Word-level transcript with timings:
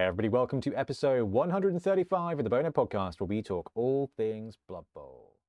Everybody, 0.00 0.30
welcome 0.30 0.62
to 0.62 0.74
episode 0.76 1.24
135 1.24 2.38
of 2.38 2.44
the 2.44 2.48
Bonehead 2.48 2.72
Podcast, 2.72 3.20
where 3.20 3.26
we 3.26 3.42
talk 3.42 3.70
all 3.74 4.10
things 4.16 4.56
Blood 4.66 4.86
Bowl. 4.94 5.39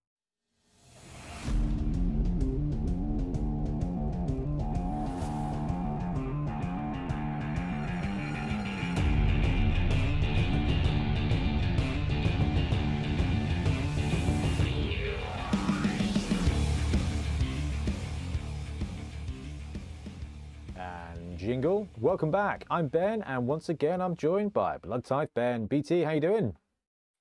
Jingle, 21.41 21.89
welcome 21.97 22.29
back. 22.29 22.65
I'm 22.69 22.87
Ben, 22.87 23.23
and 23.23 23.47
once 23.47 23.67
again 23.67 23.99
I'm 23.99 24.15
joined 24.15 24.53
by 24.53 24.77
Blood 24.77 25.03
Tithe 25.03 25.29
Ben. 25.33 25.65
BT, 25.65 26.01
how 26.01 26.11
you 26.11 26.21
doing? 26.21 26.53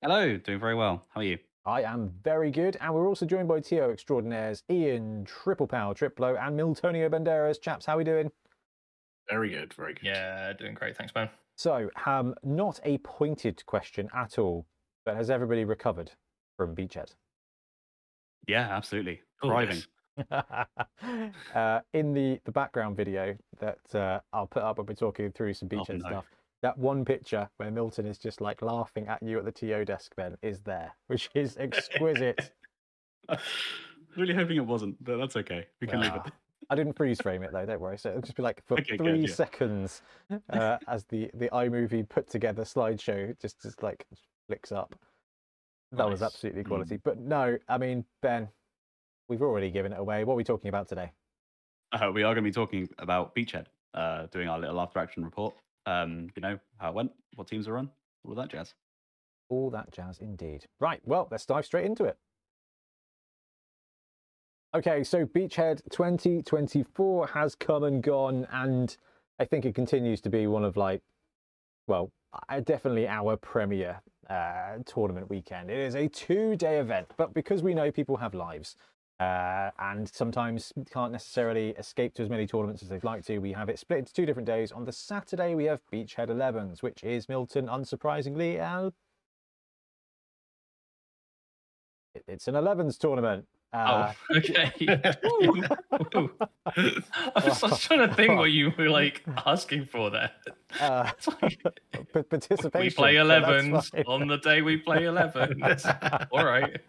Hello, 0.03 0.37
doing 0.37 0.61
very 0.61 0.75
well. 0.75 1.07
How 1.09 1.23
are 1.23 1.25
you? 1.25 1.39
I 1.65 1.85
am 1.85 2.13
very 2.23 2.51
good, 2.51 2.77
and 2.83 2.93
we're 2.93 3.09
also 3.09 3.25
joined 3.25 3.49
by 3.49 3.61
TO 3.61 3.91
extraordinaires 3.91 4.63
Ian, 4.69 5.25
Triple 5.25 5.67
Power, 5.67 5.95
Triplo, 5.95 6.39
and 6.39 6.55
Miltonio 6.55 7.09
Banderas. 7.09 7.63
Chaps, 7.63 7.87
how 7.87 7.95
are 7.95 7.97
we 7.97 8.05
doing? 8.05 8.31
Very 9.31 9.49
good, 9.49 9.73
very 9.73 9.95
good. 9.95 10.05
Yeah, 10.05 10.53
doing 10.53 10.75
great. 10.75 10.99
Thanks, 10.99 11.15
Ben. 11.15 11.31
So, 11.57 11.89
um, 12.05 12.35
not 12.43 12.79
a 12.85 12.99
pointed 12.99 13.65
question 13.65 14.11
at 14.15 14.39
all, 14.39 14.67
but 15.07 15.17
has 15.17 15.31
everybody 15.31 15.65
recovered 15.65 16.11
from 16.59 16.77
Beachhead? 16.77 17.15
Yeah, 18.47 18.69
absolutely. 18.71 19.23
Oh, 19.43 19.49
Thriving. 19.49 19.77
yes. 19.77 19.87
uh, 20.31 21.81
in 21.93 22.13
the, 22.13 22.41
the 22.45 22.53
background 22.53 22.97
video 22.97 23.37
that 23.59 23.95
uh, 23.95 24.21
I'll 24.33 24.47
put 24.47 24.63
up 24.63 24.79
when 24.79 24.87
we're 24.87 24.95
talking 24.95 25.33
through 25.33 25.55
some 25.55 25.69
Oh, 25.73 25.85
and 25.89 26.01
no. 26.01 26.09
stuff, 26.09 26.27
that 26.63 26.77
one 26.79 27.05
picture 27.05 27.49
where 27.57 27.71
Milton 27.71 28.07
is 28.07 28.19
just 28.19 28.41
like 28.41 28.63
laughing 28.63 29.07
at 29.09 29.23
you 29.23 29.39
at 29.39 29.45
the 29.45 29.53
TO 29.53 29.85
desk, 29.85 30.15
Ben, 30.17 30.37
is 30.43 30.61
there, 30.61 30.97
which 31.07 31.31
is 31.35 31.57
exquisite. 31.57 32.53
really 34.17 34.35
hoping 34.35 34.57
it 34.57 34.67
wasn't, 34.67 35.03
but 35.03 35.17
that's 35.17 35.37
okay. 35.37 35.69
We 35.81 35.87
can 35.87 36.01
leave 36.01 36.17
Ah, 36.17 36.27
it. 36.27 36.33
I 36.69 36.75
didn't 36.77 36.95
freeze 36.95 37.21
frame 37.21 37.43
it 37.43 37.53
though, 37.53 37.67
don't 37.67 37.81
worry. 37.81 37.99
So 37.99 38.11
it'll 38.11 38.23
just 38.23 38.37
be 38.37 38.43
like 38.43 38.65
for 38.67 38.79
Okay, 38.79 38.99
good, 38.99 39.07
three 39.07 39.27
yeah. 39.27 39.35
seconds 39.35 40.03
uh, 40.51 40.79
as 40.87 41.05
the, 41.07 41.31
the 41.35 41.49
iMovie 41.51 42.09
put 42.09 42.29
together 42.29 42.63
slideshow 42.63 43.39
just, 43.41 43.61
just 43.61 43.83
like 43.83 44.07
flicks 44.47 44.73
up. 44.73 44.95
That 45.97 46.09
was 46.09 46.23
Nice. 46.23 46.23
absolutely 46.23 46.65
Mm. 46.65 46.69
quality. 46.69 46.97
But 46.99 47.19
no, 47.19 47.59
I 47.69 47.79
mean, 47.79 48.05
Ben, 48.23 48.49
we've 49.31 49.41
already 49.41 49.71
given 49.71 49.93
it 49.93 49.99
away. 49.99 50.25
What 50.25 50.35
are 50.35 50.37
we 50.37 50.45
talking 50.45 50.69
about 50.69 50.89
today? 50.89 51.13
Uh, 51.93 52.11
we 52.13 52.23
are 52.23 52.35
going 52.35 52.45
to 52.45 52.51
be 52.51 52.53
talking 52.53 52.89
about 52.99 53.35
Beachhead, 53.35 53.67
uh, 53.95 54.27
doing 54.27 54.49
our 54.49 54.59
little 54.59 54.79
after 54.81 54.99
action 54.99 55.25
report. 55.25 55.55
Um, 55.87 56.29
you 56.37 56.43
know, 56.43 56.59
how 56.77 56.91
it 56.91 56.95
went, 56.95 57.13
what 57.37 57.47
teams 57.47 57.67
are 57.67 57.79
on, 57.79 57.89
all 58.25 58.33
of 58.33 58.37
that 58.37 58.51
jazz. 58.51 58.75
All 59.49 59.71
that 59.71 59.91
jazz 59.93 60.19
indeed. 60.19 60.67
Right, 60.79 61.01
well, 61.05 61.29
let's 61.31 61.47
dive 61.47 61.65
straight 61.65 61.87
into 61.87 62.05
it. 62.05 62.19
Okay, 64.75 65.03
so 65.03 65.25
Beachhead 65.25 65.81
2024 65.91 67.29
has 67.29 67.55
come 67.55 67.83
and 67.85 68.03
gone, 68.03 68.47
and 68.53 68.97
I 69.39 69.45
think 69.45 69.65
it 69.65 69.75
continues 69.75 70.21
to 70.23 70.31
be 70.31 70.47
one 70.47 70.65
of 70.65 70.77
like, 70.77 71.03
well, 71.89 72.13
definitely 72.63 73.09
our 73.09 73.37
premier 73.37 74.01
uh, 74.29 74.77
tournament 74.87 75.29
weekend. 75.29 75.71
It 75.71 75.79
is 75.79 75.97
a 75.97 76.07
two-day 76.07 76.79
event, 76.79 77.09
but 77.17 77.35
because 77.35 77.63
we 77.65 77.75
know 77.75 77.91
people 77.91 78.19
have 78.19 78.35
lives 78.35 78.77
uh, 79.21 79.71
and 79.79 80.09
sometimes 80.09 80.73
can't 80.91 81.13
necessarily 81.13 81.71
escape 81.71 82.15
to 82.15 82.23
as 82.23 82.31
many 82.31 82.47
tournaments 82.47 82.83
as 82.83 82.89
they'd 82.89 83.05
like 83.05 83.25
to, 83.27 83.39
we 83.39 83.53
have 83.53 83.69
it 83.69 83.79
split 83.79 83.99
into 84.01 84.13
two 84.15 84.25
different 84.27 84.47
days. 84.47 84.73
On 84.73 84.85
the 84.87 84.93
Saturday, 84.93 85.55
we 85.55 85.65
have 85.67 85.81
Beachhead 85.93 86.29
11s, 86.31 86.83
which 86.83 87.05
is 87.05 87.29
Milton, 87.29 87.67
unsurprisingly, 87.67 88.59
it- 92.15 92.25
It's 92.27 92.49
an 92.49 92.55
11s 92.55 92.99
tournament. 92.99 93.47
Uh, 93.73 94.13
oh, 94.33 94.37
okay. 94.37 94.73
Ooh. 95.25 95.63
Ooh. 96.17 96.31
I 96.77 97.43
was 97.45 97.61
just 97.61 97.83
trying 97.85 98.09
to 98.09 98.15
think 98.15 98.37
what 98.37 98.51
you 98.51 98.73
were 98.77 98.89
like 98.91 99.23
asking 99.47 99.85
for 99.85 100.11
there. 100.11 100.31
uh, 100.81 101.11
It's 101.17 101.29
like, 101.41 101.63
participation. 102.29 102.81
we 102.81 102.91
play 102.91 103.15
11s 103.15 104.09
on 104.09 104.27
the 104.27 104.39
day 104.39 104.63
we 104.63 104.77
play 104.77 105.03
11s. 105.03 106.29
All 106.33 106.45
right. 106.45 106.81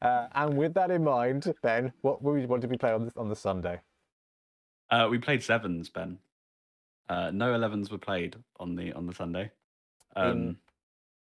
Uh, 0.00 0.28
and 0.34 0.56
with 0.56 0.72
that 0.74 0.90
in 0.90 1.04
mind, 1.04 1.52
Ben, 1.62 1.92
what 2.00 2.22
we 2.22 2.46
what 2.46 2.60
did 2.60 2.70
we 2.70 2.76
play 2.78 2.92
on 2.92 3.06
the, 3.06 3.12
on 3.16 3.28
the 3.28 3.36
Sunday? 3.36 3.80
Uh, 4.90 5.08
we 5.10 5.18
played 5.18 5.42
sevens, 5.42 5.88
Ben. 5.88 6.18
Uh, 7.08 7.30
no 7.32 7.52
11s 7.52 7.90
were 7.90 7.98
played 7.98 8.36
on 8.60 8.74
the 8.74 8.92
on 8.94 9.06
the 9.06 9.14
Sunday. 9.14 9.50
Um, 10.16 10.56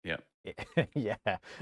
yeah. 0.04 0.16
yeah. 0.94 1.16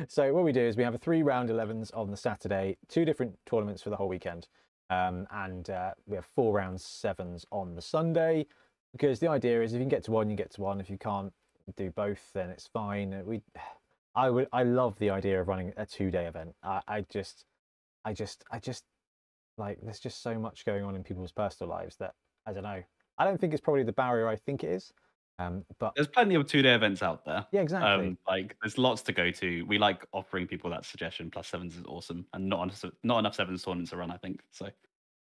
So 0.09 0.33
what 0.33 0.45
we 0.45 0.53
do 0.53 0.61
is 0.61 0.77
we 0.77 0.83
have 0.85 0.95
a 0.95 0.99
three 0.99 1.23
round 1.23 1.51
11s 1.51 1.91
on 1.97 2.11
the 2.11 2.17
Saturday, 2.17 2.77
two 2.89 3.05
different 3.05 3.39
tournaments 3.47 3.83
for 3.83 3.91
the 3.91 3.97
whole 3.97 4.09
weekend, 4.09 4.49
um, 4.89 5.27
and 5.31 5.69
uh, 5.71 5.93
we 6.07 6.17
have 6.17 6.27
four 6.27 6.55
rounds 6.55 6.85
sevens 6.85 7.45
on 7.51 7.75
the 7.75 7.83
Sunday. 7.83 8.47
Because 8.93 9.21
the 9.21 9.29
idea 9.29 9.63
is 9.63 9.73
if 9.73 9.79
you 9.79 9.83
can 9.85 9.89
get 9.89 10.03
to 10.05 10.11
one, 10.11 10.31
you 10.31 10.37
get 10.37 10.51
to 10.55 10.63
one. 10.63 10.81
If 10.81 10.91
you 10.91 10.99
can't 10.99 11.33
do 11.77 11.91
both, 11.91 12.31
then 12.35 12.51
it's 12.51 12.67
fine. 12.67 13.23
We, 13.25 13.43
I 14.17 14.31
would, 14.31 14.49
I 14.53 14.65
love 14.65 14.99
the 14.99 15.11
idea 15.11 15.41
of 15.41 15.47
running 15.47 15.73
a 15.77 15.87
two 15.87 16.11
day 16.11 16.27
event. 16.27 16.55
I, 16.63 16.81
I 16.89 17.01
just, 17.03 17.45
I 18.05 18.13
just, 18.13 18.45
I 18.51 18.59
just 18.59 18.85
like 19.59 19.79
there's 19.83 20.01
just 20.01 20.23
so 20.23 20.39
much 20.39 20.65
going 20.65 20.85
on 20.85 20.97
in 20.97 21.05
people's 21.05 21.33
personal 21.33 21.71
lives 21.71 21.97
that 21.97 22.15
I 22.47 22.53
don't 22.53 22.65
know. 22.65 22.83
I 23.19 23.25
don't 23.25 23.39
think 23.39 23.53
it's 23.53 23.61
probably 23.61 23.83
the 23.83 23.93
barrier 23.93 24.27
I 24.27 24.37
think 24.37 24.65
it 24.65 24.71
is. 24.71 24.93
Um, 25.41 25.65
but 25.79 25.95
There's 25.95 26.07
plenty 26.07 26.35
of 26.35 26.47
two 26.47 26.61
day 26.61 26.75
events 26.75 27.03
out 27.03 27.25
there. 27.25 27.47
yeah, 27.51 27.63
exactly. 27.63 28.09
Um, 28.09 28.19
like 28.29 28.57
there's 28.63 28.77
lots 28.77 29.01
to 29.03 29.13
go 29.13 29.31
to. 29.31 29.63
We 29.63 29.79
like 29.79 30.05
offering 30.13 30.47
people 30.47 30.69
that 30.71 30.85
suggestion. 30.85 31.31
Plus 31.31 31.49
sevens 31.49 31.77
is 31.77 31.85
awesome, 31.87 32.27
and 32.35 32.47
not 32.47 32.65
enough, 32.65 32.85
not 33.03 33.19
enough 33.21 33.35
sevens 33.35 33.65
tournaments 33.65 33.91
to 33.91 33.97
run. 33.97 34.11
I 34.11 34.19
think 34.19 34.43
so. 34.51 34.67
it's 34.67 34.77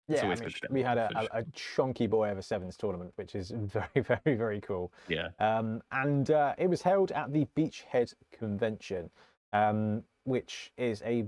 Yeah, 0.07 0.19
I 0.19 0.23
always 0.23 0.39
mean, 0.39 0.49
good 0.49 0.55
to 0.55 0.61
get 0.61 0.71
we 0.71 0.83
had 0.83 0.99
a, 0.99 1.09
a, 1.15 1.39
a 1.39 1.43
chunky 1.53 2.05
boy 2.05 2.29
over 2.29 2.43
sevens 2.43 2.77
tournament, 2.77 3.11
which 3.15 3.33
is 3.33 3.51
very, 3.55 3.87
very, 3.95 4.35
very 4.35 4.61
cool. 4.61 4.93
Yeah. 5.07 5.29
Um, 5.39 5.81
and 5.91 6.29
uh, 6.29 6.53
it 6.59 6.69
was 6.69 6.83
held 6.83 7.11
at 7.11 7.33
the 7.33 7.47
Beachhead 7.57 8.13
Convention, 8.31 9.09
um, 9.51 10.03
which 10.25 10.71
is 10.77 11.01
a 11.03 11.25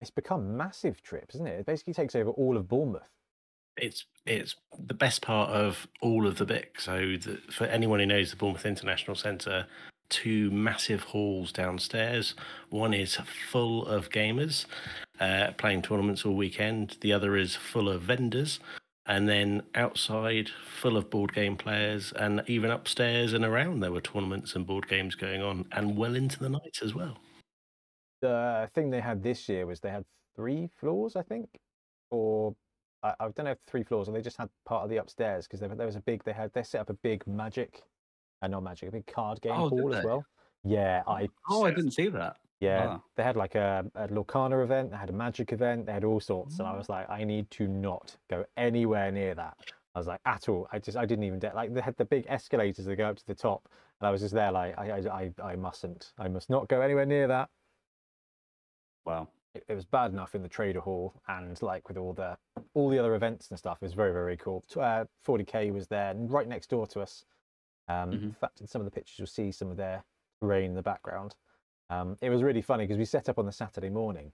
it's 0.00 0.10
become 0.10 0.56
massive 0.56 1.02
trip, 1.02 1.30
isn't 1.34 1.46
it? 1.46 1.60
It 1.60 1.66
basically 1.66 1.94
takes 1.94 2.14
over 2.14 2.30
all 2.30 2.56
of 2.56 2.66
Bournemouth. 2.66 3.02
It's 3.76 4.06
it's 4.26 4.56
the 4.78 4.94
best 4.94 5.22
part 5.22 5.50
of 5.50 5.86
all 6.02 6.26
of 6.26 6.38
the 6.38 6.44
BIC. 6.44 6.80
So 6.80 7.16
the, 7.16 7.38
for 7.50 7.64
anyone 7.64 8.00
who 8.00 8.06
knows 8.06 8.30
the 8.30 8.36
Bournemouth 8.36 8.66
International 8.66 9.16
Centre, 9.16 9.66
two 10.08 10.50
massive 10.50 11.02
halls 11.02 11.52
downstairs. 11.52 12.34
One 12.70 12.94
is 12.94 13.16
full 13.50 13.86
of 13.86 14.10
gamers 14.10 14.66
uh, 15.20 15.52
playing 15.56 15.82
tournaments 15.82 16.24
all 16.24 16.34
weekend. 16.34 16.96
The 17.00 17.12
other 17.12 17.36
is 17.36 17.56
full 17.56 17.88
of 17.88 18.02
vendors. 18.02 18.60
And 19.08 19.28
then 19.28 19.62
outside, 19.76 20.48
full 20.48 20.96
of 20.96 21.10
board 21.10 21.32
game 21.32 21.56
players, 21.56 22.12
and 22.16 22.42
even 22.48 22.72
upstairs 22.72 23.34
and 23.34 23.44
around, 23.44 23.78
there 23.78 23.92
were 23.92 24.00
tournaments 24.00 24.56
and 24.56 24.66
board 24.66 24.88
games 24.88 25.14
going 25.14 25.42
on, 25.42 25.64
and 25.70 25.96
well 25.96 26.16
into 26.16 26.40
the 26.40 26.48
night 26.48 26.80
as 26.82 26.92
well. 26.92 27.16
The 28.20 28.68
thing 28.74 28.90
they 28.90 29.00
had 29.00 29.22
this 29.22 29.48
year 29.48 29.64
was 29.64 29.78
they 29.78 29.90
had 29.90 30.04
three 30.34 30.68
floors, 30.74 31.14
I 31.14 31.22
think, 31.22 31.48
or 32.10 32.56
I, 33.06 33.14
I 33.20 33.28
don't 33.28 33.44
know 33.44 33.50
if 33.52 33.58
three 33.66 33.82
floors, 33.82 34.08
or 34.08 34.12
they 34.12 34.22
just 34.22 34.36
had 34.36 34.48
part 34.64 34.84
of 34.84 34.90
the 34.90 34.96
upstairs 34.98 35.46
because 35.46 35.60
there, 35.60 35.68
there 35.68 35.86
was 35.86 35.96
a 35.96 36.00
big. 36.00 36.24
They 36.24 36.32
had 36.32 36.52
they 36.52 36.62
set 36.62 36.80
up 36.80 36.90
a 36.90 36.94
big 36.94 37.26
magic, 37.26 37.82
uh, 38.42 38.48
not 38.48 38.62
magic, 38.62 38.88
a 38.88 38.92
big 38.92 39.06
card 39.06 39.40
game 39.40 39.52
Oh, 39.54 39.68
hall 39.68 39.94
as 39.94 40.04
well. 40.04 40.24
Yeah, 40.64 41.02
I 41.06 41.28
Oh, 41.48 41.64
I 41.64 41.70
didn't 41.70 41.92
see 41.92 42.08
that. 42.08 42.36
Yeah, 42.58 42.86
Ah. 42.88 43.02
they 43.16 43.22
had 43.22 43.36
like 43.36 43.54
a, 43.54 43.84
a 43.94 44.08
Lorcana 44.08 44.62
event, 44.64 44.90
they 44.90 44.96
had 44.96 45.10
a 45.10 45.12
magic 45.12 45.52
event, 45.52 45.84
they 45.86 45.92
had 45.92 46.04
all 46.04 46.20
sorts, 46.20 46.58
and 46.58 46.66
I 46.66 46.72
Mm. 46.72 46.78
was 46.78 46.88
like, 46.88 47.08
I 47.10 47.22
need 47.22 47.50
to 47.52 47.68
not 47.68 48.16
go 48.28 48.46
anywhere 48.56 49.12
near 49.12 49.34
that. 49.34 49.56
I 49.94 49.98
was 49.98 50.06
like, 50.06 50.20
at 50.24 50.48
all. 50.48 50.66
I 50.72 50.78
just, 50.78 50.96
I 50.96 51.04
didn't 51.04 51.24
even 51.24 51.38
dare. 51.38 51.52
Like, 51.54 51.74
they 51.74 51.80
had 51.82 51.96
the 51.96 52.04
big 52.06 52.24
escalators 52.28 52.86
that 52.86 52.96
go 52.96 53.08
up 53.10 53.16
to 53.16 53.26
the 53.26 53.34
top, 53.34 53.68
and 54.00 54.08
I 54.08 54.10
was 54.10 54.22
just 54.22 54.32
there, 54.34 54.52
like, 54.52 54.76
I, 54.78 54.90
I, 54.90 55.22
I, 55.42 55.52
I 55.52 55.56
mustn't. 55.56 56.12
I 56.18 56.28
must 56.28 56.48
not 56.48 56.66
go 56.68 56.80
anywhere 56.80 57.04
near 57.06 57.28
that. 57.28 57.50
Wow. 59.04 59.28
It, 59.56 59.64
it 59.68 59.74
was 59.74 59.84
bad 59.86 60.12
enough 60.12 60.34
in 60.34 60.42
the 60.42 60.48
trader 60.48 60.80
hall, 60.80 61.14
and 61.28 61.60
like 61.62 61.88
with 61.88 61.96
all 61.96 62.12
the, 62.12 62.36
all 62.74 62.90
the 62.90 62.98
other 62.98 63.14
events 63.14 63.48
and 63.50 63.58
stuff, 63.58 63.78
it 63.80 63.86
was 63.86 63.94
very, 63.94 64.12
very 64.12 64.36
cool. 64.36 64.64
Uh, 64.76 65.06
40k 65.26 65.72
was 65.72 65.88
there, 65.88 66.14
right 66.14 66.46
next 66.46 66.68
door 66.70 66.86
to 66.88 67.00
us. 67.00 67.24
Um, 67.88 68.12
In 68.12 68.20
Mhm. 68.20 68.36
fact, 68.36 68.60
in 68.60 68.66
some 68.66 68.80
of 68.80 68.84
the 68.84 68.90
pictures, 68.90 69.18
you'll 69.18 69.26
see 69.26 69.50
some 69.52 69.70
of 69.70 69.76
their 69.76 70.04
terrain 70.40 70.70
in 70.70 70.74
the 70.74 70.82
background. 70.82 71.36
Um, 71.88 72.18
it 72.20 72.30
was 72.30 72.42
really 72.42 72.62
funny 72.62 72.84
because 72.84 72.98
we 72.98 73.04
set 73.04 73.28
up 73.28 73.38
on 73.38 73.46
the 73.46 73.52
Saturday 73.52 73.90
morning, 73.90 74.32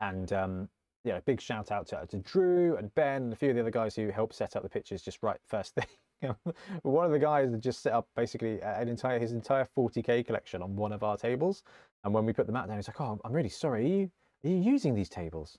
and 0.00 0.32
um, 0.32 0.70
yeah, 1.04 1.20
big 1.20 1.40
shout 1.40 1.70
out 1.70 1.86
to, 1.88 2.06
to 2.08 2.18
Drew 2.18 2.76
and 2.76 2.92
Ben 2.94 3.22
and 3.24 3.32
a 3.32 3.36
few 3.36 3.50
of 3.50 3.54
the 3.54 3.60
other 3.60 3.70
guys 3.70 3.94
who 3.94 4.10
helped 4.10 4.34
set 4.34 4.56
up 4.56 4.62
the 4.62 4.68
pictures 4.68 5.02
just 5.02 5.22
right 5.22 5.40
first 5.46 5.74
thing. 6.20 6.34
one 6.82 7.06
of 7.06 7.12
the 7.12 7.18
guys 7.18 7.50
had 7.50 7.62
just 7.62 7.80
set 7.82 7.92
up 7.92 8.08
basically 8.14 8.60
an 8.62 8.88
entire 8.88 9.18
his 9.18 9.32
entire 9.32 9.64
40k 9.76 10.24
collection 10.26 10.62
on 10.62 10.74
one 10.76 10.92
of 10.92 11.02
our 11.02 11.16
tables, 11.16 11.62
and 12.02 12.12
when 12.14 12.24
we 12.26 12.32
put 12.32 12.46
the 12.46 12.52
mat 12.52 12.66
down, 12.66 12.76
he's 12.76 12.88
like, 12.88 13.00
"Oh, 13.00 13.20
I'm 13.24 13.32
really 13.32 13.48
sorry. 13.50 13.84
Are 13.84 13.88
you 13.88 14.10
are 14.44 14.48
you 14.48 14.56
using 14.56 14.94
these 14.94 15.08
tables?" 15.08 15.58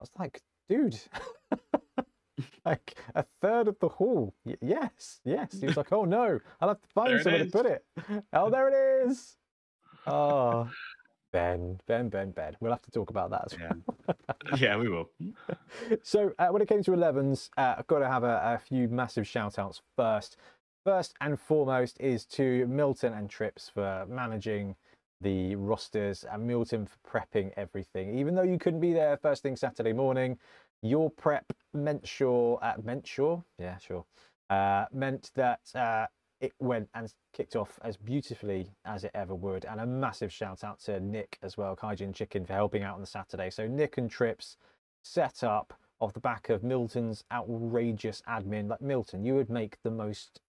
I 0.00 0.04
was 0.04 0.10
like, 0.18 0.42
"Dude." 0.68 0.98
like 2.64 2.96
a 3.14 3.24
third 3.40 3.68
of 3.68 3.78
the 3.80 3.88
hall. 3.88 4.34
Y- 4.44 4.56
yes, 4.60 5.20
yes. 5.24 5.60
He 5.60 5.66
was 5.66 5.76
like, 5.76 5.92
"Oh 5.92 6.04
no, 6.04 6.40
I'll 6.60 6.68
have 6.68 6.80
to 6.80 6.88
find 6.94 7.22
somewhere 7.22 7.44
to 7.44 7.50
put 7.50 7.66
it." 7.66 7.84
Oh, 8.32 8.50
there 8.50 8.68
it 8.68 9.08
is. 9.08 9.36
Oh, 10.06 10.70
Ben, 11.32 11.78
Ben, 11.86 12.08
Ben, 12.08 12.30
Ben. 12.32 12.56
We'll 12.60 12.72
have 12.72 12.82
to 12.82 12.90
talk 12.90 13.10
about 13.10 13.30
that 13.30 13.52
as 13.52 13.58
well. 13.58 14.16
Yeah. 14.48 14.56
yeah, 14.56 14.76
we 14.76 14.88
will. 14.88 15.10
So 16.02 16.32
uh, 16.38 16.48
when 16.48 16.60
it 16.60 16.66
came 16.68 16.82
to 16.82 16.90
11s, 16.90 17.50
uh, 17.56 17.76
I've 17.78 17.86
got 17.86 18.00
to 18.00 18.08
have 18.08 18.24
a, 18.24 18.40
a 18.54 18.58
few 18.58 18.88
massive 18.88 19.28
shout 19.28 19.58
outs 19.58 19.80
first. 19.96 20.36
First 20.84 21.14
and 21.20 21.38
foremost 21.38 22.00
is 22.00 22.24
to 22.26 22.66
Milton 22.66 23.12
and 23.12 23.30
Trips 23.30 23.70
for 23.72 24.06
managing 24.08 24.74
the 25.20 25.54
rosters 25.56 26.24
and 26.30 26.46
Milton 26.46 26.86
for 26.86 26.98
prepping 27.08 27.52
everything. 27.56 28.18
Even 28.18 28.34
though 28.34 28.42
you 28.42 28.58
couldn't 28.58 28.80
be 28.80 28.92
there 28.92 29.16
first 29.16 29.42
thing 29.42 29.56
Saturday 29.56 29.92
morning, 29.92 30.38
your 30.82 31.10
prep 31.10 31.52
meant 31.74 32.06
sure, 32.06 32.58
uh, 32.62 32.74
meant 32.82 33.06
sure, 33.06 33.44
yeah, 33.58 33.76
sure, 33.78 34.04
uh, 34.48 34.86
meant 34.92 35.30
that 35.34 35.60
uh, 35.74 36.06
it 36.40 36.52
went 36.58 36.88
and 36.94 37.12
kicked 37.34 37.54
off 37.54 37.78
as 37.82 37.96
beautifully 37.96 38.72
as 38.84 39.04
it 39.04 39.10
ever 39.14 39.34
would. 39.34 39.64
And 39.66 39.80
a 39.80 39.86
massive 39.86 40.32
shout 40.32 40.64
out 40.64 40.80
to 40.80 40.98
Nick 41.00 41.38
as 41.42 41.56
well, 41.56 41.76
Kaijin 41.76 42.14
Chicken, 42.14 42.46
for 42.46 42.54
helping 42.54 42.82
out 42.82 42.94
on 42.94 43.00
the 43.00 43.06
Saturday. 43.06 43.50
So 43.50 43.66
Nick 43.66 43.98
and 43.98 44.10
Trips 44.10 44.56
set 45.02 45.44
up 45.44 45.74
off 46.00 46.14
the 46.14 46.20
back 46.20 46.48
of 46.48 46.62
Milton's 46.62 47.24
outrageous 47.30 48.22
admin. 48.26 48.68
Like 48.68 48.80
Milton, 48.80 49.24
you 49.24 49.34
would 49.34 49.50
make 49.50 49.76
the 49.82 49.90
most 49.90 50.40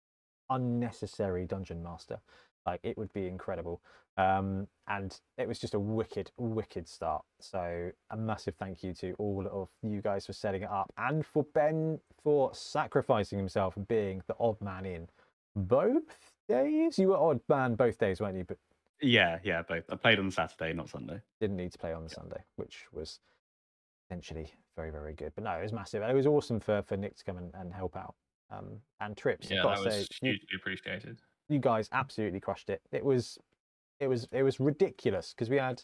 unnecessary 0.49 1.45
dungeon 1.45 1.83
master. 1.83 2.19
Like 2.65 2.79
it 2.83 2.97
would 2.97 3.11
be 3.11 3.27
incredible. 3.27 3.81
Um, 4.17 4.67
and 4.87 5.17
it 5.37 5.47
was 5.47 5.57
just 5.57 5.73
a 5.73 5.79
wicked, 5.79 6.31
wicked 6.37 6.87
start. 6.87 7.23
So 7.39 7.91
a 8.09 8.17
massive 8.17 8.55
thank 8.55 8.83
you 8.83 8.93
to 8.95 9.13
all 9.13 9.47
of 9.51 9.69
you 9.81 10.01
guys 10.01 10.25
for 10.25 10.33
setting 10.33 10.63
it 10.63 10.69
up 10.69 10.91
and 10.97 11.25
for 11.25 11.45
Ben 11.53 11.99
for 12.23 12.53
sacrificing 12.53 13.39
himself 13.39 13.77
and 13.77 13.87
being 13.87 14.21
the 14.27 14.35
odd 14.39 14.59
man 14.61 14.85
in 14.85 15.07
both 15.55 16.33
days. 16.49 16.99
You 16.99 17.09
were 17.09 17.17
odd 17.17 17.39
man 17.47 17.75
both 17.75 17.97
days, 17.97 18.19
weren't 18.19 18.37
you? 18.37 18.43
But 18.43 18.57
Yeah, 19.01 19.39
yeah, 19.43 19.61
both. 19.61 19.85
I 19.89 19.95
played 19.95 20.19
on 20.19 20.29
Saturday, 20.29 20.73
not 20.73 20.89
Sunday. 20.89 21.21
didn't 21.39 21.57
need 21.57 21.71
to 21.71 21.77
play 21.77 21.93
on 21.93 22.03
the 22.03 22.09
Sunday, 22.09 22.43
which 22.57 22.85
was 22.91 23.19
essentially 24.09 24.51
very, 24.75 24.91
very 24.91 25.13
good. 25.13 25.31
But 25.35 25.45
no, 25.45 25.51
it 25.51 25.63
was 25.63 25.73
massive. 25.73 26.03
It 26.03 26.13
was 26.13 26.27
awesome 26.27 26.59
for, 26.59 26.81
for 26.81 26.97
Nick 26.97 27.15
to 27.17 27.23
come 27.23 27.37
and, 27.37 27.51
and 27.53 27.73
help 27.73 27.95
out. 27.95 28.15
Um, 28.51 28.81
and 28.99 29.15
trips. 29.15 29.49
Yeah, 29.49 29.63
that 29.63 29.83
was 29.83 29.93
say, 29.93 30.07
you, 30.21 30.31
hugely 30.31 30.55
appreciated. 30.57 31.21
you 31.47 31.59
guys 31.59 31.87
absolutely 31.93 32.41
crushed 32.41 32.69
it. 32.69 32.81
It 32.91 33.05
was, 33.05 33.37
it 34.01 34.07
was, 34.07 34.27
it 34.31 34.43
was 34.43 34.59
ridiculous 34.59 35.33
because 35.33 35.49
we 35.49 35.57
had. 35.57 35.81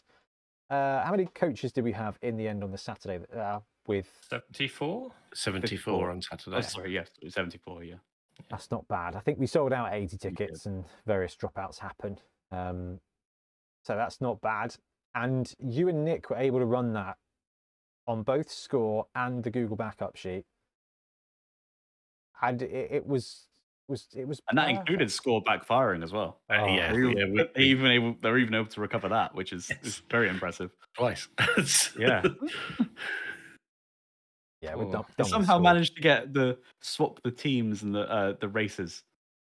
Uh, 0.70 1.02
how 1.02 1.10
many 1.12 1.24
coaches 1.34 1.72
did 1.72 1.82
we 1.82 1.92
have 1.92 2.18
in 2.20 2.36
the 2.36 2.46
end 2.46 2.62
on 2.62 2.70
the 2.70 2.76
Saturday 2.76 3.24
uh, 3.34 3.58
with 3.86 4.06
74? 4.28 5.10
74 5.32 6.10
on 6.10 6.20
Saturday. 6.20 6.56
Oh, 6.58 6.60
sorry, 6.60 6.92
yes, 6.92 7.08
74, 7.26 7.84
yeah. 7.84 7.94
That's 8.50 8.70
not 8.70 8.86
bad. 8.86 9.16
I 9.16 9.20
think 9.20 9.38
we 9.38 9.46
sold 9.46 9.72
out 9.72 9.94
80 9.94 10.18
tickets 10.18 10.66
and 10.66 10.84
various 11.06 11.34
dropouts 11.34 11.78
happened. 11.78 12.20
Um, 12.52 13.00
so 13.82 13.96
that's 13.96 14.20
not 14.20 14.42
bad. 14.42 14.76
And 15.14 15.50
you 15.58 15.88
and 15.88 16.04
Nick 16.04 16.28
were 16.28 16.36
able 16.36 16.58
to 16.58 16.66
run 16.66 16.92
that 16.92 17.16
on 18.06 18.22
both 18.22 18.50
score 18.50 19.06
and 19.14 19.42
the 19.42 19.50
Google 19.50 19.76
backup 19.76 20.16
sheet. 20.16 20.44
And 22.42 22.60
it, 22.62 22.88
it 22.90 23.06
was 23.06 23.47
was 23.88 24.06
it 24.14 24.26
was 24.28 24.40
And 24.48 24.58
that 24.58 24.66
perfect. 24.68 24.80
included 24.88 25.10
score 25.12 25.42
backfiring 25.42 26.02
as 26.04 26.12
well. 26.12 26.40
Uh, 26.50 26.58
Oh, 26.60 26.66
yeah, 26.76 26.92
They 26.92 26.98
yeah, 26.98 27.24
we, 27.26 27.44
they 27.54 27.62
even 27.62 27.86
able, 27.86 28.16
they're 28.20 28.38
even 28.38 28.54
able 28.54 28.66
to 28.66 28.80
recover 28.80 29.08
that, 29.08 29.34
which 29.34 29.52
is, 29.52 29.70
is 29.82 30.02
very 30.10 30.28
impressive. 30.28 30.70
twice. 30.96 31.28
Yeah. 31.98 32.22
Yeah, 34.60 34.74
we're 34.74 34.84
Cool. 34.84 34.92
done, 34.92 35.04
They 35.16 35.22
done 35.22 35.30
somehow 35.30 35.58
managed 35.58 35.94
to 35.96 36.02
get 36.02 36.34
the 36.34 36.58
swap 36.80 37.20
the 37.22 37.30
teams 37.30 37.82
and 37.84 37.94
the 37.94 38.10
uh, 38.10 38.32
the 38.40 38.48
races. 38.48 39.04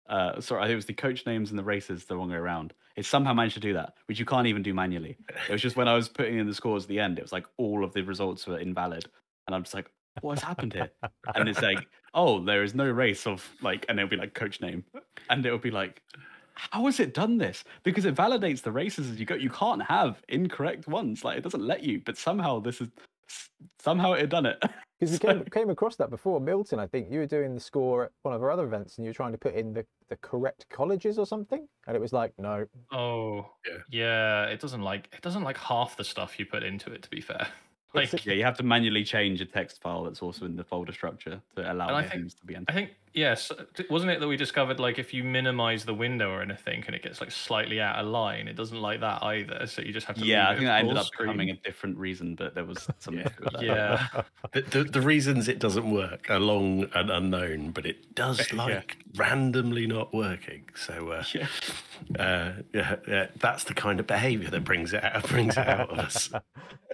Uh, 0.08 0.40
sorry, 0.40 0.62
I 0.62 0.66
think 0.66 0.74
it 0.74 0.76
was 0.78 0.86
the 0.86 0.94
coach 0.94 1.26
names 1.26 1.50
and 1.50 1.60
the 1.60 1.64
races 1.64 2.06
the 2.06 2.16
wrong 2.16 2.30
way 2.30 2.38
around. 2.38 2.74
It 2.96 3.06
somehow 3.06 3.34
managed 3.34 3.56
to 3.56 3.60
do 3.60 3.74
that, 3.74 3.96
which 4.08 4.20
you 4.20 4.26
can't 4.26 4.48
even 4.48 4.64
do 4.64 4.74
manually. 4.74 5.18
It 5.50 5.52
was 5.52 5.62
just 5.62 5.76
when 5.76 5.88
I 5.90 5.96
was 5.96 6.08
putting 6.10 6.38
in 6.40 6.48
the 6.48 6.54
scores 6.54 6.84
at 6.84 6.90
the 6.90 7.00
end, 7.00 7.20
it 7.20 7.22
was 7.24 7.32
like 7.34 7.46
all 7.58 7.84
of 7.84 7.94
the 7.94 8.04
results 8.04 8.48
were 8.48 8.58
invalid, 8.60 9.06
and 9.48 9.56
I'm 9.56 9.64
just 9.64 9.74
like, 9.74 9.92
what 10.22 10.40
has 10.40 10.44
happened 10.48 10.74
here? 10.74 10.92
And 11.36 11.48
it's 11.50 11.62
like, 11.62 11.88
oh, 12.14 12.40
there 12.44 12.64
is 12.64 12.74
no 12.76 12.90
race 12.90 13.26
of 13.28 13.48
like, 13.62 13.86
and 13.90 14.00
it'll 14.00 14.10
be 14.10 14.16
like 14.18 14.34
coach 14.34 14.62
name, 14.62 14.84
and 15.30 15.46
it'll 15.46 15.58
be 15.58 15.72
like, 15.72 16.02
how 16.56 16.86
has 16.86 17.00
it 17.00 17.14
done 17.14 17.38
this? 17.38 17.64
Because 17.84 18.06
it 18.06 18.16
validates 18.16 18.62
the 18.62 18.72
races 18.72 19.10
as 19.10 19.20
you 19.20 19.26
go. 19.26 19.36
You 19.36 19.50
can't 19.50 19.82
have 19.84 20.22
incorrect 20.30 20.88
ones. 20.88 21.24
Like 21.24 21.38
it 21.38 21.42
doesn't 21.44 21.66
let 21.66 21.84
you, 21.84 22.02
but 22.06 22.18
somehow 22.18 22.60
this 22.60 22.82
is 22.82 22.90
somehow 23.80 24.14
it 24.14 24.22
had 24.22 24.30
done 24.30 24.46
it. 24.46 24.62
Because 25.02 25.14
we 25.20 25.28
So- 25.28 25.34
came, 25.34 25.46
came 25.46 25.70
across 25.72 25.96
that 25.96 26.12
before. 26.12 26.40
Milton, 26.40 26.78
I 26.78 26.86
think 26.86 27.08
you 27.10 27.18
were 27.18 27.26
doing 27.26 27.56
the 27.56 27.60
score 27.60 28.04
at 28.04 28.12
one 28.22 28.36
of 28.36 28.44
our 28.44 28.52
other 28.52 28.66
events 28.66 28.98
and 28.98 29.04
you 29.04 29.10
were 29.10 29.16
trying 29.16 29.32
to 29.32 29.38
put 29.40 29.56
in 29.56 29.74
the, 29.74 29.84
the 30.10 30.16
correct 30.18 30.68
colleges 30.70 31.18
or 31.18 31.26
something. 31.26 31.68
And 31.88 31.96
it 31.96 32.00
was 32.00 32.14
like, 32.14 32.34
no, 32.38 32.68
Oh, 32.92 33.48
Yeah. 33.68 33.78
yeah. 33.90 34.44
It 34.46 34.60
doesn't 34.60 34.84
like 34.84 35.10
it 35.12 35.22
doesn't 35.24 35.42
like 35.42 35.58
half 35.58 35.98
the 35.98 36.04
stuff 36.04 36.38
you 36.38 36.46
put 36.46 36.62
into 36.62 36.92
it. 36.92 37.02
To 37.02 37.10
be 37.10 37.20
fair, 37.20 37.48
It's 37.48 37.71
like 37.94 38.26
Yeah, 38.26 38.34
you 38.34 38.44
have 38.44 38.58
to 38.58 38.64
manually 38.64 39.04
change 39.04 39.42
a 39.42 39.46
text 39.46 39.82
file 39.82 40.04
that's 40.04 40.22
also 40.22 40.46
in 40.46 40.56
the 40.56 40.64
folder 40.64 40.94
structure 40.94 41.42
to 41.56 41.72
allow 41.72 41.88
think- 42.02 42.14
things 42.14 42.34
to 42.36 42.46
be 42.46 42.56
entered. 42.56 42.70
I 42.72 42.74
think 42.74 42.92
yes, 43.14 43.52
wasn't 43.90 44.12
it 44.12 44.20
that 44.20 44.28
we 44.28 44.38
discovered 44.38 44.80
like 44.80 45.00
if 45.00 45.14
you 45.14 45.24
minimize 45.24 45.86
the 45.86 45.94
window 45.94 46.30
or 46.32 46.42
anything 46.42 46.84
and 46.88 46.96
it 46.96 47.04
gets 47.04 47.20
like 47.22 47.32
slightly 47.32 47.80
out 47.82 47.98
of 47.98 48.08
line, 48.08 48.48
it 48.48 48.56
doesn't 48.56 48.82
like 48.82 49.00
that 49.02 49.22
either. 49.24 49.68
So 49.68 49.82
you 49.82 49.92
just 49.94 50.08
have 50.08 50.18
to. 50.18 50.26
Yeah, 50.26 50.48
I 50.48 50.52
leave 50.52 50.56
it 50.56 50.60
think 50.60 50.68
that 50.68 50.80
ended 50.80 50.96
full 50.96 51.04
up 51.06 51.12
becoming 51.18 51.50
a 51.50 51.56
different 51.56 51.98
reason, 51.98 52.36
but 52.36 52.56
there 52.56 52.66
was 52.66 52.88
something 53.00 53.24
Yeah. 53.24 53.30
to 53.30 53.36
do 53.38 53.44
with 53.44 53.54
that. 53.54 53.64
Yeah, 53.64 54.08
The, 54.54 54.62
the, 54.62 54.84
the 54.86 55.02
reasons 55.02 55.48
it 55.48 55.60
doesn't 55.60 55.90
work 55.92 56.30
are 56.30 56.40
long 56.40 56.88
and 56.94 57.10
unknown, 57.10 57.72
but 57.72 57.86
it 57.86 58.16
does 58.16 58.40
Yeah. 58.54 58.64
like 58.64 58.98
randomly 59.16 59.88
not 59.88 60.14
working. 60.14 60.66
So 60.76 61.10
uh, 61.10 61.24
Yeah. 61.34 61.48
uh, 62.20 62.52
yeah, 62.74 62.96
yeah, 63.08 63.28
that's 63.40 63.64
the 63.66 63.74
kind 63.74 64.00
of 64.00 64.08
behaviour 64.08 64.50
that 64.50 64.64
brings 64.64 64.94
it 64.94 65.04
out, 65.04 65.28
brings 65.28 65.58
it 65.58 65.68
out 65.68 65.90
of 65.90 66.00
us. 66.00 66.30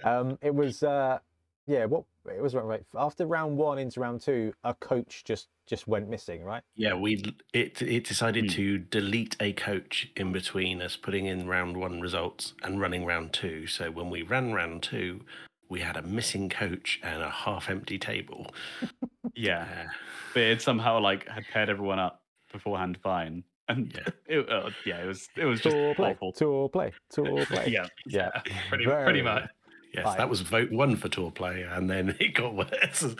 um, 0.04 0.38
it 0.42 0.54
was, 0.54 0.82
uh, 0.82 1.18
yeah, 1.66 1.84
what 1.84 2.04
it 2.30 2.42
was 2.42 2.54
right. 2.54 2.82
After 2.96 3.26
round 3.26 3.56
one 3.56 3.78
into 3.78 4.00
round 4.00 4.20
two, 4.20 4.52
a 4.64 4.74
coach 4.74 5.24
just 5.24 5.48
just 5.66 5.86
went 5.86 6.08
missing, 6.08 6.42
right? 6.44 6.62
Yeah, 6.76 6.94
we 6.94 7.22
it 7.52 7.80
it 7.82 8.04
decided 8.04 8.44
Hmm. 8.46 8.56
to 8.56 8.78
delete 8.78 9.36
a 9.40 9.52
coach 9.52 10.08
in 10.16 10.32
between 10.32 10.80
us 10.82 10.96
putting 10.96 11.26
in 11.26 11.46
round 11.46 11.76
one 11.76 12.00
results 12.00 12.54
and 12.62 12.80
running 12.80 13.04
round 13.04 13.32
two. 13.32 13.66
So 13.66 13.90
when 13.90 14.10
we 14.10 14.22
ran 14.22 14.52
round 14.54 14.82
two, 14.82 15.20
we 15.68 15.80
had 15.80 15.96
a 15.96 16.02
missing 16.02 16.48
coach 16.48 16.98
and 17.02 17.22
a 17.22 17.30
half 17.30 17.68
empty 17.68 17.98
table. 17.98 18.50
Yeah, 19.34 19.88
but 20.34 20.42
it 20.42 20.62
somehow 20.62 21.00
like 21.00 21.28
had 21.28 21.44
paired 21.52 21.68
everyone 21.68 21.98
up 22.00 22.22
beforehand 22.50 22.98
fine, 23.02 23.44
and 23.68 23.92
Yeah. 23.94 24.12
it, 24.26 24.50
uh, 24.50 24.70
yeah, 24.84 25.02
it 25.02 25.06
was 25.06 25.28
it 25.36 25.44
was 25.44 25.60
just 25.60 25.76
Tour 25.76 25.94
play, 25.94 26.10
awful. 26.12 26.32
tour 26.32 26.68
play, 26.68 26.92
tour 27.10 27.44
play. 27.46 27.68
Yeah, 27.68 27.86
yeah. 28.06 28.30
pretty 28.68 28.86
Very 28.86 29.04
pretty 29.04 29.22
much. 29.22 29.48
Yes, 29.94 30.16
that 30.16 30.28
was 30.28 30.40
vote 30.40 30.70
one 30.70 30.96
for 30.96 31.08
tour 31.08 31.30
play, 31.30 31.62
and 31.62 31.88
then 31.88 32.16
it 32.20 32.34
got 32.34 32.54
worse. 32.54 33.14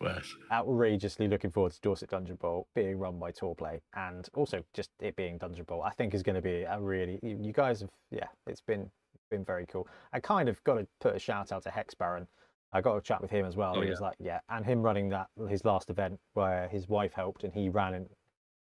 Worse. 0.00 0.36
outrageously 0.50 1.28
looking 1.28 1.50
forward 1.50 1.72
to 1.72 1.80
Dorset 1.80 2.10
Dungeon 2.10 2.36
Bowl 2.36 2.66
being 2.74 2.98
run 2.98 3.18
by 3.18 3.30
Tour 3.30 3.54
Play 3.54 3.80
and 3.94 4.28
also 4.34 4.62
just 4.72 4.90
it 5.00 5.16
being 5.16 5.38
Dungeon 5.38 5.64
Bowl. 5.64 5.82
I 5.82 5.90
think 5.90 6.14
is 6.14 6.22
going 6.22 6.36
to 6.36 6.42
be 6.42 6.62
a 6.62 6.80
really 6.80 7.18
you 7.22 7.52
guys 7.52 7.80
have 7.80 7.90
yeah, 8.10 8.26
it's 8.46 8.60
been 8.60 8.90
been 9.30 9.44
very 9.44 9.66
cool. 9.66 9.88
I 10.12 10.20
kind 10.20 10.48
of 10.48 10.62
got 10.64 10.74
to 10.74 10.86
put 11.00 11.16
a 11.16 11.18
shout 11.18 11.52
out 11.52 11.62
to 11.64 11.70
Hex 11.70 11.94
Baron. 11.94 12.26
I 12.72 12.80
got 12.80 12.96
a 12.96 13.00
chat 13.00 13.22
with 13.22 13.30
him 13.30 13.46
as 13.46 13.56
well. 13.56 13.74
Oh, 13.76 13.80
he 13.80 13.88
was 13.88 14.00
like, 14.00 14.16
yeah, 14.18 14.40
and 14.48 14.64
him 14.64 14.82
running 14.82 15.08
that 15.10 15.28
his 15.48 15.64
last 15.64 15.88
event 15.88 16.18
where 16.34 16.68
his 16.68 16.88
wife 16.88 17.12
helped 17.12 17.44
and 17.44 17.52
he 17.52 17.68
ran 17.68 17.94
in, 17.94 18.06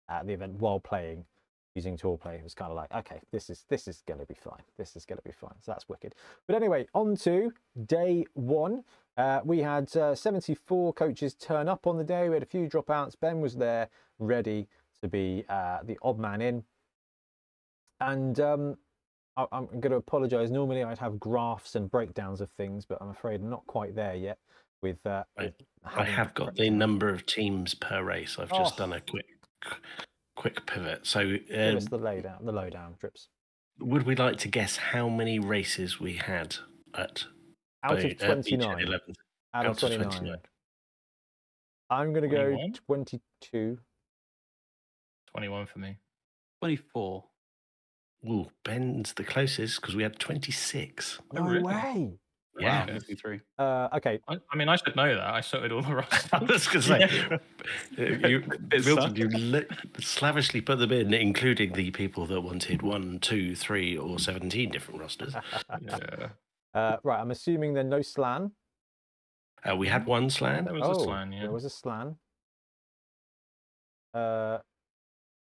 at 0.10 0.26
the 0.26 0.34
event 0.34 0.56
while 0.60 0.80
playing 0.80 1.26
using 1.76 1.96
tour 1.98 2.18
play 2.18 2.36
it 2.36 2.44
was 2.44 2.54
kind 2.54 2.70
of 2.72 2.76
like 2.76 2.94
okay 2.94 3.20
this 3.32 3.50
is 3.50 3.66
this 3.70 3.88
is 3.88 4.04
going 4.08 4.20
to 4.20 4.26
be 4.26 4.34
fine 4.34 4.62
this 4.78 4.96
is 4.96 5.06
going 5.06 5.18
to 5.18 5.24
be 5.24 5.32
fine 5.32 5.54
so 5.62 5.72
that's 5.72 5.88
wicked 5.88 6.14
but 6.48 6.56
anyway 6.56 6.86
on 6.94 7.16
to 7.16 7.52
day 7.86 8.26
one 8.34 8.84
uh, 9.18 9.42
we 9.44 9.60
had 9.60 9.94
uh, 9.98 10.16
74 10.16 10.94
coaches 10.94 11.34
turn 11.34 11.68
up 11.68 11.86
on 11.86 11.98
the 11.98 12.04
day. 12.04 12.30
We 12.30 12.36
had 12.36 12.44
a 12.44 12.46
few 12.48 12.68
dropouts. 12.70 13.14
Ben 13.20 13.42
was 13.42 13.58
there, 13.58 13.90
ready 14.20 14.70
to 15.02 15.10
be 15.10 15.44
uh, 15.50 15.80
the 15.84 15.98
odd 16.02 16.18
man 16.18 16.42
in. 16.42 16.64
And 18.00 18.40
um, 18.40 18.78
I- 19.36 19.48
I'm 19.52 19.66
going 19.68 19.92
to 19.92 19.96
apologise. 19.98 20.50
Normally, 20.50 20.82
I'd 20.82 20.98
have 20.98 21.20
graphs 21.20 21.76
and 21.76 21.92
breakdowns 21.92 22.40
of 22.40 22.50
things, 22.52 22.86
but 22.86 23.00
I'm 23.02 23.10
afraid 23.10 23.42
I'm 23.42 23.50
not 23.50 23.68
quite 23.68 23.96
there 23.96 24.16
yet. 24.16 24.40
With, 24.82 25.06
uh, 25.06 25.26
I- 25.38 25.54
I 25.84 26.06
have 26.06 26.34
got 26.34 26.56
the 26.56 26.70
number 26.70 27.10
of 27.10 27.26
teams 27.26 27.74
per 27.76 28.02
race. 28.04 28.38
I've 28.40 28.50
just 28.50 28.76
Oh. 28.76 28.78
done 28.78 28.94
a 28.94 29.02
quick 29.02 29.26
quick 30.36 30.66
pivot. 30.66 31.06
So 31.06 31.26
Give 31.26 31.72
um, 31.72 31.78
us 31.78 31.86
the 31.88 31.98
lowdown. 31.98 32.46
The 32.46 32.52
lowdown 32.52 32.96
trips. 33.00 33.28
would 33.80 34.04
we 34.04 34.16
like 34.16 34.38
to 34.40 34.48
guess 34.48 34.78
how 34.78 35.10
many 35.10 35.40
races 35.40 36.00
we 36.00 36.14
had 36.14 36.56
at 36.96 37.26
Out 37.84 37.98
both- 37.98 38.06
of 38.06 38.22
uh, 38.22 38.26
29. 38.34 38.80
11? 38.80 39.16
Out, 39.54 39.66
of 39.66 39.78
29. 39.80 40.10
29. 40.10 40.38
I'm 41.90 42.14
going 42.14 42.30
to 42.30 42.36
go 42.36 42.56
22. 42.88 43.78
Twenty-one 45.34 45.66
for 45.66 45.80
me. 45.80 45.98
twenty 46.60 46.76
four. 46.76 47.24
Ooh, 48.30 48.48
Ben's 48.64 49.14
the 49.14 49.24
closest 49.24 49.80
because 49.82 49.96
we 49.96 50.04
had 50.04 50.20
26. 50.20 51.20
Oh, 51.36 51.42
No 51.44 51.50
really? 51.50 51.64
way. 51.64 52.14
Yeah. 52.62 52.86
Wow, 52.86 52.94
missing 52.94 53.16
three. 53.16 53.40
Uh, 53.58 53.90
okay, 53.96 54.20
I, 54.28 54.38
I 54.52 54.56
mean, 54.56 54.70
I 54.70 54.76
should 54.76 54.96
know 54.96 55.16
that. 55.16 55.26
I 55.26 55.42
sorted 55.42 55.72
all 55.72 55.82
the 55.82 55.96
rosters. 55.96 56.30
I 56.34 56.44
was 56.44 56.68
going 56.68 56.82
to 56.82 56.82
say, 56.82 57.40
uh, 58.24 58.28
you, 58.28 58.44
Milton, 58.86 59.16
you 59.16 59.28
li- 59.30 59.66
slavishly 60.00 60.62
put 60.62 60.80
them 60.80 60.92
in, 60.92 61.14
including 61.14 61.74
the 61.74 61.92
people 61.92 62.26
that 62.28 62.42
wanted 62.42 62.82
one, 62.82 63.20
two, 63.20 63.56
three, 63.56 63.98
or 63.98 64.20
17 64.20 64.70
different 64.72 65.00
rosters. 65.00 65.34
yeah. 65.82 66.28
uh, 66.74 66.98
right. 67.04 67.20
I'm 67.20 67.32
assuming 67.32 67.74
then 67.74 67.90
no 67.90 68.02
Slann. 68.02 68.52
Uh, 69.70 69.76
we 69.76 69.88
had 69.88 70.06
one 70.06 70.30
Slann. 70.30 70.66
There 70.66 70.74
was 70.74 70.84
oh, 70.84 70.92
a 70.92 71.04
Slann, 71.04 71.32
yeah. 71.32 71.42
there 71.42 71.52
was 71.52 71.66
a 71.66 71.70
Slann. 71.70 72.16
Uh, 74.14 74.58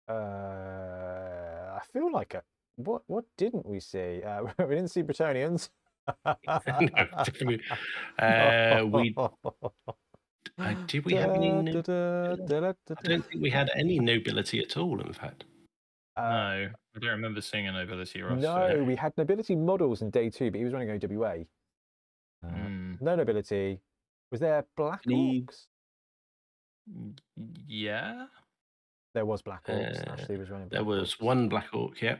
uh, 0.08 0.12
I 0.12 1.80
feel 1.92 2.12
like 2.12 2.34
a, 2.34 2.42
what 2.76 3.02
what 3.06 3.24
didn't 3.36 3.66
we 3.66 3.80
see? 3.80 4.22
Uh, 4.22 4.42
we 4.58 4.74
didn't 4.74 4.88
see 4.88 5.02
Bretonnians. 5.02 5.70
no, 6.26 7.06
definitely. 7.24 7.60
Uh, 8.18 8.84
we 8.86 9.14
uh, 9.16 10.74
did 10.86 11.04
we 11.04 11.14
have 11.14 11.30
any? 11.30 11.50
no- 11.52 11.70
I 11.80 13.08
don't 13.08 13.24
think 13.26 13.42
we 13.42 13.50
had 13.50 13.70
any 13.74 13.98
nobility 13.98 14.60
at 14.60 14.76
all. 14.76 15.00
In 15.00 15.12
fact, 15.12 15.44
Uh, 16.16 16.22
no, 16.22 16.68
I 16.96 16.98
don't 17.00 17.10
remember 17.10 17.40
seeing 17.40 17.68
a 17.68 17.72
nobility 17.72 18.20
roster. 18.22 18.40
no, 18.40 18.84
we 18.84 18.96
had 18.96 19.12
nobility 19.16 19.54
models 19.56 20.02
in 20.02 20.10
day 20.10 20.28
two, 20.30 20.50
but 20.50 20.58
he 20.58 20.64
was 20.64 20.72
running 20.72 20.90
OWA. 20.90 21.44
Uh, 22.44 22.48
Mm, 22.48 23.00
No 23.00 23.16
nobility. 23.16 23.80
Was 24.32 24.40
there 24.40 24.64
Black 24.76 25.02
Any- 25.06 25.42
Orcs? 25.42 25.66
yeah. 27.66 28.26
There 29.14 29.26
was 29.26 29.42
Black 29.42 29.64
Orcs. 29.66 30.06
Uh, 30.06 30.12
Ashley 30.12 30.36
was 30.36 30.50
running. 30.50 30.68
there 30.70 30.84
was 30.84 31.14
Orcs. 31.16 31.22
one 31.22 31.48
black 31.48 31.68
orc. 31.72 32.00
Yeah, 32.00 32.16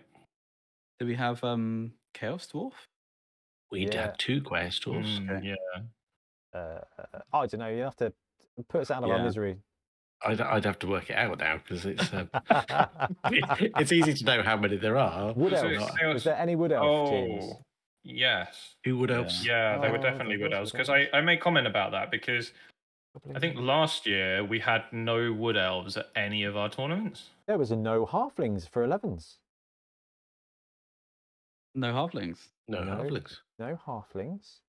Did 0.99 1.09
we 1.09 1.15
have 1.15 1.43
um 1.45 1.93
Chaos 2.15 2.47
Dwarf? 2.53 2.73
We 3.71 3.87
Yeah. 3.87 4.03
had 4.03 4.19
two 4.19 4.43
quest 4.43 4.83
dwarfs. 4.83 5.09
Mm, 5.09 5.31
okay. 5.39 5.55
Yeah. 6.55 6.59
uh, 6.61 6.81
I 7.33 7.47
don't 7.47 7.59
know. 7.61 7.69
You 7.69 7.83
have 7.83 7.97
to 7.97 8.13
put 8.69 8.83
us 8.83 8.91
out 8.91 9.05
of 9.05 9.11
our 9.11 9.23
misery. 9.23 9.57
I'd, 10.23 10.41
I'd 10.41 10.65
have 10.67 10.79
to 10.81 10.87
work 10.87 11.09
it 11.09 11.17
out 11.17 11.39
now 11.39 11.57
because 11.59 11.87
it's 11.87 12.13
uh, 12.13 12.27
it's 13.31 13.93
easy 13.93 14.13
to 14.15 14.25
know 14.25 14.43
how 14.43 14.57
many 14.57 14.77
there 14.77 14.99
are. 14.99 15.33
Wood 15.33 15.55
elves. 15.55 15.73
it's- 15.73 16.15
Was 16.15 16.25
there 16.25 16.37
any 16.37 16.57
wood 16.57 16.73
elf 16.73 17.09
teams? 17.11 17.45
Oh, 17.47 17.65
yes. 18.05 18.75
Who 18.85 18.99
would 18.99 19.11
Yeah. 19.11 19.17
else? 19.17 19.45
Yeah, 19.47 19.79
they 19.79 19.91
were 19.91 19.99
Oh, 19.99 20.03
definitely 20.03 20.37
wood 20.37 20.53
elves 20.53 20.73
because 20.73 20.91
I, 20.91 21.01
elves. 21.01 21.11
I 21.15 21.21
made 21.23 21.41
comment 21.41 21.67
about 21.67 21.93
that 21.93 22.11
because 22.11 22.53
I 23.35 23.39
think 23.39 23.57
last 23.59 24.05
year 24.07 24.45
we 24.45 24.59
had 24.61 24.85
no 24.93 25.33
wood 25.33 25.57
elves 25.57 25.97
at 25.97 26.11
any 26.15 26.45
of 26.45 26.57
our 26.57 26.69
tournaments. 26.69 27.31
there 27.47 27.57
was 27.59 27.71
a 27.71 27.77
no 27.77 28.05
halflings 28.07 28.69
for 28.69 28.87
11s. 28.87 29.37
No 31.75 31.93
halflings. 31.95 32.39
No, 32.69 32.83
No. 32.85 32.97
halflings. 33.03 33.39
No 33.61 33.79
halflings. 33.87 34.61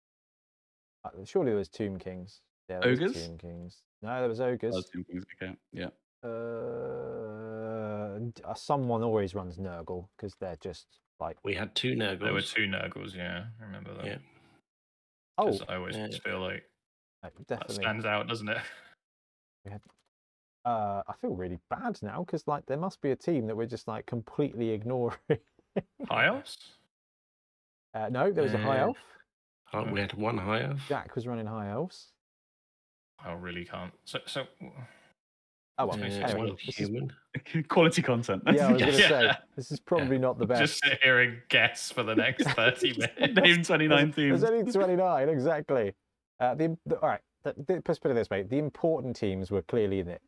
Uh, 1.06 1.10
surely 1.24 1.52
there 1.52 1.58
was 1.58 1.70
Tomb 1.70 1.98
Kings. 1.98 2.42
Yeah, 2.70 2.82
there 2.82 2.92
was 2.92 3.00
Ogres? 3.00 3.14
Tomb 3.14 3.38
Kings. 3.38 3.78
No, 4.02 4.20
there 4.20 4.28
was 4.30 4.42
ogres. 4.42 4.74
Those 4.74 4.90
two 4.90 5.04
things, 5.06 5.24
Okay. 5.42 5.56
Yeah. 5.72 5.90
Uh, 6.24 8.20
uh, 8.44 8.54
someone 8.54 9.02
always 9.02 9.34
runs 9.34 9.58
Nurgle 9.58 10.10
because 10.16 10.36
they're 10.40 10.58
just 10.58 10.86
like 11.20 11.38
We 11.44 11.56
had 11.56 11.74
two 11.74 11.96
There 11.96 12.34
were 12.34 12.42
two 12.42 12.68
Nurgles, 12.68 13.16
yeah. 13.16 13.46
I 13.60 13.64
remember 13.64 13.94
that. 13.96 14.06
Yeah. 14.06 14.18
oh, 15.38 15.46
'Cause 15.46 15.64
I 15.68 15.76
always 15.76 15.96
yeah. 15.96 16.08
feel 16.24 16.40
like 16.42 16.64
no, 17.24 17.30
that 17.48 17.72
stands 17.72 18.06
out, 18.06 18.28
doesn't 18.28 18.50
it? 18.50 18.62
Uh, 20.66 21.02
I 21.08 21.14
feel 21.22 21.34
really 21.36 21.60
bad 21.70 21.98
now 22.04 22.24
because 22.24 22.48
like 22.48 22.66
there 22.68 22.78
must 22.78 23.02
be 23.02 23.12
a 23.12 23.16
team 23.16 23.48
that 23.48 23.56
we're 23.56 23.66
just 23.66 23.88
like 23.88 24.06
completely 24.06 24.70
ignoring. 24.72 25.18
High 26.08 26.28
elves? 26.28 26.58
Uh, 27.94 28.10
no, 28.10 28.32
there 28.32 28.44
was 28.44 28.54
a 28.54 28.58
high 28.58 28.80
Uh, 28.80 28.88
elf. 28.88 28.98
Oh, 29.74 29.84
we 29.92 30.00
had 30.00 30.14
one 30.14 30.38
high 30.38 30.64
elf. 30.64 30.80
Jack 30.88 31.16
was 31.16 31.28
running 31.28 31.46
high 31.46 31.70
elves. 31.70 32.12
I 33.24 33.34
really 33.34 33.66
can't. 33.66 33.94
So, 34.06 34.20
so 34.26 34.46
Oh 35.78 35.86
well. 35.88 35.92
Uh, 36.00 36.04
anyway, 36.06 36.34
one 36.36 36.50
this 36.66 36.68
is- 36.70 36.76
human. 36.76 37.14
Quality 37.70 38.02
content. 38.02 38.44
yeah, 38.52 38.68
I 38.68 38.72
was 38.74 38.82
gonna 38.82 38.92
Yeah. 38.98 39.08
say 39.08 39.32
this 39.56 39.72
is 39.72 39.80
probably 39.80 40.18
not 40.20 40.38
the 40.38 40.46
best. 40.46 40.62
just 40.62 40.84
sit 40.84 41.00
here 41.02 41.22
and 41.22 41.42
guess 41.50 41.92
for 41.92 42.04
the 42.04 42.16
next 42.16 42.44
30 42.50 42.98
minutes. 42.98 43.42
Name 43.42 43.64
29 43.64 44.12
teams. 44.12 44.42
There's 44.42 44.44
only 44.52 44.72
29, 44.72 45.30
exactly. 45.30 45.94
Uh, 46.40 46.56
the, 46.56 46.78
the, 46.86 47.00
all 47.00 47.10
right, 47.10 47.22
the, 47.44 47.54
the, 47.68 47.82
let's 47.88 48.00
put 48.00 48.12
it 48.12 48.16
this 48.16 48.30
way: 48.30 48.44
the 48.44 48.58
important 48.58 49.16
teams 49.16 49.50
were 49.52 49.62
clearly 49.62 50.00
in 50.00 50.08
it. 50.10 50.22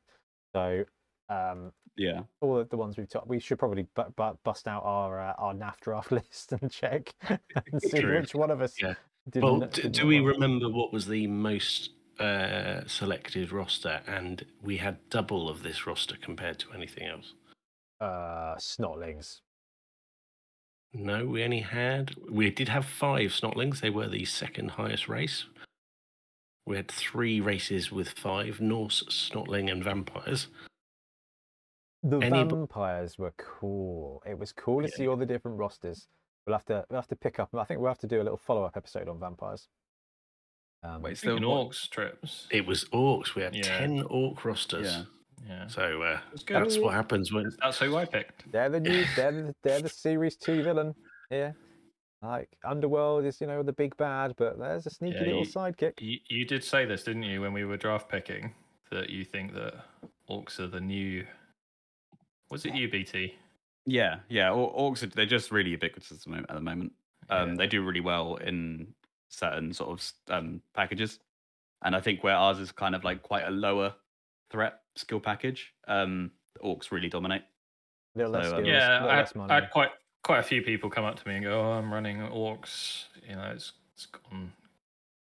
So 0.56 0.86
um, 1.30 1.72
Yeah. 1.96 2.22
all 2.42 2.58
of 2.58 2.70
the 2.70 2.78
ones 2.78 2.98
we've 2.98 3.10
talked, 3.10 3.28
we 3.28 3.40
should 3.40 3.60
probably 3.60 3.88
bu- 3.96 4.10
bu- 4.16 4.38
bust 4.44 4.68
out 4.68 4.84
our 4.84 5.20
uh, 5.22 5.34
our 5.38 5.54
NAF 5.54 5.80
draft 5.82 6.12
list 6.20 6.52
and 6.54 6.72
check 6.72 7.14
and 7.30 7.82
see 7.82 8.00
True. 8.00 8.20
which 8.20 8.34
one 8.36 8.50
of 8.52 8.62
us. 8.62 8.82
Yeah. 8.82 8.96
Did 9.30 9.44
Well, 9.44 9.60
do, 9.62 9.84
do 9.90 10.08
we 10.08 10.20
remember 10.20 10.70
what 10.70 10.92
was 10.92 11.08
the 11.08 11.28
most 11.28 11.92
uh, 12.20 12.82
selected 12.88 13.52
roster? 13.52 14.02
And 14.08 14.44
we 14.62 14.78
had 14.78 14.98
double 15.10 15.48
of 15.50 15.64
this 15.64 15.88
roster 15.88 16.16
compared 16.22 16.60
to 16.60 16.74
anything 16.74 17.08
else. 17.08 17.34
Uh, 18.02 18.56
snotlings. 18.58 19.40
No, 20.94 21.26
we 21.26 21.44
only 21.44 21.62
had. 21.62 22.12
We 22.30 22.50
did 22.52 22.68
have 22.70 22.86
five 22.86 23.32
snotlings. 23.32 23.80
They 23.80 23.90
were 23.90 24.08
the 24.10 24.26
second 24.26 24.72
highest 24.72 25.08
race. 25.08 25.46
We 26.66 26.76
had 26.76 26.90
three 26.90 27.40
races 27.42 27.92
with 27.92 28.10
five 28.10 28.62
Norse, 28.62 29.04
snotling, 29.10 29.72
and 29.72 29.84
vampires. 29.84 30.48
The 32.04 32.20
Any 32.20 32.44
vampires 32.44 33.18
were 33.18 33.34
cool. 33.38 34.22
It 34.26 34.38
was 34.38 34.52
cool 34.52 34.82
to 34.82 34.88
Yeah. 34.90 34.96
see 34.96 35.08
all 35.08 35.16
the 35.16 35.26
different 35.26 35.58
rosters. 35.58 36.08
We'll 36.46 36.56
have 36.58 36.66
to 36.66 36.86
we'll 36.90 36.98
have 37.00 37.08
to 37.08 37.16
pick 37.16 37.40
up. 37.40 37.50
I 37.56 37.64
think 37.64 37.80
we'll 37.80 37.90
have 37.90 38.00
to 38.00 38.08
do 38.08 38.22
a 38.22 38.24
little 38.24 38.38
follow 38.38 38.64
up 38.66 38.76
episode 38.76 39.08
on 39.08 39.20
vampires. 39.20 39.70
Um, 40.84 41.02
Wait, 41.02 41.18
so 41.18 41.38
orcs 41.38 41.90
trips. 41.90 42.48
It 42.52 42.66
was 42.66 42.84
orcs. 42.86 43.36
We 43.36 43.42
had 43.44 43.56
Yeah. 43.56 43.62
ten 43.64 44.04
orc 44.04 44.44
rosters. 44.44 44.88
Yeah. 44.92 45.04
Yeah. 45.48 45.68
So 45.68 46.02
uh, 46.02 46.20
that's 46.48 46.78
what 46.78 46.94
happens 46.94 47.32
when 47.32 47.50
That's 47.62 47.80
who 47.80 47.96
I 47.96 48.04
picked. 48.06 48.52
They're 48.52 48.70
the 48.70 48.80
new, 48.82 49.06
they're 49.16 49.32
the, 49.32 49.56
they're 49.64 49.82
the 49.82 49.90
series 49.90 50.36
two 50.38 50.62
villain 50.64 50.94
Yeah, 51.32 51.52
Like 52.22 52.50
Underworld 52.66 53.26
is, 53.26 53.40
you 53.42 53.48
know, 53.48 53.62
the 53.64 53.74
big 53.74 53.96
bad, 53.98 54.36
but 54.38 54.58
there's 54.60 54.86
a 54.88 54.90
sneaky 54.90 55.16
Yeah, 55.20 55.24
little 55.24 55.40
you- 55.40 55.46
sidekick. 55.48 55.94
You, 56.02 56.18
you 56.30 56.46
did 56.46 56.64
say 56.64 56.86
this, 56.86 57.04
didn't 57.04 57.24
you, 57.24 57.42
when 57.42 57.52
we 57.54 57.64
were 57.66 57.76
draft 57.78 58.08
picking, 58.10 58.54
that 58.92 59.10
you 59.10 59.24
think 59.26 59.54
that 59.54 59.74
orcs 60.30 60.60
are 60.60 60.68
the 60.68 60.80
new. 60.82 61.26
Was 62.54 62.66
it 62.66 62.74
UBT? 62.74 63.34
Yeah. 63.86 64.20
Yeah. 64.30 64.52
Or- 64.52 64.74
Orcs, 64.74 65.04
are- 65.04 65.08
they're 65.08 65.26
just 65.26 65.52
really 65.52 65.72
ubiquitous 65.72 66.12
at 66.12 66.20
the 66.22 66.30
moment. 66.30 66.50
At 66.50 66.56
the 66.56 66.62
moment. 66.62 66.94
Um, 67.30 67.50
Yeah. 67.50 67.56
They 67.58 67.68
do 67.68 67.84
really 67.84 68.00
well 68.02 68.36
in 68.38 68.94
certain 69.30 69.74
sort 69.74 69.90
of 69.92 70.12
um, 70.34 70.62
packages. 70.74 71.20
And 71.82 71.96
I 71.96 72.00
think 72.02 72.24
where 72.24 72.36
ours 72.36 72.60
is 72.60 72.72
kind 72.72 72.96
of 72.96 73.04
like 73.04 73.24
quite 73.24 73.44
a 73.46 73.52
lower 73.52 73.94
threat 74.50 74.82
skill 74.96 75.20
package, 75.20 75.74
um, 75.88 76.32
the 76.54 76.60
Orcs 76.60 76.92
really 76.92 77.10
dominate. 77.10 77.44
Little 78.16 78.32
less 78.32 78.46
So, 78.46 78.58
um, 78.58 78.64
skills, 78.64 78.68
yeah, 78.68 78.94
little 78.94 79.10
I 79.10 79.16
had, 79.16 79.20
less 79.22 79.36
money. 79.36 79.52
I 79.52 79.56
had 79.56 79.70
quite 79.72 79.90
quite 80.24 80.40
a 80.40 80.44
few 80.44 80.62
people 80.62 80.90
come 80.90 81.04
up 81.04 81.16
to 81.20 81.28
me 81.28 81.36
and 81.36 81.44
go, 81.44 81.60
"Oh, 81.60 81.72
I'm 81.74 81.92
running 81.92 82.18
orcs." 82.20 83.06
You 83.28 83.36
know, 83.36 83.52
it's 83.52 83.74
it's 83.96 84.06
gone. 84.06 84.54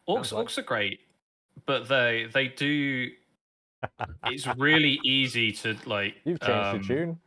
Orcs, 0.07 0.31
like- 0.33 0.47
orcs 0.47 0.57
are 0.57 0.63
great, 0.63 0.99
but 1.65 1.87
they 1.87 2.25
they 2.33 2.49
do. 2.49 3.09
It's 4.25 4.47
really 4.57 4.99
easy 5.03 5.51
to 5.53 5.75
like. 5.85 6.15
You've 6.25 6.39
changed 6.39 6.67
um, 6.67 6.77
the 6.81 6.87
tune. 6.87 7.19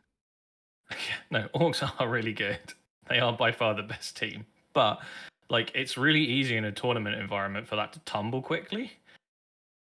No, 1.31 1.47
orcs 1.53 1.83
are 1.99 2.07
really 2.07 2.31
good. 2.33 2.59
They 3.09 3.19
are 3.19 3.33
by 3.33 3.51
far 3.51 3.73
the 3.73 3.83
best 3.83 4.15
team, 4.17 4.45
but 4.73 4.99
like 5.49 5.71
it's 5.75 5.97
really 5.97 6.23
easy 6.23 6.55
in 6.57 6.65
a 6.65 6.71
tournament 6.71 7.15
environment 7.19 7.67
for 7.67 7.75
that 7.75 7.91
to 7.93 7.99
tumble 7.99 8.41
quickly. 8.41 8.91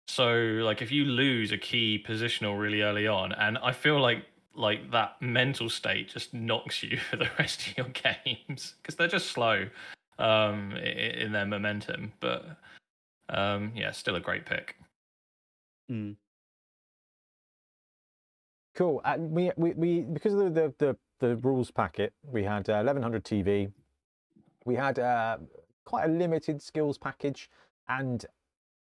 So 0.08 0.34
like 0.64 0.82
if 0.82 0.92
you 0.92 1.06
lose 1.06 1.52
a 1.52 1.58
key 1.58 2.04
positional 2.06 2.60
really 2.60 2.82
early 2.82 3.08
on, 3.08 3.32
and 3.34 3.58
I 3.60 3.72
feel 3.72 4.00
like 4.00 4.26
like 4.56 4.92
that 4.92 5.22
mental 5.22 5.70
state 5.70 6.10
just 6.10 6.34
knocks 6.34 6.84
you 6.84 6.98
for 7.10 7.16
the 7.18 7.30
rest 7.38 7.68
of 7.68 7.78
your 7.78 7.88
games 8.26 8.76
because 8.82 8.96
they're 8.96 9.08
just 9.08 9.28
slow 9.32 9.68
um 10.18 10.74
i- 10.76 10.80
i- 10.80 11.16
in 11.24 11.32
their 11.32 11.46
momentum. 11.46 12.12
But 12.20 12.58
um 13.30 13.72
yeah, 13.76 13.92
still 13.92 14.16
a 14.16 14.20
great 14.20 14.46
pick. 14.46 14.76
Mm. 15.92 16.16
Cool. 18.80 19.02
And 19.04 19.32
we, 19.32 19.52
we, 19.58 19.74
we 19.74 20.02
because 20.04 20.34
of 20.36 20.40
the, 20.40 20.50
the, 20.50 20.74
the, 20.78 20.98
the 21.20 21.36
rules 21.36 21.70
packet, 21.70 22.14
we 22.24 22.46
had 22.46 22.70
uh, 22.70 22.80
1100 22.80 23.26
TV. 23.26 23.70
We 24.64 24.76
had 24.76 24.98
uh, 24.98 25.40
quite 25.84 26.06
a 26.06 26.08
limited 26.08 26.62
skills 26.62 26.98
package, 26.98 27.50
and 27.90 28.26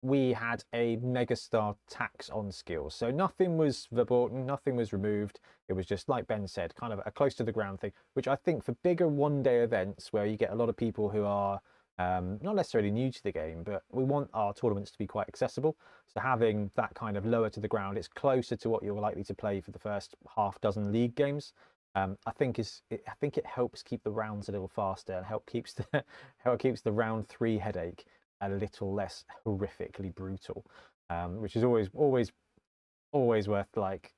we 0.03 0.35
had 0.35 0.63
a 0.73 0.99
megastar 0.99 1.75
tax 1.91 2.31
on 2.31 2.53
skills. 2.53 2.95
So 2.95 3.11
nothing 3.11 3.59
was 3.59 3.89
verboten, 3.91 4.47
nothing 4.47 4.77
was 4.77 4.93
removed. 4.93 5.41
It 5.67 5.73
was 5.73 5.85
just 5.85 6.09
like 6.09 6.29
Ben 6.29 6.47
said, 6.47 6.77
kind 6.77 6.93
of 6.93 7.01
a 7.05 7.11
close 7.11 7.35
to 7.35 7.43
the 7.43 7.51
ground 7.51 7.81
thing, 7.81 7.91
which 8.13 8.29
I 8.29 8.37
think 8.37 8.63
for 8.63 8.77
bigger 8.85 9.09
one 9.09 9.43
day 9.43 9.65
events 9.65 10.13
where 10.13 10.27
you 10.27 10.37
get 10.37 10.53
a 10.53 10.55
lot 10.55 10.69
of 10.69 10.77
people 10.77 11.09
who 11.09 11.25
are 11.25 11.61
um, 11.99 12.39
not 12.43 12.55
necessarily 12.55 12.91
new 12.91 13.11
to 13.11 13.23
the 13.23 13.33
game, 13.33 13.63
but 13.65 13.83
we 13.91 14.05
want 14.05 14.31
our 14.33 14.55
tournaments 14.55 14.91
to 14.93 14.99
be 14.99 15.07
quite 15.07 15.29
accessible. 15.29 15.77
So 16.07 16.21
having 16.21 16.71
that 16.77 16.95
kind 16.95 17.17
of 17.17 17.27
lower 17.27 17.51
to 17.51 17.61
the 17.61 17.69
ground, 17.69 17.99
it's 17.99 18.09
closer 18.09 18.57
to 18.57 18.69
what 18.69 18.83
you're 18.83 19.01
likely 19.01 19.25
to 19.25 19.35
play 19.35 19.61
for 19.61 19.73
the 19.73 19.79
first 19.79 20.15
half 20.37 20.61
dozen 20.61 20.93
league 20.93 21.15
games. 21.15 21.53
Um, 21.95 22.17
I 22.27 22.31
think 22.33 22.59
is 22.59 22.83
it, 22.91 23.03
I 23.09 23.13
think 23.21 23.37
it 23.37 23.47
helps 23.47 23.83
keep 23.83 24.05
the 24.05 24.11
rounds 24.11 24.49
a 24.49 24.53
little 24.53 24.69
faster 24.69 25.15
and 25.15 25.27
help 25.27 25.47
keeps 25.47 25.73
the 25.73 25.87
help 26.39 26.61
keeps 26.61 26.81
the 26.81 26.93
round 26.93 27.29
three 27.29 27.59
headache 27.59 28.05
a 28.41 28.49
little 28.49 28.95
less 28.95 29.25
horrifically 29.45 30.15
brutal, 30.15 30.65
um, 31.11 31.41
which 31.41 31.57
is 31.57 31.65
always 31.65 31.89
always 31.95 32.31
always 33.11 33.49
worth 33.49 33.77
like 33.77 34.13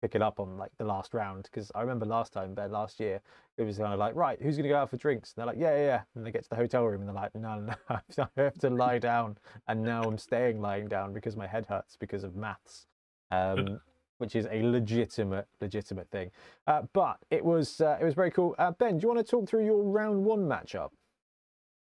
picking 0.00 0.22
up 0.22 0.40
on 0.40 0.56
like 0.56 0.70
the 0.78 0.84
last 0.84 1.14
round 1.14 1.44
because 1.44 1.70
I 1.74 1.80
remember 1.80 2.06
last 2.06 2.32
time, 2.32 2.54
Ben, 2.54 2.70
last 2.70 3.00
year, 3.00 3.20
it 3.56 3.62
was 3.62 3.78
kind 3.78 3.92
of 3.92 3.98
like, 3.98 4.14
right, 4.14 4.40
who's 4.40 4.56
going 4.56 4.64
to 4.64 4.68
go 4.68 4.76
out 4.76 4.90
for 4.90 4.96
drinks? 4.96 5.32
And 5.32 5.40
they're 5.40 5.46
like, 5.46 5.60
yeah, 5.60 5.76
yeah, 5.76 5.84
yeah. 5.84 6.00
And 6.14 6.26
they 6.26 6.30
get 6.30 6.42
to 6.44 6.48
the 6.50 6.56
hotel 6.56 6.84
room 6.84 7.00
and 7.00 7.08
they're 7.08 7.14
like, 7.14 7.34
no, 7.34 7.60
no, 7.60 7.74
no, 7.90 8.28
I 8.36 8.42
have 8.42 8.58
to 8.58 8.70
lie 8.70 8.98
down. 8.98 9.36
And 9.68 9.82
now 9.82 10.02
I'm 10.02 10.18
staying 10.18 10.60
lying 10.60 10.88
down 10.88 11.12
because 11.12 11.36
my 11.36 11.46
head 11.46 11.66
hurts 11.66 11.96
because 11.96 12.24
of 12.24 12.36
maths, 12.36 12.86
um, 13.30 13.80
which 14.18 14.34
is 14.34 14.46
a 14.50 14.62
legitimate, 14.62 15.46
legitimate 15.60 16.10
thing. 16.10 16.30
Uh, 16.66 16.82
but 16.92 17.18
it 17.30 17.44
was, 17.44 17.80
uh, 17.80 17.98
it 18.00 18.04
was 18.04 18.14
very 18.14 18.30
cool. 18.30 18.54
Uh, 18.58 18.72
ben, 18.72 18.98
do 18.98 19.02
you 19.02 19.08
want 19.08 19.24
to 19.24 19.30
talk 19.30 19.48
through 19.48 19.64
your 19.64 19.82
round 19.82 20.24
one 20.24 20.40
matchup? 20.40 20.90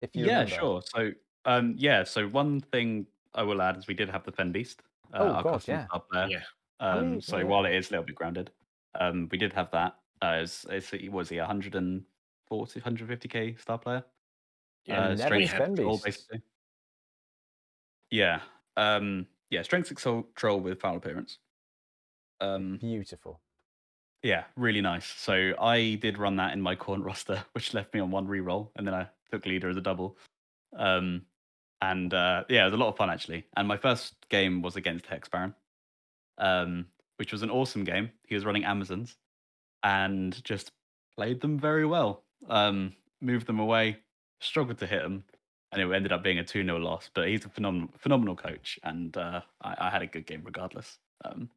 If 0.02 0.14
you 0.14 0.26
yeah, 0.26 0.40
remember? 0.40 0.54
sure. 0.54 0.82
So, 0.94 1.10
um, 1.44 1.75
yeah, 1.76 2.04
so 2.04 2.28
one 2.28 2.60
thing 2.60 3.06
I 3.34 3.42
will 3.42 3.62
add 3.62 3.76
is 3.76 3.86
we 3.86 3.94
did 3.94 4.10
have 4.10 4.25
the 4.25 4.32
Fen 4.32 4.52
Beast. 4.52 4.82
Uh, 5.12 5.36
oh, 5.38 5.42
gosh, 5.42 5.68
yeah. 5.68 5.86
Up 5.92 6.06
there. 6.12 6.28
Yeah. 6.28 6.40
Um, 6.80 7.21
so 7.21 7.45
while 7.47 7.64
it 7.64 7.75
is 7.75 7.88
a 7.88 7.92
little 7.92 8.06
bit 8.06 8.14
grounded, 8.14 8.50
um, 9.00 9.28
we 9.30 9.38
did 9.38 9.52
have 9.52 9.71
that. 9.73 9.97
Uh, 10.23 10.40
it's, 10.42 10.66
it's, 10.68 10.92
was 11.11 11.28
he 11.28 11.38
140, 11.38 12.80
150k 12.80 13.61
star 13.61 13.78
player? 13.78 14.04
Yeah, 14.85 15.09
uh, 15.09 15.16
strength 15.16 15.54
control, 15.54 16.00
basically. 16.04 16.42
Yeah, 18.11 18.40
um, 18.76 19.26
yeah, 19.50 19.62
strength 19.62 19.88
control 19.95 20.61
with 20.61 20.80
foul 20.80 20.97
appearance. 20.97 21.38
Um, 22.40 22.78
Beautiful. 22.80 23.40
Yeah, 24.23 24.45
really 24.56 24.80
nice. 24.80 25.06
So 25.06 25.52
I 25.61 25.99
did 26.00 26.18
run 26.18 26.37
that 26.37 26.52
in 26.52 26.61
my 26.61 26.76
Khorne 26.76 27.04
roster, 27.04 27.45
which 27.52 27.75
left 27.75 27.95
me 27.95 28.00
on 28.00 28.11
one 28.11 28.26
reroll, 28.26 28.71
and 28.76 28.87
then 28.87 28.95
I 28.95 29.09
took 29.30 29.47
leader 29.47 29.68
as 29.68 29.76
a 29.76 29.80
double. 29.80 30.16
Um, 30.76 31.23
and 31.83 32.12
uh, 32.14 32.45
yeah, 32.49 32.62
it 32.62 32.66
was 32.66 32.75
a 32.75 32.78
lot 32.78 32.88
of 32.88 32.97
fun 32.97 33.11
actually. 33.11 33.45
And 33.56 33.68
my 33.68 33.76
first 33.76 34.14
game 34.28 34.62
was 34.62 34.76
against 34.76 35.06
Hex 35.06 35.28
Baron 35.28 35.54
um, 36.38 36.87
which 37.16 37.33
was 37.33 37.43
an 37.43 37.50
awesome 37.50 37.85
game. 37.85 38.11
He 38.26 38.35
was 38.35 38.45
running 38.45 38.64
Amazons 38.64 39.16
and 39.83 40.43
just 40.45 40.73
played 41.16 41.40
them 41.40 41.59
very 41.59 41.87
well. 41.87 42.25
Um, 42.49 42.95
moved 43.21 43.47
them 43.47 43.59
away, 43.59 43.99
struggled 44.40 44.78
to 44.78 44.87
hit 44.87 45.02
them, 45.02 45.25
and 45.73 45.81
it 45.81 45.95
ended 45.95 46.12
up 46.12 46.23
being 46.23 46.38
a 46.38 46.45
2 46.45 46.64
0 46.64 46.78
loss. 46.78 47.11
But 47.14 47.28
he's 47.28 47.45
a 47.45 47.49
phenomenal, 47.49 47.88
phenomenal 47.99 48.37
coach, 48.37 48.78
and 48.85 49.16
uh, 49.16 49.40
I, 49.62 49.75
I, 49.78 49.90
had 49.90 50.02
a 50.02 50.07
good 50.07 50.26
game 50.26 50.43
regardless. 50.45 50.99
Um, 51.25 51.49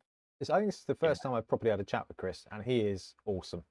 I 0.41 0.59
think 0.59 0.69
it's 0.69 0.85
the 0.85 0.95
first 0.95 1.21
yeah. 1.23 1.29
time 1.29 1.37
I've 1.37 1.47
properly 1.47 1.71
had 1.71 1.81
a 1.81 1.83
chat 1.83 2.05
with 2.07 2.17
Chris, 2.17 2.45
and 2.51 2.63
he 2.63 2.79
is 2.79 3.13
awesome. 3.25 3.63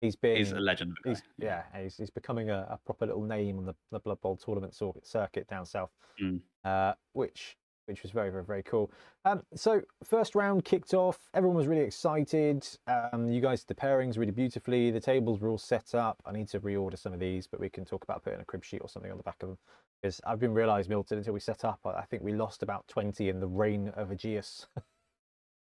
He's 0.00 0.16
been 0.16 0.36
he's 0.36 0.52
a 0.52 0.60
legend. 0.60 0.96
He's, 1.04 1.22
yeah, 1.38 1.62
he's, 1.80 1.96
he's 1.96 2.10
becoming 2.10 2.50
a, 2.50 2.66
a, 2.70 2.78
proper 2.84 3.06
little 3.06 3.22
name 3.22 3.58
on 3.58 3.64
the, 3.64 3.74
the 3.90 3.98
Blood 3.98 4.20
Bowl 4.20 4.36
tournament 4.36 4.78
circuit 5.02 5.48
down 5.48 5.64
south, 5.64 5.90
mm. 6.22 6.40
uh, 6.64 6.92
which 7.12 7.56
which 7.86 8.02
was 8.02 8.10
very, 8.10 8.30
very, 8.30 8.44
very 8.44 8.62
cool. 8.62 8.90
Um, 9.24 9.42
so 9.54 9.82
first 10.02 10.34
round 10.34 10.64
kicked 10.64 10.94
off. 10.94 11.18
Everyone 11.34 11.56
was 11.56 11.66
really 11.66 11.82
excited. 11.82 12.66
Um, 12.86 13.30
you 13.30 13.40
guys 13.40 13.64
did 13.64 13.76
the 13.76 13.80
pairings 13.80 14.18
really 14.18 14.32
beautifully. 14.32 14.90
The 14.90 15.00
tables 15.00 15.40
were 15.40 15.50
all 15.50 15.58
set 15.58 15.94
up. 15.94 16.22
I 16.26 16.32
need 16.32 16.48
to 16.48 16.60
reorder 16.60 16.98
some 16.98 17.12
of 17.12 17.20
these, 17.20 17.46
but 17.46 17.60
we 17.60 17.68
can 17.68 17.84
talk 17.84 18.04
about 18.04 18.22
putting 18.22 18.40
a 18.40 18.44
crib 18.44 18.64
sheet 18.64 18.80
or 18.80 18.88
something 18.88 19.10
on 19.10 19.16
the 19.16 19.22
back 19.22 19.42
of 19.42 19.50
them. 19.50 19.58
Because 20.02 20.20
I've 20.26 20.40
been 20.40 20.52
realised, 20.52 20.90
Milton, 20.90 21.18
until 21.18 21.32
we 21.32 21.40
set 21.40 21.64
up, 21.64 21.80
I 21.84 22.02
think 22.02 22.22
we 22.22 22.32
lost 22.32 22.62
about 22.62 22.86
20 22.88 23.28
in 23.28 23.40
the 23.40 23.46
reign 23.46 23.88
of 23.96 24.10
Aegeus. 24.10 24.66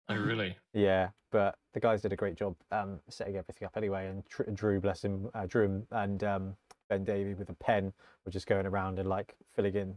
oh, 0.09 0.15
really? 0.15 0.57
yeah, 0.73 1.09
but 1.31 1.55
the 1.73 1.79
guys 1.79 2.01
did 2.01 2.11
a 2.11 2.15
great 2.15 2.35
job 2.35 2.55
um, 2.71 2.99
setting 3.07 3.37
everything 3.37 3.67
up 3.67 3.77
anyway. 3.77 4.07
And 4.07 4.55
Drew, 4.55 4.79
bless 4.79 5.03
him, 5.03 5.29
uh, 5.35 5.45
Drew 5.45 5.85
and 5.91 6.23
um, 6.23 6.55
Ben 6.89 7.03
Davey 7.03 7.35
with 7.35 7.49
a 7.49 7.53
pen 7.53 7.93
were 8.25 8.31
just 8.31 8.47
going 8.47 8.65
around 8.65 8.99
and 8.99 9.07
like 9.07 9.35
filling 9.55 9.75
in 9.75 9.95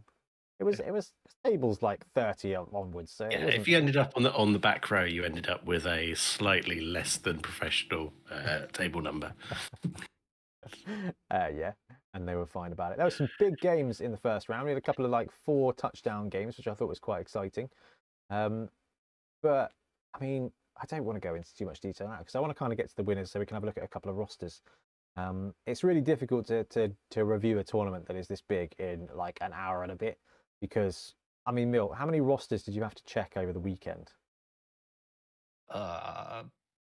it 0.61 0.65
was 0.65 0.81
it 0.81 0.93
was 0.93 1.13
tables 1.45 1.83
like 1.83 2.05
thirty 2.15 2.55
onwards. 2.55 3.13
So 3.13 3.29
yeah, 3.31 3.47
if 3.47 3.67
you 3.67 3.77
ended 3.77 3.97
up 3.97 4.13
on 4.17 4.23
the 4.23 4.33
on 4.35 4.53
the 4.53 4.59
back 4.59 4.91
row, 4.91 5.05
you 5.05 5.25
ended 5.25 5.49
up 5.49 5.65
with 5.65 5.87
a 5.87 6.15
slightly 6.15 6.81
less 6.81 7.17
than 7.17 7.41
professional 7.41 8.13
uh, 8.31 8.67
table 8.73 9.03
number. 9.03 9.33
uh, 11.31 11.49
yeah, 11.55 11.73
and 12.15 12.27
they 12.27 12.37
were 12.37 12.47
fine 12.47 12.73
about 12.73 12.93
it. 12.93 12.99
There 12.99 13.07
were 13.07 13.11
some 13.11 13.29
big 13.39 13.59
games 13.59 14.01
in 14.01 14.12
the 14.12 14.17
first 14.17 14.49
round. 14.49 14.64
We 14.64 14.71
had 14.71 14.79
a 14.79 14.83
couple 14.83 15.05
of 15.05 15.11
like 15.11 15.31
four 15.45 15.73
touchdown 15.73 16.29
games, 16.29 16.57
which 16.57 16.69
I 16.69 16.75
thought 16.75 16.88
was 16.88 17.01
quite 17.01 17.21
exciting. 17.21 17.69
Um, 18.31 18.69
but 19.43 19.73
I 20.14 20.25
mean, 20.25 20.53
I 20.81 20.87
don't 20.87 21.05
want 21.05 21.17
to 21.17 21.21
go 21.21 21.35
into 21.35 21.55
too 21.55 21.67
much 21.67 21.81
detail 21.81 22.09
now 22.09 22.19
because 22.19 22.37
I 22.37 22.40
want 22.40 22.51
to 22.51 22.59
kind 22.59 22.73
of 22.73 22.79
get 22.79 22.88
to 22.88 22.97
the 22.97 23.03
winners 23.03 23.31
so 23.31 23.40
we 23.40 23.47
can 23.47 23.57
have 23.57 23.64
a 23.64 23.67
look 23.67 23.77
at 23.77 23.85
a 23.85 23.88
couple 23.88 24.11
of 24.11 24.17
rosters. 24.17 24.62
Um, 25.17 25.55
it's 25.67 25.85
really 25.85 26.01
difficult 26.01 26.47
to, 26.47 26.64
to 26.64 26.93
to 27.11 27.25
review 27.25 27.59
a 27.59 27.64
tournament 27.64 28.07
that 28.07 28.17
is 28.17 28.29
this 28.29 28.43
big 28.43 28.73
in 28.79 29.09
like 29.14 29.38
an 29.40 29.53
hour 29.53 29.83
and 29.83 29.93
a 29.93 29.97
bit 29.97 30.19
because 30.64 31.14
I 31.44 31.53
mean, 31.53 31.70
Milt, 31.70 31.94
how 31.94 32.07
many 32.07 32.22
rosters 32.22 32.62
did 32.62 32.74
you 32.74 32.83
have 32.83 32.94
to 32.94 33.05
check 33.05 33.35
over 33.37 33.53
the 33.53 33.61
weekend? 33.61 34.11
Uh, 35.68 36.44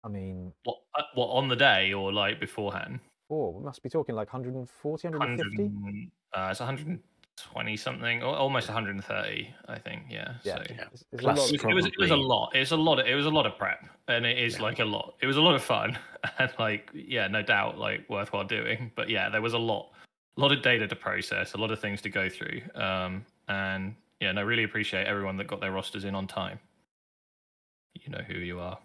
I 0.04 0.08
mean, 0.08 0.52
what 0.64 0.78
uh, 0.98 1.04
what 1.14 1.28
on 1.28 1.48
the 1.48 1.56
day 1.56 1.94
or 1.94 2.12
like 2.12 2.40
beforehand? 2.40 3.00
Oh, 3.30 3.52
we 3.52 3.64
must 3.64 3.84
be 3.84 3.90
talking 3.90 4.16
like 4.16 4.34
140, 4.34 5.08
150. 5.08 6.12
Uh, 6.34 6.48
it's 6.50 6.60
120 6.60 7.78
something, 7.78 8.24
or 8.24 8.36
almost 8.36 8.70
130, 8.70 9.56
I 9.68 9.78
think. 9.78 10.04
Yeah. 10.10 10.34
Yeah. 10.44 10.56
So, 10.56 10.64
yeah. 10.68 10.84
It's, 10.92 11.06
it's 11.12 11.22
Plus, 11.22 11.52
it, 11.52 11.64
was, 11.64 11.86
it 11.86 11.94
was 12.00 12.10
a 12.10 12.16
lot. 12.16 12.56
It's 12.56 12.72
a 12.72 12.76
lot. 12.76 13.00
Of, 13.00 13.06
it 13.06 13.14
was 13.14 13.28
a 13.28 13.30
lot 13.30 13.46
of 13.46 13.56
prep, 13.56 13.86
and 14.08 14.26
it 14.26 14.40
is 14.40 14.56
yeah. 14.56 14.64
like 14.64 14.80
a 14.80 14.86
lot. 14.86 15.14
It 15.22 15.28
was 15.28 15.38
a 15.38 15.42
lot 15.42 15.54
of 15.54 15.62
fun, 15.62 15.96
and 16.40 16.52
like 16.58 16.90
yeah, 16.96 17.28
no 17.28 17.44
doubt, 17.44 17.78
like 17.78 18.10
worthwhile 18.10 18.46
doing. 18.46 18.92
But 18.96 19.10
yeah, 19.10 19.30
there 19.30 19.44
was 19.44 19.54
a 19.54 19.60
lot, 19.60 19.92
a 20.38 20.42
lot 20.42 20.52
of 20.52 20.64
data 20.64 20.88
to 20.88 20.96
process, 20.96 21.54
a 21.54 21.58
lot 21.58 21.70
of 21.70 21.80
things 21.80 22.02
to 22.02 22.10
go 22.10 22.30
through. 22.30 22.62
Um, 22.74 23.26
and 23.50 23.96
yeah, 24.22 24.32
no, 24.32 24.44
really 24.44 24.64
appreciate 24.64 25.08
everyone 25.08 25.38
that 25.38 25.48
got 25.48 25.60
their 25.60 25.72
rosters 25.72 26.06
in 26.06 26.16
on 26.16 26.28
time. 26.28 26.60
You 27.96 28.12
know 28.12 28.22
who 28.26 28.36
you 28.36 28.60
are. 28.60 28.78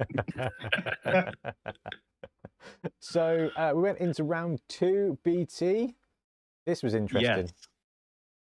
so 3.00 3.50
uh, 3.56 3.72
we 3.74 3.82
went 3.82 3.98
into 3.98 4.24
round 4.24 4.60
two, 4.68 5.18
BT. 5.22 5.94
This 6.66 6.82
was 6.82 6.94
interesting. 6.94 7.46
Yes. 7.46 7.52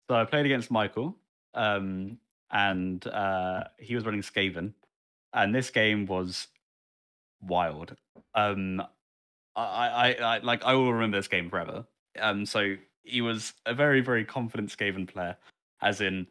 So 0.09 0.15
I 0.15 0.25
played 0.25 0.45
against 0.45 0.71
Michael, 0.71 1.15
um, 1.53 2.17
and 2.51 3.05
uh, 3.07 3.63
he 3.77 3.95
was 3.95 4.05
running 4.05 4.21
Skaven, 4.21 4.73
and 5.33 5.53
this 5.53 5.69
game 5.69 6.05
was 6.05 6.47
wild. 7.41 7.95
Um, 8.35 8.81
I, 9.55 9.87
I, 9.87 10.11
I, 10.13 10.37
like 10.39 10.63
I 10.63 10.73
will 10.73 10.93
remember 10.93 11.17
this 11.17 11.27
game 11.27 11.49
forever. 11.49 11.85
Um, 12.19 12.45
so 12.45 12.75
he 13.03 13.21
was 13.21 13.53
a 13.65 13.73
very, 13.73 14.01
very 14.01 14.25
confident 14.25 14.69
Skaven 14.69 15.07
player, 15.07 15.35
as 15.81 16.01
in 16.01 16.27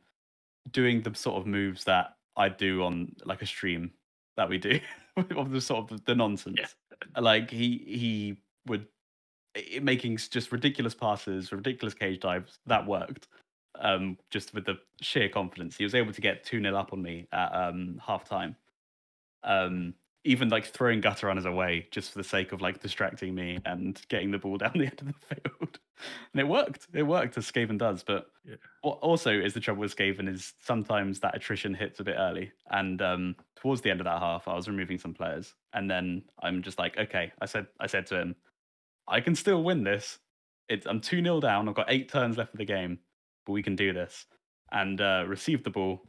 doing 0.70 1.02
the 1.02 1.14
sort 1.14 1.36
of 1.36 1.46
moves 1.46 1.84
that 1.84 2.16
I 2.36 2.48
do 2.48 2.84
on 2.84 3.14
like 3.24 3.42
a 3.42 3.46
stream 3.46 3.90
that 4.36 4.48
we 4.48 4.58
do 4.58 4.78
of 5.36 5.50
the 5.50 5.60
sort 5.60 5.90
of 5.90 6.04
the 6.04 6.14
nonsense. 6.14 6.58
Yeah. 6.58 7.20
Like 7.20 7.50
he 7.50 7.82
he 7.86 8.36
would 8.66 8.86
making 9.82 10.16
just 10.16 10.52
ridiculous 10.52 10.94
passes, 10.94 11.52
ridiculous 11.52 11.94
cage 11.94 12.20
dives 12.20 12.58
that 12.66 12.86
worked. 12.86 13.28
Um, 13.80 14.18
just 14.30 14.54
with 14.54 14.64
the 14.64 14.78
sheer 15.00 15.28
confidence, 15.28 15.76
he 15.76 15.84
was 15.84 15.94
able 15.94 16.12
to 16.12 16.20
get 16.20 16.44
two 16.44 16.60
0 16.60 16.74
up 16.74 16.92
on 16.92 17.02
me 17.02 17.28
at 17.32 17.54
um, 17.54 18.00
half 18.04 18.24
time. 18.24 18.56
Um, 19.44 19.94
even 20.24 20.48
like 20.48 20.66
throwing 20.66 21.00
gutter 21.00 21.28
runners 21.28 21.44
away 21.44 21.86
just 21.90 22.10
for 22.10 22.18
the 22.18 22.24
sake 22.24 22.52
of 22.52 22.60
like 22.60 22.80
distracting 22.80 23.34
me 23.34 23.58
and 23.64 24.00
getting 24.08 24.30
the 24.30 24.38
ball 24.38 24.56
down 24.58 24.72
the 24.74 24.86
end 24.86 25.00
of 25.00 25.06
the 25.06 25.34
field. 25.34 25.78
And 26.32 26.40
it 26.40 26.48
worked. 26.48 26.86
It 26.92 27.02
worked 27.02 27.36
as 27.38 27.50
Skaven 27.50 27.78
does. 27.78 28.02
But 28.02 28.26
yeah. 28.44 28.56
what 28.82 28.98
also 29.00 29.32
is 29.32 29.54
the 29.54 29.60
trouble 29.60 29.80
with 29.80 29.96
Skaven 29.96 30.28
is 30.28 30.54
sometimes 30.60 31.20
that 31.20 31.36
attrition 31.36 31.74
hits 31.74 32.00
a 32.00 32.04
bit 32.04 32.16
early. 32.18 32.52
And 32.70 33.00
um, 33.02 33.36
towards 33.56 33.80
the 33.80 33.90
end 33.90 34.00
of 34.00 34.04
that 34.04 34.20
half, 34.20 34.48
I 34.48 34.54
was 34.54 34.68
removing 34.68 34.98
some 34.98 35.14
players. 35.14 35.54
And 35.72 35.90
then 35.90 36.22
I'm 36.42 36.62
just 36.62 36.78
like, 36.78 36.96
okay, 36.98 37.32
I 37.40 37.46
said 37.46 37.66
I 37.80 37.86
said 37.86 38.06
to 38.06 38.20
him, 38.20 38.36
I 39.06 39.20
can 39.20 39.34
still 39.34 39.62
win 39.62 39.84
this. 39.84 40.18
It's 40.68 40.86
I'm 40.86 41.00
2 41.00 41.22
0 41.22 41.40
down. 41.40 41.68
I've 41.68 41.74
got 41.74 41.90
eight 41.90 42.10
turns 42.10 42.36
left 42.36 42.54
of 42.54 42.58
the 42.58 42.64
game, 42.64 42.98
but 43.46 43.52
we 43.52 43.62
can 43.62 43.76
do 43.76 43.92
this. 43.92 44.26
And 44.70 45.00
uh, 45.00 45.24
received 45.26 45.64
the 45.64 45.70
ball 45.70 46.02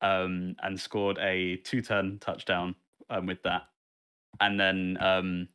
um, 0.00 0.54
and 0.62 0.78
scored 0.78 1.18
a 1.18 1.56
two 1.56 1.82
turn 1.82 2.18
touchdown 2.20 2.74
um, 3.10 3.26
with 3.26 3.42
that. 3.42 3.62
And 4.40 4.58
then 4.58 4.96
um, 5.00 5.48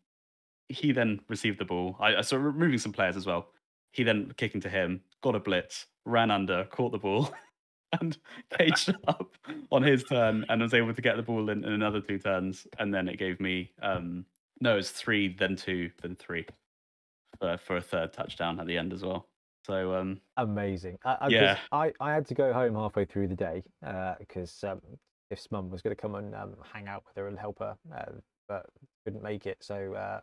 he 0.69 0.91
then 0.91 1.21
received 1.29 1.59
the 1.59 1.65
ball. 1.65 1.95
I, 1.99 2.17
I 2.17 2.21
saw 2.21 2.37
removing 2.37 2.77
some 2.77 2.91
players 2.91 3.15
as 3.15 3.25
well. 3.25 3.47
He 3.95 4.03
then 4.03 4.33
kicking 4.35 4.59
to 4.61 4.69
him, 4.69 4.99
got 5.21 5.35
a 5.35 5.39
blitz, 5.39 5.85
ran 6.03 6.29
under, 6.29 6.65
caught 6.65 6.91
the 6.91 6.97
ball, 6.97 7.33
and 8.01 8.17
caged 8.57 8.93
up 9.07 9.37
on 9.71 9.83
his 9.83 10.03
turn, 10.03 10.45
and 10.49 10.61
was 10.61 10.73
able 10.73 10.93
to 10.93 11.01
get 11.01 11.15
the 11.15 11.23
ball 11.23 11.49
in, 11.49 11.63
in 11.63 11.71
another 11.71 12.01
two 12.01 12.19
turns. 12.19 12.67
And 12.77 12.93
then 12.93 13.07
it 13.07 13.17
gave 13.17 13.39
me 13.39 13.71
um, 13.81 14.25
no, 14.59 14.77
it's 14.77 14.91
three, 14.91 15.33
then 15.33 15.55
two, 15.55 15.91
then 16.01 16.15
three 16.15 16.45
for 17.39 17.57
for 17.57 17.77
a 17.77 17.81
third 17.81 18.11
touchdown 18.11 18.59
at 18.59 18.67
the 18.67 18.77
end 18.77 18.91
as 18.91 19.03
well. 19.03 19.29
So 19.65 19.95
um, 19.95 20.19
amazing. 20.37 20.97
I, 21.05 21.27
yeah, 21.29 21.57
I, 21.71 21.91
I 21.99 22.13
had 22.13 22.27
to 22.27 22.35
go 22.35 22.53
home 22.53 22.75
halfway 22.75 23.05
through 23.05 23.29
the 23.29 23.35
day 23.35 23.63
because 24.19 24.63
uh, 24.63 24.73
um, 24.73 24.81
if 25.31 25.47
mum 25.51 25.71
was 25.71 25.81
going 25.81 25.95
to 25.95 25.99
come 25.99 26.15
and 26.15 26.35
um, 26.35 26.55
hang 26.71 26.87
out 26.87 27.03
with 27.07 27.15
her 27.15 27.27
and 27.27 27.39
help 27.39 27.59
her, 27.59 27.75
uh, 27.95 28.11
but 28.47 28.67
couldn't 29.05 29.23
make 29.23 29.47
it. 29.47 29.57
So 29.61 29.93
uh, 29.93 30.19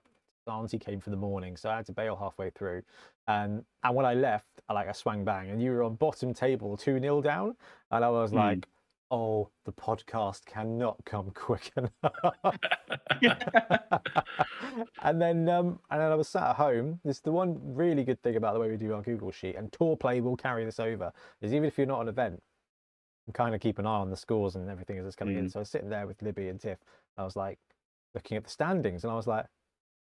auntie 0.51 0.79
came 0.79 1.01
for 1.01 1.11
the 1.11 1.17
morning, 1.17 1.57
so 1.57 1.71
I 1.71 1.77
had 1.77 1.87
to 1.87 1.93
bail 1.93 2.17
halfway 2.17 2.51
through. 2.51 2.83
And 3.29 3.65
and 3.85 3.95
when 3.95 4.05
I 4.07 4.15
left, 4.15 4.61
I 4.69 4.73
like 4.73 4.89
I 4.89 4.93
swang 4.93 5.25
bang, 5.25 5.51
and 5.51 5.63
you 5.63 5.71
were 5.71 5.83
on 5.83 5.95
bottom 5.95 6.35
table, 6.35 6.77
two 6.77 6.99
0 6.99 7.21
down, 7.23 7.55
and 7.91 8.05
I 8.05 8.09
was 8.11 8.31
Hmm. 8.31 8.37
like, 8.39 8.69
"Oh, 9.11 9.51
the 9.65 9.73
podcast 9.73 10.45
cannot 10.47 11.05
come 11.05 11.31
quick 11.35 11.71
enough." 11.77 12.57
and 15.03 15.21
then 15.21 15.49
um, 15.49 15.79
and 15.91 16.01
then 16.01 16.11
I 16.13 16.15
was 16.15 16.29
sat 16.29 16.51
at 16.51 16.57
home. 16.57 17.01
This 17.05 17.17
is 17.17 17.23
the 17.23 17.33
one 17.33 17.59
really 17.63 18.05
good 18.05 18.23
thing 18.23 18.37
about 18.37 18.55
the 18.55 18.61
way 18.61 18.71
we 18.71 18.77
do 18.77 18.95
our 18.95 19.03
Google 19.03 19.31
sheet, 19.31 19.57
and 19.57 19.73
Tour 19.73 19.97
Play 19.97 20.21
will 20.21 20.37
carry 20.37 20.65
this 20.65 20.81
over. 20.81 21.13
Is 21.41 21.53
even 21.53 21.65
if 21.67 21.79
you're 21.79 21.87
not 21.87 22.01
an 22.03 22.09
event, 22.09 22.43
you 23.27 23.33
kind 23.33 23.55
of 23.55 23.61
keep 23.61 23.79
an 23.79 23.87
eye 23.87 23.91
on 24.01 24.11
the 24.11 24.17
scores 24.17 24.57
and 24.57 24.69
everything 24.69 24.99
as 24.99 25.07
it's 25.07 25.17
coming 25.17 25.37
in. 25.39 25.47
Mm. 25.47 25.53
So 25.53 25.61
I 25.61 25.63
was 25.63 25.71
sitting 25.71 25.89
there 25.89 26.07
with 26.07 26.21
Libby 26.23 26.49
and 26.49 26.61
Tiff. 26.61 26.79
I 27.17 27.25
was 27.25 27.37
like 27.37 27.59
looking 28.15 28.37
at 28.37 28.45
the 28.45 28.51
standings, 28.51 29.05
and 29.05 29.13
I 29.13 29.17
was 29.17 29.27
like, 29.27 29.47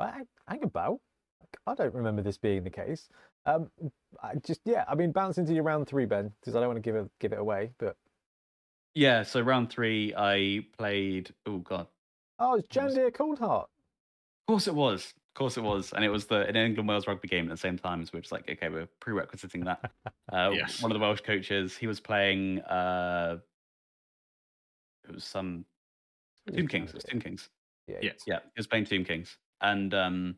"I- 0.01 0.27
"Hang 0.49 0.63
about." 0.65 1.01
Like, 1.41 1.57
I 1.67 1.75
don't 1.75 1.95
remember 1.95 2.23
this 2.23 2.39
being 2.39 2.65
the 2.65 2.71
case. 2.71 3.09
Um, 3.45 3.71
I 4.23 4.35
just 4.37 4.61
yeah, 4.65 4.85
I 4.89 4.95
mean, 4.95 5.13
bounce 5.13 5.39
into 5.39 5.55
your 5.55 5.63
round 5.63 5.87
three, 5.87 6.05
Ben, 6.07 6.33
because 6.41 6.57
I 6.57 6.61
don't 6.61 6.69
want 6.69 6.79
to 6.79 6.81
give 6.83 6.97
it 6.97 7.11
give 7.21 7.33
it 7.33 7.39
away. 7.39 7.73
But 7.79 7.97
Yeah, 8.95 9.23
so 9.23 9.41
round 9.41 9.71
three, 9.71 10.13
I 10.17 10.67
played. 10.77 11.33
Oh 11.47 11.59
god, 11.59 11.87
oh, 12.39 12.57
it's 12.57 12.75
What 12.77 12.87
was- 12.87 12.97
Jandir 12.97 13.11
Coldheart. 13.13 13.63
of 13.65 14.47
course 14.49 14.67
it 14.67 14.75
was, 14.75 15.13
of 15.15 15.35
course 15.39 15.57
it 15.57 15.63
was, 15.63 15.93
and 15.93 16.05
it 16.05 16.09
was 16.09 16.27
the 16.27 16.47
an 16.49 16.57
England 16.57 16.89
Wales 16.89 17.07
rugby 17.07 17.29
game 17.29 17.45
at 17.47 17.51
the 17.51 17.57
same 17.57 17.79
time. 17.79 18.05
So 18.05 18.11
we 18.15 18.19
we're 18.19 18.23
just 18.23 18.33
like, 18.33 18.51
okay, 18.51 18.69
we're 18.69 18.89
prerequisiting 19.01 19.65
that. 19.65 19.91
Uh, 20.33 20.51
Yes. 20.53 20.83
One 20.83 20.91
of 20.91 20.97
the 20.97 21.01
Welsh 21.01 21.21
coaches, 21.21 21.77
he 21.77 21.87
was 21.87 22.01
playing. 22.01 22.59
Uh, 22.63 23.39
it 25.09 25.15
was 25.15 25.23
some 25.25 25.65
It 26.47 26.51
was 26.55 26.57
Tomb 26.59 26.67
Kings. 26.69 26.91
It 26.91 26.95
was 26.97 27.05
Jandir. 27.05 27.11
Tomb 27.11 27.21
Kings. 27.21 27.51
Yeah, 27.87 27.99
Yeah. 28.03 28.13
Yeah, 28.27 28.39
he 28.43 28.59
was 28.59 28.67
playing 28.67 28.87
Tomb 28.87 29.05
Kings, 29.05 29.39
and 29.67 29.93
um, 29.95 30.37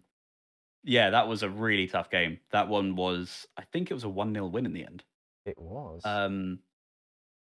yeah, 0.84 1.10
that 1.10 1.28
was 1.28 1.42
a 1.42 1.50
really 1.50 1.86
tough 1.86 2.10
game. 2.10 2.38
That 2.50 2.68
one 2.68 2.96
was, 2.96 3.46
I 3.56 3.62
think 3.72 3.90
it 3.90 3.94
was 3.94 4.04
a 4.04 4.08
one 4.08 4.32
0 4.32 4.46
win 4.46 4.66
in 4.66 4.72
the 4.72 4.84
end. 4.84 5.04
it 5.44 5.58
was. 5.58 6.02
Um, 6.04 6.60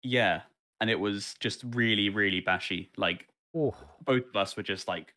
yeah, 0.02 0.42
and 0.80 0.90
it 0.90 1.00
was 1.00 1.36
just 1.40 1.64
really, 1.72 2.10
really 2.10 2.42
bashy. 2.42 2.90
Like 2.98 3.28
both 3.54 4.28
of 4.30 4.36
us 4.36 4.56
were 4.56 4.64
just 4.64 4.88
like 4.88 5.14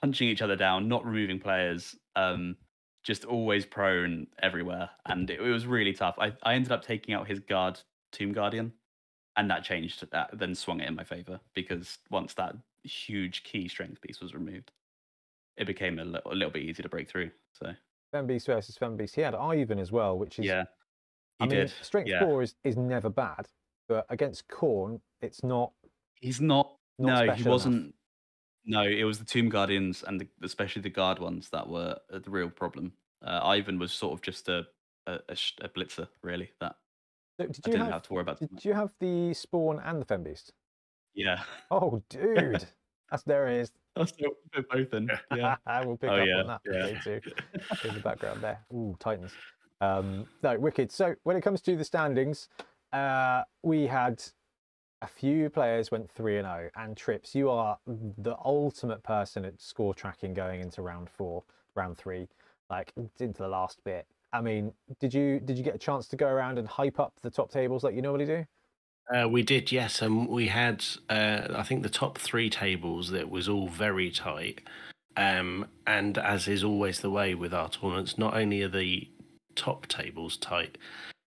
punching 0.00 0.28
each 0.28 0.42
other 0.42 0.56
down, 0.56 0.88
not 0.88 1.04
removing 1.04 1.40
players, 1.40 1.96
um, 2.16 2.56
just 3.02 3.24
always 3.24 3.66
prone 3.66 4.26
everywhere, 4.42 4.90
and 5.06 5.28
it, 5.28 5.40
it 5.40 5.50
was 5.50 5.66
really 5.66 5.92
tough. 5.92 6.16
I, 6.18 6.32
I 6.42 6.54
ended 6.54 6.72
up 6.72 6.84
taking 6.84 7.14
out 7.14 7.28
his 7.28 7.40
guard, 7.40 7.78
Tomb 8.12 8.32
Guardian, 8.32 8.72
and 9.36 9.50
that 9.50 9.64
changed. 9.64 10.04
That 10.10 10.30
then 10.32 10.54
swung 10.54 10.80
it 10.80 10.88
in 10.88 10.94
my 10.94 11.04
favor 11.04 11.40
because 11.54 11.98
once 12.10 12.34
that 12.34 12.56
huge 12.82 13.44
key 13.44 13.68
strength 13.68 14.00
piece 14.00 14.20
was 14.20 14.34
removed, 14.34 14.70
it 15.56 15.66
became 15.66 15.98
a 15.98 16.04
little, 16.04 16.32
a 16.32 16.34
little 16.34 16.50
bit 16.50 16.62
easier 16.62 16.82
to 16.82 16.88
break 16.88 17.08
through. 17.08 17.30
So 17.52 17.72
Fembeast 18.14 18.46
versus 18.46 18.76
Fembeast. 18.78 19.14
He 19.14 19.20
had 19.20 19.34
Ivan 19.34 19.78
as 19.78 19.92
well, 19.92 20.18
which 20.18 20.38
is 20.38 20.46
yeah, 20.46 20.64
he 21.38 21.44
I 21.44 21.46
mean, 21.46 21.58
did. 21.60 21.72
strength 21.82 22.08
yeah. 22.08 22.20
four 22.20 22.42
is, 22.42 22.54
is 22.64 22.76
never 22.76 23.08
bad, 23.08 23.46
but 23.88 24.06
against 24.08 24.48
Khorne, 24.48 25.00
it's 25.20 25.42
not. 25.42 25.72
He's 26.14 26.40
not. 26.40 26.72
Not 26.98 27.26
no, 27.26 27.32
he 27.32 27.42
wasn't. 27.42 27.94
No, 28.64 28.82
it 28.82 29.04
was 29.04 29.18
the 29.18 29.24
Tomb 29.24 29.48
Guardians 29.48 30.04
and 30.06 30.20
the, 30.20 30.28
especially 30.42 30.82
the 30.82 30.90
guard 30.90 31.18
ones 31.18 31.50
that 31.50 31.68
were 31.68 31.98
the 32.08 32.30
real 32.30 32.48
problem. 32.48 32.92
Uh, 33.22 33.40
Ivan 33.42 33.78
was 33.78 33.92
sort 33.92 34.12
of 34.14 34.22
just 34.22 34.48
a 34.48 34.64
a, 35.06 35.18
a, 35.28 35.36
sh- 35.36 35.58
a 35.60 35.68
blitzer, 35.68 36.08
really. 36.22 36.50
That 36.60 36.76
So 37.40 37.46
did 37.46 37.56
I 37.64 37.68
you 37.68 37.72
didn't 37.72 37.80
have, 37.86 37.92
have 37.94 38.02
to 38.04 38.12
worry 38.12 38.22
about. 38.22 38.38
Did 38.38 38.64
you 38.64 38.72
have 38.72 38.94
the 39.00 39.34
spawn 39.34 39.80
and 39.84 40.00
the 40.00 40.06
Fembeast? 40.06 40.50
Yeah, 41.14 41.42
Oh, 41.70 42.02
dude, 42.08 42.66
that's 43.10 43.22
there 43.22 43.46
it 43.48 43.60
is. 43.60 43.72
That's 43.96 44.12
we're 44.20 44.62
both 44.70 44.92
in. 44.94 45.10
Yeah. 45.36 45.56
I 45.66 45.84
will 45.84 45.96
pick 45.96 46.10
Oh, 46.10 46.16
up 46.20 46.26
yeah, 46.26 46.40
on 46.40 46.46
that 46.46 46.60
yeah. 46.66 47.00
too 47.00 47.20
in 47.88 47.94
the 47.94 48.00
background 48.00 48.40
there. 48.42 48.60
Ooh, 48.72 48.96
Titans. 49.00 49.32
Um, 49.80 50.26
no, 50.42 50.58
wicked. 50.58 50.90
So 50.92 51.14
when 51.24 51.36
it 51.36 51.42
comes 51.42 51.60
to 51.62 51.76
the 51.76 51.84
standings, 51.84 52.48
uh, 52.92 53.42
we 53.62 53.86
had 53.86 54.22
a 55.02 55.06
few 55.06 55.50
players 55.50 55.90
went 55.90 56.10
three 56.10 56.38
and 56.38 56.46
zero. 56.46 56.70
And 56.76 56.96
Trips, 56.96 57.34
you 57.34 57.50
are 57.50 57.78
the 57.86 58.36
ultimate 58.44 59.02
person 59.02 59.44
at 59.44 59.60
score 59.60 59.94
tracking 59.94 60.32
going 60.34 60.60
into 60.60 60.82
round 60.82 61.10
four, 61.10 61.44
round 61.74 61.98
three, 61.98 62.28
like 62.70 62.92
into 63.18 63.42
the 63.42 63.48
last 63.48 63.82
bit. 63.84 64.06
I 64.32 64.40
mean, 64.40 64.72
did 65.00 65.12
you 65.14 65.38
did 65.40 65.56
you 65.58 65.62
get 65.64 65.74
a 65.74 65.78
chance 65.78 66.08
to 66.08 66.16
go 66.16 66.26
around 66.26 66.58
and 66.58 66.66
hype 66.66 66.98
up 66.98 67.12
the 67.22 67.30
top 67.30 67.50
tables 67.50 67.84
like 67.84 67.94
you 67.94 68.02
normally 68.02 68.26
do? 68.26 68.46
Uh, 69.12 69.28
we 69.28 69.42
did, 69.42 69.70
yes, 69.70 70.00
and 70.00 70.28
we 70.28 70.48
had, 70.48 70.84
uh, 71.10 71.48
I 71.54 71.62
think, 71.62 71.82
the 71.82 71.90
top 71.90 72.18
three 72.18 72.48
tables 72.48 73.10
that 73.10 73.30
was 73.30 73.48
all 73.48 73.68
very 73.68 74.10
tight. 74.10 74.62
Um, 75.16 75.66
and 75.86 76.18
as 76.18 76.48
is 76.48 76.64
always 76.64 77.00
the 77.00 77.10
way 77.10 77.34
with 77.34 77.52
our 77.52 77.68
tournaments, 77.68 78.18
not 78.18 78.34
only 78.34 78.62
are 78.62 78.68
the 78.68 79.08
top 79.54 79.86
tables 79.86 80.36
tight, 80.36 80.78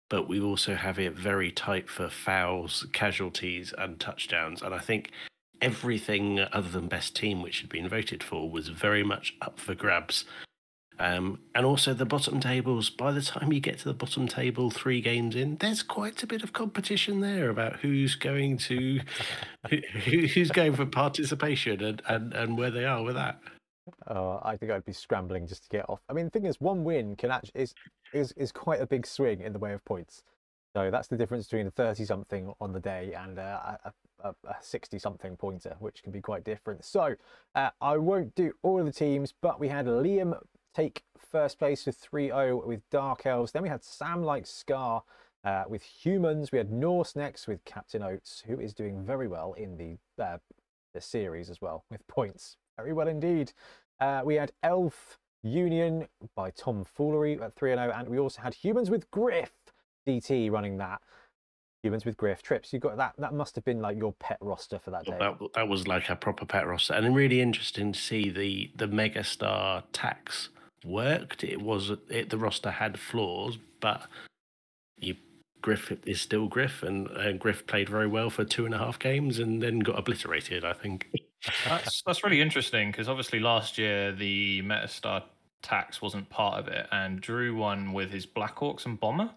but 0.08 0.28
we 0.28 0.40
also 0.40 0.74
have 0.74 0.98
it 0.98 1.12
very 1.12 1.52
tight 1.52 1.88
for 1.88 2.08
fouls, 2.08 2.86
casualties, 2.92 3.74
and 3.76 4.00
touchdowns. 4.00 4.62
And 4.62 4.74
I 4.74 4.78
think 4.78 5.10
everything 5.60 6.40
other 6.52 6.68
than 6.68 6.88
best 6.88 7.14
team, 7.14 7.42
which 7.42 7.60
had 7.60 7.70
been 7.70 7.88
voted 7.88 8.22
for, 8.22 8.50
was 8.50 8.68
very 8.68 9.02
much 9.02 9.34
up 9.42 9.58
for 9.60 9.74
grabs. 9.74 10.24
Um, 10.98 11.40
and 11.54 11.66
also 11.66 11.92
the 11.92 12.06
bottom 12.06 12.40
tables. 12.40 12.88
By 12.88 13.12
the 13.12 13.20
time 13.20 13.52
you 13.52 13.60
get 13.60 13.78
to 13.80 13.84
the 13.84 13.94
bottom 13.94 14.26
table, 14.26 14.70
three 14.70 15.00
games 15.00 15.36
in, 15.36 15.56
there's 15.56 15.82
quite 15.82 16.22
a 16.22 16.26
bit 16.26 16.42
of 16.42 16.52
competition 16.52 17.20
there 17.20 17.50
about 17.50 17.80
who's 17.80 18.14
going 18.14 18.56
to 18.58 19.00
who, 19.70 20.26
who's 20.26 20.50
going 20.50 20.74
for 20.74 20.86
participation 20.86 21.82
and, 21.82 22.02
and, 22.08 22.32
and 22.32 22.58
where 22.58 22.70
they 22.70 22.84
are 22.84 23.02
with 23.02 23.14
that. 23.14 23.40
Uh, 24.08 24.38
I 24.42 24.56
think 24.56 24.72
I'd 24.72 24.84
be 24.84 24.92
scrambling 24.92 25.46
just 25.46 25.64
to 25.64 25.68
get 25.68 25.88
off. 25.88 26.00
I 26.08 26.12
mean, 26.12 26.24
the 26.24 26.30
thing 26.30 26.46
is, 26.46 26.60
one 26.60 26.82
win 26.82 27.14
can 27.16 27.30
actually 27.30 27.60
is 27.60 27.74
is 28.12 28.32
is 28.32 28.50
quite 28.50 28.80
a 28.80 28.86
big 28.86 29.06
swing 29.06 29.40
in 29.40 29.52
the 29.52 29.58
way 29.58 29.72
of 29.72 29.84
points. 29.84 30.22
So 30.74 30.90
that's 30.90 31.08
the 31.08 31.16
difference 31.16 31.46
between 31.46 31.66
a 31.68 31.70
thirty-something 31.70 32.52
on 32.60 32.72
the 32.72 32.80
day 32.80 33.14
and 33.14 33.38
a 33.38 33.92
sixty-something 34.60 35.36
pointer, 35.36 35.76
which 35.78 36.02
can 36.02 36.12
be 36.12 36.20
quite 36.20 36.44
different. 36.44 36.84
So 36.84 37.14
uh, 37.54 37.70
I 37.80 37.96
won't 37.96 38.34
do 38.34 38.52
all 38.62 38.80
of 38.80 38.86
the 38.86 38.92
teams, 38.92 39.32
but 39.40 39.60
we 39.60 39.68
had 39.68 39.86
Liam 39.86 40.36
take 40.76 41.04
first 41.32 41.58
place 41.58 41.86
with 41.86 41.98
3-0 42.00 42.66
with 42.66 42.88
Dark 42.90 43.24
Elves. 43.24 43.52
Then 43.52 43.62
we 43.62 43.68
had 43.68 43.82
Sam 43.82 44.22
like 44.22 44.46
Scar 44.46 45.02
uh, 45.42 45.64
with 45.68 45.82
Humans. 45.82 46.52
We 46.52 46.58
had 46.58 46.70
Norse 46.70 47.16
next 47.16 47.46
with 47.46 47.64
Captain 47.64 48.02
Oates, 48.02 48.44
who 48.46 48.60
is 48.60 48.74
doing 48.74 49.02
very 49.02 49.26
well 49.26 49.54
in 49.54 49.76
the 49.76 50.22
uh, 50.22 50.38
the 50.92 51.00
series 51.00 51.50
as 51.50 51.60
well 51.60 51.84
with 51.90 52.06
points. 52.06 52.56
Very 52.76 52.92
well 52.92 53.08
indeed. 53.08 53.52
Uh, 54.00 54.22
we 54.24 54.34
had 54.34 54.52
Elf 54.62 55.18
Union 55.42 56.08
by 56.34 56.50
Tom 56.50 56.84
Foolery 56.84 57.40
at 57.40 57.54
3 57.54 57.70
0, 57.70 57.92
and 57.94 58.08
we 58.08 58.18
also 58.18 58.42
had 58.42 58.54
Humans 58.54 58.90
with 58.90 59.10
Griff 59.10 59.52
DT 60.06 60.50
running 60.50 60.78
that. 60.78 61.00
Humans 61.82 62.04
with 62.04 62.16
Griff 62.16 62.42
trips. 62.42 62.72
You 62.72 62.80
got 62.80 62.96
that. 62.96 63.14
That 63.18 63.32
must 63.32 63.54
have 63.54 63.64
been 63.64 63.80
like 63.80 63.96
your 63.96 64.12
pet 64.14 64.38
roster 64.40 64.78
for 64.78 64.90
that 64.90 65.04
day. 65.04 65.16
That, 65.18 65.38
that 65.54 65.68
was 65.68 65.86
like 65.86 66.08
a 66.08 66.16
proper 66.16 66.44
pet 66.44 66.66
roster, 66.66 66.94
and 66.94 67.14
really 67.14 67.40
interesting 67.40 67.92
to 67.92 67.98
see 67.98 68.28
the 68.28 68.72
the 68.74 68.88
megastar 68.88 69.84
tax 69.92 70.50
worked. 70.86 71.44
It 71.44 71.60
was 71.60 71.90
it, 72.08 72.30
the 72.30 72.38
roster 72.38 72.70
had 72.70 72.98
flaws, 72.98 73.58
but 73.80 74.06
you 74.98 75.16
Griff 75.62 75.92
is 76.06 76.20
still 76.20 76.46
Griff, 76.46 76.82
and 76.82 77.08
uh, 77.16 77.32
Griff 77.32 77.66
played 77.66 77.88
very 77.88 78.06
well 78.06 78.30
for 78.30 78.44
two 78.44 78.66
and 78.66 78.74
a 78.74 78.78
half 78.78 78.98
games, 78.98 79.38
and 79.38 79.62
then 79.62 79.80
got 79.80 79.98
obliterated. 79.98 80.64
I 80.64 80.72
think. 80.72 81.08
That's 81.64 82.02
that's 82.04 82.24
really 82.24 82.40
interesting 82.40 82.90
because 82.90 83.08
obviously 83.08 83.38
last 83.38 83.78
year 83.78 84.10
the 84.10 84.62
megastar 84.62 85.22
tax 85.62 86.02
wasn't 86.02 86.28
part 86.28 86.58
of 86.58 86.66
it, 86.66 86.86
and 86.90 87.20
Drew 87.20 87.54
won 87.54 87.92
with 87.92 88.10
his 88.10 88.26
Black 88.26 88.56
Orcs 88.56 88.84
and 88.86 88.98
Bomber, 88.98 89.30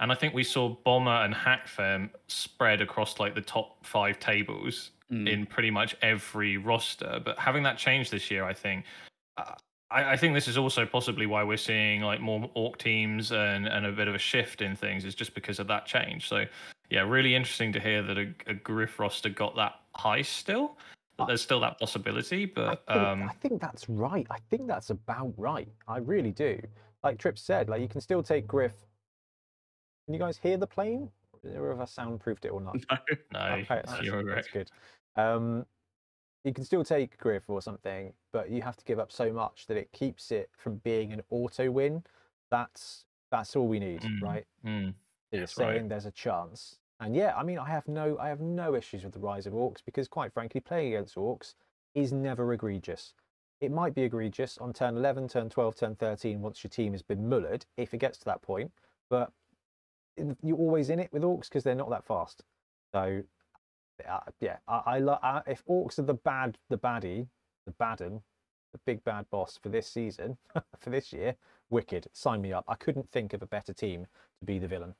and 0.00 0.10
I 0.10 0.14
think 0.14 0.32
we 0.32 0.44
saw 0.44 0.70
Bomber 0.70 1.10
and 1.10 1.34
Hakflem 1.34 2.08
spread 2.28 2.80
across 2.80 3.18
like 3.20 3.34
the 3.34 3.42
top 3.42 3.84
five 3.84 4.18
tables 4.18 4.92
Mm. 5.12 5.28
in 5.28 5.44
pretty 5.44 5.70
much 5.70 5.94
every 6.00 6.56
roster. 6.56 7.20
But 7.22 7.38
having 7.38 7.64
that 7.64 7.76
change 7.76 8.08
this 8.08 8.30
year, 8.30 8.44
I 8.44 8.54
think. 8.54 8.86
I, 9.92 10.12
I 10.12 10.16
think 10.16 10.34
this 10.34 10.48
is 10.48 10.56
also 10.56 10.86
possibly 10.86 11.26
why 11.26 11.44
we're 11.44 11.56
seeing 11.56 12.00
like 12.02 12.20
more 12.20 12.50
orc 12.54 12.78
teams 12.78 13.32
and, 13.32 13.66
and 13.66 13.86
a 13.86 13.92
bit 13.92 14.08
of 14.08 14.14
a 14.14 14.18
shift 14.18 14.62
in 14.62 14.74
things 14.74 15.04
is 15.04 15.14
just 15.14 15.34
because 15.34 15.58
of 15.58 15.66
that 15.68 15.86
change. 15.86 16.28
So 16.28 16.44
yeah, 16.90 17.02
really 17.02 17.34
interesting 17.34 17.72
to 17.72 17.80
hear 17.80 18.02
that 18.02 18.18
a, 18.18 18.34
a 18.46 18.54
Griff 18.54 18.98
roster 18.98 19.28
got 19.28 19.56
that 19.56 19.74
high 19.94 20.22
still. 20.22 20.76
That 21.18 21.26
there's 21.26 21.42
still 21.42 21.60
that 21.60 21.78
possibility, 21.78 22.46
but 22.46 22.82
I 22.88 22.94
think, 22.94 23.06
um, 23.06 23.22
I 23.24 23.32
think 23.34 23.60
that's 23.60 23.86
right. 23.88 24.26
I 24.30 24.38
think 24.50 24.66
that's 24.66 24.90
about 24.90 25.34
right. 25.36 25.68
I 25.86 25.98
really 25.98 26.30
do. 26.30 26.58
Like 27.04 27.18
Tripp 27.18 27.38
said, 27.38 27.68
like 27.68 27.82
you 27.82 27.88
can 27.88 28.00
still 28.00 28.22
take 28.22 28.46
Griff. 28.46 28.72
Can 30.06 30.14
you 30.14 30.20
guys 30.20 30.38
hear 30.38 30.56
the 30.56 30.66
plane? 30.66 31.10
Or 31.56 31.70
have 31.70 31.80
I 31.80 31.84
soundproofed 31.84 32.44
it 32.44 32.48
or 32.48 32.60
not? 32.60 32.76
no, 33.32 33.40
Okay, 33.40 33.82
that's, 33.84 34.02
you're 34.02 34.24
that's 34.24 34.48
good. 34.48 34.70
Um, 35.16 35.66
you 36.44 36.52
can 36.52 36.64
still 36.64 36.84
take 36.84 37.18
Griff 37.18 37.48
or 37.48 37.62
something, 37.62 38.12
but 38.32 38.50
you 38.50 38.62
have 38.62 38.76
to 38.76 38.84
give 38.84 38.98
up 38.98 39.12
so 39.12 39.32
much 39.32 39.66
that 39.66 39.76
it 39.76 39.92
keeps 39.92 40.30
it 40.32 40.50
from 40.56 40.76
being 40.76 41.12
an 41.12 41.22
auto 41.30 41.70
win. 41.70 42.04
That's 42.50 43.06
that's 43.30 43.56
all 43.56 43.66
we 43.68 43.78
need, 43.78 44.02
Mm. 44.02 44.22
right? 44.22 44.46
Mm, 44.64 44.94
You're 45.30 45.40
That's 45.42 45.56
right. 45.56 45.76
saying 45.76 45.88
there's 45.88 46.04
a 46.06 46.10
chance, 46.10 46.78
and 47.00 47.16
yeah, 47.16 47.34
I 47.36 47.42
mean, 47.42 47.58
I 47.58 47.68
have 47.68 47.88
no, 47.88 48.18
I 48.18 48.28
have 48.28 48.40
no 48.40 48.74
issues 48.74 49.04
with 49.04 49.14
the 49.14 49.20
rise 49.20 49.46
of 49.46 49.54
orcs 49.54 49.82
because, 49.84 50.06
quite 50.08 50.32
frankly, 50.34 50.60
playing 50.60 50.94
against 50.94 51.14
orcs 51.16 51.54
is 51.94 52.12
never 52.12 52.52
egregious. 52.52 53.14
it 53.60 53.70
might 53.70 53.94
be 53.94 54.02
egregious 54.02 54.58
on 54.58 54.72
turn 54.72 54.96
11, 54.96 55.28
turn 55.28 55.48
12, 55.48 55.76
turn 55.76 55.94
13 55.94 56.42
once 56.42 56.64
your 56.64 56.68
team 56.70 56.92
has 56.92 57.00
been 57.02 57.30
mullered, 57.30 57.64
if 57.76 57.94
it 57.94 57.98
gets 57.98 58.18
to 58.18 58.24
that 58.24 58.42
point. 58.42 58.72
But 59.08 59.32
you're 60.42 60.58
always 60.58 60.90
in 60.90 60.98
it 60.98 61.12
with 61.12 61.22
orcs 61.22 61.44
because 61.48 61.62
they're 61.64 61.74
not 61.74 61.88
that 61.90 62.04
fast. 62.04 62.44
So, 62.92 63.22
uh, 64.08 64.20
yeah, 64.40 64.56
I, 64.66 64.82
I, 64.86 64.98
lo- 64.98 65.18
I 65.22 65.42
if 65.46 65.64
orcs 65.66 65.98
are 65.98 66.02
the 66.02 66.14
bad, 66.14 66.58
the 66.68 66.78
baddie, 66.78 67.28
the 67.66 67.72
baden, 67.72 68.22
the 68.72 68.80
big 68.86 69.04
bad 69.04 69.26
boss 69.30 69.58
for 69.62 69.68
this 69.68 69.86
season, 69.86 70.38
for 70.80 70.90
this 70.90 71.12
year, 71.12 71.36
wicked. 71.70 72.08
Sign 72.12 72.40
me 72.40 72.52
up. 72.52 72.64
I 72.68 72.74
couldn't 72.74 73.10
think 73.10 73.32
of 73.32 73.42
a 73.42 73.46
better 73.46 73.72
team 73.72 74.06
to 74.40 74.46
be 74.46 74.58
the 74.58 74.68
villain. 74.68 74.94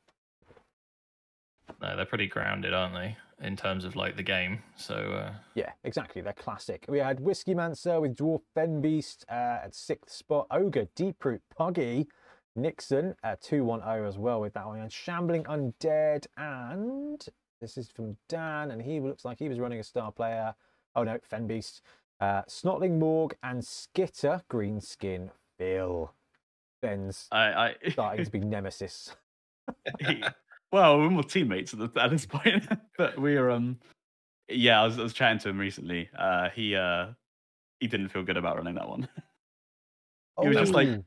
No, 1.80 1.96
they're 1.96 2.04
pretty 2.04 2.26
grounded, 2.26 2.74
aren't 2.74 2.94
they, 2.94 3.16
in 3.40 3.56
terms 3.56 3.84
of 3.84 3.96
like 3.96 4.16
the 4.16 4.22
game? 4.22 4.62
So 4.76 4.94
uh, 4.94 5.32
Yeah, 5.54 5.70
exactly. 5.84 6.22
They're 6.22 6.32
classic. 6.32 6.84
We 6.88 6.98
had 6.98 7.20
Whiskey 7.20 7.54
Mancer 7.54 8.00
with 8.00 8.16
Dwarf 8.16 8.42
Fenbeast 8.56 9.24
uh, 9.28 9.64
at 9.64 9.74
sixth 9.74 10.14
spot. 10.14 10.46
Ogre, 10.50 10.88
Deeproot, 10.96 11.40
Puggy, 11.56 12.08
Nixon 12.54 13.14
at 13.22 13.40
210 13.42 14.06
as 14.06 14.18
well 14.18 14.40
with 14.40 14.54
that 14.54 14.66
one. 14.66 14.80
And 14.80 14.92
Shambling 14.92 15.44
Undead. 15.44 16.26
And 16.36 17.24
this 17.62 17.78
is 17.78 17.88
from 17.88 18.16
Dan. 18.28 18.72
And 18.72 18.82
he 18.82 19.00
looks 19.00 19.24
like 19.24 19.38
he 19.38 19.48
was 19.48 19.58
running 19.58 19.80
a 19.80 19.84
star 19.84 20.12
player. 20.12 20.54
Oh 20.94 21.04
no, 21.04 21.18
Fenbeast. 21.30 21.80
Uh, 22.20 22.42
Snotling 22.42 22.98
Morg 22.98 23.34
and 23.42 23.64
Skitter, 23.64 24.42
Greenskin, 24.50 25.30
Phil. 25.58 26.12
Ben's 26.82 27.28
I, 27.32 27.38
I 27.52 27.74
starting 27.90 28.24
to 28.24 28.30
be 28.30 28.40
nemesis. 28.40 29.14
well, 30.72 30.98
we're 30.98 31.10
more 31.10 31.22
teammates 31.22 31.72
at, 31.72 31.78
the, 31.94 32.00
at 32.00 32.10
this 32.10 32.26
point, 32.26 32.66
but 32.98 33.18
we're 33.18 33.48
um, 33.50 33.78
yeah. 34.48 34.82
I 34.82 34.84
was, 34.86 34.98
I 34.98 35.02
was 35.02 35.12
chatting 35.12 35.38
to 35.40 35.48
him 35.48 35.58
recently. 35.58 36.10
Uh, 36.18 36.50
he 36.50 36.74
uh, 36.74 37.06
he 37.80 37.86
didn't 37.86 38.08
feel 38.08 38.22
good 38.24 38.36
about 38.36 38.56
running 38.56 38.74
that 38.74 38.88
one. 38.88 39.08
He 40.40 40.48
was 40.48 40.56
just 40.56 40.72
like- 40.72 40.88
Oh, 40.88 41.04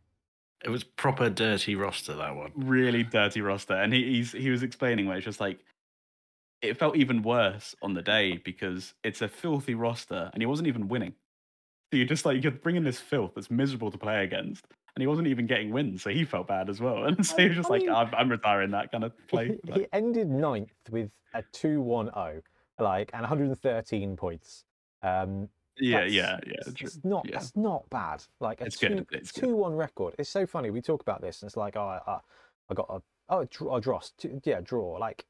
It 0.64 0.70
was 0.70 0.84
proper 0.84 1.32
dirty 1.32 1.74
roster 1.76 2.16
that 2.16 2.36
one. 2.36 2.52
really 2.56 3.02
dirty 3.04 3.42
roster, 3.42 3.74
and 3.74 3.92
he 3.92 4.04
he's, 4.04 4.32
he 4.34 4.52
was 4.52 4.62
explaining 4.62 5.08
where 5.08 5.18
it's 5.18 5.26
just 5.26 5.40
like 5.42 5.60
it 6.66 6.78
felt 6.78 6.96
even 6.96 7.22
worse 7.24 7.76
on 7.82 7.94
the 7.94 8.02
day 8.02 8.38
because 8.38 8.94
it's 9.04 9.22
a 9.22 9.28
filthy 9.28 9.76
roster, 9.76 10.30
and 10.34 10.42
he 10.42 10.46
wasn't 10.48 10.68
even 10.68 10.88
winning. 10.88 11.14
So 11.92 11.98
you're 11.98 12.08
just 12.08 12.26
like 12.26 12.42
you're 12.44 12.52
bringing 12.52 12.84
this 12.84 13.00
filth 13.00 13.32
that's 13.36 13.52
miserable 13.52 13.92
to 13.92 13.98
play 13.98 14.24
against, 14.24 14.66
and 14.96 15.02
he 15.02 15.08
wasn't 15.08 15.28
even 15.28 15.46
getting 15.48 15.72
wins, 15.72 16.02
so 16.04 16.10
he 16.10 16.26
felt 16.26 16.48
bad 16.48 16.70
as 16.70 16.82
well. 16.82 17.04
And 17.08 17.26
so 17.26 17.38
he 17.38 17.48
was 17.48 17.58
just 17.58 17.70
I 17.70 17.74
like, 17.74 17.82
mean- 17.84 17.92
I'm, 17.92 18.14
I'm 18.16 18.30
retiring 18.30 18.72
that 18.72 18.92
kind 18.92 19.04
of 19.04 19.14
play. 19.28 19.58
he, 19.66 19.74
he 19.74 19.88
ended 19.94 20.30
ninth 20.30 20.72
with 20.90 21.12
a 21.34 21.44
2-1-0, 21.54 22.42
like, 22.80 23.12
and 23.14 23.22
113 23.22 24.16
points. 24.16 24.64
Um, 25.04 25.50
yeah, 25.78 26.06
yeah, 26.06 26.40
yeah. 26.48 26.54
It's, 26.66 26.82
it's 26.82 27.00
not. 27.04 27.26
yeah. 27.28 27.34
That's 27.40 27.56
not 27.56 27.90
bad. 27.90 28.24
Like 28.40 28.62
a 28.62 28.66
It's 28.66 28.78
two, 28.78 28.88
good, 28.90 29.08
it's 29.12 29.32
good. 29.34 29.42
two 29.42 29.56
one 29.56 29.76
record. 29.76 30.16
It's 30.18 30.30
so 30.30 30.46
funny. 30.48 30.70
We 30.70 30.82
talk 30.82 31.02
about 31.02 31.22
this, 31.22 31.42
and 31.42 31.50
it's 31.50 31.58
like, 31.58 31.76
oh, 31.76 32.00
I, 32.08 32.20
I 32.70 32.74
got 32.74 32.88
a 32.90 33.02
oh 33.30 33.40
a 33.42 33.46
draw, 33.82 33.98
a. 33.98 34.02
Two, 34.18 34.42
yeah, 34.46 34.62
draw. 34.62 34.94
Like 34.98 35.26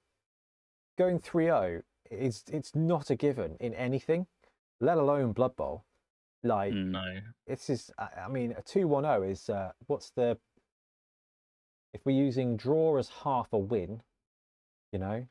going 0.97 1.19
3-0 1.19 1.81
is 2.11 2.43
it's 2.51 2.75
not 2.75 3.09
a 3.09 3.15
given 3.15 3.57
in 3.59 3.73
anything, 3.73 4.27
let 4.79 4.97
alone 4.97 5.31
Blood 5.31 5.55
Bowl. 5.55 5.83
Like 6.43 6.73
no, 6.73 7.03
this 7.47 7.69
is. 7.71 7.89
I 7.97 8.27
mean, 8.29 8.51
a 8.57 8.61
2-1-0 8.61 9.31
is 9.31 9.49
uh, 9.49 9.71
what's 9.87 10.11
the 10.11 10.37
if 11.93 12.01
we're 12.05 12.11
using 12.15 12.55
draw 12.57 12.97
as 12.97 13.09
half 13.23 13.47
a 13.53 13.57
win, 13.57 14.01
you 14.91 14.99
know. 14.99 15.25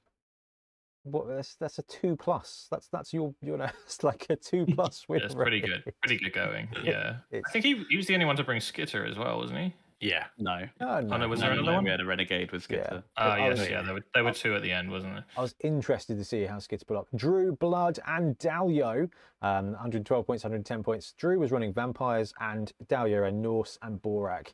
What 1.05 1.29
that's 1.29 1.55
that's 1.57 1.79
a 1.79 1.83
two 1.83 2.16
plus. 2.16 2.66
That's 2.70 2.88
that's 2.88 3.12
your 3.12 3.35
you 3.42 3.57
know 3.59 3.68
it's 3.85 4.03
like 4.03 4.27
a 4.31 4.37
two 4.37 4.64
plus 4.74 5.05
win. 5.07 5.20
it's 5.22 5.35
pretty 5.35 5.61
rate. 5.61 5.85
good. 5.85 5.94
Pretty 6.03 6.18
good 6.18 6.33
going. 6.33 6.68
Yeah, 6.83 7.16
I 7.33 7.50
think 7.53 7.64
he, 7.64 7.85
he 7.90 7.96
was 7.98 8.07
the 8.07 8.14
only 8.14 8.27
one 8.27 8.37
to 8.37 8.42
bring 8.44 8.61
Skitter 8.61 9.05
as 9.05 9.16
well, 9.18 9.37
wasn't 9.38 9.61
he? 9.61 9.74
Yeah. 10.01 10.27
No. 10.39 10.67
Oh, 10.81 11.01
no, 11.01 11.17
no, 11.17 11.29
was 11.29 11.41
No, 11.41 11.47
there 11.47 11.55
no, 11.57 11.61
another 11.63 11.71
no, 11.73 11.75
one? 11.77 11.85
We 11.85 11.91
had 11.91 12.01
a 12.01 12.05
renegade 12.05 12.51
with 12.53 12.63
Yeah. 12.71 12.83
Skitter. 12.85 13.05
Oh 13.17 13.23
I 13.29 13.49
yes, 13.49 13.59
was- 13.59 13.71
yeah, 13.71 13.83
there 13.83 13.95
were 13.95 14.05
there 14.13 14.25
were 14.25 14.33
two 14.33 14.55
at 14.55 14.63
the 14.63 14.71
end, 14.73 14.91
wasn't 14.91 15.15
there? 15.15 15.25
I 15.37 15.41
was 15.41 15.55
interested 15.61 16.17
to 16.19 16.25
see 16.25 16.45
how 16.45 16.59
Skids 16.59 16.83
put 16.85 16.97
up. 16.97 17.07
Drew, 17.15 17.55
Blood, 17.57 17.99
and 18.07 18.37
Dalio. 18.39 19.11
Um, 19.41 19.73
112 19.73 20.27
points, 20.27 20.45
110 20.45 20.83
points. 20.83 21.13
Drew 21.13 21.39
was 21.39 21.51
running 21.53 21.73
Vampires, 21.73 22.35
and 22.41 22.73
Dalio 22.87 23.27
and 23.29 23.41
Norse 23.41 23.79
and 23.83 24.01
Borak. 24.03 24.53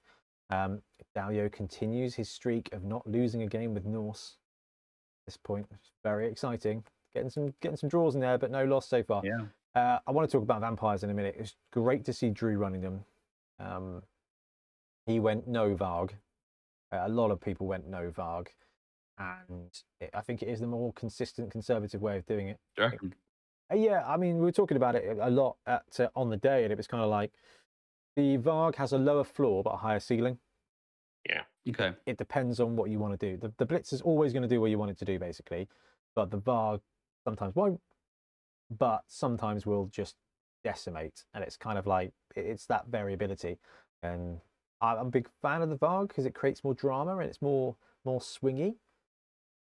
Um, 0.50 0.83
Dalio 1.16 1.50
continues 1.50 2.14
his 2.14 2.29
streak 2.29 2.72
of 2.72 2.85
not 2.85 3.07
losing 3.07 3.42
a 3.42 3.46
game 3.46 3.74
with 3.74 3.85
Norse. 3.87 4.37
At 5.22 5.26
this 5.33 5.37
point, 5.37 5.66
it's 5.72 5.90
very 6.05 6.26
exciting. 6.29 6.85
Getting 7.14 7.31
some 7.31 7.55
getting 7.61 7.76
some 7.76 7.88
draws 7.88 8.14
in 8.14 8.20
there, 8.20 8.38
but 8.38 8.50
no 8.50 8.64
loss 8.64 8.87
so 8.88 9.03
far. 9.03 9.22
Yeah. 9.24 9.46
Uh, 9.74 9.98
I 10.07 10.11
want 10.11 10.29
to 10.29 10.33
talk 10.37 10.42
about 10.42 10.61
vampires 10.61 11.03
in 11.05 11.11
a 11.11 11.14
minute. 11.14 11.37
It's 11.38 11.57
great 11.72 12.05
to 12.05 12.12
see 12.12 12.31
Drew 12.31 12.57
running 12.57 12.81
them. 12.81 13.05
Um, 13.59 14.03
he 15.06 15.20
went 15.20 15.46
no 15.48 15.74
Varg. 15.74 16.10
Uh, 16.92 17.02
a 17.04 17.08
lot 17.08 17.30
of 17.30 17.40
people 17.40 17.66
went 17.66 17.88
no 17.88 18.10
Varg, 18.10 18.48
and 19.18 19.70
it, 20.00 20.10
I 20.14 20.20
think 20.20 20.42
it 20.42 20.48
is 20.48 20.60
the 20.60 20.66
more 20.66 20.92
consistent, 20.94 21.50
conservative 21.50 22.00
way 22.00 22.16
of 22.16 22.26
doing 22.26 22.48
it. 22.48 22.58
Reckon? 22.78 23.14
Uh, 23.72 23.76
yeah, 23.76 24.04
I 24.06 24.16
mean, 24.16 24.38
we 24.38 24.44
were 24.44 24.52
talking 24.52 24.76
about 24.76 24.96
it 24.96 25.16
a 25.20 25.30
lot 25.30 25.56
at 25.66 25.84
uh, 25.98 26.08
on 26.16 26.30
the 26.30 26.36
day, 26.36 26.64
and 26.64 26.72
it 26.72 26.76
was 26.76 26.86
kind 26.86 27.02
of 27.02 27.10
like 27.10 27.32
the 28.16 28.38
Varg 28.38 28.74
has 28.76 28.92
a 28.92 28.98
lower 28.98 29.24
floor 29.24 29.62
but 29.62 29.70
a 29.70 29.76
higher 29.76 30.00
ceiling. 30.00 30.38
Yeah. 31.28 31.42
Okay. 31.68 31.92
It 32.06 32.16
depends 32.16 32.58
on 32.58 32.76
what 32.76 32.90
you 32.90 32.98
want 32.98 33.18
to 33.18 33.30
do. 33.30 33.36
The, 33.36 33.52
the 33.58 33.66
Blitz 33.66 33.92
is 33.92 34.00
always 34.00 34.32
going 34.32 34.42
to 34.42 34.48
do 34.48 34.60
what 34.60 34.70
you 34.70 34.78
want 34.78 34.90
it 34.90 34.98
to 34.98 35.04
do, 35.04 35.18
basically, 35.18 35.68
but 36.16 36.30
the 36.30 36.38
Varg 36.38 36.80
sometimes 37.24 37.54
won't. 37.54 37.80
But 38.76 39.02
sometimes 39.06 39.66
will 39.66 39.86
just 39.86 40.16
decimate, 40.64 41.24
and 41.34 41.44
it's 41.44 41.56
kind 41.56 41.78
of 41.78 41.86
like 41.86 42.12
it's 42.34 42.66
that 42.66 42.86
variability. 42.86 43.58
And 44.02 44.38
I'm 44.80 44.98
a 44.98 45.10
big 45.10 45.28
fan 45.42 45.62
of 45.62 45.68
the 45.70 45.76
Varg 45.76 46.08
because 46.08 46.26
it 46.26 46.34
creates 46.34 46.64
more 46.64 46.74
drama 46.74 47.18
and 47.18 47.28
it's 47.28 47.42
more 47.42 47.76
more 48.04 48.20
swingy. 48.20 48.74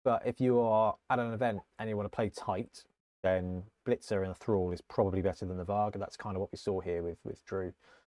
But 0.04 0.24
if 0.26 0.42
you 0.42 0.60
are 0.60 0.96
at 1.10 1.20
an 1.20 1.34
event 1.34 1.62
and 1.80 1.90
you 1.90 1.96
want 1.96 2.12
to 2.12 2.16
play 2.16 2.30
tight, 2.30 2.84
then 3.22 3.64
Blitzer 3.88 4.22
and 4.22 4.32
a 4.32 4.36
Thrall 4.36 4.72
is 4.72 4.82
probably 4.82 5.22
better 5.22 5.46
than 5.46 5.58
the 5.58 5.66
Varg, 5.66 5.94
and 5.94 6.02
that's 6.02 6.18
kind 6.18 6.36
of 6.36 6.42
what 6.42 6.52
we 6.52 6.58
saw 6.58 6.80
here 6.82 7.02
with 7.04 7.18
with 7.24 7.44
Drew. 7.46 7.74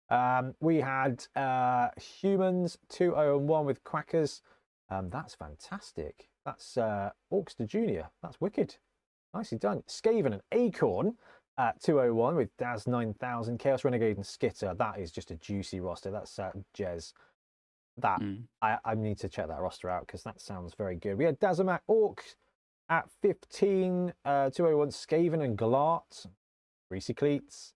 Um, 0.10 0.55
we 0.60 0.77
had 0.77 1.25
uh, 1.36 1.89
humans 1.97 2.77
2 2.89 3.12
0 3.12 3.38
1 3.38 3.65
with 3.65 3.83
Quackers. 3.83 4.41
Um, 4.89 5.10
that's 5.10 5.36
fantastic. 5.36 6.29
That's 6.45 6.77
uh, 6.77 7.12
Orkster 7.31 7.67
Junior. 7.67 8.10
That's 8.21 8.39
wicked. 8.39 8.77
Nicely 9.33 9.57
done. 9.57 9.83
Skaven 9.88 10.33
and 10.33 10.41
Acorn 10.51 11.15
at 11.58 11.82
201 11.82 12.36
with 12.36 12.56
Daz 12.58 12.88
9000, 12.88 13.58
Chaos 13.58 13.84
Renegade 13.84 14.17
and 14.17 14.26
Skitter. 14.26 14.74
That 14.78 15.00
is 15.00 15.12
just 15.12 15.32
a 15.32 15.36
juicy 15.36 15.80
roster. 15.80 16.12
That's 16.12 16.38
uh, 16.38 16.52
Jez. 16.78 17.13
That 17.98 18.20
Mm. 18.22 18.43
I, 18.62 18.78
I 18.86 18.96
need 18.96 19.17
to 19.20 19.30
check 19.30 19.48
that 19.48 19.60
roster 19.60 19.89
out 19.89 20.06
because 20.06 20.24
that 20.24 20.39
sounds 20.39 20.76
very 20.76 20.96
good. 20.96 21.17
We 21.17 21.26
had 21.26 21.39
Dazamak 21.39 21.80
Orc 21.88 22.24
at 22.89 23.10
15, 23.22 24.13
uh, 24.24 24.50
201 24.52 24.89
Skaven 24.89 25.43
and 25.43 25.58
Glart, 25.58 26.28
Greasy 26.89 27.13
Cleats. 27.13 27.74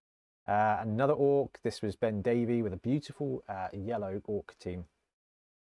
Uh, 0.48 0.78
another 0.82 1.14
Orc. 1.14 1.60
This 1.64 1.82
was 1.82 1.96
Ben 1.96 2.22
Davey 2.22 2.62
with 2.62 2.74
a 2.74 2.78
beautiful 2.78 3.44
uh, 3.50 3.68
yellow 3.74 4.22
Orc 4.26 4.56
team. 4.60 4.86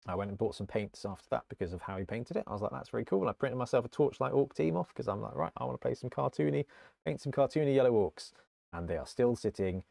I 0.08 0.16
went 0.16 0.30
and 0.30 0.38
bought 0.38 0.56
some 0.56 0.66
paints 0.68 1.06
after 1.06 1.28
that 1.32 1.44
because 1.50 1.74
of 1.74 1.82
how 1.82 1.98
he 1.98 2.06
painted 2.06 2.36
it. 2.38 2.44
I 2.48 2.54
was 2.54 2.62
like, 2.62 2.72
that's 2.72 2.90
very 2.90 3.06
cool. 3.06 3.22
And 3.22 3.30
I 3.30 3.34
printed 3.34 3.58
myself 3.58 3.86
a 3.86 3.88
Torchlight 3.88 4.34
Orc 4.34 4.54
team 4.56 4.76
off 4.76 4.88
because 4.90 5.08
I'm 5.08 5.22
like, 5.22 5.36
right, 5.36 5.52
I 5.58 5.64
want 5.64 5.80
to 5.80 5.86
play 5.86 5.94
some 5.94 6.10
cartoony, 6.10 6.66
paint 7.06 7.22
some 7.22 7.32
cartoony 7.32 7.76
yellow 7.76 7.92
Orcs. 7.92 8.32
And 8.74 8.88
they 8.88 8.98
are 8.98 9.06
still 9.06 9.36
sitting 9.36 9.84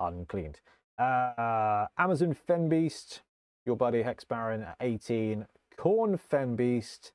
uncleaned. 0.00 0.60
Uh, 0.98 1.86
Amazon 1.98 2.34
Fenbeast, 2.48 3.20
your 3.64 3.76
buddy 3.76 4.02
Hex 4.02 4.24
Baron 4.24 4.62
at 4.62 4.76
18. 4.80 5.46
Khorne 5.78 6.18
Fenbeast, 6.18 7.12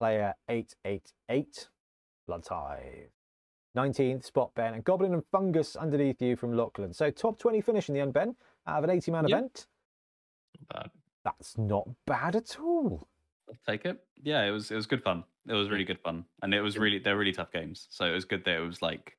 player 0.00 0.34
888. 0.48 1.68
Blood 2.26 2.44
Tithe. 2.44 3.08
19th 3.76 4.24
spot 4.24 4.54
Ben 4.54 4.74
and 4.74 4.84
Goblin 4.84 5.14
and 5.14 5.24
Fungus 5.32 5.76
underneath 5.76 6.20
you 6.22 6.36
from 6.36 6.52
Lachlan. 6.54 6.92
So 6.92 7.10
top 7.10 7.38
20 7.38 7.60
finish 7.62 7.88
in 7.88 7.94
the 7.94 8.00
end, 8.00 8.12
Ben, 8.12 8.36
out 8.66 8.78
of 8.78 8.84
an 8.84 8.90
80 8.90 9.10
man 9.10 9.28
Yep. 9.28 9.38
event. 9.38 9.66
But 10.68 10.90
That's 11.24 11.56
not 11.58 11.88
bad 12.06 12.36
at 12.36 12.58
all. 12.58 13.06
I'll 13.48 13.56
take 13.66 13.84
it. 13.84 14.04
Yeah, 14.22 14.42
it 14.44 14.50
was 14.50 14.70
it 14.70 14.74
was 14.76 14.86
good 14.86 15.02
fun. 15.02 15.24
It 15.48 15.54
was 15.54 15.68
really 15.70 15.84
good 15.84 16.00
fun, 16.00 16.24
and 16.42 16.54
it 16.54 16.60
was 16.62 16.78
really 16.78 16.98
they're 16.98 17.16
really 17.16 17.32
tough 17.32 17.52
games. 17.52 17.86
So 17.90 18.04
it 18.06 18.12
was 18.12 18.24
good 18.24 18.44
that 18.44 18.56
it 18.56 18.60
was 18.60 18.80
like 18.82 19.16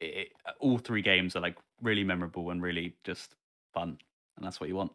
it, 0.00 0.06
it- 0.06 0.32
all 0.60 0.78
three 0.78 1.02
games 1.02 1.36
are 1.36 1.40
like 1.40 1.56
really 1.80 2.04
memorable 2.04 2.50
and 2.50 2.62
really 2.62 2.94
just 3.04 3.34
fun, 3.72 3.98
and 4.36 4.44
that's 4.44 4.60
what 4.60 4.68
you 4.68 4.76
want. 4.76 4.92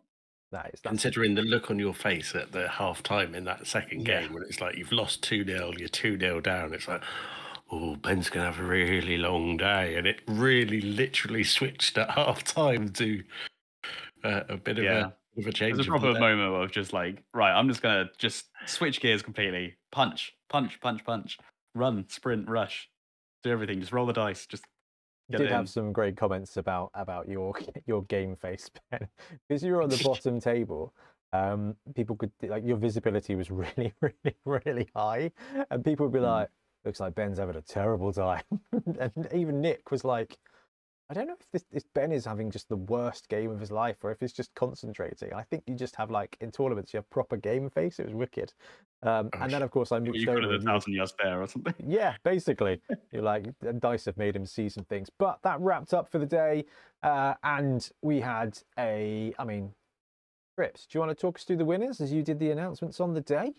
That 0.52 0.72
is 0.74 0.82
Considering 0.82 1.36
the 1.36 1.44
look 1.44 1.70
on 1.70 1.78
your 1.78 1.94
face 1.94 2.34
at 2.36 2.52
the 2.52 2.68
half 2.68 3.04
time 3.04 3.36
in 3.36 3.44
that 3.46 3.68
second 3.68 4.08
Yeah. 4.08 4.22
game 4.22 4.34
when 4.34 4.42
it's 4.44 4.60
like 4.60 4.76
you've 4.78 4.92
lost 4.92 5.22
2 5.24 5.46
0, 5.46 5.74
you're 5.78 5.88
2 5.88 6.18
0 6.18 6.42
down. 6.42 6.74
It's 6.74 6.88
like, 6.88 7.04
oh, 7.72 7.96
Ben's 7.98 8.30
going 8.32 8.46
to 8.48 8.52
have 8.52 8.60
a 8.60 8.68
really 8.68 9.18
long 9.20 9.58
day. 9.58 9.96
And 9.96 10.08
it 10.08 10.22
really 10.28 10.82
literally 10.82 11.44
switched 11.44 12.00
at 12.00 12.10
half 12.16 12.44
time 12.44 12.90
to 12.94 13.24
uh, 14.24 14.42
a 14.50 14.58
bit 14.58 14.80
of, 14.80 14.84
Yeah. 14.86 15.08
a, 15.08 15.12
of 15.40 15.48
a 15.48 15.52
change. 15.52 15.78
was 15.78 15.88
a 15.88 15.90
proper 15.90 16.14
moment 16.20 16.54
of 16.64 16.72
just 16.72 16.94
like 16.94 17.24
right, 17.34 17.52
I'm 17.54 17.68
just 17.68 17.82
gonna 17.82 18.10
just 18.18 18.50
switch 18.66 19.00
gears 19.02 19.22
completely, 19.22 19.78
punch, 19.92 20.36
punch, 20.50 20.80
punch, 20.82 21.04
punch, 21.04 21.38
run, 21.76 22.08
sprint, 22.10 22.50
rush, 22.50 22.90
do 23.44 23.52
everything, 23.52 23.80
just 23.80 23.92
roll 23.92 24.06
the 24.06 24.14
dice, 24.14 24.46
just 24.46 24.66
did 25.30 25.38
Get 25.40 25.48
in. 25.48 25.54
have 25.54 25.70
some 25.70 25.94
great 25.94 26.18
comments 26.18 26.58
about 26.58 26.90
about 26.94 27.28
your 27.28 27.54
your 27.86 28.04
game 28.06 28.36
face, 28.36 28.70
Ben, 28.92 29.08
because 29.48 29.64
you 29.64 29.74
were 29.74 29.82
on 29.84 29.90
the 29.90 29.98
bottom 30.04 30.40
table. 30.40 30.94
Um, 31.32 31.76
people 31.96 32.16
could 32.16 32.32
like 32.42 32.64
your 32.66 32.78
visibility 32.78 33.36
was 33.36 33.52
really, 33.52 33.94
really, 34.02 34.36
really 34.46 34.90
high, 34.96 35.32
and 35.70 35.86
people 35.86 36.08
would 36.08 36.14
be 36.14 36.20
Mm. 36.20 36.24
like, 36.24 36.50
"Looks 36.86 37.00
like 37.00 37.14
Ben's 37.14 37.38
having 37.38 37.56
a 37.56 37.62
terrible 37.62 38.12
time," 38.12 38.42
and 39.00 39.28
even 39.34 39.62
Nick 39.62 39.92
was 39.92 40.04
like, 40.04 40.40
"I 41.10 41.14
don't 41.14 41.28
know 41.28 41.36
if 41.40 41.52
this 41.52 41.66
if 41.72 41.84
Ben 41.94 42.12
is 42.12 42.26
having 42.26 42.52
just 42.52 42.70
the 42.70 42.78
worst 42.78 43.30
game 43.30 43.52
of 43.52 43.60
his 43.60 43.72
life, 43.72 43.98
or 44.04 44.12
if 44.12 44.20
he's 44.20 44.34
just 44.34 44.54
concentrating. 44.56 45.34
I 45.34 45.44
think 45.44 45.64
you 45.68 45.76
just 45.76 45.96
have 45.96 46.12
like 46.12 46.38
in 46.42 46.52
tournaments 46.52 46.94
you 46.94 46.98
have 46.98 47.10
proper 47.10 47.38
game 47.38 47.70
face. 47.70 48.00
It 48.00 48.06
was 48.06 48.16
wicked." 48.16 48.54
Um, 49.02 49.30
and 49.40 49.52
then 49.52 49.62
of 49.62 49.72
course 49.72 49.92
I 49.92 49.96
What, 49.96 50.06
moved 50.06 50.18
you 50.18 50.28
could 50.28 50.44
have 50.44 50.52
a 50.52 50.60
thousand 50.60 50.94
yards 50.94 51.14
there 51.24 51.42
or 51.42 51.48
something. 51.48 51.74
yeah, 51.88 52.16
basically. 52.24 52.82
You're 53.12 53.24
like, 53.24 53.48
dice 53.80 54.06
have 54.06 54.18
made 54.18 54.36
him 54.36 54.46
see 54.46 54.70
some 54.70 54.84
things. 54.86 55.10
But 55.18 55.40
that 55.44 55.60
wrapped 55.62 55.94
up 55.94 56.10
for 56.10 56.20
the 56.20 56.26
day. 56.26 56.66
Uh, 57.02 57.36
and 57.44 57.90
we 58.02 58.20
had 58.20 58.60
a, 58.78 59.34
I 59.40 59.46
mean, 59.46 59.74
Trips, 60.60 60.86
do 60.88 60.98
you 60.98 61.00
want 61.00 61.10
to 61.10 61.16
talk 61.16 61.38
us 61.38 61.46
through 61.46 61.56
the 61.56 61.64
winners 61.64 62.02
as 62.02 62.12
you 62.12 62.22
did 62.22 62.38
the 62.38 62.52
announcements 62.52 63.00
on 63.00 63.14
the 63.14 63.22
day? 63.22 63.54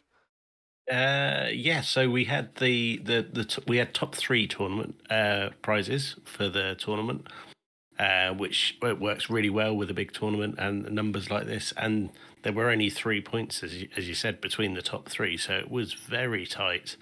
Uh, 0.91 1.49
yeah, 1.53 1.81
so 1.83 2.11
we 2.11 2.25
had 2.25 2.55
the 2.57 2.99
the 3.05 3.25
the 3.33 3.45
t- 3.45 3.63
we 3.69 3.77
had 3.77 3.95
top 3.95 4.15
three 4.15 4.49
tournament 4.49 5.01
uh, 5.09 5.51
prizes 5.63 6.17
for 6.25 6.49
the 6.49 6.75
tournament, 6.75 7.29
uh, 7.99 8.31
which 8.31 8.77
works 8.83 9.31
really 9.31 9.51
well 9.51 9.77
with 9.77 9.89
a 9.89 9.95
big 9.95 10.13
tournament 10.13 10.57
and 10.59 10.91
numbers 10.91 11.31
like 11.31 11.47
this. 11.47 11.73
And 11.77 12.11
there 12.43 12.53
were 12.53 12.71
only 12.71 12.91
three 12.91 13.21
points, 13.21 13.63
as 13.63 13.83
you, 13.83 13.89
as 13.97 14.09
you 14.09 14.15
said, 14.15 14.41
between 14.41 14.75
the 14.75 14.83
top 14.83 15.09
three, 15.09 15.37
so 15.37 15.55
it 15.55 15.71
was 15.71 15.93
very 15.93 16.45
tight 16.45 16.97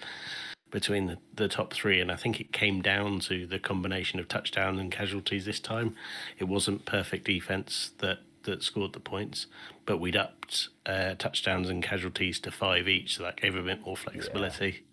between 0.69 1.07
the, 1.07 1.17
the 1.33 1.47
top 1.47 1.73
three. 1.73 1.99
And 1.99 2.11
I 2.11 2.15
think 2.15 2.39
it 2.39 2.51
came 2.53 2.81
down 2.83 3.19
to 3.21 3.47
the 3.47 3.57
combination 3.57 4.19
of 4.19 4.27
touchdown 4.27 4.77
and 4.77 4.91
casualties 4.91 5.45
this 5.45 5.59
time. 5.59 5.95
It 6.37 6.43
wasn't 6.43 6.85
perfect 6.85 7.25
defense 7.25 7.91
that 7.99 8.19
that 8.43 8.63
scored 8.63 8.93
the 8.93 8.99
points, 8.99 9.47
but 9.85 9.97
we'd 9.99 10.15
upped 10.15 10.69
uh, 10.85 11.15
touchdowns 11.15 11.69
and 11.69 11.83
casualties 11.83 12.39
to 12.41 12.51
five 12.51 12.87
each, 12.87 13.17
so 13.17 13.23
that 13.23 13.37
gave 13.37 13.55
a 13.55 13.61
bit 13.61 13.81
more 13.85 13.97
flexibility. 13.97 14.83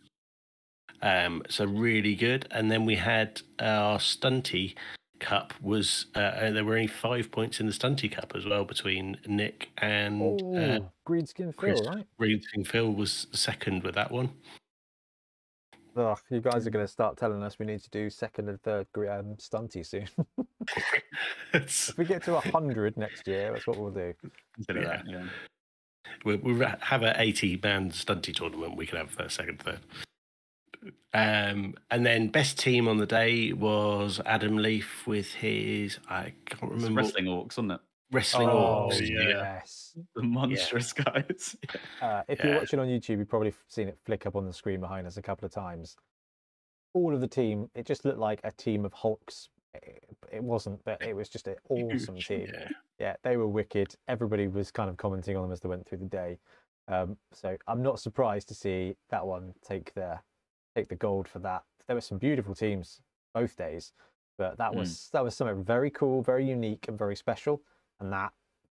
Um, 1.02 1.42
so 1.48 1.64
really 1.66 2.14
good. 2.14 2.48
And 2.50 2.70
then 2.70 2.86
we 2.86 2.96
had 2.96 3.42
our 3.60 3.98
Stunty 3.98 4.74
Cup 5.18 5.54
was 5.62 6.06
uh, 6.14 6.18
uh, 6.18 6.50
there 6.50 6.64
were 6.64 6.74
only 6.74 6.86
five 6.86 7.30
points 7.30 7.58
in 7.60 7.66
the 7.66 7.72
Stunty 7.72 8.10
Cup 8.10 8.32
as 8.34 8.44
well 8.44 8.64
between 8.64 9.16
Nick 9.26 9.68
and 9.78 10.20
Oh, 10.22 10.56
uh, 10.56 10.80
Greenskin 11.06 11.36
Phil, 11.36 11.52
Chris. 11.54 11.80
right? 11.86 12.06
Reading 12.18 12.64
Phil 12.64 12.92
was 12.92 13.26
second 13.32 13.82
with 13.82 13.94
that 13.94 14.10
one. 14.10 14.30
Ugh, 15.96 16.18
you 16.30 16.40
guys 16.40 16.66
are 16.66 16.70
going 16.70 16.84
to 16.84 16.92
start 16.92 17.16
telling 17.16 17.42
us 17.42 17.58
we 17.58 17.64
need 17.66 17.82
to 17.82 17.90
do 17.90 18.10
second 18.10 18.48
and 18.50 18.60
third 18.62 18.86
gre- 18.92 19.08
um, 19.08 19.36
stunty 19.36 19.84
soon. 19.84 20.08
If 21.54 21.96
we 21.96 22.04
get 22.04 22.24
to 22.24 22.32
100 22.32 22.96
next 22.96 23.26
year, 23.26 23.52
that's 23.52 23.66
what 23.66 23.78
we'll 23.78 23.90
do. 23.92 24.12
Consider 24.56 24.80
Yeah. 24.82 24.86
that, 24.88 25.04
yeah. 25.08 25.24
we 26.24 26.36
we 26.36 26.64
have 26.80 27.02
a 27.02 27.14
80 27.20 27.60
man 27.62 27.90
stunty 27.90 28.34
tournament. 28.34 28.76
We 28.76 28.84
can 28.86 28.98
have 28.98 29.10
first, 29.10 29.36
second, 29.36 29.60
third. 29.62 29.80
Um, 31.14 31.74
and 31.90 32.04
then 32.04 32.28
best 32.28 32.58
team 32.58 32.88
on 32.88 32.98
the 32.98 33.06
day 33.06 33.52
was 33.52 34.20
Adam 34.26 34.58
Leaf 34.58 35.06
with 35.06 35.32
his 35.34 35.98
I 36.10 36.34
can't 36.46 36.72
remember 36.72 37.00
what- 37.00 37.04
wrestling 37.06 37.24
orcs, 37.26 37.56
wasn't 37.56 37.72
it? 37.72 37.80
Wrestling 38.12 38.48
oh, 38.48 38.88
orcs. 38.90 39.00
Yeah. 39.08 39.28
yes. 39.28 39.96
The 40.14 40.22
monstrous 40.22 40.92
guys. 40.92 41.56
Uh, 42.02 42.22
if 42.28 42.44
you're 42.44 42.54
watching 42.58 42.78
on 42.78 42.86
YouTube, 42.86 43.18
you've 43.18 43.28
probably 43.28 43.52
seen 43.68 43.88
it 43.88 43.98
flick 44.04 44.26
up 44.26 44.36
on 44.36 44.44
the 44.44 44.52
screen 44.52 44.80
behind 44.80 45.06
us 45.06 45.16
a 45.16 45.22
couple 45.22 45.46
of 45.46 45.52
times. 45.52 45.96
All 46.92 47.14
of 47.14 47.20
the 47.20 47.26
team, 47.26 47.68
it 47.74 47.86
just 47.86 48.04
looked 48.04 48.18
like 48.18 48.40
a 48.44 48.52
team 48.52 48.84
of 48.84 48.92
Hulks. 48.92 49.48
It, 49.74 50.04
it 50.30 50.42
wasn't, 50.44 50.84
but 50.84 51.00
it 51.02 51.16
was 51.16 51.28
just 51.28 51.48
an 51.48 51.56
awesome 51.68 52.14
Huge, 52.16 52.26
team. 52.28 52.48
Yeah. 52.52 52.68
Yeah, 52.98 53.16
they 53.22 53.36
were 53.38 53.48
wicked. 53.48 53.94
Everybody 54.08 54.46
was 54.46 54.70
kind 54.70 54.88
of 54.90 54.96
commenting 54.98 55.36
on 55.36 55.42
them 55.42 55.52
as 55.52 55.60
they 55.60 55.68
went 55.68 55.86
through 55.86 55.98
the 55.98 56.04
day. 56.04 56.38
Um, 56.88 57.16
so 57.32 57.56
I'm 57.66 57.82
not 57.82 57.98
surprised 57.98 58.48
to 58.48 58.54
see 58.54 58.96
that 59.10 59.26
one 59.26 59.54
take 59.66 59.92
the 59.94 60.18
take 60.76 60.88
the 60.88 60.94
gold 60.96 61.26
for 61.28 61.38
that. 61.40 61.62
There 61.86 61.96
were 61.96 62.00
some 62.02 62.18
beautiful 62.18 62.54
teams 62.54 63.00
both 63.34 63.56
days, 63.56 63.92
but 64.38 64.58
that 64.58 64.72
Mm. 64.72 64.76
was 64.76 65.08
that 65.12 65.24
was 65.24 65.34
something 65.34 65.64
very 65.64 65.90
cool, 65.90 66.22
very 66.22 66.46
unique, 66.48 66.86
and 66.88 66.98
very 66.98 67.16
special, 67.16 67.62
and 68.00 68.12
that 68.12 68.32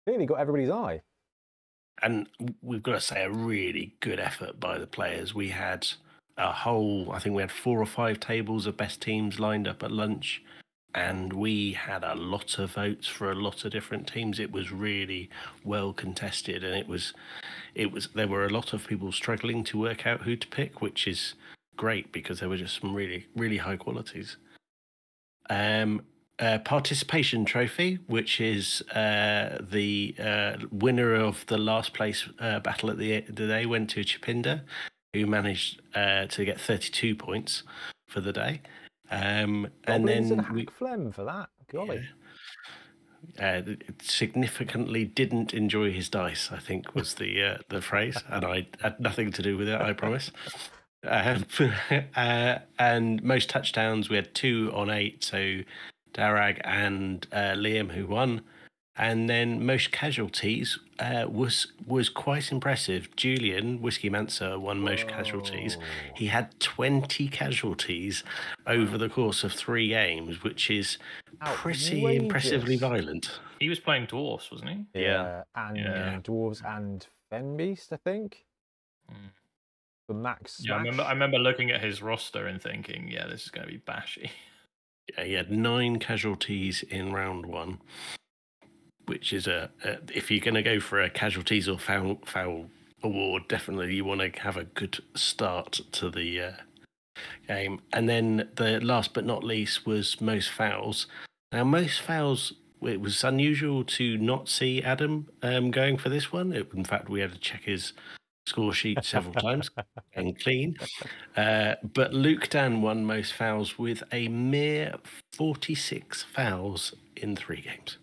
clearly 0.06 0.26
got 0.26 0.40
everybody's 0.40 0.72
eye. 0.72 1.02
and 2.02 2.28
we've 2.62 2.84
got 2.84 2.94
to 2.94 3.02
say 3.02 3.24
a 3.24 3.30
really 3.30 3.94
good 4.00 4.20
effort 4.20 4.60
by 4.60 4.78
the 4.78 4.88
players. 4.88 5.36
We 5.36 5.50
had 5.50 5.88
a 6.38 6.52
whole, 6.52 7.12
I 7.12 7.20
think 7.20 7.36
we 7.36 7.42
had 7.42 7.52
four 7.52 7.82
or 7.82 7.86
five 7.86 8.20
tables 8.20 8.66
of 8.66 8.78
best 8.78 9.02
teams 9.02 9.40
lined 9.40 9.68
up 9.68 9.84
at 9.84 9.92
lunch, 9.92 10.42
and 10.96 11.34
we 11.34 11.74
had 11.74 12.04
a 12.04 12.16
lot 12.16 12.58
of 12.58 12.72
votes 12.72 13.08
for 13.08 13.32
a 13.32 13.36
lot 13.36 13.66
of 13.66 13.72
different 13.72 14.08
teams. 14.08 14.40
It 14.40 14.52
was 14.52 14.72
really 14.72 15.30
well 15.64 15.92
contested, 15.94 16.64
and 16.64 16.74
it 16.74 16.88
was, 16.88 17.14
it 17.76 17.92
was. 17.92 18.08
There 18.16 18.28
were 18.28 18.46
a 18.46 18.50
lot 18.50 18.72
of 18.74 18.88
people 18.88 19.12
struggling 19.12 19.64
to 19.66 19.78
work 19.78 20.08
out 20.08 20.22
who 20.22 20.38
to 20.38 20.48
pick, 20.48 20.82
which 20.82 21.06
is 21.08 21.34
great 21.76 22.12
because 22.14 22.40
there 22.40 22.50
were 22.50 22.58
just 22.58 22.80
some 22.80 22.96
really, 22.96 23.28
really 23.36 23.58
high 23.58 23.78
qualities. 23.78 24.38
Um, 25.50 26.04
uh, 26.40 26.60
participation 26.60 27.46
trophy, 27.46 28.00
which 28.08 28.40
is 28.40 28.82
uh, 28.94 29.58
the 29.60 30.16
uh, 30.20 30.58
winner 30.72 31.14
of 31.14 31.46
the 31.48 31.58
last 31.58 31.94
place 31.94 32.28
uh, 32.40 32.60
battle 32.60 32.90
at 32.90 32.98
the 32.98 33.14
end 33.14 33.30
of 33.30 33.36
the 33.36 33.48
day, 33.48 33.66
went 33.66 33.90
to 33.92 34.02
Chipinda, 34.02 34.62
who 35.14 35.26
managed 35.26 35.82
uh, 35.96 36.26
to 36.28 36.46
get 36.46 36.60
32 36.60 37.16
points 37.16 37.64
for 38.08 38.22
the 38.22 38.32
day. 38.32 38.62
Um, 39.12 39.68
and 39.86 40.08
then 40.08 40.32
and 40.32 40.50
we 40.50 40.66
Flem 40.66 41.12
for 41.12 41.24
that. 41.26 41.50
Golly. 41.72 42.08
uh, 43.40 43.62
significantly 44.02 45.06
didn't 45.06 45.54
enjoy 45.54 45.92
his 45.92 46.10
dice. 46.10 46.50
I 46.52 46.60
think 46.60 46.96
was 46.96 47.16
the 47.16 47.44
uh, 47.44 47.58
the 47.70 47.82
phrase, 47.82 48.18
and 48.30 48.46
I 48.46 48.68
had 48.82 49.00
nothing 49.00 49.32
to 49.34 49.42
do 49.42 49.58
with 49.58 49.68
it. 49.68 49.80
I 49.80 49.94
promise. 49.94 50.32
Um, 51.04 51.46
uh, 52.16 52.60
and 52.78 53.24
most 53.24 53.50
touchdowns, 53.50 54.10
we 54.10 54.16
had 54.16 54.34
two 54.36 54.72
on 54.74 54.90
eight. 54.90 55.24
So 55.24 55.62
Darag 56.14 56.60
and 56.64 57.26
uh, 57.32 57.54
Liam 57.56 57.92
who 57.92 58.06
won, 58.08 58.42
and 58.96 59.30
then 59.30 59.66
most 59.66 59.92
casualties 59.92 60.80
uh, 61.00 61.26
was 61.30 61.68
was 61.86 62.10
quite 62.10 62.52
impressive. 62.52 63.16
Julian 63.16 63.82
Whiskey 63.82 64.10
Manser 64.10 64.60
won 64.60 64.82
most 64.82 65.08
casualties. 65.08 65.78
He 66.16 66.28
had 66.28 66.60
twenty 66.60 67.28
casualties 67.28 68.24
over 68.68 68.98
the 68.98 69.10
course 69.10 69.44
of 69.44 69.54
three 69.54 69.88
games, 69.90 70.44
which 70.44 70.70
is 70.70 70.98
pretty 71.46 72.16
impressively 72.16 72.76
violent. 72.76 73.40
He 73.60 73.70
was 73.70 73.80
playing 73.80 74.08
dwarfs, 74.08 74.52
wasn't 74.52 74.72
he? 74.94 75.02
Yeah, 75.02 75.44
and 75.56 75.78
Yeah. 75.78 76.20
dwarves 76.22 76.64
and 76.66 77.06
fen 77.30 77.56
beast, 77.58 77.94
I 77.94 77.98
think. 77.98 78.46
Mm. 79.10 79.32
The 80.08 80.14
max. 80.16 80.62
Yeah, 80.66 80.74
I 80.74 80.78
remember. 80.78 81.04
I 81.04 81.12
remember 81.12 81.38
looking 81.38 81.72
at 81.72 81.82
his 81.82 82.02
roster 82.02 82.48
and 82.48 82.62
thinking, 82.62 83.10
"Yeah, 83.12 83.28
this 83.28 83.44
is 83.44 83.52
going 83.52 83.68
to 83.68 83.72
be 83.72 83.80
bashy." 83.80 84.32
He 85.18 85.34
had 85.34 85.52
nine 85.52 86.00
casualties 86.00 86.84
in 86.90 87.14
round 87.14 87.46
one, 87.46 87.80
which 89.06 89.34
is 89.34 89.48
a, 89.48 89.70
a 89.84 89.98
if 90.14 90.30
you're 90.30 90.40
going 90.40 90.56
to 90.56 90.64
go 90.64 90.80
for 90.80 91.02
a 91.02 91.10
casualties 91.10 91.68
or 91.68 91.80
foul 91.80 92.20
foul 92.26 92.70
award, 93.04 93.48
definitely 93.48 93.96
you 93.96 94.06
want 94.06 94.22
to 94.22 94.42
have 94.42 94.58
a 94.58 94.66
good 94.66 95.00
start 95.16 95.80
to 95.94 96.10
the 96.10 96.42
uh, 96.42 96.52
game. 97.48 97.82
And 97.94 98.08
then 98.10 98.50
the 98.56 98.80
last 98.80 99.14
but 99.14 99.26
not 99.26 99.44
least 99.44 99.86
was 99.86 100.20
most 100.22 100.50
fouls. 100.50 101.08
Now, 101.52 101.64
most 101.64 102.02
fouls. 102.02 102.54
It 102.82 103.02
was 103.02 103.26
unusual 103.26 103.84
to 103.84 104.18
not 104.18 104.48
see 104.48 104.82
Adam 104.82 105.28
um, 105.42 105.70
going 105.70 105.98
for 105.98 106.08
this 106.08 106.32
one. 106.32 106.54
It, 106.54 106.70
in 106.74 106.86
fact, 106.86 107.10
we 107.10 107.20
had 107.20 107.34
to 107.34 107.38
check 107.38 107.64
his 107.64 107.92
score 108.50 108.74
sheet 108.74 109.04
several 109.04 109.34
times 109.48 109.70
and 110.14 110.40
clean. 110.40 110.76
Uh, 111.38 111.76
but 111.94 112.14
Luke 112.14 112.50
Dan 112.50 112.82
won 112.82 113.06
most 113.06 113.34
fouls 113.34 113.78
with 113.78 114.04
a 114.12 114.28
mere 114.28 114.96
46 115.34 116.24
fouls 116.24 116.94
in 117.16 117.36
three 117.36 117.62
games. 117.62 117.98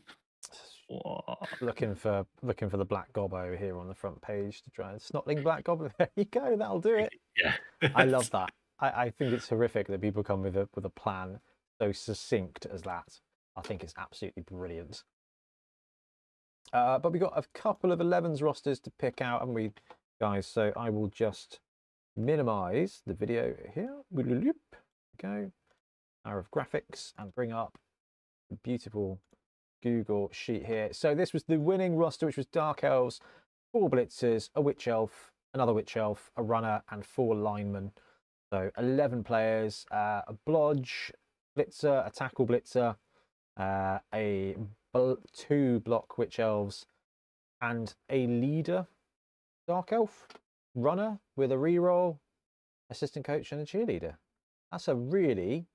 Looking 1.60 1.96
for 1.96 2.24
looking 2.42 2.70
for 2.70 2.76
the 2.76 2.84
black 2.84 3.12
gobbo 3.12 3.58
here 3.58 3.76
on 3.76 3.88
the 3.88 3.94
front 3.94 4.22
page 4.22 4.62
to 4.62 4.70
try 4.70 4.92
and 4.92 5.00
snotling 5.00 5.42
black 5.42 5.64
goblin. 5.64 5.90
There 5.98 6.08
you 6.14 6.24
go. 6.26 6.56
That'll 6.56 6.80
do 6.80 6.94
it. 6.94 7.12
Yeah. 7.36 7.52
I 7.94 8.04
love 8.04 8.30
that. 8.30 8.50
I, 8.80 8.88
I 8.88 9.10
think 9.10 9.34
it's 9.34 9.46
horrific 9.46 9.88
that 9.88 10.00
people 10.00 10.22
come 10.22 10.40
with 10.40 10.56
a 10.56 10.66
with 10.74 10.86
a 10.86 10.90
plan 10.90 11.38
so 11.78 11.92
succinct 11.92 12.64
as 12.72 12.80
that. 12.82 13.20
I 13.56 13.60
think 13.60 13.82
it's 13.82 13.92
absolutely 13.98 14.42
brilliant. 14.42 15.02
Uh, 16.72 16.98
but 16.98 17.12
we 17.12 17.18
got 17.18 17.32
a 17.36 17.42
couple 17.54 17.92
of 17.92 18.00
11s 18.00 18.42
rosters 18.42 18.80
to 18.80 18.90
pick 18.98 19.20
out, 19.20 19.40
haven't 19.40 19.54
we, 19.54 19.70
guys? 20.20 20.46
So 20.46 20.72
I 20.76 20.90
will 20.90 21.08
just 21.08 21.60
minimize 22.16 23.02
the 23.06 23.14
video 23.14 23.54
here. 23.74 24.02
Go. 25.20 25.50
Hour 26.24 26.38
of 26.38 26.50
graphics 26.50 27.12
and 27.18 27.34
bring 27.34 27.52
up 27.52 27.78
the 28.50 28.56
beautiful 28.56 29.20
Google 29.82 30.30
sheet 30.32 30.66
here. 30.66 30.92
So 30.92 31.14
this 31.14 31.32
was 31.32 31.44
the 31.44 31.58
winning 31.58 31.96
roster, 31.96 32.26
which 32.26 32.36
was 32.36 32.46
Dark 32.46 32.82
Elves, 32.82 33.20
four 33.72 33.90
Blitzers, 33.90 34.50
a 34.54 34.60
Witch 34.60 34.88
Elf, 34.88 35.32
another 35.54 35.72
Witch 35.72 35.96
Elf, 35.96 36.30
a 36.36 36.42
Runner, 36.42 36.82
and 36.90 37.04
four 37.04 37.34
Linemen. 37.34 37.92
So 38.52 38.70
11 38.78 39.24
players, 39.24 39.86
uh, 39.90 40.22
a 40.26 40.34
Blodge, 40.48 41.10
blitzer, 41.56 42.06
a 42.06 42.10
tackle 42.10 42.46
blitzer, 42.46 42.96
uh, 43.56 43.98
a 44.14 44.56
bl- 44.92 45.14
two 45.32 45.80
block 45.80 46.18
witch 46.18 46.38
elves, 46.38 46.86
and 47.60 47.94
a 48.10 48.26
leader 48.26 48.86
dark 49.66 49.92
elf 49.92 50.28
runner 50.74 51.18
with 51.36 51.52
a 51.52 51.56
reroll, 51.56 52.18
assistant 52.90 53.24
coach, 53.24 53.52
and 53.52 53.60
a 53.60 53.64
cheerleader. 53.64 54.16
That's 54.70 54.88
a 54.88 54.94
really, 54.94 55.66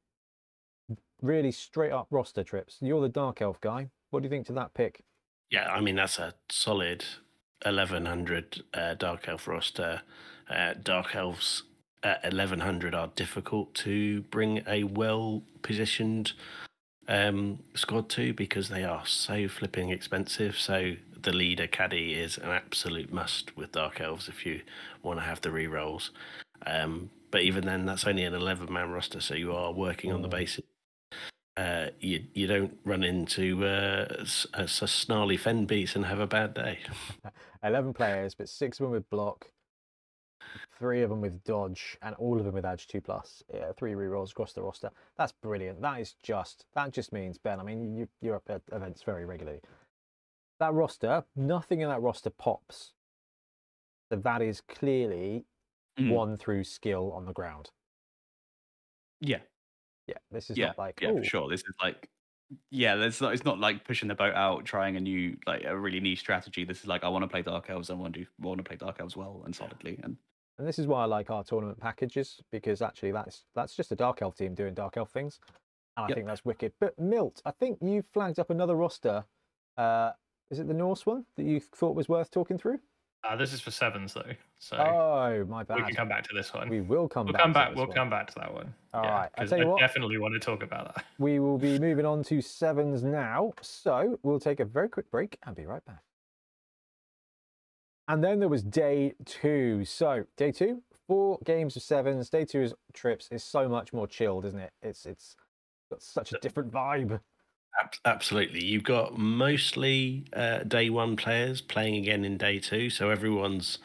really 1.21 1.51
straight 1.51 1.91
up 1.91 2.07
roster 2.09 2.43
trips. 2.43 2.77
You're 2.81 3.01
the 3.01 3.09
dark 3.09 3.41
elf 3.41 3.59
guy. 3.61 3.89
What 4.09 4.21
do 4.21 4.25
you 4.25 4.29
think 4.29 4.45
to 4.47 4.53
that 4.53 4.73
pick? 4.73 5.03
Yeah, 5.49 5.69
I 5.69 5.81
mean 5.81 5.95
that's 5.95 6.19
a 6.19 6.33
solid 6.49 7.03
1100 7.63 8.63
uh, 8.73 8.93
dark 8.95 9.27
elf 9.27 9.47
roster. 9.47 10.01
Uh, 10.49 10.73
dark 10.81 11.15
elves 11.15 11.63
at 12.03 12.23
1100 12.23 12.95
are 12.95 13.07
difficult 13.15 13.73
to 13.75 14.21
bring 14.23 14.63
a 14.67 14.83
well 14.83 15.43
positioned 15.61 16.33
um, 17.07 17.59
squad 17.75 18.09
to 18.09 18.33
because 18.33 18.69
they 18.69 18.83
are 18.83 19.05
so 19.05 19.47
flipping 19.47 19.89
expensive. 19.89 20.57
So 20.57 20.95
the 21.23 21.33
leader 21.33 21.67
caddy 21.67 22.13
is 22.13 22.37
an 22.37 22.49
absolute 22.49 23.11
must 23.11 23.55
with 23.57 23.71
dark 23.73 24.01
elves 24.01 24.27
if 24.27 24.45
you 24.45 24.61
want 25.03 25.19
to 25.19 25.25
have 25.25 25.41
the 25.41 25.51
re 25.51 25.67
rolls. 25.67 26.11
Um, 26.65 27.09
but 27.31 27.41
even 27.41 27.65
then, 27.65 27.85
that's 27.85 28.05
only 28.05 28.23
an 28.23 28.33
11 28.33 28.71
man 28.71 28.89
roster, 28.91 29.21
so 29.21 29.35
you 29.35 29.53
are 29.53 29.71
working 29.71 30.11
on 30.11 30.21
the 30.21 30.27
Mm. 30.27 30.31
basis. 30.31 30.65
Uh, 31.57 31.87
you 31.99 32.23
you 32.33 32.47
don't 32.47 32.77
run 32.85 33.03
into 33.03 33.65
uh, 33.65 34.25
a, 34.53 34.63
a 34.63 34.67
snarly 34.67 35.37
fen 35.37 35.65
beats 35.65 35.95
and 35.95 36.05
have 36.05 36.19
a 36.19 36.27
bad 36.27 36.53
day. 36.53 36.79
11 37.63 37.93
players, 37.93 38.33
but 38.35 38.49
six 38.49 38.79
of 38.79 38.85
them 38.85 38.91
with 38.91 39.09
block, 39.09 39.47
three 40.79 41.01
of 41.03 41.09
them 41.09 41.21
with 41.21 41.43
dodge, 41.43 41.97
and 42.01 42.15
all 42.15 42.39
of 42.39 42.45
them 42.45 42.53
with 42.55 42.65
edge 42.65 42.87
2 42.87 43.01
plus. 43.01 43.43
Yeah, 43.53 43.71
three 43.77 43.93
rerolls 43.93 44.31
across 44.31 44.53
the 44.53 44.61
roster. 44.61 44.89
That's 45.17 45.33
brilliant. 45.33 45.81
That 45.81 45.99
is 45.99 46.15
just, 46.23 46.65
that 46.73 46.91
just 46.91 47.11
means, 47.13 47.37
Ben, 47.37 47.59
I 47.59 47.63
mean, 47.63 47.95
you, 47.95 48.07
you're 48.21 48.35
up 48.35 48.49
at 48.49 48.61
events 48.71 49.03
very 49.03 49.25
regularly. 49.25 49.59
That 50.61 50.75
roster, 50.75 51.25
nothing 51.35 51.81
in 51.81 51.89
that 51.89 52.03
roster 52.03 52.29
pops. 52.29 52.93
So 54.11 54.17
that 54.17 54.43
is 54.43 54.61
clearly 54.61 55.45
Mm. 55.97 56.11
won 56.11 56.37
through 56.37 56.65
skill 56.65 57.11
on 57.13 57.25
the 57.25 57.33
ground. 57.33 57.71
Yeah, 59.21 59.39
Yeah, 60.07 60.17
this 60.29 60.51
is 60.51 60.57
yeah, 60.57 60.67
not 60.67 60.77
like, 60.77 60.99
yeah, 61.01 61.09
"Oh, 61.09 61.17
for 61.17 61.23
sure. 61.23 61.49
This 61.49 61.61
is 61.61 61.73
like, 61.81 62.09
yeah, 62.69 62.95
it's 62.95 63.19
not. 63.21 63.33
It's 63.33 63.43
not 63.43 63.57
like 63.59 63.85
pushing 63.85 64.07
the 64.07 64.13
boat 64.13 64.35
out, 64.35 64.65
trying 64.65 64.97
a 64.97 64.99
new, 64.99 65.35
like 65.47 65.63
a 65.63 65.75
really 65.75 65.99
niche 65.99 66.19
strategy. 66.19 66.63
This 66.63 66.81
is 66.81 66.87
like, 66.87 67.03
I 67.03 67.09
want 67.09 67.23
to 67.23 67.27
play 67.27 67.41
Dark 67.41 67.67
Elves. 67.71 67.89
I 67.89 67.93
want 67.95 68.13
to, 68.13 68.19
do 68.19 68.27
want 68.39 68.59
to 68.59 68.63
play 68.63 68.75
Dark 68.75 68.99
Elves 68.99 69.17
well 69.17 69.41
and 69.45 69.55
solidly. 69.55 69.99
And 70.03 70.15
And 70.59 70.67
this 70.67 70.77
is 70.77 70.85
why 70.85 71.01
I 71.01 71.05
like 71.05 71.31
our 71.31 71.43
tournament 71.43 71.79
packages 71.79 72.39
because 72.51 72.83
actually 72.83 73.11
that's 73.13 73.45
that's 73.55 73.75
just 73.75 73.91
a 73.91 73.95
dark 73.95 74.21
elf 74.21 74.35
team 74.35 74.53
doing 74.53 74.75
dark 74.75 74.95
elf 74.97 75.09
things, 75.11 75.39
and 75.97 76.05
I 76.05 76.09
Yep. 76.09 76.15
think 76.17 76.27
that's 76.27 76.45
wicked. 76.45 76.73
But 76.79 76.99
Milt, 76.99 77.41
I 77.45 77.51
think 77.51 77.79
you 77.81 78.03
flagged 78.13 78.37
up 78.37 78.51
another 78.51 78.75
roster. 78.75 79.25
Uh, 79.75 80.11
is 80.51 80.59
it 80.59 80.67
the 80.67 80.73
Norse 80.73 81.05
one 81.05 81.25
that 81.37 81.43
you 81.43 81.59
thought 81.59 81.95
was 81.95 82.07
worth 82.09 82.29
talking 82.29 82.57
through? 82.57 82.79
Uh, 83.23 83.35
this 83.35 83.53
is 83.53 83.61
for 83.61 83.69
sevens 83.71 84.13
though, 84.13 84.33
so 84.57 84.77
Oh, 84.77 85.45
my 85.45 85.63
bad. 85.63 85.77
we 85.77 85.83
can 85.83 85.95
come 85.95 86.09
back 86.09 86.23
to 86.23 86.33
this 86.33 86.53
one. 86.53 86.69
We 86.69 86.81
will 86.81 87.07
come 87.07 87.27
we'll 87.27 87.33
back. 87.33 87.41
come 87.43 87.51
to 87.51 87.53
back. 87.53 87.69
this 87.69 87.77
We'll 87.77 87.87
one. 87.87 87.95
come 87.95 88.09
back 88.09 88.27
to 88.27 88.35
that 88.39 88.53
one. 88.53 88.73
All 88.93 89.03
yeah, 89.03 89.09
right, 89.11 89.29
I'll 89.37 89.43
'cause 89.43 89.49
tell 89.51 89.59
you 89.59 89.65
I 89.65 89.67
what. 89.69 89.79
definitely 89.79 90.17
want 90.17 90.33
to 90.33 90.39
talk 90.39 90.63
about 90.63 90.95
that. 90.95 91.05
We 91.19 91.39
will 91.39 91.57
be 91.59 91.77
moving 91.79 92.05
on 92.05 92.23
to 92.23 92.41
sevens 92.41 93.03
now, 93.03 93.53
so 93.61 94.19
we'll 94.23 94.39
take 94.39 94.59
a 94.59 94.65
very 94.65 94.89
quick 94.89 95.09
break 95.11 95.37
and 95.45 95.55
be 95.55 95.65
right 95.65 95.85
back. 95.85 96.03
And 98.07 98.23
then 98.23 98.39
there 98.39 98.49
was 98.49 98.63
day 98.63 99.13
two. 99.25 99.85
So 99.85 100.25
day 100.35 100.51
two, 100.51 100.83
four 101.07 101.37
games 101.45 101.75
of 101.75 101.83
sevens. 101.83 102.29
Day 102.29 102.45
two 102.45 102.61
is 102.63 102.73
trips 102.93 103.27
is 103.31 103.43
so 103.43 103.69
much 103.69 103.93
more 103.93 104.07
chilled, 104.07 104.45
isn't 104.45 104.59
it? 104.59 104.73
It's 104.81 105.05
it's 105.05 105.35
got 105.89 106.01
such 106.01 106.33
a 106.33 106.39
different 106.39 106.71
vibe. 106.71 107.21
Ab- 107.79 107.93
Absolutely. 108.05 108.63
You've 108.63 108.83
got 108.83 109.17
mostly 109.17 110.25
uh, 110.33 110.59
day 110.59 110.89
one 110.89 111.15
players 111.15 111.61
playing 111.61 111.95
again 111.95 112.25
in 112.25 112.37
day 112.37 112.59
two. 112.59 112.89
So 112.89 113.09
everyone's 113.09 113.79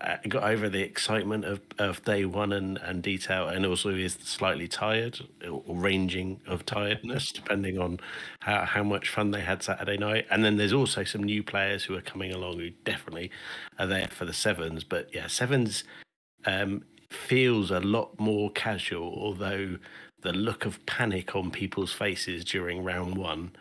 uh, 0.00 0.16
got 0.28 0.44
over 0.44 0.68
the 0.68 0.80
excitement 0.80 1.44
of, 1.44 1.60
of 1.78 2.02
day 2.04 2.24
one 2.24 2.52
and, 2.52 2.78
and 2.78 3.02
detail 3.02 3.48
and 3.48 3.66
also 3.66 3.90
is 3.90 4.16
slightly 4.22 4.68
tired 4.68 5.18
or 5.50 5.62
ranging 5.66 6.40
of 6.46 6.64
tiredness, 6.64 7.32
depending 7.32 7.78
on 7.78 7.98
how, 8.40 8.64
how 8.64 8.82
much 8.82 9.08
fun 9.10 9.30
they 9.30 9.40
had 9.40 9.62
Saturday 9.62 9.96
night. 9.96 10.26
And 10.30 10.44
then 10.44 10.56
there's 10.56 10.72
also 10.72 11.04
some 11.04 11.22
new 11.22 11.42
players 11.42 11.84
who 11.84 11.96
are 11.96 12.00
coming 12.00 12.32
along 12.32 12.58
who 12.58 12.70
definitely 12.84 13.30
are 13.78 13.86
there 13.86 14.08
for 14.08 14.24
the 14.24 14.32
sevens. 14.32 14.84
But 14.84 15.12
yeah, 15.12 15.26
sevens 15.26 15.84
um, 16.46 16.84
feels 17.10 17.70
a 17.70 17.80
lot 17.80 18.18
more 18.20 18.50
casual, 18.52 19.18
although 19.20 19.78
the 20.22 20.32
look 20.32 20.64
of 20.64 20.84
panic 20.86 21.34
on 21.36 21.50
people's 21.50 21.92
faces 21.92 22.44
during 22.44 22.82
round 22.82 23.16
one 23.16 23.52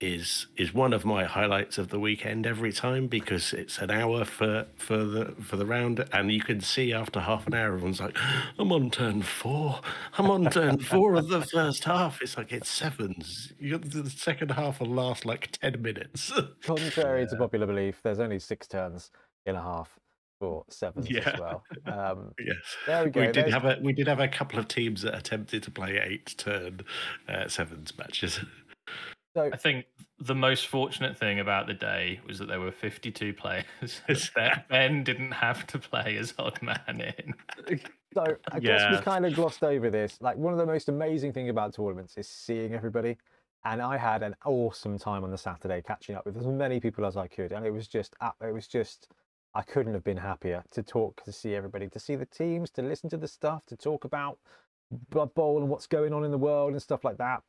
is 0.00 0.46
is 0.56 0.72
one 0.72 0.94
of 0.94 1.04
my 1.04 1.24
highlights 1.24 1.76
of 1.76 1.88
the 1.88 2.00
weekend 2.00 2.46
every 2.46 2.72
time 2.72 3.06
because 3.06 3.52
it's 3.52 3.78
an 3.78 3.90
hour 3.90 4.24
for 4.24 4.66
for 4.76 4.96
the 5.04 5.34
for 5.42 5.56
the 5.56 5.66
round 5.66 6.02
and 6.12 6.32
you 6.32 6.40
can 6.40 6.58
see 6.58 6.90
after 6.90 7.20
half 7.20 7.46
an 7.46 7.52
hour 7.52 7.74
everyone's 7.74 8.00
like 8.00 8.16
i'm 8.58 8.72
on 8.72 8.90
turn 8.90 9.20
four. 9.20 9.80
I'm 10.16 10.30
on 10.30 10.46
turn 10.46 10.78
four 10.92 11.14
of 11.14 11.28
the 11.28 11.42
first 11.42 11.84
half. 11.84 12.22
It's 12.22 12.36
like 12.36 12.52
it's 12.52 12.70
sevens. 12.70 13.52
You 13.58 13.78
got 13.78 13.90
the 13.90 14.08
second 14.08 14.52
half 14.52 14.80
will 14.80 14.88
last 14.88 15.24
like 15.26 15.52
10 15.52 15.82
minutes. 15.82 16.32
Contrary 16.64 17.26
to 17.26 17.36
popular 17.36 17.66
belief, 17.66 18.00
there's 18.02 18.20
only 18.20 18.38
six 18.38 18.66
turns 18.66 19.10
in 19.46 19.56
a 19.56 19.62
half 19.62 19.99
for 20.40 20.64
sevens 20.68 21.08
Yeah. 21.08 21.30
as 21.34 21.38
well. 21.40 21.62
Um, 21.86 22.32
yes 22.38 22.56
there 22.86 23.04
we 23.04 23.10
go. 23.10 23.20
we 23.20 23.26
did 23.26 23.34
There's- 23.36 23.52
have 23.52 23.64
a 23.64 23.78
we 23.80 23.92
did 23.92 24.08
have 24.08 24.18
a 24.20 24.26
couple 24.28 24.58
of 24.58 24.66
teams 24.66 25.02
that 25.02 25.14
attempted 25.16 25.62
to 25.64 25.70
play 25.70 26.00
eight 26.02 26.34
turn 26.36 26.80
uh, 27.28 27.46
sevens 27.46 27.96
matches 27.96 28.40
so 29.36 29.48
I 29.52 29.56
think 29.56 29.84
the 30.18 30.34
most 30.34 30.66
fortunate 30.66 31.16
thing 31.16 31.38
about 31.38 31.68
the 31.68 31.74
day 31.74 32.18
was 32.26 32.40
that 32.40 32.48
there 32.48 32.58
were 32.58 32.72
52 32.72 33.32
players. 33.32 33.64
that 34.34 34.68
Ben 34.68 35.04
didn't 35.04 35.30
have 35.30 35.68
to 35.68 35.78
play 35.78 36.16
as 36.16 36.34
odd 36.36 36.60
man 36.60 37.00
in. 37.00 37.78
So 38.12 38.24
I 38.50 38.58
guess 38.58 38.90
we 38.90 39.04
kind 39.04 39.24
of 39.24 39.34
glossed 39.34 39.62
over 39.62 39.88
this. 39.88 40.18
Like 40.20 40.36
one 40.36 40.52
of 40.52 40.58
the 40.58 40.66
most 40.66 40.88
amazing 40.88 41.32
thing 41.32 41.48
about 41.48 41.74
tournaments 41.74 42.16
is 42.16 42.28
seeing 42.28 42.74
everybody. 42.74 43.18
And 43.64 43.80
I 43.80 43.96
had 43.98 44.24
an 44.24 44.34
awesome 44.44 44.98
time 44.98 45.22
on 45.22 45.30
the 45.30 45.38
Saturday 45.38 45.80
catching 45.80 46.16
up 46.16 46.26
with 46.26 46.36
as 46.36 46.46
many 46.48 46.80
people 46.80 47.06
as 47.06 47.16
I 47.16 47.28
could. 47.28 47.52
And 47.52 47.64
it 47.64 47.70
was 47.70 47.86
just, 47.86 48.16
it 48.42 48.52
was 48.52 48.66
just, 48.66 49.06
I 49.54 49.62
couldn't 49.62 49.94
have 49.94 50.04
been 50.04 50.16
happier 50.16 50.62
to 50.70 50.82
talk, 50.82 51.24
to 51.24 51.32
see 51.32 51.54
everybody, 51.54 51.88
to 51.88 51.98
see 51.98 52.14
the 52.14 52.26
teams, 52.26 52.70
to 52.70 52.82
listen 52.82 53.10
to 53.10 53.16
the 53.16 53.28
stuff, 53.28 53.66
to 53.66 53.76
talk 53.76 54.04
about 54.04 54.38
Blood 55.10 55.34
Bowl 55.34 55.58
and 55.58 55.68
what's 55.68 55.86
going 55.86 56.12
on 56.12 56.24
in 56.24 56.30
the 56.30 56.38
world 56.38 56.72
and 56.72 56.82
stuff 56.82 57.04
like 57.04 57.18
that. 57.18 57.42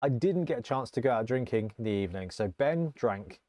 I 0.00 0.08
didn't 0.08 0.46
get 0.46 0.58
a 0.58 0.62
chance 0.62 0.90
to 0.92 1.00
go 1.00 1.10
out 1.10 1.26
drinking 1.26 1.72
in 1.78 1.84
the 1.84 1.90
evening. 1.90 2.30
So 2.30 2.48
Ben 2.58 2.92
drank 2.96 3.40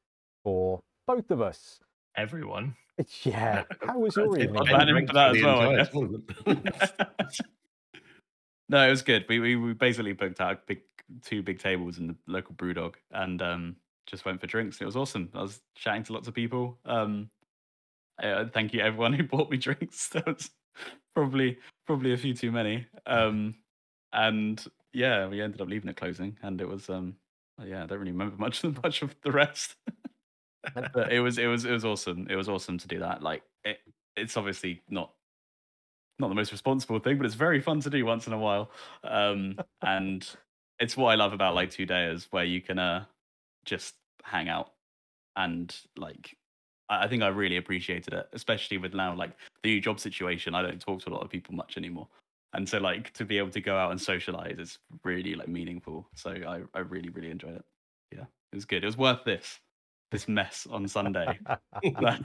for 0.43 0.81
both 1.07 1.31
of 1.31 1.41
us. 1.41 1.79
Everyone. 2.15 2.75
Yeah. 3.23 3.63
How 3.87 3.97
was 3.97 4.15
your 4.15 4.37
evening? 4.37 4.55
I'm 4.55 4.65
Ben? 4.65 4.75
planning 4.75 5.07
for 5.07 5.13
that 5.13 5.35
as 5.35 5.41
well, 5.41 5.61
I 5.61 5.63
entire 5.63 5.77
guess. 5.77 5.89
tournament. 5.89 6.31
no, 8.69 8.87
it 8.87 8.89
was 8.91 9.01
good. 9.01 9.25
We, 9.27 9.39
we 9.39 9.55
we 9.55 9.73
basically 9.73 10.13
booked 10.13 10.39
out 10.39 10.67
big 10.67 10.81
two 11.23 11.41
big 11.41 11.57
tables 11.57 11.97
in 11.97 12.05
the 12.05 12.15
local 12.27 12.53
BrewDog 12.53 12.93
and 13.09 13.41
um 13.41 13.75
just 14.05 14.25
went 14.25 14.39
for 14.39 14.45
drinks. 14.45 14.79
It 14.79 14.85
was 14.85 14.95
awesome. 14.95 15.27
I 15.33 15.41
was 15.41 15.61
chatting 15.73 16.03
to 16.03 16.13
lots 16.13 16.27
of 16.27 16.35
people. 16.35 16.77
Um, 16.85 17.31
uh, 18.22 18.45
thank 18.53 18.74
you 18.74 18.82
everyone 18.82 19.14
who 19.14 19.24
bought 19.28 19.49
me 19.49 19.57
drinks. 19.57 20.09
That 20.14 20.26
was 20.26 20.49
probably 21.16 21.57
probably 21.86 22.14
a 22.14 22.18
few 22.18 22.34
too 22.34 22.51
many. 22.51 22.88
Um, 23.05 23.55
and 24.11 24.64
yeah, 24.91 25.28
we 25.28 25.41
ended 25.41 25.61
up 25.61 25.68
leaving 25.68 25.89
at 25.89 25.97
closing, 25.97 26.38
and 26.41 26.59
it 26.61 26.68
was 26.68 26.89
um 26.89 27.16
yeah, 27.64 27.84
I 27.84 27.86
don't 27.86 27.99
really 27.99 28.11
remember 28.11 28.36
much 28.39 28.64
much 28.64 29.01
of 29.01 29.16
the 29.22 29.32
rest. 29.32 29.76
but 30.74 31.11
it 31.11 31.20
was 31.20 31.38
it 31.38 31.47
was 31.47 31.66
it 31.66 31.72
was 31.72 31.86
awesome. 31.86 32.28
It 32.30 32.36
was 32.36 32.49
awesome 32.49 32.78
to 32.78 32.88
do 32.88 32.99
that. 32.99 33.22
Like 33.22 33.43
it, 33.64 33.80
it's 34.16 34.38
obviously 34.38 34.82
not 34.89 35.11
not 36.20 36.30
the 36.30 36.36
most 36.36 36.51
responsible 36.51 36.99
thing, 36.99 37.18
but 37.18 37.26
it's 37.26 37.36
very 37.36 37.59
fun 37.59 37.80
to 37.82 37.89
do 37.89 38.05
once 38.05 38.28
in 38.28 38.34
a 38.34 38.38
while. 38.38 38.72
Um, 39.03 39.57
and 39.82 40.28
it's 40.80 40.95
what 40.95 41.11
I 41.11 41.16
love 41.16 41.34
about 41.34 41.55
like 41.55 41.72
two 41.72 41.86
days 41.86 42.28
where 42.32 42.43
you 42.43 42.61
can 42.61 42.80
uh 42.80 43.05
just 43.66 43.95
hang 44.24 44.49
out 44.49 44.72
and 45.36 45.76
like 45.97 46.38
I 46.89 47.07
think 47.07 47.23
I 47.23 47.27
really 47.27 47.57
appreciated 47.57 48.13
it, 48.13 48.27
especially 48.34 48.77
with 48.77 48.93
now 48.93 49.15
like 49.15 49.31
the 49.63 49.69
new 49.69 49.81
job 49.81 49.99
situation. 49.99 50.53
I 50.55 50.61
don't 50.61 50.79
talk 50.79 51.01
to 51.03 51.09
a 51.09 51.13
lot 51.13 51.23
of 51.23 51.29
people 51.29 51.55
much 51.55 51.77
anymore. 51.77 52.07
And 52.53 52.67
so 52.67 52.77
like 52.77 53.11
to 53.13 53.25
be 53.25 53.38
able 53.38 53.49
to 53.51 53.61
go 53.61 53.77
out 53.77 53.91
and 53.91 53.99
socialize 53.99 54.59
is 54.59 54.79
really 55.03 55.34
like 55.34 55.47
meaningful. 55.47 56.07
So 56.13 56.31
I, 56.31 56.61
I 56.77 56.81
really, 56.81 57.09
really 57.09 57.31
enjoyed 57.31 57.55
it. 57.55 57.65
Yeah. 58.11 58.25
It 58.51 58.55
was 58.55 58.65
good. 58.65 58.84
It 58.84 58.88
was 58.88 58.97
worth 58.97 59.23
this. 59.23 59.59
This 60.11 60.27
mess 60.27 60.67
on 60.69 60.88
Sunday. 60.88 61.39
but 61.99 62.21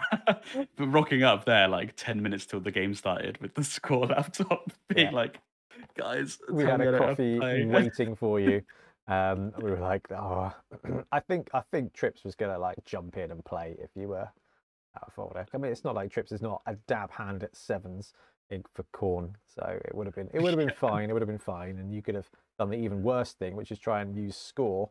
rocking 0.78 1.22
up 1.22 1.46
there 1.46 1.68
like 1.68 1.94
10 1.96 2.22
minutes 2.22 2.44
till 2.44 2.60
the 2.60 2.70
game 2.70 2.92
started 2.94 3.38
with 3.40 3.54
the 3.54 3.64
score 3.64 4.06
laptop 4.06 4.70
being 4.88 5.06
Yeah. 5.06 5.12
like 5.12 5.38
guys 5.96 6.38
we 6.50 6.64
had 6.64 6.80
a 6.80 6.84
don't 6.84 6.94
have 6.94 7.16
to 7.16 7.38
coffee 7.38 7.64
waiting 7.64 8.14
for 8.16 8.40
you. 8.40 8.60
Um, 9.06 9.52
we 9.62 9.70
were 9.70 9.78
like, 9.78 10.06
oh, 10.12 10.52
I 11.12 11.20
think 11.20 11.48
I 11.54 11.62
think 11.72 11.94
Trips 11.94 12.24
was 12.24 12.34
gonna 12.34 12.58
like 12.58 12.76
jump 12.84 13.16
in 13.16 13.30
and 13.30 13.42
play 13.42 13.74
if 13.78 13.88
you 13.94 14.08
were 14.08 14.28
out 15.02 15.12
of. 15.18 15.48
I 15.54 15.58
mean, 15.58 15.72
it's 15.72 15.84
not 15.84 15.94
like 15.94 16.10
Trips 16.10 16.32
is 16.32 16.42
not 16.42 16.62
a 16.66 16.74
dab 16.86 17.10
hand 17.10 17.42
at 17.42 17.56
sevens, 17.56 18.12
in, 18.50 18.64
for 18.74 18.84
corn, 18.92 19.36
so 19.46 19.62
it 19.84 19.94
would 19.94 20.06
have 20.06 20.14
been 20.14 20.28
it 20.32 20.40
would 20.40 20.50
have 20.50 20.58
been 20.58 20.70
fine. 20.78 21.10
It 21.10 21.12
would 21.12 21.22
have 21.22 21.28
been 21.28 21.38
fine, 21.38 21.78
and 21.78 21.92
you 21.92 22.02
could 22.02 22.14
have 22.14 22.30
done 22.58 22.70
the 22.70 22.76
even 22.76 23.02
worse 23.02 23.32
thing, 23.32 23.56
which 23.56 23.70
is 23.70 23.78
try 23.78 24.00
and 24.00 24.16
use 24.16 24.36
score 24.36 24.90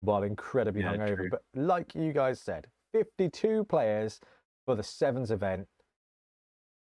while 0.00 0.22
incredibly 0.22 0.82
Yeah, 0.82 0.92
hungover. 0.96 1.16
true. 1.16 1.30
But 1.30 1.42
like 1.54 1.94
you 1.94 2.12
guys 2.12 2.40
said, 2.40 2.66
52 2.92 3.64
players 3.64 4.20
for 4.64 4.74
the 4.74 4.82
sevens 4.82 5.30
event 5.30 5.68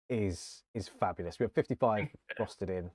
is 0.08 0.62
is 0.74 0.88
fabulous. 0.88 1.38
We 1.38 1.44
have 1.44 1.52
55 1.52 2.08
rostered 2.40 2.70
in. 2.70 2.90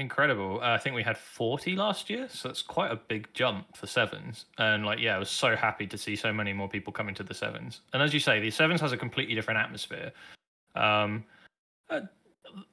Incredible. 0.00 0.60
Uh, 0.62 0.70
I 0.70 0.78
think 0.78 0.96
we 0.96 1.02
had 1.02 1.18
40 1.18 1.76
last 1.76 2.08
year, 2.08 2.26
so 2.30 2.48
that's 2.48 2.62
quite 2.62 2.90
a 2.90 2.96
big 2.96 3.28
jump 3.34 3.76
for 3.76 3.86
sevens. 3.86 4.46
And 4.56 4.86
like, 4.86 4.98
yeah, 4.98 5.14
I 5.14 5.18
was 5.18 5.28
so 5.28 5.54
happy 5.54 5.86
to 5.86 5.98
see 5.98 6.16
so 6.16 6.32
many 6.32 6.54
more 6.54 6.70
people 6.70 6.90
coming 6.90 7.14
to 7.16 7.22
the 7.22 7.34
sevens. 7.34 7.82
And 7.92 8.02
as 8.02 8.14
you 8.14 8.18
say, 8.18 8.40
the 8.40 8.50
sevens 8.50 8.80
has 8.80 8.92
a 8.92 8.96
completely 8.96 9.34
different 9.34 9.60
atmosphere. 9.60 10.10
Um, 10.74 11.24
uh, 11.90 12.00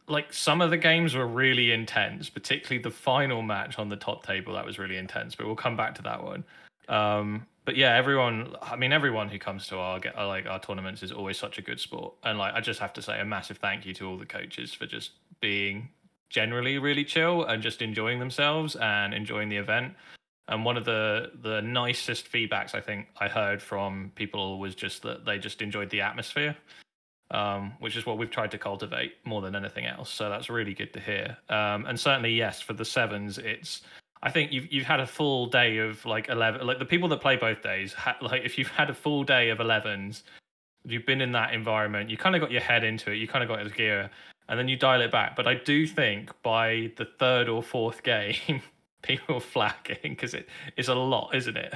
like 0.07 0.32
some 0.32 0.61
of 0.61 0.69
the 0.69 0.78
games 0.78 1.15
were 1.15 1.28
really 1.28 1.73
intense, 1.73 2.30
particularly 2.30 2.82
the 2.82 2.91
final 2.91 3.41
match 3.41 3.78
on 3.78 3.89
the 3.89 3.97
top 3.97 4.25
table. 4.25 4.53
That 4.53 4.65
was 4.65 4.80
really 4.80 4.95
intense, 4.95 5.36
but 5.36 5.47
we'll 5.47 5.55
come 5.57 5.75
back 5.75 5.95
to 5.95 6.01
that 6.03 6.23
one. 6.23 6.45
Um, 6.88 7.45
but 7.65 7.75
yeah, 7.75 7.93
everyone. 7.97 8.55
I 8.61 8.78
mean, 8.78 8.93
everyone 8.93 9.28
who 9.28 9.38
comes 9.38 9.67
to 9.67 9.78
our 9.78 9.99
like 10.15 10.45
our 10.45 10.61
tournaments 10.61 11.03
is 11.03 11.11
always 11.11 11.38
such 11.38 11.57
a 11.57 11.61
good 11.61 11.82
sport. 11.82 12.13
And 12.23 12.39
like, 12.39 12.53
I 12.53 12.61
just 12.61 12.80
have 12.80 12.93
to 12.93 13.01
say 13.01 13.19
a 13.19 13.25
massive 13.25 13.57
thank 13.57 13.86
you 13.86 13.93
to 13.95 14.07
all 14.07 14.17
the 14.17 14.25
coaches 14.25 14.73
for 14.73 14.86
just 14.86 15.11
being 15.41 15.89
generally 16.30 16.78
really 16.78 17.03
chill 17.03 17.45
and 17.45 17.61
just 17.61 17.82
enjoying 17.82 18.19
themselves 18.19 18.75
and 18.75 19.13
enjoying 19.13 19.49
the 19.49 19.57
event. 19.57 19.93
And 20.49 20.63
one 20.63 20.78
of 20.78 20.86
the 20.86 21.32
the 21.41 21.61
nicest 21.61 22.32
feedbacks 22.32 22.73
I 22.73 22.82
think 22.82 23.07
I 23.19 23.28
heard 23.28 23.61
from 23.61 24.11
people 24.15 24.59
was 24.59 24.75
just 24.75 25.01
that 25.03 25.25
they 25.25 25.38
just 25.38 25.61
enjoyed 25.61 25.89
the 25.89 26.01
atmosphere, 26.01 26.55
um, 27.32 27.73
which 27.80 27.97
is 27.97 28.05
what 28.05 28.17
we've 28.17 28.30
tried 28.30 28.51
to 28.51 28.57
cultivate 28.57 29.15
more 29.25 29.41
than 29.41 29.55
anything 29.55 29.86
else. 29.86 30.09
So 30.09 30.30
that's 30.30 30.49
really 30.49 30.73
good 30.73 30.93
to 30.93 30.99
hear. 31.01 31.38
Um, 31.49 31.86
and 31.86 31.99
certainly, 31.99 32.34
yes, 32.34 32.61
for 32.61 32.73
the 32.73 32.86
sevens, 32.86 33.38
it's 33.38 33.82
I 34.23 34.32
think 34.32 34.53
you've 34.53 34.71
you've 34.71 34.86
had 34.86 35.01
a 35.01 35.07
full 35.07 35.47
day 35.47 35.78
of 35.78 36.03
like 36.05 36.30
eleven. 36.30 36.65
Like 36.65 36.80
the 36.80 36.86
people 36.86 37.09
that 37.09 37.19
play 37.19 37.36
both 37.36 37.61
days, 37.61 37.93
ha- 37.93 38.17
like 38.21 38.43
if 38.43 38.57
you've 38.57 38.69
had 38.69 38.89
a 38.89 38.93
full 38.93 39.25
day 39.25 39.49
of 39.49 39.59
elevens, 39.59 40.23
you've 40.86 41.05
been 41.05 41.19
in 41.19 41.34
that 41.34 41.53
environment. 41.53 42.09
You 42.09 42.15
kind 42.15 42.36
of 42.36 42.41
got 42.41 42.51
your 42.51 42.61
head 42.61 42.86
into 42.86 43.11
it. 43.11 43.15
You 43.15 43.28
kind 43.28 43.43
of 43.43 43.49
got 43.49 43.59
your 43.59 43.69
gear, 43.69 44.09
and 44.50 44.60
then 44.60 44.68
you 44.68 44.78
dial 44.78 45.02
it 45.02 45.12
back. 45.12 45.36
But 45.36 45.48
I 45.48 45.56
do 45.56 45.86
think 45.88 46.32
by 46.43 46.91
the 46.98 47.06
third 47.20 47.50
or 47.50 47.62
fourth 47.62 48.04
game, 48.04 48.62
people 49.02 49.38
are 49.38 49.41
flagging 49.41 49.98
because 50.04 50.34
it 50.34 50.48
is 50.78 50.88
a 50.88 50.95
lot, 50.95 51.36
isn't 51.36 51.58
it? 51.58 51.76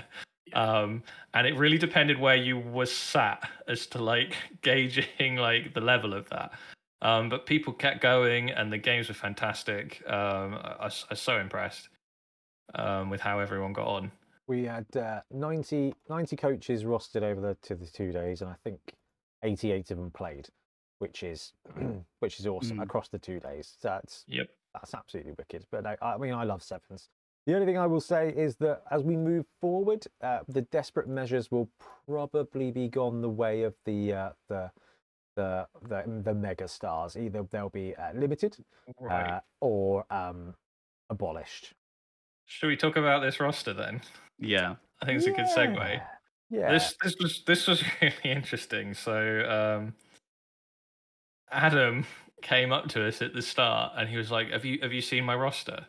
Um, 0.54 1.04
and 1.34 1.48
it 1.48 1.56
really 1.56 1.78
depended 1.78 2.20
where 2.20 2.36
you 2.36 2.60
were 2.60 2.86
sat 2.86 3.50
as 3.68 3.88
to 3.88 4.04
like 4.04 4.36
gauging 4.62 5.36
like 5.38 5.74
the 5.74 5.82
level 5.82 6.14
of 6.14 6.30
that. 6.30 6.52
Um, 7.02 7.30
but 7.30 7.48
people 7.48 7.74
kept 7.74 8.00
going, 8.00 8.52
and 8.52 8.72
the 8.72 8.78
games 8.78 9.08
were 9.08 9.16
fantastic. 9.16 10.04
Um, 10.06 10.54
I, 10.54 10.76
I 10.80 10.86
was 10.86 11.20
so 11.20 11.40
impressed 11.40 11.90
um, 12.76 13.10
with 13.10 13.22
how 13.22 13.40
everyone 13.40 13.74
got 13.74 13.88
on. 13.88 14.12
We 14.48 14.66
had 14.66 14.86
uh, 14.96 15.22
90, 15.32 15.96
90 16.10 16.36
coaches 16.36 16.84
rostered 16.84 17.24
over 17.24 17.42
the 17.42 17.58
to 17.64 17.76
the 17.76 17.88
two 17.88 18.12
days, 18.12 18.42
and 18.42 18.52
I 18.52 18.56
think 18.64 18.80
88 19.44 19.92
of 19.92 19.98
them 19.98 20.12
played, 20.12 20.48
which 21.02 21.24
is 21.24 21.54
which 22.20 22.40
is 22.40 22.46
awesome 22.48 22.78
Mm. 22.78 22.84
across 22.84 23.10
the 23.10 23.20
two 23.20 23.40
days. 23.40 23.76
So 23.82 23.90
That's 23.90 24.24
Yep. 24.28 24.48
that's 24.74 24.94
absolutely 24.94 25.34
wicked. 25.38 25.66
But 25.72 25.86
I, 25.86 25.98
I 26.02 26.18
mean, 26.18 26.34
I 26.34 26.44
love 26.44 26.62
sevens. 26.64 27.10
The 27.48 27.56
only 27.56 27.66
thing 27.66 27.78
I 27.78 27.88
will 27.88 28.02
say 28.02 28.30
is 28.30 28.56
that 28.58 28.84
as 28.92 29.02
we 29.04 29.18
move 29.18 29.46
forward, 29.60 30.06
uh, 30.22 30.40
the 30.48 30.62
desperate 30.62 31.08
measures 31.10 31.50
will 31.50 31.70
probably 32.08 32.70
be 32.72 32.88
gone 32.88 33.22
the 33.22 33.30
way 33.30 33.64
of 33.64 33.74
the 33.86 34.14
uh, 34.14 34.30
the 34.48 34.72
the 35.36 35.68
the 35.90 36.22
the 36.24 36.34
mega 36.36 36.68
stars. 36.68 37.18
Either 37.18 37.44
they'll 37.52 37.70
be 37.70 37.96
uh, 37.96 38.14
limited 38.14 38.58
Right. 39.00 39.32
uh, 39.38 39.40
or 39.60 40.06
um, 40.12 40.54
abolished. 41.10 41.74
Should 42.46 42.68
we 42.68 42.78
talk 42.78 42.96
about 42.96 43.22
this 43.22 43.40
roster 43.40 43.74
then? 43.74 44.02
Yeah. 44.38 44.76
I 45.02 45.06
think 45.06 45.18
it's 45.18 45.26
a 45.28 45.32
good 45.32 45.46
segue. 45.48 45.76
Yeah. 45.78 46.04
Yeah. 46.52 46.72
This 46.74 46.96
this 47.04 47.16
was 47.20 47.44
this 47.48 47.68
was 47.68 47.84
really 48.02 48.16
interesting. 48.40 48.94
So 48.94 49.16
um, 49.50 49.94
Adam 51.52 52.06
came 52.42 52.72
up 52.72 52.88
to 52.90 53.06
us 53.06 53.22
at 53.22 53.34
the 53.34 53.42
start 53.42 53.94
and 53.98 54.10
he 54.10 54.18
was 54.18 54.32
like, 54.32 54.52
"Have 54.52 54.66
you 54.66 54.80
have 54.82 54.94
you 54.94 55.02
seen 55.02 55.24
my 55.26 55.36
roster?" 55.36 55.80
I 55.80 55.86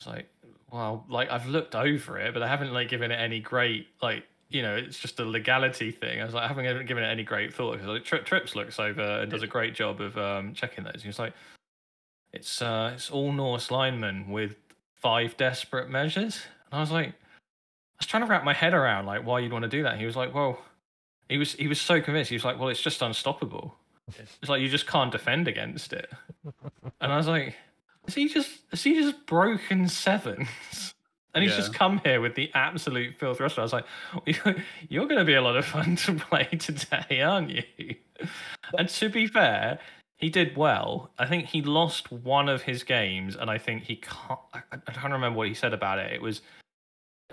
was 0.00 0.06
like, 0.06 0.28
"Well, 0.70 1.04
like 1.08 1.30
I've 1.30 1.46
looked 1.46 1.74
over 1.74 2.18
it, 2.18 2.34
but 2.34 2.42
I 2.42 2.48
haven't 2.48 2.72
like 2.72 2.88
given 2.88 3.10
it 3.10 3.16
any 3.16 3.40
great 3.40 3.88
like." 4.02 4.24
You 4.50 4.62
know, 4.62 4.76
it's 4.76 4.98
just 5.00 5.18
a 5.18 5.24
legality 5.24 5.90
thing. 5.90 6.20
I 6.20 6.24
was 6.24 6.34
like, 6.34 6.44
I 6.44 6.46
haven't 6.48 6.86
given- 6.86 7.02
it 7.02 7.06
any 7.08 7.24
great 7.24 7.52
thought 7.52 7.72
because 7.72 7.88
like, 7.88 8.04
Tri- 8.04 8.20
Trips 8.20 8.54
looks 8.54 8.78
over 8.78 9.00
and 9.02 9.28
does 9.30 9.42
a 9.42 9.48
great 9.48 9.74
job 9.74 10.00
of 10.00 10.16
um, 10.16 10.54
checking 10.54 10.84
those. 10.84 11.02
He 11.02 11.08
was 11.08 11.18
like, 11.18 11.32
"It's 12.32 12.62
uh, 12.62 12.92
it's 12.94 13.10
all 13.10 13.32
Norse 13.32 13.70
linemen 13.72 14.28
with 14.30 14.54
five 14.94 15.36
desperate 15.36 15.90
measures," 15.90 16.42
and 16.70 16.78
I 16.78 16.80
was 16.80 16.92
like, 16.92 17.08
I 17.08 17.12
was 17.98 18.06
trying 18.06 18.22
to 18.22 18.28
wrap 18.28 18.44
my 18.44 18.52
head 18.52 18.74
around 18.74 19.06
like 19.06 19.26
why 19.26 19.40
you'd 19.40 19.52
want 19.52 19.64
to 19.64 19.68
do 19.68 19.82
that. 19.82 19.98
He 19.98 20.06
was 20.06 20.14
like, 20.14 20.32
"Well," 20.32 20.62
he 21.28 21.38
was 21.38 21.54
he 21.54 21.66
was 21.66 21.80
so 21.80 22.00
convinced. 22.00 22.28
He 22.28 22.36
was 22.36 22.44
like, 22.44 22.58
"Well, 22.58 22.68
it's 22.68 22.82
just 22.82 23.02
unstoppable. 23.02 23.74
It's 24.42 24.48
like 24.48 24.60
you 24.60 24.68
just 24.68 24.86
can't 24.86 25.10
defend 25.12 25.48
against 25.48 25.92
it." 25.92 26.10
And 27.00 27.12
I 27.12 27.16
was 27.16 27.26
like, 27.26 27.54
"Is 28.06 28.14
he 28.14 28.28
just 28.28 28.50
is 28.72 28.82
he 28.82 28.94
just 28.94 29.26
broken 29.26 29.88
sevens?" 29.88 30.94
And 31.34 31.42
he's 31.42 31.56
just 31.56 31.74
come 31.74 31.98
here 32.04 32.20
with 32.20 32.36
the 32.36 32.48
absolute 32.54 33.16
filth 33.18 33.40
roster. 33.40 33.60
I 33.60 33.64
was 33.64 33.72
like, 33.72 33.86
"You're- 34.24 34.62
"You're 34.88 35.06
going 35.06 35.18
to 35.18 35.24
be 35.24 35.34
a 35.34 35.42
lot 35.42 35.56
of 35.56 35.64
fun 35.66 35.96
to 35.96 36.14
play 36.14 36.44
today, 36.44 37.22
aren't 37.22 37.50
you?" 37.50 37.96
And 38.78 38.88
to 38.88 39.08
be 39.08 39.26
fair, 39.26 39.80
he 40.16 40.30
did 40.30 40.56
well. 40.56 41.10
I 41.18 41.26
think 41.26 41.46
he 41.46 41.60
lost 41.60 42.12
one 42.12 42.48
of 42.48 42.62
his 42.62 42.84
games, 42.84 43.34
and 43.34 43.50
I 43.50 43.58
think 43.58 43.82
he 43.82 43.96
can't. 43.96 44.38
I, 44.52 44.60
I 44.72 44.92
can't 44.92 45.12
remember 45.12 45.36
what 45.38 45.48
he 45.48 45.54
said 45.54 45.72
about 45.72 45.98
it. 45.98 46.12
It 46.12 46.22
was 46.22 46.40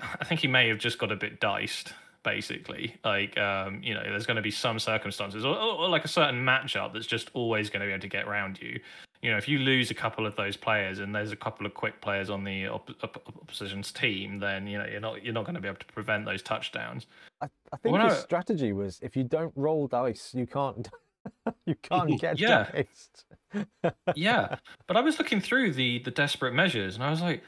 I 0.02 0.24
think 0.26 0.40
he 0.40 0.48
may 0.48 0.68
have 0.70 0.80
just 0.80 0.98
got 0.98 1.12
a 1.12 1.16
bit 1.16 1.40
diced, 1.40 1.94
basically. 2.24 2.96
Like, 3.04 3.38
um, 3.38 3.82
you 3.84 3.94
know, 3.94 4.02
there's 4.04 4.26
going 4.26 4.36
to 4.36 4.42
be 4.42 4.52
some 4.52 4.80
circumstances 4.80 5.46
or, 5.46 5.56
or, 5.56 5.74
or 5.80 5.90
like 5.90 6.06
a 6.06 6.08
certain 6.10 6.44
matchup 6.44 6.94
that's 6.94 7.08
just 7.08 7.30
always 7.34 7.70
going 7.70 7.82
to 7.82 7.86
be 7.88 7.92
able 7.92 8.02
to 8.02 8.08
get 8.08 8.28
around 8.28 8.62
you. 8.62 8.80
You 9.22 9.30
know, 9.32 9.38
if 9.38 9.48
you 9.48 9.60
lose 9.60 9.92
a 9.92 9.94
couple 9.94 10.26
of 10.26 10.36
those 10.36 10.58
players 10.58 10.98
and 11.00 11.14
there's 11.14 11.32
a 11.32 11.36
couple 11.36 11.66
of 11.66 11.74
quick 11.76 12.02
players 12.02 12.30
on 12.32 12.44
the 12.44 12.68
op- 12.68 12.90
op- 13.04 13.28
opposition's 13.42 13.92
team, 13.92 14.40
then 14.40 14.66
you 14.66 14.80
know 14.80 14.86
you're 14.86 15.00
not 15.00 15.24
you're 15.24 15.34
not 15.34 15.46
going 15.46 15.54
to 15.54 15.62
be 15.62 15.68
able 15.68 15.78
to 15.78 15.86
prevent 15.86 16.26
those 16.26 16.42
touchdowns. 16.42 17.06
I, 17.40 17.46
I 17.72 17.78
think 17.78 17.94
Well, 17.94 18.06
his 18.08 18.14
no. 18.16 18.20
strategy 18.20 18.74
was 18.74 19.00
if 19.04 19.16
you 19.16 19.24
don't 19.24 19.54
roll 19.56 19.88
dice, 19.88 20.34
you 20.34 20.48
can't 20.48 20.90
you 21.68 21.76
can't 21.84 22.20
get 22.20 22.40
Yeah. 22.40 22.72
diced. 22.72 23.26
yeah, 24.16 24.56
but 24.88 24.98
I 24.98 25.02
was 25.02 25.20
looking 25.20 25.40
through 25.40 25.74
the 25.74 26.00
the 26.00 26.12
desperate 26.12 26.54
measures 26.56 26.96
and 26.96 27.04
I 27.04 27.12
was 27.12 27.22
like, 27.22 27.44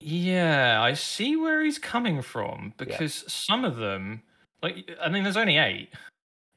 yeah, 0.00 0.82
I 0.82 0.94
see 0.94 1.36
where 1.36 1.62
he's 1.62 1.78
coming 1.78 2.22
from 2.22 2.72
because 2.78 3.24
some 3.32 3.64
of 3.64 3.76
them, 3.76 4.22
like, 4.62 4.90
I 5.00 5.08
mean, 5.08 5.22
there's 5.24 5.36
only 5.36 5.58
eight, 5.58 5.90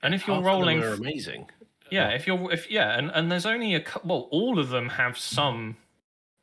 and 0.01 0.13
if 0.15 0.25
you're 0.27 0.35
Half 0.37 0.45
of 0.45 0.45
them 0.45 0.59
rolling, 0.59 0.83
are 0.83 0.93
amazing. 0.93 1.49
yeah, 1.91 2.09
if 2.09 2.25
you're 2.25 2.51
if 2.51 2.71
yeah, 2.71 2.97
and 2.97 3.11
and 3.13 3.31
there's 3.31 3.45
only 3.45 3.75
a 3.75 3.83
well, 4.03 4.27
all 4.31 4.59
of 4.59 4.69
them 4.69 4.89
have 4.89 5.17
some 5.17 5.75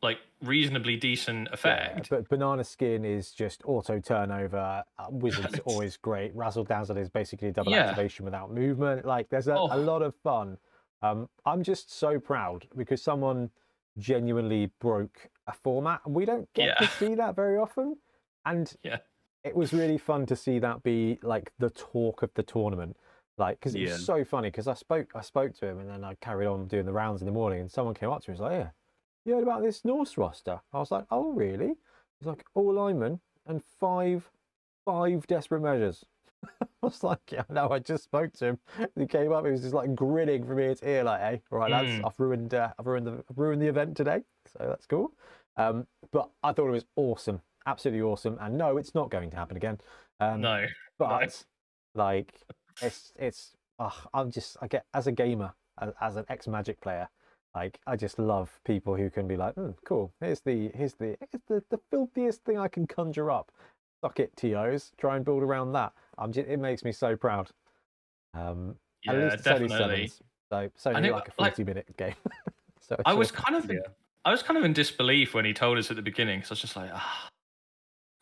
like 0.02 0.18
reasonably 0.42 0.96
decent 0.96 1.48
Yeah, 1.48 1.54
effect. 1.54 2.08
but 2.10 2.26
banana 2.30 2.64
skin 2.64 3.04
is 3.04 3.32
just 3.32 3.60
auto 3.66 4.00
turnover. 4.00 4.82
Uh, 4.98 5.06
Wizard's 5.10 5.58
always 5.66 5.98
great. 5.98 6.34
Razzle 6.34 6.64
dazzle 6.64 6.96
is 6.96 7.10
basically 7.10 7.50
double 7.52 7.72
Yeah. 7.72 7.80
activation 7.90 8.24
without 8.24 8.50
movement. 8.50 9.04
Like 9.04 9.28
there's 9.28 9.48
a, 9.48 9.54
Oh. 9.58 9.68
a 9.70 9.76
lot 9.76 10.00
of 10.00 10.14
fun. 10.16 10.56
Um, 11.02 11.28
I'm 11.44 11.62
just 11.62 11.92
so 11.98 12.18
proud 12.18 12.66
because 12.76 13.02
someone 13.02 13.50
genuinely 13.98 14.70
broke 14.80 15.30
a 15.46 15.52
format, 15.52 16.00
and 16.04 16.14
we 16.14 16.24
don't 16.24 16.48
get 16.54 16.78
to 16.78 16.86
see 16.88 17.14
that 17.14 17.34
very 17.36 17.58
often. 17.58 17.96
And 18.44 18.72
Yeah. 18.82 18.98
it 19.44 19.54
was 19.54 19.72
really 19.72 19.98
fun 19.98 20.26
to 20.26 20.36
see 20.36 20.58
that 20.58 20.82
be 20.82 21.18
like 21.22 21.52
the 21.58 21.70
talk 21.70 22.22
of 22.22 22.32
the 22.34 22.42
tournament. 22.42 22.96
Like, 23.38 23.58
because 23.58 23.74
it 23.74 23.80
Yeah. 23.80 23.96
was 23.96 24.04
so 24.04 24.24
funny. 24.24 24.48
Because 24.50 24.68
I 24.68 24.74
spoke, 24.74 25.12
I 25.14 25.22
spoke 25.22 25.54
to 25.54 25.66
him, 25.66 25.78
and 25.80 25.88
then 25.88 26.04
I 26.04 26.14
carried 26.16 26.46
on 26.46 26.68
doing 26.68 26.86
the 26.86 26.92
rounds 26.92 27.22
in 27.22 27.26
the 27.26 27.32
morning, 27.32 27.60
and 27.60 27.70
someone 27.70 27.94
came 27.94 28.10
up 28.10 28.22
to 28.22 28.30
me 28.30 28.34
and 28.34 28.40
was 28.40 28.50
like, 28.50 28.58
"Yeah, 28.60 28.70
you 29.24 29.34
heard 29.34 29.42
about 29.42 29.62
this 29.62 29.84
Norse 29.84 30.18
roster?" 30.18 30.60
I 30.72 30.78
was 30.78 30.90
like, 30.90 31.06
"Oh, 31.10 31.32
really?" 31.32 31.76
He's 32.18 32.26
like, 32.26 32.44
"All 32.54 32.72
linemen 32.74 33.20
and 33.46 33.64
five, 33.64 34.30
five 34.84 35.26
desperate 35.26 35.60
measures." 35.62 36.04
I 36.62 36.66
was 36.82 37.02
like, 37.04 37.20
"Yeah, 37.30 37.44
no, 37.48 37.68
I 37.68 37.78
just 37.78 38.04
spoke 38.04 38.32
to 38.34 38.46
him." 38.46 38.58
He 38.96 39.06
came 39.06 39.32
up, 39.32 39.44
he 39.44 39.52
was 39.52 39.62
just 39.62 39.74
like 39.74 39.94
grinning 39.94 40.44
from 40.46 40.58
ear 40.58 40.74
to 40.74 40.88
ear, 40.88 41.04
like, 41.04 41.20
"Hey, 41.20 41.42
all 41.50 41.58
right, 41.58 41.70
lads, 41.70 41.90
Mm. 41.90 42.06
I've 42.06 42.18
ruined, 42.18 42.54
uh, 42.54 42.72
I've 42.78 42.86
ruined 42.86 43.06
the, 43.06 43.24
I've 43.30 43.38
ruined 43.38 43.62
the 43.62 43.68
event 43.68 43.96
today, 43.96 44.22
so 44.46 44.58
that's 44.68 44.86
cool." 44.86 45.12
Um, 45.56 45.86
but 46.12 46.30
I 46.42 46.52
thought 46.52 46.68
it 46.68 46.72
was 46.72 46.86
awesome, 46.96 47.42
absolutely 47.66 48.02
awesome, 48.02 48.38
and 48.40 48.56
no, 48.56 48.76
it's 48.78 48.94
not 48.94 49.10
going 49.10 49.30
to 49.30 49.36
happen 49.36 49.56
again. 49.56 49.78
Um, 50.20 50.40
no, 50.40 50.66
but 50.98 51.44
like 51.94 52.42
it's 52.82 53.12
it's 53.16 53.56
uh, 53.78 53.90
i'm 54.14 54.30
just 54.30 54.56
i 54.60 54.68
get 54.68 54.84
as 54.94 55.06
a 55.06 55.12
gamer 55.12 55.52
as, 55.80 55.92
as 56.00 56.16
an 56.16 56.24
ex 56.28 56.46
magic 56.46 56.80
player 56.80 57.08
like 57.54 57.80
i 57.86 57.96
just 57.96 58.18
love 58.18 58.60
people 58.64 58.94
who 58.94 59.10
can 59.10 59.26
be 59.26 59.36
like 59.36 59.54
"Hmm, 59.54 59.70
cool 59.84 60.12
here's 60.20 60.40
the 60.40 60.70
here's 60.74 60.94
the 60.94 61.16
here's 61.18 61.42
the, 61.48 61.64
the 61.70 61.80
filthiest 61.90 62.44
thing 62.44 62.58
i 62.58 62.68
can 62.68 62.86
conjure 62.86 63.30
up 63.30 63.50
suck 64.04 64.20
it 64.20 64.36
tos 64.36 64.92
try 64.98 65.16
and 65.16 65.24
build 65.24 65.42
around 65.42 65.72
that 65.72 65.92
i'm 66.20 66.32
just 66.32 66.48
it 66.48 66.58
makes 66.58 66.84
me 66.84 66.92
so 66.92 67.16
proud 67.16 67.48
um 68.34 68.76
at 69.08 69.16
least 69.16 69.34
it's 69.38 69.46
only 69.46 69.66
definitely. 69.68 69.96
sevens. 70.08 70.22
So 70.50 70.58
it's 70.58 70.86
only 70.86 70.98
And 71.08 71.10
like 71.12 71.28
a 71.28 71.32
like- 71.42 71.52
40 71.56 71.64
minute 71.64 71.96
game. 71.96 72.14
so 72.80 72.96
I 73.06 73.14
was 73.14 73.30
kind 73.32 73.56
of, 73.56 73.70
Yeah. 73.70 73.78
I 74.26 74.30
was 74.30 74.42
kind 74.42 74.58
of 74.58 74.64
in 74.64 74.72
disbelief 74.74 75.32
when 75.32 75.44
he 75.46 75.54
told 75.54 75.78
us 75.78 75.90
at 75.90 75.96
the 75.96 76.02
beginning. 76.02 76.42
So 76.42 76.50
I 76.50 76.52
was 76.52 76.60
just 76.60 76.76
like, 76.76 76.90
ah, 76.92 77.28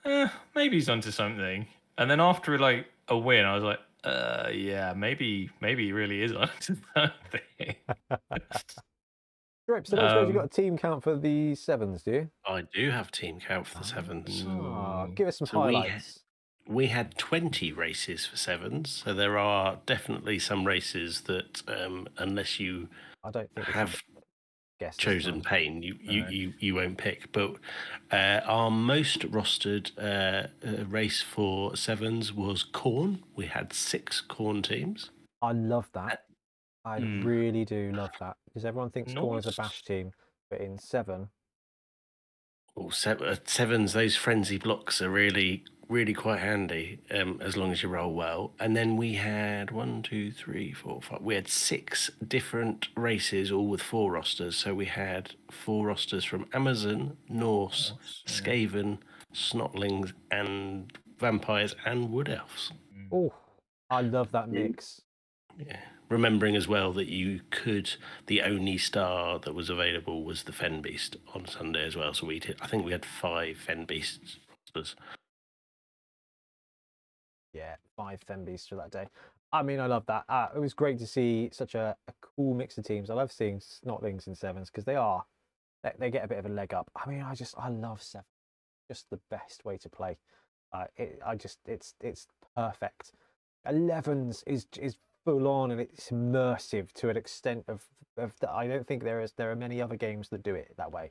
eh, 0.05 0.29
maybe 0.55 0.77
he's 0.77 0.89
onto 0.89 1.11
something. 1.11 1.67
And 1.99 2.09
then 2.11 2.21
after 2.21 2.59
like 2.59 2.87
a 3.09 3.19
win, 3.19 3.45
I 3.45 3.55
was 3.55 3.65
like, 3.65 3.81
uh, 4.05 4.51
yeah, 4.53 4.93
maybe, 4.95 5.51
maybe 5.61 5.87
he 5.87 5.93
really 5.93 6.23
is 6.23 6.33
onto 6.45 6.77
something. 6.95 7.75
Right, 9.67 9.87
so 9.87 9.99
I 9.99 10.09
suppose 10.09 10.27
you've 10.29 10.35
got 10.35 10.41
Um, 10.43 10.47
a 10.47 10.49
team 10.49 10.79
count 10.79 11.03
for 11.03 11.17
the 11.17 11.55
sevens, 11.55 12.03
do 12.05 12.11
you? 12.13 12.31
I 12.47 12.63
do 12.73 12.91
have 12.91 13.11
team 13.11 13.39
count 13.41 13.67
for 13.67 13.79
the 13.79 13.85
sevens. 13.85 14.45
Ah, 14.47 15.07
Mm. 15.07 15.15
give 15.15 15.29
us 15.29 15.39
some 15.39 15.47
So 15.47 15.67
we 15.67 15.75
highlights. 15.75 16.21
We 16.69 16.89
had 16.89 17.17
20 17.17 17.73
races 17.73 18.27
for 18.27 18.37
sevens, 18.37 18.91
so 19.05 19.15
there 19.15 19.39
are 19.39 19.79
definitely 19.87 20.39
some 20.39 20.67
races 20.67 21.23
that, 21.23 21.63
um, 21.67 22.09
unless 22.19 22.61
you 22.61 22.89
I 23.25 23.31
don't 23.31 23.51
think 23.55 23.67
have 23.69 24.03
guess. 24.79 24.97
chosen 24.97 25.37
one. 25.37 25.43
pain, 25.43 25.83
you, 25.83 25.97
you, 26.03 26.21
No. 26.23 26.29
you, 26.29 26.55
you 26.59 26.75
won't 26.75 26.99
pick. 26.99 27.33
But 27.33 27.55
uh, 28.13 28.43
our 28.45 28.71
most 28.71 29.21
rostered 29.23 29.91
uh, 29.99 30.49
uh, 30.67 30.85
race 30.85 31.23
for 31.23 31.75
sevens 31.75 32.33
was 32.35 32.65
Khorne. 32.65 33.23
We 33.35 33.47
had 33.47 33.73
six 33.73 34.23
Khorne 34.29 34.63
teams. 34.63 35.11
I 35.41 35.53
love 35.53 35.89
that. 35.95 36.25
I 36.85 36.99
Hmm. 37.01 37.23
really 37.23 37.65
do 37.65 37.93
love 37.93 38.11
that 38.21 38.37
because 38.47 38.65
everyone 38.65 38.91
thinks 38.91 39.13
Khorne 39.15 39.39
is 39.39 39.47
a 39.47 39.53
bash 39.53 39.83
team, 39.83 40.13
but 40.51 40.61
in 40.61 40.79
seven, 40.79 41.29
Well, 42.79 42.93
uh, 43.05 43.37
sevens, 43.45 43.93
those 43.93 44.15
frenzy 44.15 44.57
blocks 44.57 45.03
are 45.03 45.11
really, 45.11 45.65
really 45.89 46.15
quite 46.15 46.39
handy 46.39 47.01
um, 47.11 47.41
as 47.43 47.57
long 47.57 47.73
as 47.73 47.83
you 47.83 47.89
roll 47.89 48.15
well. 48.15 48.53
And 48.61 48.77
then 48.77 48.97
we 48.97 49.15
had 49.15 49.73
one, 49.73 50.03
two, 50.03 50.31
three, 50.31 50.73
four, 50.73 51.03
five. 51.03 51.21
We 51.21 51.35
had 51.35 51.49
six 51.49 52.09
different 52.27 52.89
races, 52.97 53.51
all 53.51 53.67
with 53.67 53.83
four 53.83 54.13
rosters. 54.13 54.57
So 54.57 54.75
we 54.75 54.87
had 54.87 55.35
four 55.51 55.87
rosters 55.87 56.25
from 56.25 56.47
Amazon, 56.53 57.17
Norse, 57.29 57.95
Skaven, 58.27 58.99
Snotlings, 59.35 60.13
and 60.31 60.93
Vampires 61.19 61.75
and 61.85 62.13
Wood 62.13 62.29
Elves. 62.29 62.73
oh, 63.13 63.33
I 63.91 64.03
love 64.03 64.31
that 64.33 64.49
mix. 64.49 65.03
Yeah. 65.59 65.81
Remembering 66.09 66.57
as 66.57 66.67
well 66.67 66.93
that 66.95 67.09
you 67.09 67.43
could, 67.51 67.91
the 68.27 68.41
only 68.43 68.79
star 68.79 69.39
that 69.41 69.55
was 69.55 69.69
available 69.69 70.25
was 70.25 70.45
the 70.45 70.53
Fen 70.53 70.81
Beast 70.81 71.17
on 71.35 71.47
Sunday 71.47 71.85
as 71.87 71.97
well. 71.97 72.15
So 72.15 72.27
we 72.27 72.39
did, 72.39 72.57
I 72.63 72.67
think 72.67 72.85
we 72.85 72.93
had 72.93 73.05
five 73.05 73.59
Fen 73.59 73.85
Beasts. 73.85 74.39
Yeah, 77.53 77.77
five 77.97 78.21
Fen 78.27 78.45
Beasts 78.45 78.69
for 78.69 78.77
that 78.77 78.91
day. 78.91 79.07
I 79.53 79.63
mean, 79.63 79.81
I 79.81 79.87
love 79.87 80.07
that. 80.07 80.25
Uh, 80.29 80.49
it 80.55 80.59
was 80.59 80.73
great 80.73 80.99
to 80.99 81.07
see 81.07 81.51
such 81.53 81.75
a, 81.75 81.95
a 82.07 82.13
cool 82.21 82.55
mix 82.55 82.79
of 82.79 82.85
teams. 82.85 83.11
I 83.11 83.15
love 83.15 83.33
seeing 83.33 83.61
Snotlings 83.61 84.27
in 84.27 84.35
sevens 84.35 84.71
because 84.71 84.85
they 84.85 84.97
are, 84.97 85.25
they, 85.83 85.93
they 85.99 86.11
get 86.11 86.25
a 86.25 86.29
bit 86.29 86.39
of 86.39 86.47
a 86.47 86.51
leg 86.51 86.73
up. 86.73 86.91
I 86.97 87.09
mean, 87.09 87.23
I 87.23 87.35
just, 87.35 87.55
I 87.59 87.69
love 87.69 88.03
seven. 88.03 88.25
Just 88.91 89.11
the 89.11 89.21
best 89.31 89.65
way 89.67 89.77
to 89.79 89.89
play. 89.91 90.17
Uh, 90.73 90.85
it, 90.97 91.21
I 91.25 91.35
just, 91.35 91.59
it's, 91.67 91.95
it's 92.01 92.27
perfect. 92.57 93.13
11s 93.67 94.43
is 94.47 94.67
is 94.81 94.97
full 95.29 95.47
on 95.47 95.71
and 95.71 95.79
it's 95.79 96.09
immersive 96.09 96.91
to 96.95 97.11
an 97.11 97.17
extent 97.19 97.65
of 97.69 97.85
of 98.17 98.33
that. 98.41 98.51
I 98.51 98.67
don't 98.67 98.87
think 98.87 99.05
there 99.05 99.21
is 99.21 99.33
there 99.33 99.51
are 99.51 99.57
many 99.57 99.83
other 99.83 99.95
games 99.97 100.31
that 100.31 100.43
do 100.43 100.55
it 100.55 100.73
that 100.79 100.91
way. 100.91 101.11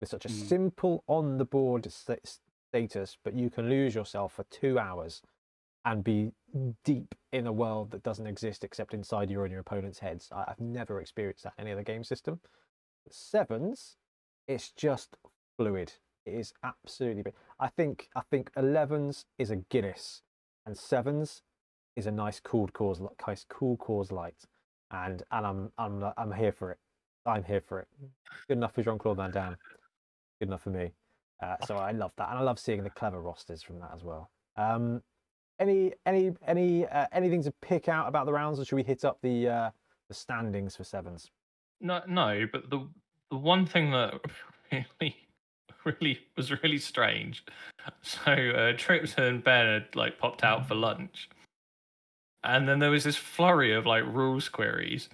With 0.00 0.08
such 0.08 0.24
a 0.24 0.28
Mm. 0.28 0.48
simple 0.48 1.04
on 1.06 1.36
the 1.36 1.44
board 1.44 1.84
sta- 1.92 2.24
status, 2.70 3.18
but 3.22 3.34
you 3.34 3.50
can 3.50 3.68
lose 3.68 3.94
yourself 3.94 4.32
for 4.32 4.44
two 4.44 4.78
hours 4.78 5.20
and 5.84 6.02
be 6.02 6.32
deep 6.84 7.14
in 7.32 7.46
a 7.46 7.52
world 7.52 7.90
that 7.90 8.02
doesn't 8.02 8.26
exist 8.26 8.64
except 8.64 8.94
inside 8.94 9.30
your 9.30 9.44
and 9.44 9.52
your 9.52 9.60
opponent's 9.60 9.98
heads. 9.98 10.30
I, 10.32 10.44
I've 10.48 10.60
never 10.60 11.00
experienced 11.02 11.44
that 11.44 11.52
in 11.58 11.64
any 11.64 11.72
other 11.72 11.82
game 11.82 12.02
system. 12.02 12.40
Sevens, 13.10 13.96
it's 14.48 14.70
just 14.72 15.16
fluid. 15.58 15.92
It 16.24 16.34
is 16.34 16.54
absolutely. 16.64 17.32
I 17.58 17.68
think 17.68 18.08
I 18.16 18.22
think 18.22 18.50
11s 18.54 19.26
is 19.38 19.50
a 19.50 19.56
Guinness, 19.56 20.22
and 20.64 20.76
sevens 20.78 21.42
is 21.96 22.06
a 22.06 22.10
nice 22.10 22.40
cool 22.40 22.68
Coors, 22.68 23.06
nice 23.26 23.44
cool 23.48 23.76
Coors 23.76 24.12
Light, 24.12 24.36
and 24.90 25.22
and 25.30 25.46
I'm 25.46 25.72
I'm 25.78 26.04
I'm 26.16 26.32
here 26.32 26.52
for 26.52 26.70
it. 26.70 26.78
I'm 27.26 27.44
here 27.44 27.60
for 27.60 27.80
it. 27.80 27.88
Good 28.48 28.56
enough 28.56 28.74
for 28.74 28.82
Jean 28.82 28.98
Claude 28.98 29.18
Van 29.18 29.30
Damme. 29.30 29.56
Good 30.38 30.48
enough 30.48 30.62
for 30.62 30.70
me. 30.70 30.92
Uh, 31.42 31.56
so 31.66 31.76
I 31.76 31.92
love 31.92 32.12
that, 32.16 32.30
and 32.30 32.38
I 32.38 32.42
love 32.42 32.58
seeing 32.58 32.82
the 32.82 32.90
clever 32.90 33.20
rosters 33.20 33.62
from 33.62 33.78
that 33.80 33.90
as 33.94 34.04
well. 34.04 34.30
Um, 34.56 35.02
any 35.58 35.92
any 36.06 36.32
any 36.46 36.86
uh, 36.86 37.06
anything 37.12 37.42
to 37.42 37.52
pick 37.62 37.88
out 37.88 38.08
about 38.08 38.26
the 38.26 38.32
rounds, 38.32 38.58
or 38.58 38.64
should 38.64 38.76
we 38.76 38.82
hit 38.82 39.04
up 39.04 39.18
the 39.22 39.48
uh, 39.48 39.70
the 40.08 40.14
standings 40.14 40.76
for 40.76 40.84
sevens? 40.84 41.30
No, 41.80 42.02
no, 42.06 42.46
but 42.50 42.68
the 42.70 42.86
the 43.30 43.36
one 43.36 43.66
thing 43.66 43.90
that 43.92 44.14
really, 44.72 45.16
really 45.84 46.18
was 46.36 46.50
really 46.62 46.78
strange. 46.78 47.44
So 48.02 48.32
uh, 48.32 48.72
Trips 48.76 49.14
and 49.16 49.42
Ben 49.42 49.66
had 49.66 49.96
like 49.96 50.18
popped 50.18 50.44
out 50.44 50.68
for 50.68 50.74
lunch, 50.74 51.28
and 52.44 52.68
then 52.68 52.78
there 52.78 52.90
was 52.90 53.04
this 53.04 53.16
flurry 53.16 53.72
of 53.72 53.86
like 53.86 54.04
rules 54.06 54.48
queries. 54.48 55.08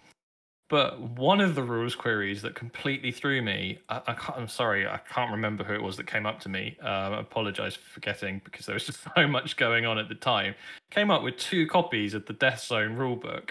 But 0.68 1.00
one 1.00 1.40
of 1.40 1.54
the 1.54 1.62
rules 1.62 1.94
queries 1.94 2.42
that 2.42 2.56
completely 2.56 3.12
threw 3.12 3.40
me, 3.40 3.78
I, 3.88 4.00
I 4.08 4.32
I'm 4.36 4.48
sorry, 4.48 4.86
I 4.86 4.98
can't 4.98 5.30
remember 5.30 5.62
who 5.62 5.74
it 5.74 5.82
was 5.82 5.96
that 5.96 6.08
came 6.08 6.26
up 6.26 6.40
to 6.40 6.48
me. 6.48 6.76
Um, 6.80 7.14
I 7.14 7.20
apologize 7.20 7.76
for 7.76 7.88
forgetting 7.88 8.40
because 8.44 8.66
there 8.66 8.74
was 8.74 8.86
just 8.86 9.00
so 9.16 9.28
much 9.28 9.56
going 9.56 9.86
on 9.86 9.98
at 9.98 10.08
the 10.08 10.14
time. 10.14 10.54
Came 10.90 11.10
up 11.10 11.22
with 11.22 11.36
two 11.36 11.66
copies 11.68 12.14
of 12.14 12.26
the 12.26 12.32
Death 12.32 12.64
Zone 12.64 12.96
rulebook 12.96 13.50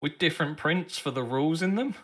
with 0.00 0.18
different 0.18 0.56
prints 0.56 0.98
for 0.98 1.10
the 1.10 1.22
rules 1.22 1.60
in 1.60 1.74
them. 1.74 1.94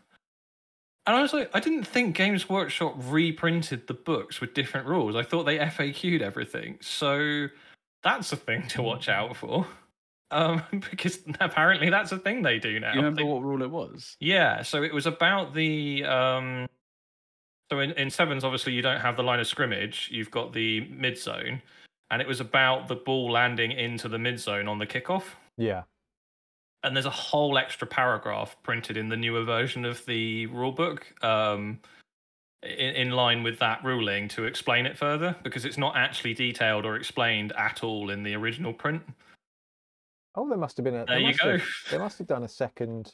And 1.06 1.16
I 1.16 1.22
was 1.22 1.32
like, 1.32 1.50
I 1.54 1.60
didn't 1.60 1.84
think 1.84 2.14
Games 2.14 2.48
Workshop 2.48 2.94
reprinted 2.98 3.86
the 3.86 3.94
books 3.94 4.40
with 4.40 4.52
different 4.52 4.86
rules. 4.86 5.16
I 5.16 5.22
thought 5.22 5.44
they 5.44 5.58
FAQ'd 5.58 6.20
everything. 6.20 6.76
So 6.82 7.48
that's 8.02 8.32
a 8.32 8.36
thing 8.36 8.68
to 8.68 8.82
watch 8.82 9.08
out 9.08 9.36
for. 9.36 9.66
Um, 10.32 10.62
because 10.90 11.20
apparently 11.40 11.90
that's 11.90 12.12
a 12.12 12.18
thing 12.18 12.42
they 12.42 12.58
do 12.58 12.78
now. 12.80 12.90
You 12.92 12.98
remember 12.98 13.22
They- 13.22 13.28
what 13.28 13.42
rule 13.42 13.62
it 13.62 13.70
was? 13.70 14.16
yeah, 14.20 14.62
so 14.62 14.82
it 14.82 14.92
was 14.94 15.06
about 15.06 15.54
the 15.54 16.04
um 16.04 16.68
so 17.70 17.78
in, 17.80 17.92
in 17.92 18.10
sevens 18.10 18.42
obviously 18.44 18.72
you 18.72 18.82
don't 18.82 19.00
have 19.00 19.16
the 19.16 19.22
line 19.22 19.40
of 19.40 19.46
scrimmage, 19.46 20.08
you've 20.12 20.30
got 20.30 20.52
the 20.52 20.80
mid 20.90 21.16
zone, 21.18 21.62
and 22.10 22.20
it 22.22 22.28
was 22.28 22.40
about 22.40 22.88
the 22.88 22.96
ball 22.96 23.30
landing 23.30 23.72
into 23.72 24.08
the 24.08 24.18
mid 24.18 24.38
zone 24.40 24.66
on 24.68 24.78
the 24.78 24.86
kickoff. 24.86 25.24
Yeah, 25.56 25.82
And 26.82 26.96
there's 26.96 27.06
a 27.06 27.10
whole 27.10 27.58
extra 27.58 27.86
paragraph 27.86 28.56
printed 28.62 28.96
in 28.96 29.08
the 29.08 29.16
newer 29.16 29.44
version 29.44 29.84
of 29.84 30.04
the 30.06 30.46
rulebook, 30.48 31.02
um 31.24 31.80
in, 32.62 32.94
in 32.94 33.10
line 33.12 33.42
with 33.42 33.58
that 33.60 33.82
ruling 33.82 34.28
to 34.28 34.44
explain 34.44 34.84
it 34.86 34.96
further, 34.96 35.34
because 35.42 35.64
it's 35.64 35.78
not 35.78 35.96
actually 35.96 36.34
detailed 36.34 36.84
or 36.84 36.94
explained 36.96 37.52
at 37.56 37.82
all 37.82 38.10
in 38.10 38.22
the 38.22 38.34
original 38.34 38.72
print. 38.74 39.02
Oh, 40.34 40.48
there 40.48 40.58
must 40.58 40.76
have 40.76 40.84
been 40.84 40.94
a. 40.94 41.04
There 41.06 41.16
they 41.16 41.20
you 41.20 41.26
must 41.28 41.40
go. 41.40 41.52
Have, 41.52 41.62
they 41.90 41.98
must 41.98 42.18
have 42.18 42.26
done 42.26 42.42
a 42.44 42.48
second. 42.48 43.12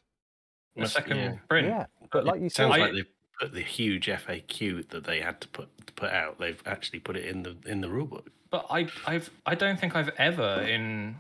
The 0.75 0.83
Must- 0.83 0.93
second 0.95 1.17
yeah. 1.17 1.35
print. 1.49 1.69
Yeah, 1.69 1.87
but 2.13 2.25
like 2.25 2.41
you 2.41 2.49
said, 2.51 2.65
Sounds 2.69 2.79
like 2.79 2.93
they 2.93 3.05
put 3.41 3.53
the 3.55 3.63
huge 3.63 4.07
FAQ 4.09 4.89
that 4.91 5.05
they 5.05 5.21
had 5.21 5.41
to 5.41 5.49
put 5.49 5.69
to 5.87 5.93
put 5.95 6.11
out. 6.11 6.39
They've 6.39 6.63
actually 6.67 6.99
put 6.99 7.17
it 7.17 7.25
in 7.25 7.43
the 7.43 7.57
in 7.67 7.81
the 7.81 7.89
rulebook. 7.89 8.27
But 8.51 8.67
I 8.71 8.87
I've 9.07 9.31
I 9.47 9.55
don't 9.55 9.81
think 9.81 9.97
I've 9.97 10.11
ever 10.19 10.61
in 10.63 11.17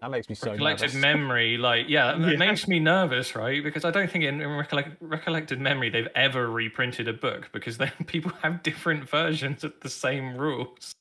that 0.00 0.10
makes 0.10 0.28
me 0.28 0.34
so 0.34 0.50
recollected 0.50 0.88
nervous. 0.88 1.00
memory 1.00 1.56
like 1.56 1.86
yeah 1.88 2.14
that 2.16 2.28
Yeah. 2.32 2.36
makes 2.36 2.66
me 2.66 2.80
nervous 2.80 3.36
right 3.36 3.62
because 3.62 3.84
i 3.84 3.92
don't 3.92 4.10
think 4.10 4.24
in, 4.24 4.40
in 4.40 4.48
recollect, 4.48 4.96
recollected 5.00 5.60
memory 5.60 5.88
they've 5.88 6.08
ever 6.16 6.50
reprinted 6.50 7.06
a 7.06 7.12
book 7.12 7.48
because 7.52 7.78
then 7.78 7.92
people 8.08 8.32
have 8.42 8.60
different 8.64 9.08
versions 9.08 9.62
of 9.62 9.72
the 9.82 9.88
same 9.88 10.36
rules 10.36 10.92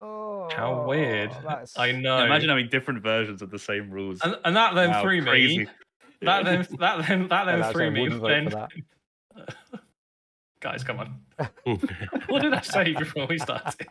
Oh, 0.00 0.48
how 0.52 0.86
weird 0.86 1.32
That's... 1.44 1.76
i 1.78 1.90
know 1.90 2.24
imagine 2.24 2.48
having 2.48 2.68
different 2.68 3.02
versions 3.02 3.42
of 3.42 3.50
the 3.50 3.58
same 3.58 3.90
rules. 3.90 4.20
and, 4.22 4.36
and 4.44 4.54
that 4.56 4.74
then 4.74 4.90
Wow, 4.90 5.02
threw 5.02 5.22
crazy. 5.22 5.58
me 5.58 5.66
that 6.22 6.44
then 6.44 6.66
that 6.78 7.06
then 7.06 7.28
that 7.28 7.44
then 7.44 7.58
Yeah, 7.58 7.72
threw 7.72 7.90
me 7.90 8.02
wouldn't 8.02 8.20
vote 8.20 8.28
when 8.30 8.50
for 8.50 8.68
that. 9.36 9.80
guys 10.60 10.82
come 10.84 10.98
on 11.00 11.20
what 12.28 12.42
did 12.42 12.52
i 12.52 12.60
say 12.60 12.92
before 12.92 13.26
we 13.26 13.38
started 13.38 13.86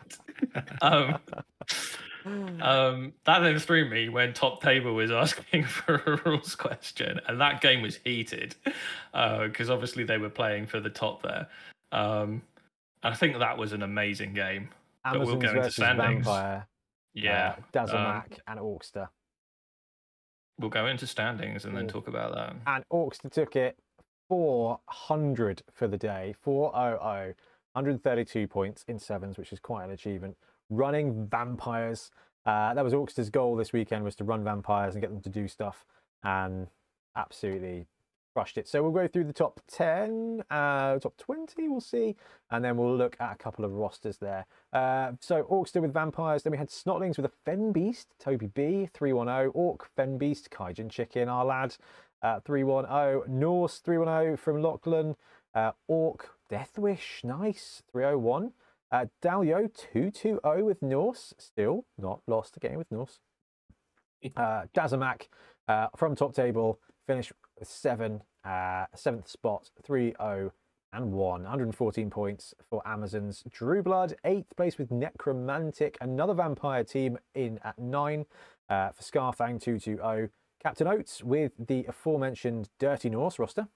um 0.82 1.18
um, 2.62 3.14
that 3.26 3.40
then 3.40 3.58
threw 3.60 3.90
me 3.90 4.10
when 4.10 4.34
Top 4.34 4.62
Table 4.62 4.94
was 4.94 5.12
asking 5.12 5.64
for 5.64 5.96
a 6.06 6.22
rules 6.30 6.56
question, 6.56 7.20
and 7.28 7.40
that 7.40 7.62
game 7.62 7.82
was 7.82 8.00
heated 8.04 8.56
because 9.14 9.70
obviously 9.70 10.04
they 10.04 10.18
were 10.18 10.30
playing 10.30 10.68
for 10.68 10.80
the 10.80 10.90
top 10.90 11.24
there. 11.24 11.48
Um, 11.92 12.42
I 13.04 13.14
think 13.14 13.38
that 13.40 13.58
was 13.58 13.74
an 13.74 13.84
amazing 13.84 14.34
game. 14.34 14.70
But 15.14 15.26
we'll 15.26 15.36
go 15.38 15.48
into 15.50 15.62
versus 15.62 15.76
standings. 15.76 16.26
Vampire, 16.26 16.68
Yeah, 17.14 17.56
uh, 17.58 17.62
Dazzlemac, 17.86 18.40
and 18.48 18.60
Orkster. 18.60 19.10
we'll 20.60 20.70
go 20.70 20.88
into 20.88 21.06
standings 21.08 21.66
and 21.66 21.76
then 21.76 21.88
talk 21.88 22.08
about 22.08 22.34
that. 22.34 22.56
And 22.66 22.84
Orkster 22.92 23.32
took 23.32 23.56
it 23.56 23.78
400 24.30 25.64
for 25.72 25.88
the 25.88 25.98
day, 25.98 26.34
400, 26.42 27.36
132 27.74 28.48
points 28.48 28.84
in 28.88 29.00
sevens, 29.00 29.38
which 29.38 29.54
is 29.54 29.60
quite 29.60 29.86
an 29.86 29.92
achievement. 29.92 30.36
Running 30.70 31.28
vampires. 31.28 32.12
Uh, 32.46 32.74
that 32.74 32.84
was 32.84 32.94
Orkster's 32.94 33.30
goal 33.30 33.56
this 33.56 33.74
weekend 33.74 34.04
was 34.04 34.16
to 34.16 34.24
run 34.24 34.44
vampires 34.44 34.96
and 34.96 35.02
get 35.02 35.12
them 35.12 35.22
to 35.22 35.30
do 35.30 35.48
stuff. 35.48 35.86
And 36.24 36.68
absolutely 37.16 37.88
crushed 38.38 38.60
it. 38.60 38.68
So 38.68 38.84
we'll 38.84 38.92
go 38.92 39.08
through 39.08 39.24
the 39.24 39.34
top 39.34 39.62
10, 39.68 40.44
uh, 40.52 41.00
top 41.00 41.18
20, 41.18 41.70
we'll 41.70 41.82
see, 41.82 42.16
and 42.52 42.64
then 42.64 42.78
we'll 42.78 42.96
look 42.96 43.18
at 43.20 43.32
a 43.32 43.36
couple 43.36 43.66
of 43.66 43.72
rosters 43.72 44.20
there. 44.20 44.46
Uh, 44.72 45.14
so 45.20 45.42
Orkster 45.46 45.82
with 45.82 45.92
Vampires, 45.92 46.44
then 46.44 46.52
we 46.52 46.58
had 46.60 46.70
Snotlings 46.70 47.18
with 47.18 47.26
a 47.26 47.32
Fen 47.46 47.72
Beast, 47.72 48.14
Toby 48.20 48.46
B, 48.46 48.90
310, 48.94 49.54
Orc, 49.56 49.90
Fen 49.96 50.20
Beast, 50.20 50.52
Kaijin 50.52 50.88
Chicken, 50.88 51.28
our 51.30 51.46
lad, 51.46 51.78
uh, 52.22 52.40
310, 52.42 53.40
Norse, 53.40 53.80
310 53.80 54.38
from 54.38 54.62
Lachlan, 54.62 55.16
uh, 55.56 55.72
Orc, 55.88 56.30
Deathwish, 56.52 57.24
nice, 57.24 57.82
301. 57.92 58.52
Uh, 58.92 59.06
Dalio, 59.20 59.68
220 59.74 60.62
with 60.62 60.84
Norse, 60.84 61.34
still 61.40 61.86
not 61.98 62.22
lost 62.28 62.56
a 62.56 62.60
game 62.60 62.78
with 62.78 62.92
Norse. 62.92 63.18
Uh, 64.36 64.66
Dazamak 64.76 65.24
uh, 65.68 65.88
from 65.96 66.16
top 66.16 66.36
table, 66.36 66.80
finished 67.08 67.32
seven, 67.64 68.22
uh, 68.46 68.86
seventh 68.96 69.28
spot, 69.28 69.70
3 69.84 70.14
0 70.22 70.52
and 70.94 71.12
1. 71.12 71.42
114 71.44 72.10
points 72.10 72.54
for 72.70 72.86
Amazons. 72.88 73.44
Drew 73.52 73.82
Blood, 73.84 74.16
eighth 74.24 74.56
place 74.56 74.78
with 74.78 74.92
Necromantic, 74.92 75.98
another 76.02 76.34
vampire 76.34 76.84
team 76.84 77.18
in 77.36 77.60
at 77.64 77.78
nine 77.78 78.26
uh, 78.70 78.90
for 78.90 79.04
Scarfang 79.04 79.62
220. 79.62 80.30
Captain 80.62 80.88
Oates 80.88 81.24
with 81.24 81.52
the 81.60 81.86
aforementioned 81.86 82.70
Dirty 82.80 83.10
Norse 83.10 83.40
roster. 83.40 83.68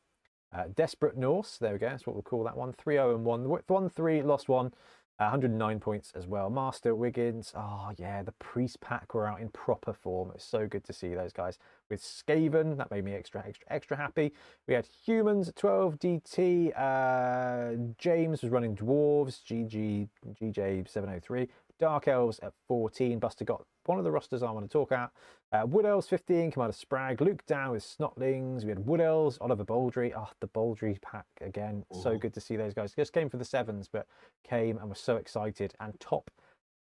Uh, 0.54 0.64
Desperate 0.76 1.16
Norse, 1.18 1.58
there 1.58 1.74
we 1.74 1.80
go, 1.80 1.90
that's 1.90 2.06
what 2.06 2.16
we'll 2.16 2.24
call 2.24 2.44
that 2.44 2.58
one. 2.58 2.74
3 2.74 2.96
0 2.96 3.16
and 3.16 3.26
1. 3.26 3.44
1 3.68 3.90
3, 3.90 4.22
lost 4.24 4.50
1. 4.50 4.74
109 5.18 5.80
points 5.80 6.12
as 6.16 6.26
well. 6.26 6.50
Master 6.50 6.96
Wiggins, 6.96 7.54
oh 7.56 7.92
yeah, 7.98 8.24
the 8.24 8.32
Priest 8.34 8.82
Pack 8.82 9.14
were 9.14 9.28
out 9.28 9.40
in 9.40 9.50
proper 9.50 9.94
form. 9.94 10.32
It's 10.34 10.44
so 10.44 10.68
good 10.68 10.84
to 10.86 10.94
see 10.94 11.14
those 11.14 11.32
guys. 11.32 11.60
With 11.92 12.02
Skaven, 12.02 12.78
that 12.78 12.90
made 12.90 13.04
me 13.04 13.14
extra, 13.14 13.44
extra, 13.46 13.68
extra 13.70 13.98
happy. 13.98 14.32
We 14.66 14.74
had 14.74 14.88
Humans 15.06 15.52
12, 15.58 16.00
DT. 16.00 16.72
Uh, 16.74 17.76
James 17.98 18.42
was 18.42 18.50
running 18.50 18.78
Dwarves, 18.78 19.42
GG, 19.44 20.08
GJ703. 20.42 21.50
Dark 21.82 22.08
Elves 22.08 22.40
at 22.44 22.54
14. 22.70 23.20
Buster 23.20 23.44
got 23.44 23.66
one 23.88 23.98
of 23.98 24.06
the 24.06 24.12
rosters 24.12 24.42
I 24.42 24.52
want 24.52 24.66
to 24.66 24.72
talk 24.72 24.92
about. 24.92 25.12
Uh, 25.52 25.66
Wood 25.66 25.86
Elves 25.86 26.08
15, 26.08 26.52
Commander 26.52 26.74
Sprag. 26.74 27.20
Luke 27.20 27.46
down 27.46 27.72
with 27.72 27.84
Snotlings. 27.84 28.64
We 28.64 28.70
had 28.70 28.86
Wood 28.86 29.02
Elves, 29.02 29.38
Oliver 29.42 29.66
Baldry. 29.66 30.14
Oh, 30.16 30.30
the 30.40 30.48
Baldry 30.48 30.98
pack 31.02 31.26
again. 31.42 31.84
Ooh. 31.94 32.02
So 32.02 32.18
good 32.18 32.34
to 32.36 32.40
see 32.40 32.56
those 32.56 32.74
guys. 32.74 32.94
Just 32.94 33.12
came 33.12 33.30
for 33.30 33.36
the 33.36 33.44
sevens, 33.44 33.90
but 33.92 34.08
came 34.48 34.78
and 34.78 34.88
was 34.88 35.00
so 35.00 35.18
excited. 35.18 35.74
And 35.82 36.00
top 36.00 36.32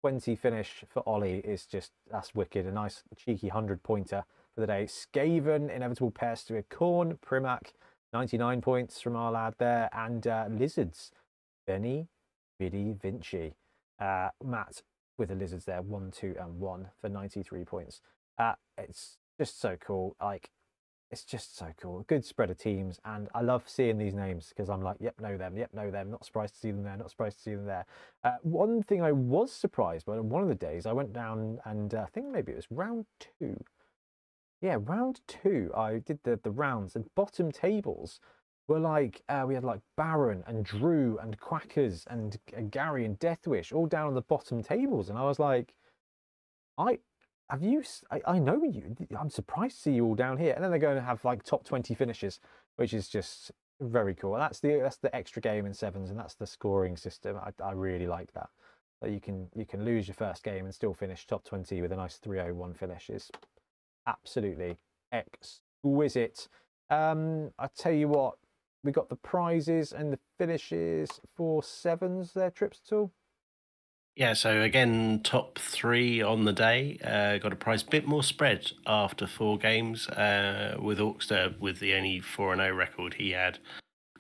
20 0.01 0.35
finish 0.35 0.83
for 0.89 1.05
Ollie 1.07 1.39
is 1.45 1.65
just, 1.65 1.93
that's 2.11 2.35
wicked. 2.35 2.67
A 2.67 2.73
nice 2.73 3.05
cheeky 3.17 3.47
100 3.47 3.85
pointer 3.85 4.25
for 4.57 4.63
the 4.63 4.67
day. 4.67 4.87
Skaven, 4.87 5.71
Inevitable 5.71 6.11
Pest. 6.11 6.51
Khorne, 6.71 7.19
Primac, 7.21 7.73
99 8.13 8.61
points 8.63 9.01
from 9.01 9.15
our 9.15 9.31
lad 9.31 9.55
there. 9.59 9.89
And 9.93 10.27
uh, 10.27 10.47
Lizards, 10.51 11.13
Benny, 11.67 12.09
Biddy, 12.59 12.95
Vinci. 13.01 13.55
Uh, 14.01 14.31
Matt 14.45 14.83
with 15.19 15.29
the 15.29 15.35
Lizards 15.35 15.65
there, 15.65 15.81
one, 15.81 16.11
two, 16.11 16.35
and 16.39 16.59
one 16.59 16.89
for 17.01 17.09
93 17.09 17.65
points. 17.65 18.01
Uh, 18.39 18.55
it's 18.77 19.19
just 19.39 19.61
so 19.61 19.77
cool. 19.81 20.17
Like, 20.21 20.51
it's 21.11 21.25
just 21.25 21.57
so 21.57 21.69
cool. 21.81 22.05
Good 22.09 22.25
spread 22.25 22.51
of 22.51 22.59
teams, 22.59 22.99
and 23.05 23.29
I 23.35 23.41
love 23.41 23.65
seeing 23.67 23.97
these 23.97 24.13
names 24.13 24.49
because 24.49 24.69
I'm 24.69 24.83
like, 24.83 24.97
yep, 25.01 25.15
know 25.21 25.37
them, 25.37 25.57
yep, 25.57 25.73
know 25.73 25.91
them. 25.91 26.11
Not 26.11 26.25
surprised 26.25 26.55
to 26.55 26.61
see 26.61 26.71
them 26.73 26.83
there. 26.83 26.97
Not 26.97 27.11
surprised 27.11 27.39
to 27.39 27.43
see 27.43 27.55
them 27.55 27.65
there. 27.65 27.87
Uh, 28.25 28.37
one 28.43 28.83
thing 28.83 29.03
I 29.03 29.13
was 29.13 29.53
surprised 29.53 30.07
by 30.07 30.19
on 30.19 30.29
one 30.29 30.43
of 30.43 30.49
the 30.49 30.55
days, 30.55 30.85
I 30.85 30.93
went 30.93 31.13
down 31.13 31.59
and 31.65 31.95
uh, 31.95 32.03
I 32.03 32.07
think 32.07 32.27
maybe 32.27 32.53
it 32.53 32.57
was 32.57 32.67
round 32.71 33.07
two. 33.39 33.63
Yeah, 34.61 34.79
round 34.81 35.21
two. 35.27 35.71
I 35.77 35.99
did 35.99 36.21
the 36.25 36.41
the 36.43 36.51
rounds 36.51 36.97
and 36.97 37.05
bottom 37.15 37.53
tables 37.53 38.21
were 38.69 38.81
like 38.81 39.23
uh, 39.29 39.45
we 39.47 39.55
had 39.55 39.65
like 39.65 39.81
Baron 39.97 40.43
and 40.47 40.65
Drew 40.65 41.19
and 41.19 41.39
Quackers 41.39 42.05
and 42.09 42.39
uh, 42.57 42.63
Gary 42.71 43.05
and 43.05 43.19
Deathwish 43.19 43.73
all 43.73 43.87
down 43.87 44.09
on 44.09 44.15
the 44.15 44.23
bottom 44.23 44.63
tables, 44.63 45.09
and 45.09 45.19
I 45.19 45.25
was 45.25 45.39
like, 45.39 45.75
I 46.79 46.99
have 47.51 47.63
you? 47.63 47.85
I, 48.11 48.21
I 48.27 48.39
know 48.39 48.63
you. 48.65 48.97
I'm 49.19 49.31
surprised 49.31 49.77
to 49.77 49.83
see 49.83 49.93
you 49.93 50.05
all 50.07 50.15
down 50.15 50.39
here, 50.39 50.53
and 50.55 50.65
then 50.65 50.71
they're 50.71 50.81
going 50.81 50.97
to 50.97 51.03
have 51.03 51.25
like 51.25 51.43
top 51.43 51.65
twenty 51.65 51.95
finishes, 51.95 52.41
which 52.77 52.93
is 52.95 53.09
just 53.09 53.53
very 53.81 54.15
cool. 54.15 54.35
That's 54.37 54.61
the 54.61 54.81
that's 54.83 54.97
the 54.97 55.15
extra 55.15 55.43
game 55.43 55.67
in 55.67 55.75
sevens, 55.75 56.11
and 56.11 56.19
that's 56.19 56.35
the 56.35 56.47
scoring 56.47 56.97
system. 56.97 57.37
I, 57.37 57.53
I 57.63 57.73
really 57.73 58.07
like 58.07 58.33
that. 58.33 58.49
That 59.03 59.11
you 59.11 59.21
can 59.21 59.49
you 59.55 59.67
can 59.67 59.85
lose 59.85 60.09
your 60.09 60.15
first 60.15 60.43
game 60.43 60.65
and 60.65 60.75
still 60.75 60.95
finish 60.95 61.27
top 61.27 61.45
twenty 61.45 61.83
with 61.83 61.93
a 61.93 61.97
nice 61.97 62.17
301 62.17 62.75
finish 62.75 63.11
is 63.11 63.31
absolutely 64.07 64.77
exquisite. 65.13 66.49
Um, 66.91 67.51
I 67.59 67.69
tell 67.77 67.93
you 67.93 68.09
what, 68.09 68.35
we 68.85 68.93
got 68.93 69.09
the 69.09 69.17
prizes 69.17 69.93
and 69.93 70.13
the 70.13 70.19
finishes 70.39 71.21
for 71.37 71.63
sevens 71.63 72.33
their 72.33 72.51
trips 72.51 72.81
all? 72.93 73.13
Yeah, 74.15 74.33
so 74.33 74.63
again, 74.63 75.21
top 75.23 75.59
three 75.59 76.23
on 76.23 76.45
the 76.45 76.53
day. 76.53 76.99
Uh, 77.05 77.37
got 77.37 77.53
a 77.53 77.57
prize, 77.57 77.83
bit 77.83 78.07
more 78.07 78.23
spread 78.23 78.71
after 78.87 79.27
four 79.27 79.59
games. 79.59 80.09
Uh, 80.09 80.77
with 80.79 80.99
Orkster, 80.99 81.59
with 81.59 81.81
the 81.81 81.93
only 81.93 82.21
four 82.21 82.53
and 82.53 82.61
zero 82.61 82.73
oh 82.73 82.77
record, 82.77 83.15
he 83.15 83.33
had 83.33 83.59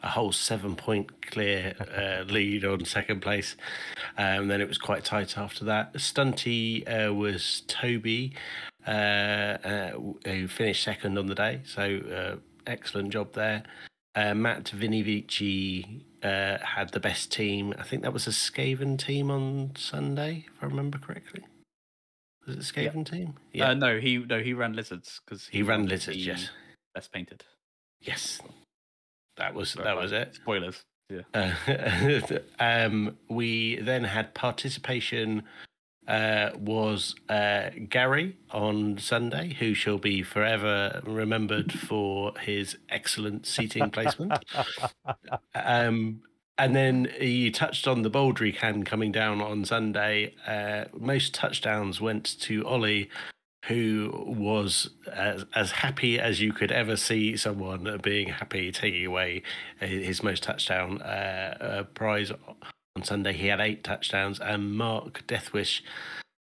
a 0.06 0.08
whole 0.08 0.32
seven 0.32 0.76
point 0.76 1.20
clear 1.20 1.74
uh, 1.80 2.24
lead 2.32 2.64
on 2.64 2.84
second 2.84 3.20
place. 3.20 3.56
Um, 4.16 4.48
then 4.48 4.60
it 4.60 4.68
was 4.68 4.78
quite 4.78 5.04
tight 5.04 5.36
after 5.36 5.64
that. 5.66 5.94
Stunty 5.94 6.84
uh, 6.88 7.12
was 7.12 7.62
Toby, 7.66 8.34
uh, 8.86 8.90
uh, 8.90 9.90
who 10.24 10.48
finished 10.48 10.84
second 10.84 11.18
on 11.18 11.26
the 11.26 11.34
day. 11.34 11.60
So 11.64 12.38
excellent 12.66 13.10
job 13.10 13.32
there. 13.32 13.62
Uh, 14.14 14.34
Matt 14.34 14.64
Vinivici 14.64 16.02
uh, 16.22 16.58
had 16.64 16.90
the 16.92 17.00
best 17.00 17.30
team. 17.30 17.74
I 17.78 17.82
think 17.82 18.02
that 18.02 18.12
was 18.12 18.26
a 18.26 18.30
Skaven 18.30 18.98
team 18.98 19.30
on 19.30 19.72
Sunday, 19.76 20.46
if 20.48 20.62
I 20.62 20.66
remember 20.66 20.98
correctly. 20.98 21.44
Was 22.46 22.56
it 22.56 22.60
Skaven 22.60 23.08
team? 23.08 23.34
Yeah. 23.52 23.70
Uh, 23.70 23.74
no, 23.74 23.98
he 23.98 24.18
no 24.18 24.40
he 24.40 24.54
ran 24.54 24.72
lizards 24.72 25.20
because 25.24 25.48
he, 25.48 25.58
he, 25.58 25.62
ran 25.62 25.86
lizards. 25.86 26.24
Yes, 26.24 26.50
best 26.94 27.12
painted. 27.12 27.44
Yes, 28.00 28.40
that 29.36 29.54
was 29.54 29.74
that 29.74 29.96
was 29.96 30.12
it. 30.12 30.34
Spoilers. 30.34 30.82
Yeah. 31.08 31.22
Uh, 31.32 32.38
um, 32.60 33.16
we 33.28 33.76
then 33.76 34.04
had 34.04 34.34
participation 34.34 35.44
uh, 36.08 36.50
was 36.56 37.14
uh, 37.28 37.70
Gary 37.88 38.36
on 38.50 38.98
Sunday, 38.98 39.54
who 39.54 39.74
shall 39.74 39.98
be 39.98 40.22
forever 40.22 41.00
remembered 41.04 41.72
for 41.80 42.32
his 42.38 42.76
excellent 42.88 43.46
seating 43.46 43.90
placement. 43.90 44.32
um, 45.54 46.22
and 46.58 46.74
then 46.74 47.12
you 47.20 47.52
touched 47.52 47.86
on 47.86 48.02
the 48.02 48.10
Baldry 48.10 48.50
can 48.52 48.82
coming 48.84 49.12
down 49.12 49.42
on 49.42 49.64
Sunday. 49.64 50.34
Uh, 50.46 50.84
most 50.98 51.34
touchdowns 51.34 52.00
went 52.00 52.40
to 52.40 52.66
Ollie, 52.66 53.10
who 53.68 54.12
was 54.26 54.90
as, 55.12 55.44
as 55.54 55.70
happy 55.72 56.18
as 56.20 56.40
you 56.40 56.52
could 56.52 56.70
ever 56.70 56.96
see 56.96 57.36
someone 57.36 57.98
being 58.02 58.28
happy, 58.28 58.70
taking 58.70 59.04
away 59.06 59.42
his 59.80 60.22
most 60.22 60.42
touchdown 60.44 61.02
uh, 61.02 61.56
uh, 61.60 61.82
prize 61.82 62.30
on 62.30 63.02
Sunday, 63.02 63.32
he 63.32 63.48
had 63.48 63.60
eight 63.60 63.82
touchdowns, 63.82 64.40
and 64.40 64.76
Mark 64.76 65.26
Deathwish 65.26 65.82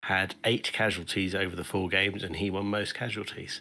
had 0.04 0.34
eight 0.44 0.72
casualties 0.72 1.34
over 1.34 1.54
the 1.54 1.64
four 1.64 1.88
games, 1.88 2.24
and 2.24 2.36
he 2.36 2.50
won 2.50 2.66
most 2.66 2.94
casualties. 2.94 3.60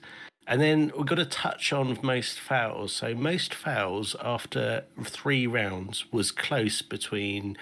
And 0.50 0.60
then 0.60 0.92
we've 0.98 1.06
got 1.06 1.16
to 1.16 1.26
touch 1.26 1.72
on 1.72 2.00
most 2.02 2.40
fouls. 2.40 2.92
So 2.92 3.14
most 3.14 3.54
fouls 3.54 4.16
after 4.20 4.84
three 5.04 5.46
rounds 5.46 6.12
was 6.12 6.32
close 6.32 6.82
between 6.82 7.56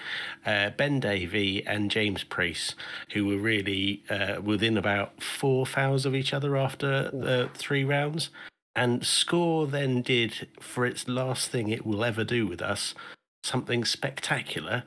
uh, 0.45 0.69
Ben 0.69 1.01
Davey 1.01 1.67
and 1.67 1.91
James 1.91 2.23
Priest, 2.23 2.75
who 3.11 3.25
were 3.25 3.37
really 3.37 4.03
uh, 4.09 4.41
within 4.41 4.77
about 4.77 5.21
four 5.21 5.65
fouls 5.65 6.05
of 6.05 6.15
each 6.15 6.33
other 6.33 6.55
after 6.55 7.11
the 7.11 7.49
three 7.53 7.83
rounds. 7.83 8.29
And 8.73 9.05
Score 9.05 9.67
then 9.67 10.01
did, 10.01 10.47
for 10.61 10.85
its 10.85 11.09
last 11.09 11.49
thing 11.49 11.67
it 11.67 11.85
will 11.85 12.05
ever 12.05 12.23
do 12.23 12.47
with 12.47 12.61
us, 12.61 12.95
something 13.43 13.83
spectacular 13.83 14.83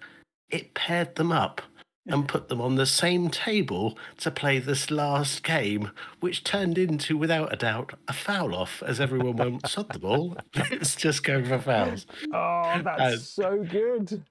it 0.51 0.75
paired 0.75 1.15
them 1.15 1.33
up 1.33 1.63
and 2.11 2.29
put 2.29 2.49
them 2.49 2.61
on 2.61 2.75
the 2.77 2.87
same 2.87 3.31
table 3.31 3.97
to 4.19 4.31
play 4.31 4.59
this 4.59 4.91
last 4.91 5.43
game, 5.43 5.91
which 6.21 6.45
turned 6.45 6.79
into, 6.79 7.17
without 7.17 7.53
a 7.53 7.57
doubt, 7.57 7.95
a 8.09 8.13
foul 8.13 8.55
off 8.55 8.83
as 8.85 9.01
everyone 9.01 9.37
went, 9.37 9.67
sod 9.67 9.93
the 9.93 9.99
ball, 9.99 10.37
let's 10.57 10.97
just 10.97 11.25
go 11.25 11.45
for 11.45 11.59
fouls. 11.59 12.07
Oh, 12.33 12.81
that's 12.83 13.13
and, 13.13 13.21
so 13.21 13.65
good. 13.65 14.25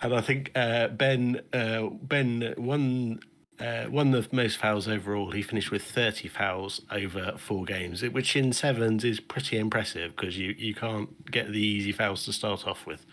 And 0.00 0.14
I 0.14 0.20
think 0.20 0.50
uh, 0.54 0.88
Ben 0.88 1.40
uh, 1.52 1.86
Ben 2.02 2.54
won 2.58 3.20
uh, 3.60 3.86
won 3.88 4.10
the 4.10 4.26
most 4.32 4.58
fouls 4.58 4.88
overall. 4.88 5.30
He 5.30 5.42
finished 5.42 5.70
with 5.70 5.82
30 5.82 6.28
fouls 6.28 6.80
over 6.90 7.34
four 7.38 7.64
games, 7.64 8.02
which 8.02 8.36
in 8.36 8.52
sevens 8.52 9.04
is 9.04 9.20
pretty 9.20 9.58
impressive 9.58 10.16
because 10.16 10.36
you, 10.36 10.54
you 10.58 10.74
can't 10.74 11.30
get 11.30 11.52
the 11.52 11.60
easy 11.60 11.92
fouls 11.92 12.24
to 12.24 12.32
start 12.32 12.66
off 12.66 12.86
with. 12.86 13.06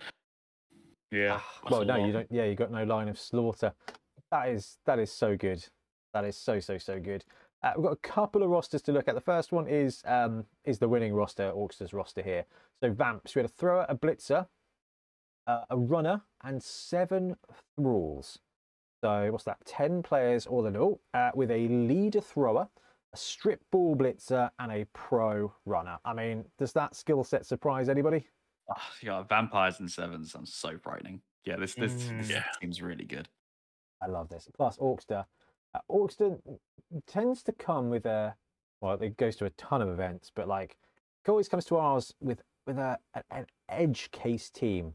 Yeah. 1.12 1.40
well, 1.70 1.84
no, 1.86 1.96
you 2.06 2.14
don't. 2.14 2.28
Yeah, 2.32 2.46
you 2.46 2.56
got 2.56 2.72
no 2.72 2.84
line 2.84 3.10
of 3.10 3.20
slaughter. 3.20 3.74
That 4.32 4.50
is 4.50 4.78
that 4.86 4.98
is 5.00 5.12
so 5.12 5.36
good. 5.36 5.66
That 6.14 6.26
is 6.26 6.38
so 6.38 6.60
so 6.60 6.78
so 6.78 7.00
good. 7.00 7.26
Uh, 7.64 7.74
we've 7.76 7.84
got 7.84 7.94
a 7.94 7.98
couple 7.98 8.42
of 8.44 8.50
rosters 8.50 8.82
to 8.84 8.92
look 8.92 9.08
at. 9.08 9.16
The 9.16 9.22
first 9.22 9.52
one 9.52 9.68
is 9.68 10.02
um, 10.06 10.46
is 10.64 10.80
the 10.80 10.88
winning 10.88 11.14
roster, 11.14 11.52
Orkster's 11.52 11.94
roster 11.94 12.22
here. 12.22 12.46
So 12.82 12.92
Vamps, 12.92 13.36
we 13.36 13.40
had 13.40 13.46
a 13.46 13.54
thrower, 13.54 13.86
a 13.90 13.96
blitzer, 13.96 14.48
uh, 15.48 15.66
a 15.70 15.78
runner, 15.78 16.22
and 16.44 16.64
seven 16.64 17.36
thralls. 17.76 18.40
So 19.04 19.32
what's 19.32 19.44
that? 19.46 19.58
Ten 19.66 20.02
players 20.02 20.48
all 20.48 20.66
in 20.66 20.78
all, 20.78 21.02
uh, 21.14 21.32
with 21.36 21.52
a 21.52 21.68
leader 21.68 22.22
thrower, 22.22 22.70
a 23.14 23.18
strip 23.18 23.62
ball 23.72 23.96
blitzer, 23.96 24.50
and 24.60 24.72
a 24.72 24.86
pro 24.94 25.54
runner. 25.66 26.00
I 26.06 26.14
mean, 26.14 26.46
does 26.58 26.74
that 26.74 26.96
skill 26.96 27.24
set 27.24 27.46
surprise 27.46 27.90
anybody? 27.90 28.28
Oh, 28.78 28.82
yeah, 29.02 29.24
vampires 29.24 29.80
and 29.80 29.90
sevens 29.92 30.32
sounds 30.32 30.54
so 30.54 30.78
frightening. 30.78 31.22
Yeah, 31.46 31.58
this 31.58 31.74
this, 31.76 31.94
Mm, 31.94 32.20
this 32.20 32.30
yeah. 32.30 32.44
seems 32.60 32.82
really 32.82 33.06
good. 33.06 33.28
I 34.02 34.08
love 34.08 34.30
this. 34.30 34.48
Plus, 34.56 34.78
Orkster. 34.78 35.26
Uh, 35.74 35.80
Orkster 35.90 36.40
tends 37.08 37.44
to 37.44 37.52
come 37.52 37.90
with 37.90 38.06
a 38.06 38.36
well, 38.82 38.94
it 39.02 39.16
goes 39.18 39.36
to 39.38 39.46
a 39.46 39.50
ton 39.52 39.82
of 39.82 39.90
events, 39.90 40.32
but 40.34 40.48
like, 40.48 40.76
it 41.26 41.30
always 41.30 41.48
comes 41.48 41.66
to 41.66 41.78
ours 41.78 42.14
with 42.20 42.42
with 42.68 42.78
a, 42.78 42.98
a- 43.16 43.24
an 43.32 43.46
edge 43.70 44.10
case 44.12 44.50
team. 44.50 44.94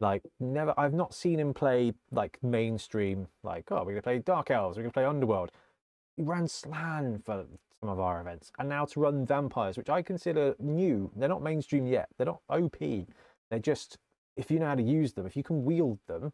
Like, 0.00 0.22
never, 0.38 0.74
I've 0.78 0.92
not 0.94 1.14
seen 1.14 1.40
him 1.40 1.54
play 1.54 1.92
like 2.10 2.38
mainstream. 2.42 3.26
Like, 3.42 3.64
oh, 3.70 3.78
we're 3.84 3.92
gonna 3.92 4.02
play 4.02 4.18
Dark 4.18 4.50
Elves, 4.50 4.76
we're 4.76 4.82
gonna 4.84 4.92
play 4.92 5.04
Underworld. 5.06 5.50
He 6.16 6.22
ran 6.22 6.48
Slann 6.48 7.22
for 7.24 7.46
some 7.80 7.88
of 7.90 8.00
our 8.00 8.20
events, 8.20 8.50
and 8.58 8.68
now 8.68 8.84
to 8.84 9.00
run 9.00 9.24
Vampires, 9.24 9.76
which 9.76 9.88
I 9.90 10.02
consider 10.02 10.54
new. 10.58 11.10
They're 11.16 11.28
not 11.28 11.42
mainstream 11.42 11.86
yet. 11.86 12.08
They're 12.16 12.26
not 12.26 12.40
OP. 12.48 12.78
They're 13.50 13.58
just 13.60 13.98
if 14.36 14.50
you 14.50 14.60
know 14.60 14.66
how 14.66 14.76
to 14.76 14.82
use 14.82 15.12
them, 15.14 15.26
if 15.26 15.36
you 15.36 15.42
can 15.42 15.64
wield 15.64 15.98
them, 16.06 16.32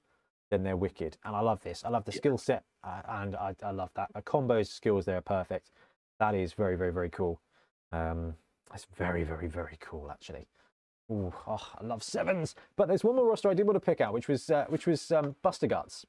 then 0.51 0.63
they're 0.63 0.77
wicked. 0.77 1.17
And 1.25 1.35
I 1.35 1.41
love 1.41 1.63
this. 1.63 1.85
I 1.85 1.89
love 1.89 2.05
the 2.05 2.13
Yeah. 2.13 2.19
skill 2.19 2.39
set, 2.39 2.65
uh, 2.83 3.01
and 3.09 3.35
I, 3.35 3.57
I 3.63 3.71
love 3.71 3.91
that. 3.95 4.11
The 4.15 4.23
combos 4.23 4.69
skills 4.69 5.07
They're 5.07 5.23
perfect. 5.23 5.71
That 6.21 6.35
is 6.35 6.53
very, 6.53 6.77
very, 6.77 6.93
very 6.93 7.11
cool. 7.11 7.41
Um, 7.93 8.35
that's 8.71 8.85
very, 8.95 9.25
very, 9.25 9.49
very 9.49 9.77
cool, 9.81 10.11
actually. 10.11 10.47
Ooh, 11.11 11.33
oh, 11.47 11.73
I 11.81 11.85
love 11.85 12.03
sevens. 12.03 12.55
But 12.77 12.89
there's 12.89 13.05
one 13.05 13.17
more 13.17 13.27
roster 13.27 13.49
I 13.51 13.55
did 13.55 13.67
want 13.67 13.77
to 13.77 13.81
pick 13.81 14.01
out, 14.01 14.13
which 14.13 14.29
was 14.29 14.51
uh, 14.51 14.67
which 14.69 14.87
was 14.87 15.11
um, 15.11 15.35
Buster 15.43 15.67
Guts. 15.67 16.07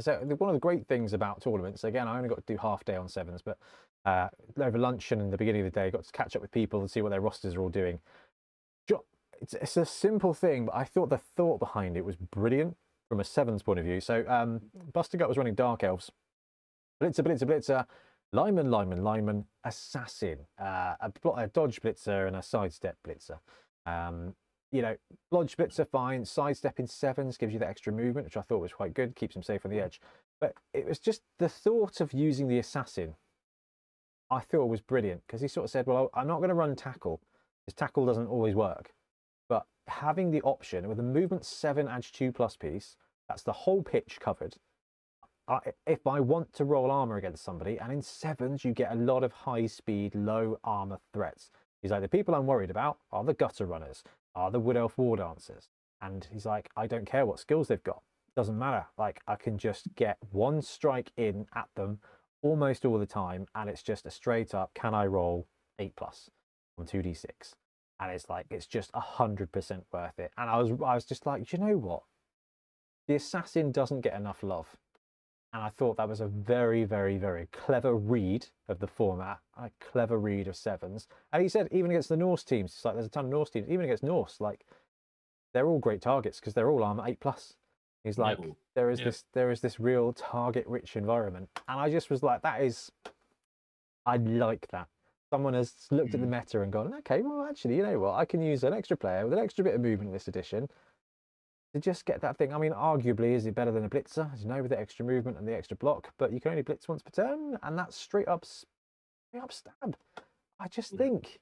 So 0.00 0.16
one 0.38 0.50
of 0.50 0.54
the 0.54 0.60
great 0.60 0.86
things 0.86 1.12
about 1.12 1.40
tournaments, 1.40 1.82
again, 1.82 2.06
I 2.06 2.16
only 2.16 2.28
got 2.28 2.46
to 2.46 2.52
do 2.52 2.56
half 2.56 2.84
day 2.84 2.94
on 2.94 3.08
sevens, 3.08 3.42
but 3.42 3.58
uh, 4.04 4.28
over 4.60 4.78
lunch 4.78 5.12
and 5.12 5.20
in 5.20 5.30
the 5.30 5.36
beginning 5.36 5.66
of 5.66 5.72
the 5.72 5.80
day, 5.80 5.90
got 5.90 6.04
to 6.04 6.12
catch 6.12 6.34
up 6.36 6.42
with 6.42 6.50
people 6.50 6.80
and 6.80 6.90
see 6.90 7.02
what 7.02 7.10
their 7.10 7.20
rosters 7.20 7.54
are 7.54 7.60
all 7.60 7.68
doing. 7.68 8.00
It's, 9.40 9.54
it's 9.54 9.76
a 9.76 9.86
simple 9.86 10.34
thing, 10.34 10.66
but 10.66 10.74
I 10.74 10.84
thought 10.84 11.10
the 11.10 11.18
thought 11.18 11.60
behind 11.60 11.96
it 11.96 12.04
was 12.04 12.16
brilliant 12.16 12.76
from 13.08 13.20
a 13.20 13.24
sevens 13.24 13.62
point 13.62 13.78
of 13.78 13.84
view. 13.84 14.00
So 14.00 14.24
um, 14.28 14.60
Buster 14.92 15.16
Gut 15.16 15.28
was 15.28 15.38
running 15.38 15.54
Dark 15.54 15.84
Elves, 15.84 16.10
Blitzer, 17.00 17.20
Blitzer, 17.20 17.44
Blitzer, 17.44 17.86
Lineman, 18.32 18.70
Lineman, 18.70 19.02
Lineman, 19.02 19.44
Assassin, 19.64 20.38
uh, 20.60 20.94
a, 21.00 21.12
a 21.36 21.46
Dodge 21.46 21.80
Blitzer, 21.80 22.26
and 22.26 22.36
a 22.36 22.42
Sidestep 22.42 22.96
Blitzer. 23.06 23.38
Um, 23.86 24.34
you 24.70 24.82
know, 24.82 24.96
Dodge 25.30 25.56
Blitzer, 25.56 25.88
fine. 25.88 26.24
Sidestep 26.24 26.78
in 26.78 26.86
sevens 26.86 27.38
gives 27.38 27.52
you 27.52 27.58
that 27.60 27.68
extra 27.68 27.92
movement, 27.92 28.26
which 28.26 28.36
I 28.36 28.42
thought 28.42 28.58
was 28.58 28.72
quite 28.72 28.92
good, 28.92 29.16
keeps 29.16 29.34
him 29.36 29.42
safe 29.42 29.64
on 29.64 29.70
the 29.70 29.80
edge. 29.80 30.00
But 30.40 30.54
it 30.74 30.86
was 30.86 30.98
just 30.98 31.22
the 31.38 31.48
thought 31.48 32.00
of 32.00 32.12
using 32.12 32.48
the 32.48 32.58
Assassin, 32.58 33.14
I 34.30 34.40
thought 34.40 34.66
was 34.66 34.80
brilliant 34.80 35.22
because 35.26 35.40
he 35.40 35.48
sort 35.48 35.64
of 35.64 35.70
said, 35.70 35.86
Well, 35.86 36.10
I'm 36.14 36.26
not 36.26 36.38
going 36.38 36.50
to 36.50 36.54
run 36.54 36.74
tackle 36.76 37.20
because 37.64 37.74
tackle 37.74 38.06
doesn't 38.06 38.26
always 38.26 38.54
work. 38.54 38.92
But 39.48 39.64
having 39.86 40.30
the 40.30 40.42
option 40.42 40.88
with 40.88 40.98
a 40.98 41.02
movement 41.02 41.44
7 41.44 41.88
edge 41.88 42.12
2 42.12 42.32
plus 42.32 42.56
piece, 42.56 42.96
that's 43.28 43.42
the 43.42 43.52
whole 43.52 43.82
pitch 43.82 44.18
covered. 44.20 44.56
I, 45.46 45.58
if 45.86 46.06
I 46.06 46.20
want 46.20 46.52
to 46.54 46.64
roll 46.64 46.90
armor 46.90 47.16
against 47.16 47.42
somebody, 47.42 47.78
and 47.78 47.90
in 47.90 48.02
sevens 48.02 48.64
you 48.64 48.72
get 48.72 48.92
a 48.92 48.96
lot 48.96 49.24
of 49.24 49.32
high 49.32 49.66
speed, 49.66 50.14
low 50.14 50.58
armor 50.62 50.98
threats. 51.12 51.50
He's 51.80 51.90
like, 51.90 52.02
the 52.02 52.08
people 52.08 52.34
I'm 52.34 52.46
worried 52.46 52.70
about 52.70 52.98
are 53.12 53.24
the 53.24 53.34
gutter 53.34 53.64
runners, 53.64 54.02
are 54.34 54.50
the 54.50 54.60
wood 54.60 54.76
elf 54.76 54.98
war 54.98 55.16
dancers. 55.16 55.68
And 56.02 56.28
he's 56.30 56.44
like, 56.44 56.70
I 56.76 56.86
don't 56.86 57.06
care 57.06 57.24
what 57.24 57.40
skills 57.40 57.68
they've 57.68 57.82
got. 57.82 58.02
Doesn't 58.36 58.58
matter. 58.58 58.86
Like 58.98 59.20
I 59.26 59.36
can 59.36 59.58
just 59.58 59.94
get 59.96 60.18
one 60.30 60.60
strike 60.62 61.12
in 61.16 61.46
at 61.54 61.68
them 61.74 61.98
almost 62.42 62.84
all 62.84 62.98
the 62.98 63.06
time, 63.06 63.46
and 63.54 63.68
it's 63.68 63.82
just 63.82 64.06
a 64.06 64.10
straight 64.10 64.54
up, 64.54 64.72
can 64.74 64.94
I 64.94 65.06
roll 65.06 65.46
eight 65.78 65.94
plus 65.96 66.30
on 66.78 66.86
2d6? 66.86 67.54
And 68.00 68.12
it's 68.12 68.28
like 68.28 68.46
it's 68.50 68.66
just 68.66 68.90
a 68.94 69.00
hundred 69.00 69.50
percent 69.50 69.84
worth 69.92 70.18
it. 70.18 70.30
And 70.38 70.48
I 70.48 70.56
was 70.58 70.70
I 70.70 70.94
was 70.94 71.04
just 71.04 71.26
like, 71.26 71.52
you 71.52 71.58
know 71.58 71.76
what? 71.76 72.02
The 73.08 73.16
assassin 73.16 73.72
doesn't 73.72 74.02
get 74.02 74.14
enough 74.14 74.42
love. 74.42 74.76
And 75.52 75.62
I 75.62 75.70
thought 75.70 75.96
that 75.96 76.08
was 76.08 76.20
a 76.20 76.26
very, 76.26 76.84
very, 76.84 77.16
very 77.16 77.48
clever 77.52 77.94
read 77.94 78.46
of 78.68 78.80
the 78.80 78.86
format, 78.86 79.38
a 79.56 79.70
clever 79.80 80.18
read 80.18 80.46
of 80.46 80.54
sevens. 80.54 81.08
And 81.32 81.42
he 81.42 81.48
said, 81.48 81.68
even 81.72 81.90
against 81.90 82.10
the 82.10 82.18
Norse 82.18 82.44
teams, 82.44 82.74
it's 82.74 82.84
like 82.84 82.94
there's 82.94 83.06
a 83.06 83.10
ton 83.10 83.24
of 83.24 83.30
Norse 83.30 83.50
teams, 83.50 83.68
even 83.68 83.86
against 83.86 84.02
Norse, 84.02 84.40
like 84.40 84.66
they're 85.54 85.66
all 85.66 85.78
great 85.78 86.02
targets 86.02 86.38
because 86.38 86.52
they're 86.52 86.70
all 86.70 86.84
armor 86.84 87.04
eight 87.06 87.20
plus. 87.20 87.54
He's 88.04 88.18
like, 88.18 88.38
there 88.74 88.90
is 88.90 89.00
Yeah. 89.00 89.06
this, 89.06 89.24
there 89.34 89.50
is 89.50 89.60
this 89.60 89.78
real 89.80 90.12
target-rich 90.12 90.96
environment, 90.96 91.48
and 91.68 91.80
I 91.80 91.90
just 91.90 92.10
was 92.10 92.22
like, 92.22 92.42
that 92.42 92.62
is, 92.62 92.90
I 94.06 94.16
like 94.16 94.66
that. 94.68 94.88
Someone 95.30 95.52
has 95.54 95.74
looked 95.90 96.14
at 96.14 96.20
the 96.20 96.26
meta 96.26 96.62
and 96.62 96.72
gone, 96.72 96.94
okay, 97.00 97.20
well, 97.20 97.44
actually, 97.44 97.76
you 97.76 97.82
know 97.82 97.98
what? 97.98 98.14
I 98.14 98.24
can 98.24 98.40
use 98.40 98.64
an 98.64 98.72
extra 98.72 98.96
player 98.96 99.24
with 99.24 99.34
an 99.34 99.44
extra 99.44 99.62
bit 99.62 99.74
of 99.74 99.80
movement 99.82 100.08
in 100.08 100.12
this 100.12 100.28
edition 100.28 100.68
to 101.74 101.80
just 101.80 102.06
get 102.06 102.22
that 102.22 102.38
thing. 102.38 102.54
I 102.54 102.56
mean, 102.56 102.72
arguably, 102.72 103.34
is 103.34 103.44
it 103.44 103.54
better 103.54 103.70
than 103.72 103.84
a 103.84 103.90
blitzer? 103.90 104.32
As 104.32 104.42
you 104.42 104.48
know, 104.48 104.62
with 104.62 104.70
the 104.70 104.80
extra 104.80 105.04
movement 105.04 105.36
and 105.36 105.46
the 105.46 105.54
extra 105.54 105.76
block, 105.76 106.14
but 106.18 106.32
you 106.32 106.40
can 106.40 106.52
only 106.52 106.62
blitz 106.62 106.88
once 106.88 107.02
per 107.02 107.10
turn, 107.10 107.58
and 107.62 107.78
that's 107.78 107.94
straight 107.94 108.26
up, 108.28 108.46
straight 108.46 109.42
up 109.42 109.52
stab. 109.52 109.98
I 110.58 110.68
just 110.68 110.92
Yeah. 110.92 110.98
think, 110.98 111.40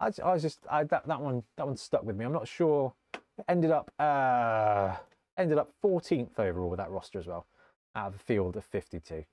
I, 0.00 0.06
was 0.06 0.40
just, 0.40 0.60
I, 0.70 0.84
that 0.84 1.06
that 1.06 1.20
one, 1.20 1.42
that 1.58 1.66
one 1.66 1.76
stuck 1.76 2.04
with 2.04 2.16
me. 2.16 2.24
I'm 2.24 2.32
not 2.32 2.48
sure. 2.48 2.94
It 3.12 3.44
ended 3.48 3.70
up, 3.70 3.90
uh, 3.98 4.96
ended 5.38 5.58
up 5.58 5.72
14th 5.82 6.38
overall 6.38 6.70
with 6.70 6.78
that 6.78 6.90
roster 6.90 7.18
as 7.18 7.26
well, 7.26 7.46
out 7.94 8.08
of 8.08 8.14
a 8.16 8.18
field 8.18 8.56
of 8.56 8.64
52, 8.64 9.16
which 9.16 9.26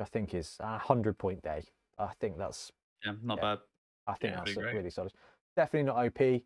I 0.00 0.04
think 0.04 0.34
is 0.34 0.56
a 0.60 0.78
hundred 0.78 1.18
point 1.18 1.42
day. 1.42 1.64
I 1.98 2.12
think 2.20 2.38
that's 2.38 2.72
Yeah, 3.04 3.14
not 3.22 3.38
Yeah. 3.38 3.42
bad. 3.56 3.58
I 4.06 4.14
think 4.14 4.34
Yeah, 4.34 4.44
that's 4.44 4.56
really 4.56 4.90
solid. 4.90 5.12
Definitely 5.56 5.84
not 5.86 5.96
OP, 6.04 6.44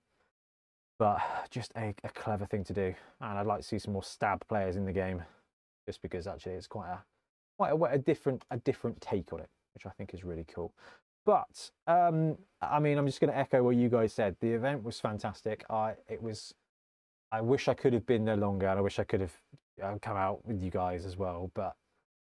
but 0.99 1.21
just 1.51 1.73
a, 1.77 1.95
a 2.05 2.09
clever 2.11 2.47
thing 2.47 2.65
to 2.65 2.73
do. 2.73 2.95
And 3.21 3.39
I'd 3.39 3.47
like 3.47 3.61
to 3.61 3.67
see 3.67 3.79
some 3.79 3.93
more 3.93 4.03
stab 4.03 4.47
players 4.49 4.77
in 4.77 4.85
the 4.85 4.93
game, 4.93 5.23
just 5.87 6.03
because 6.03 6.27
actually 6.27 6.55
it's 6.55 6.67
quite 6.67 6.91
a 6.91 7.05
quite 7.59 7.73
a, 7.73 7.85
a 7.95 7.99
different 7.99 8.45
a 8.51 8.59
different 8.59 9.01
take 9.01 9.33
on 9.33 9.41
it, 9.41 9.51
which 9.75 9.87
I 9.87 9.91
think 9.91 10.15
is 10.15 10.25
really 10.25 10.45
cool. 10.45 10.75
But 11.25 11.71
um, 11.87 12.39
I 12.61 12.81
mean, 12.81 12.99
I'm 12.99 13.07
just 13.07 13.21
going 13.21 13.33
to 13.33 13.39
echo 13.39 13.63
what 13.63 13.77
you 13.77 13.89
guys 13.89 14.13
said. 14.13 14.37
The 14.41 14.53
event 14.53 14.83
was 14.83 15.01
fantastic. 15.01 15.65
I 15.71 15.97
it 16.09 16.23
was. 16.23 16.55
I 17.31 17.41
wish 17.41 17.69
I 17.69 17.75
could 17.75 17.93
have 17.93 18.07
been 18.07 18.25
there 18.25 18.37
longer, 18.37 18.67
and 18.69 18.79
I 18.79 18.83
wish 18.83 18.99
I 18.99 19.05
could 19.05 19.21
have 19.21 19.37
uh, 19.83 19.99
come 20.01 20.17
out 20.17 20.45
with 20.47 20.63
you 20.63 20.71
guys 20.71 21.05
as 21.05 21.17
well. 21.17 21.51
But 21.55 21.77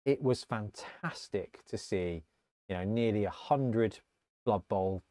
it 0.04 0.22
was 0.22 0.44
fantastic 0.44 1.64
to 1.66 1.78
see, 1.78 2.24
you 2.68 2.76
know, 2.76 2.84
nearly 2.84 3.24
a 3.24 3.30
hundred 3.30 3.98
Blood 4.44 4.66
Bowl 4.68 5.02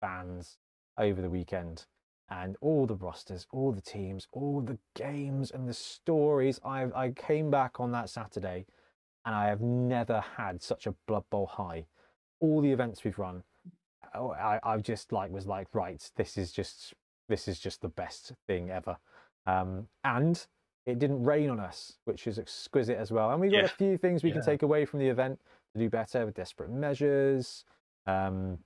fans 0.00 0.58
over 0.98 1.20
the 1.22 1.30
weekend 1.30 1.86
and 2.28 2.56
all 2.60 2.86
the 2.86 2.94
rosters, 2.94 3.46
all 3.50 3.72
the 3.72 3.80
teams, 3.80 4.28
all 4.32 4.60
the 4.60 4.78
games 4.94 5.50
and 5.50 5.68
the 5.68 5.74
stories. 5.74 6.60
I 6.64 6.86
I 6.94 7.10
came 7.10 7.50
back 7.50 7.80
on 7.80 7.92
that 7.92 8.10
Saturday 8.10 8.66
and 9.24 9.34
I 9.34 9.46
have 9.46 9.60
never 9.60 10.22
had 10.36 10.62
such 10.62 10.86
a 10.86 10.94
Blood 11.06 11.24
Bowl 11.30 11.46
high. 11.46 11.86
All 12.40 12.60
the 12.60 12.72
events 12.72 13.04
we've 13.04 13.18
run, 13.18 13.42
oh, 14.14 14.32
I 14.32 14.60
I 14.62 14.76
just 14.78 15.12
like 15.12 15.30
was 15.30 15.46
like 15.46 15.68
right, 15.74 16.02
this 16.16 16.38
is 16.38 16.52
just 16.52 16.94
this 17.28 17.48
is 17.48 17.58
just 17.58 17.80
the 17.80 17.88
best 17.88 18.32
thing 18.46 18.70
ever. 18.70 18.96
Um, 19.46 19.88
and 20.04 20.44
it 20.86 20.98
didn't 20.98 21.22
rain 21.24 21.50
on 21.50 21.60
us, 21.60 21.98
which 22.04 22.26
is 22.26 22.38
exquisite 22.38 22.96
as 22.98 23.10
well. 23.12 23.30
And 23.30 23.40
we 23.40 23.48
got 23.48 23.58
Yeah. 23.58 23.64
a 23.66 23.68
few 23.68 23.96
things 23.98 24.22
we 24.22 24.32
can 24.32 24.42
take 24.42 24.62
away 24.62 24.84
from 24.84 24.98
the 25.00 25.08
event 25.08 25.40
to 25.74 25.78
do 25.78 25.88
better 25.90 26.24
with 26.26 26.34
desperate 26.34 26.70
measures. 26.70 27.64
Um, 28.06 28.58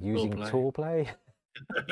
using 0.00 0.32
tool 0.50 0.72
play. 0.72 1.10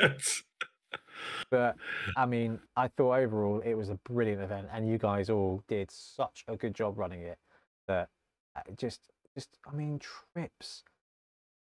But 1.49 1.75
I 2.15 2.25
mean, 2.25 2.59
I 2.75 2.87
thought 2.87 3.17
overall 3.19 3.59
it 3.63 3.73
was 3.75 3.89
a 3.89 3.95
brilliant 3.95 4.41
event, 4.41 4.67
and 4.71 4.87
you 4.87 4.97
guys 4.97 5.29
all 5.29 5.63
did 5.67 5.91
such 5.91 6.45
a 6.47 6.55
good 6.55 6.73
job 6.73 6.97
running 6.97 7.21
it. 7.21 7.37
That 7.87 8.09
uh, 8.55 8.61
just, 8.77 9.09
just 9.35 9.49
I 9.71 9.75
mean, 9.75 9.99
trips 9.99 10.83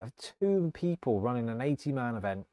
of 0.01 0.12
two 0.16 0.70
people 0.74 1.20
running 1.20 1.49
an 1.49 1.61
eighty-man 1.61 2.16
event 2.16 2.47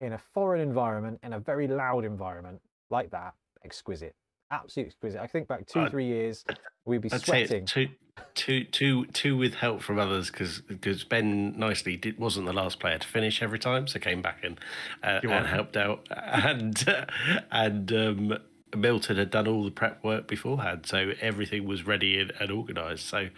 in 0.00 0.12
a 0.12 0.18
foreign 0.18 0.60
environment, 0.60 1.20
in 1.22 1.32
a 1.32 1.38
very 1.38 1.68
loud 1.68 2.04
environment 2.04 2.60
like 2.90 3.10
that, 3.10 3.34
exquisite, 3.64 4.14
absolutely 4.50 4.90
exquisite. 4.90 5.20
I 5.20 5.26
think 5.26 5.48
back 5.48 5.66
two, 5.66 5.88
three 5.88 6.06
years, 6.06 6.44
we'd 6.84 7.02
be 7.02 7.12
I'd 7.12 7.22
sweating. 7.22 7.66
two, 7.66 7.88
two, 8.34 8.64
two, 8.64 9.06
two 9.06 9.36
with 9.36 9.54
help 9.54 9.82
from 9.82 9.98
others 9.98 10.30
because 10.30 10.60
because 10.60 11.04
Ben 11.04 11.58
nicely 11.58 11.96
did, 11.96 12.18
wasn't 12.18 12.46
the 12.46 12.52
last 12.52 12.80
player 12.80 12.98
to 12.98 13.06
finish 13.06 13.42
every 13.42 13.58
time, 13.58 13.86
so 13.86 13.98
came 13.98 14.22
back 14.22 14.42
in 14.42 14.58
uh, 15.02 15.20
and 15.22 15.46
helped 15.46 15.76
out, 15.76 16.06
and 16.16 16.84
and 17.50 17.92
um, 17.92 18.38
Milton 18.76 19.16
had 19.16 19.30
done 19.30 19.46
all 19.46 19.64
the 19.64 19.70
prep 19.70 20.02
work 20.04 20.26
beforehand, 20.26 20.86
so 20.86 21.12
everything 21.20 21.66
was 21.66 21.86
ready 21.86 22.18
and, 22.18 22.32
and 22.40 22.50
organised. 22.50 23.06
So 23.06 23.28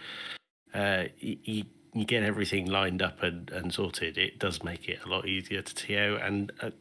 uh, 0.73 1.05
he 1.17 1.67
you 1.93 2.05
get 2.05 2.23
everything 2.23 2.65
lined 2.65 3.01
up 3.01 3.21
and, 3.21 3.49
and 3.51 3.73
sorted, 3.73 4.17
it 4.17 4.39
does 4.39 4.63
make 4.63 4.89
it 4.89 4.99
a 5.05 5.09
lot 5.09 5.27
easier 5.27 5.61
to 5.61 5.75
TO. 5.75 6.17
And 6.21 6.51
uh, 6.61 6.71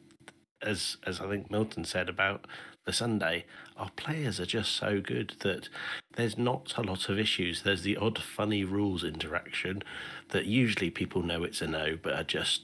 as 0.63 0.97
as 1.07 1.21
I 1.21 1.29
think 1.29 1.51
Milton 1.51 1.85
said 1.85 2.09
about 2.09 2.47
the 2.85 2.93
Sunday, 2.93 3.45
our 3.77 3.91
players 3.91 4.41
are 4.41 4.47
just 4.47 4.73
so 4.73 5.01
good 5.01 5.35
that 5.41 5.69
there's 6.17 6.37
not 6.37 6.75
a 6.77 6.83
lot 6.83 7.09
of 7.09 7.19
issues. 7.19 7.63
There's 7.63 7.83
the 7.83 7.97
odd 7.97 8.19
funny 8.19 8.65
rules 8.65 9.05
interaction 9.05 9.83
that 10.31 10.47
usually 10.47 10.91
people 10.91 11.23
know 11.23 11.45
it's 11.45 11.63
a 11.63 11.67
no, 11.67 11.97
but 12.03 12.15
are 12.15 12.25
just 12.25 12.63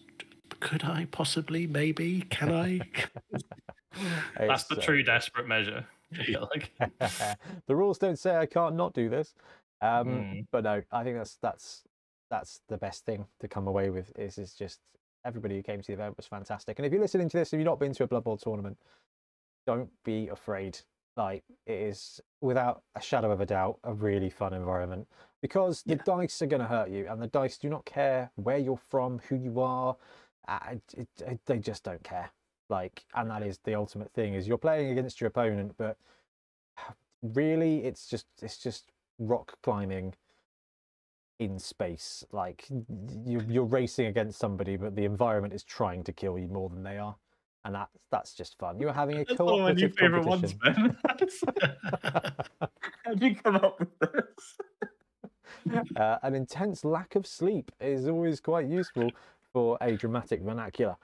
could 0.61 0.84
I 0.84 1.07
possibly, 1.11 1.66
maybe, 1.66 2.22
can 2.30 2.53
I? 2.53 2.80
That's 4.36 4.64
the 4.64 4.76
uh, 4.76 4.80
true 4.80 5.03
desperate 5.03 5.46
measure. 5.46 5.86
Like. 6.28 6.70
the 7.66 7.76
rules 7.76 7.99
don't 7.99 8.18
say 8.18 8.36
I 8.36 8.46
can't 8.46 8.74
not 8.74 8.94
do 8.94 9.09
this. 9.09 9.34
Um, 9.80 10.09
Hmm. 10.09 10.40
But 10.51 10.64
no, 10.64 10.82
I 10.90 11.05
think 11.05 11.16
that's 11.16 11.36
that's 11.40 11.82
that's 12.30 12.61
the 12.68 12.78
best 12.78 13.05
thing 13.05 13.26
to 13.40 13.49
come 13.49 13.68
away 13.68 13.90
with. 13.90 14.11
Is 14.18 14.38
is 14.38 14.55
just 14.55 14.80
everybody 15.28 15.56
who 15.56 15.62
came 15.62 15.80
to 15.82 15.86
the 15.86 15.92
event 15.92 16.16
was 16.16 16.26
fantastic. 16.26 16.78
And 16.78 16.86
if 16.86 16.92
you're 16.92 17.02
listening 17.02 17.28
to 17.28 17.36
this, 17.36 17.52
if 17.52 17.58
you've 17.58 17.66
not 17.66 17.78
been 17.78 17.92
to 17.94 18.04
a 18.04 18.06
Blood 18.06 18.24
Bowl 18.24 18.38
tournament, 18.38 18.78
don't 19.66 19.90
be 20.04 20.28
afraid. 20.28 20.78
Like 21.16 21.44
it 21.66 21.74
is, 21.74 22.20
without 22.40 22.82
a 22.96 23.00
shadow 23.00 23.30
of 23.30 23.40
a 23.40 23.46
doubt, 23.46 23.78
a 23.84 23.92
really 23.92 24.30
fun 24.30 24.54
environment 24.54 25.06
because 25.42 25.82
the 25.82 25.96
dice 25.96 26.40
are 26.42 26.46
going 26.46 26.62
to 26.62 26.66
hurt 26.68 26.90
you, 26.90 27.06
and 27.08 27.20
the 27.20 27.26
dice 27.26 27.58
do 27.58 27.68
not 27.68 27.84
care 27.84 28.30
where 28.36 28.58
you're 28.58 28.80
from, 28.88 29.20
who 29.28 29.36
you 29.36 29.60
are. 29.60 29.96
Uh, 30.46 30.58
it, 30.96 31.08
it, 31.26 31.40
they 31.46 31.58
just 31.58 31.84
don't 31.84 32.02
care. 32.02 32.30
Like, 32.70 33.04
and 33.14 33.30
that 33.30 33.42
is 33.42 33.58
the 33.64 33.74
ultimate 33.74 34.12
thing: 34.12 34.34
is 34.34 34.48
you're 34.48 34.58
playing 34.58 34.90
against 34.90 35.20
your 35.20 35.28
opponent, 35.28 35.74
but 35.76 35.96
really, 37.22 37.84
it's 37.84 38.08
just 38.08 38.26
it's 38.40 38.58
just 38.58 38.92
rock 39.18 39.58
climbing 39.62 40.14
in 41.39 41.59
space. 41.59 42.24
Like 42.32 42.66
you're 43.26 43.43
you're 43.49 43.64
racing 43.64 44.07
against 44.07 44.39
somebody, 44.39 44.76
but 44.76 44.97
the 44.97 45.05
environment 45.05 45.55
is 45.55 45.64
trying 45.64 46.05
to 46.05 46.12
kill 46.12 46.39
you 46.39 46.49
more 46.49 46.68
than 46.68 46.82
they 46.82 46.99
are, 46.99 47.16
and 47.64 47.74
that's 47.74 47.97
that's 48.11 48.34
just 48.34 48.59
fun. 48.59 48.78
You're 48.80 48.93
having 48.93 49.18
a 49.18 49.24
That's 49.28 49.41
one 49.41 49.55
of 49.55 49.61
my 49.61 49.72
new 49.72 49.89
cooperative 49.89 49.97
favorite 49.97 50.26
ones, 50.26 50.55
competition. 50.62 50.97
Ben. 50.99 50.99
How 53.05 53.14
did 53.14 53.22
you 53.22 53.34
come 53.36 53.57
up 53.57 53.78
with 53.80 53.99
this? 53.99 54.59
uh, 55.97 56.18
an 56.22 56.34
intense 56.34 56.84
lack 56.84 57.14
of 57.14 57.26
sleep 57.26 57.70
is 57.80 58.09
always 58.09 58.41
quite 58.41 58.66
useful 58.66 59.14
for 59.53 59.78
a 59.80 59.93
dramatic 59.97 60.43
vernacular. 60.43 60.97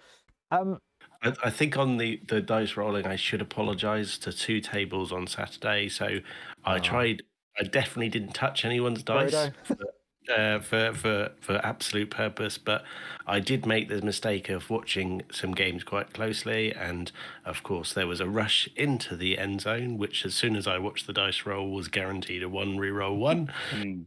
Um, 0.50 0.78
I, 1.22 1.34
I 1.44 1.50
think 1.50 1.76
on 1.76 1.96
the, 1.96 2.20
the 2.28 2.40
dice 2.40 2.76
rolling, 2.76 3.06
I 3.06 3.16
should 3.16 3.40
apologise 3.40 4.18
to 4.18 4.32
two 4.32 4.60
tables 4.60 5.12
on 5.12 5.26
Saturday. 5.26 5.88
So 5.88 6.20
I 6.64 6.78
Oh. 6.78 6.82
tried. 6.82 7.22
I 7.58 7.62
definitely 7.64 8.08
didn't 8.08 8.32
touch 8.34 8.64
anyone's 8.64 9.02
dice 9.02 9.32
Frodo. 9.32 9.90
Uh, 10.28 10.58
for 10.60 10.92
for 10.92 11.30
for 11.40 11.64
absolute 11.64 12.10
purpose, 12.10 12.58
but 12.58 12.84
I 13.26 13.40
did 13.40 13.66
make 13.66 13.88
the 13.88 14.02
mistake 14.02 14.48
of 14.48 14.70
watching 14.70 15.22
some 15.30 15.52
games 15.52 15.84
quite 15.84 16.12
closely, 16.12 16.72
and 16.72 17.10
of 17.44 17.62
course 17.62 17.92
there 17.92 18.06
was 18.06 18.20
a 18.20 18.28
rush 18.28 18.68
into 18.76 19.16
the 19.16 19.38
end 19.38 19.62
zone, 19.62 19.98
which 19.98 20.24
as 20.24 20.34
soon 20.34 20.56
as 20.56 20.66
I 20.66 20.78
watched 20.78 21.06
the 21.06 21.12
dice 21.12 21.46
roll 21.46 21.70
was 21.70 21.88
guaranteed 21.88 22.42
a 22.42 22.48
one 22.48 22.76
re-roll 22.76 23.16
one. 23.16 23.52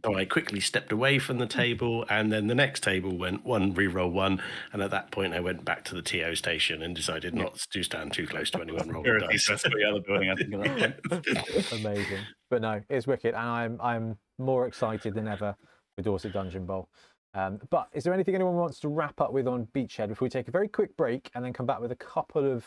So 0.06 0.16
I 0.16 0.26
quickly 0.26 0.60
stepped 0.60 0.92
away 0.92 1.20
from 1.20 1.38
the 1.38 1.48
table, 1.48 2.06
and 2.10 2.32
then 2.32 2.48
the 2.48 2.56
next 2.56 2.84
table 2.84 3.18
went 3.18 3.46
one 3.46 3.74
re-roll 3.74 4.12
one, 4.12 4.42
and 4.74 4.82
at 4.82 4.92
that 4.92 5.12
point 5.12 5.34
I 5.34 5.40
went 5.40 5.66
back 5.66 5.84
to 5.86 5.96
the 5.96 6.02
TO 6.02 6.36
station 6.36 6.82
and 6.82 6.96
decided 6.96 7.34
not 7.34 7.58
to 7.72 7.84
stand 7.84 8.14
too 8.14 8.28
close 8.28 8.50
to 8.52 8.62
anyone 8.62 8.90
rolling 8.90 9.20
dice. 9.20 9.44
stress 9.44 9.62
for 9.62 9.70
the 9.70 9.84
other 9.84 10.02
building, 10.02 10.30
I 10.30 10.36
think. 10.36 10.54
at 10.54 10.80
that 10.80 11.04
point. 11.04 11.72
amazing. 11.86 12.20
But 12.50 12.62
no, 12.62 12.82
it's 12.90 13.08
wicked, 13.08 13.36
and 13.36 13.38
I'm 13.38 13.82
I'm 13.82 14.18
more 14.40 14.68
excited 14.68 15.14
than 15.16 15.28
ever 15.28 15.56
for 15.98 16.04
Dorset 16.04 16.32
Dungeon 16.32 16.66
Bowl. 16.66 16.88
Um, 17.34 17.60
but 17.70 17.90
is 17.94 18.04
there 18.04 18.14
anything 18.14 18.36
anyone 18.36 18.56
wants 18.56 18.80
to 18.82 18.88
wrap 18.88 19.20
up 19.20 19.34
with 19.34 19.48
on 19.48 19.68
Beachhead 19.76 20.08
before 20.08 20.28
we 20.28 20.30
take 20.30 20.48
a 20.48 20.52
very 20.52 20.68
quick 20.68 20.96
break 20.96 21.30
and 21.36 21.44
then 21.44 21.54
come 21.54 21.66
back 21.66 21.82
with 21.82 21.92
a 21.92 21.96
couple 21.96 22.46
of 22.50 22.66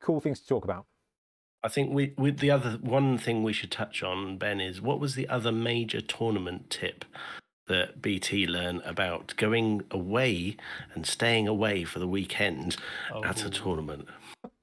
cool 0.00 0.20
things 0.20 0.40
to 0.40 0.46
talk 0.46 0.64
about? 0.64 0.86
I 1.64 1.68
think 1.68 1.92
we 1.92 2.12
with 2.18 2.38
the 2.38 2.50
other 2.50 2.72
one 2.80 3.18
thing 3.18 3.42
we 3.42 3.52
should 3.52 3.70
touch 3.70 4.02
on, 4.02 4.36
Ben, 4.36 4.60
is 4.60 4.80
what 4.80 5.00
was 5.00 5.14
the 5.14 5.28
other 5.28 5.52
major 5.52 6.00
tournament 6.00 6.70
tip 6.70 7.04
that 7.68 8.02
BT 8.02 8.46
learned 8.46 8.82
about 8.84 9.34
going 9.36 9.82
away 9.90 10.56
and 10.94 11.06
staying 11.06 11.46
away 11.46 11.84
for 11.84 11.98
the 12.00 12.08
weekend 12.08 12.76
at 13.24 13.42
a 13.44 13.46
Oh. 13.46 13.50
tournament? 13.50 14.08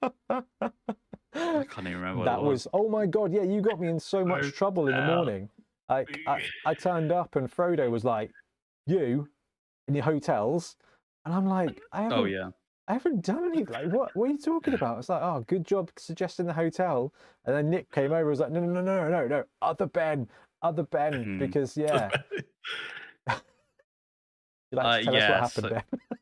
I 0.02 1.64
can't 1.64 1.88
even 1.88 1.96
remember 1.96 2.18
what 2.20 2.26
that 2.26 2.40
it 2.40 2.44
was 2.44 2.68
oh 2.74 2.90
my 2.90 3.06
god, 3.06 3.32
yeah, 3.32 3.44
you 3.44 3.62
got 3.62 3.80
me 3.80 3.88
in 3.88 4.00
so 4.00 4.26
much 4.26 4.46
Oh, 4.46 4.50
trouble 4.50 4.88
in 4.88 4.96
the 4.96 5.06
morning. 5.06 5.50
I, 5.90 6.06
I 6.28 6.42
I 6.66 6.74
turned 6.74 7.12
up 7.12 7.36
and 7.36 7.50
Frodo 7.50 7.90
was 7.90 8.04
like, 8.04 8.32
"You 8.86 9.30
in 9.88 9.96
your 9.96 10.04
hotels," 10.04 10.76
and 11.26 11.34
I'm 11.34 11.46
like, 11.46 11.82
"I 11.92 12.02
haven't, 12.04 12.20
Oh 12.20 12.26
yeah. 12.26 12.52
I 12.88 12.94
haven't 12.94 13.26
done 13.26 13.44
anything. 13.46 13.74
Like, 13.74 13.86
what 13.88 14.16
what 14.16 14.30
are 14.30 14.32
you 14.32 14.38
talking 14.38 14.74
about?" 14.74 15.00
It's 15.00 15.10
like, 15.10 15.22
"Oh, 15.22 15.42
good 15.48 15.66
job 15.66 15.92
suggesting 15.98 16.46
the 16.46 16.54
hotel." 16.54 17.14
And 17.46 17.56
then 17.56 17.70
Nick 17.70 17.92
came 17.92 18.12
over, 18.12 18.20
and 18.20 18.30
was 18.30 18.40
like, 18.40 18.52
"No, 18.52 18.60
no, 18.62 18.82
no, 18.82 18.82
no, 18.82 19.10
no, 19.10 19.28
no, 19.28 19.44
other 19.62 19.88
Ben, 19.88 20.30
other 20.62 20.84
Ben," 20.84 21.26
Mhm. 21.26 21.40
because 21.40 21.76
yeah. 21.78 22.12
Like 24.72 25.04
to 25.06 25.10
Uh, 25.10 25.14
yeah, 25.14 25.32
what 25.32 25.40
happened 25.56 25.84
so-? 25.90 26.19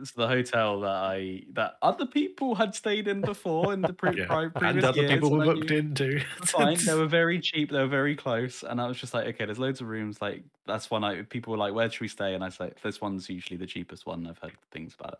It's 0.00 0.12
the 0.12 0.26
hotel 0.28 0.80
that 0.80 0.88
I 0.90 1.42
that 1.52 1.74
other 1.82 2.06
people 2.06 2.54
had 2.54 2.74
stayed 2.74 3.06
in 3.06 3.20
before 3.20 3.72
in 3.72 3.82
the 3.82 3.92
pre- 3.92 4.16
Yeah. 4.18 4.26
pri- 4.26 4.48
previous 4.48 4.76
and 4.76 4.84
other 4.84 5.00
years, 5.02 5.12
people 5.12 5.30
were 5.30 5.44
booked 5.44 5.70
into. 5.70 6.20
Fine, 6.44 6.78
they 6.86 6.94
were 6.94 7.06
very 7.06 7.40
cheap. 7.40 7.70
They 7.70 7.78
were 7.78 7.86
very 7.86 8.16
close, 8.16 8.62
and 8.62 8.80
I 8.80 8.86
was 8.88 8.98
just 8.98 9.14
like, 9.14 9.26
okay, 9.28 9.44
there's 9.44 9.58
loads 9.58 9.80
of 9.80 9.88
rooms. 9.88 10.20
Like 10.20 10.42
that's 10.66 10.90
one. 10.90 11.04
I 11.04 11.22
people 11.22 11.50
were 11.52 11.58
like, 11.58 11.74
where 11.74 11.90
should 11.90 12.00
we 12.00 12.08
stay? 12.08 12.34
And 12.34 12.42
I 12.42 12.46
was 12.48 12.58
like, 12.60 12.80
this 12.82 13.00
one's 13.00 13.28
usually 13.28 13.56
the 13.56 13.66
cheapest 13.66 14.06
one. 14.06 14.26
I've 14.26 14.38
heard 14.38 14.52
things 14.72 14.94
about 14.98 15.12
it, 15.14 15.18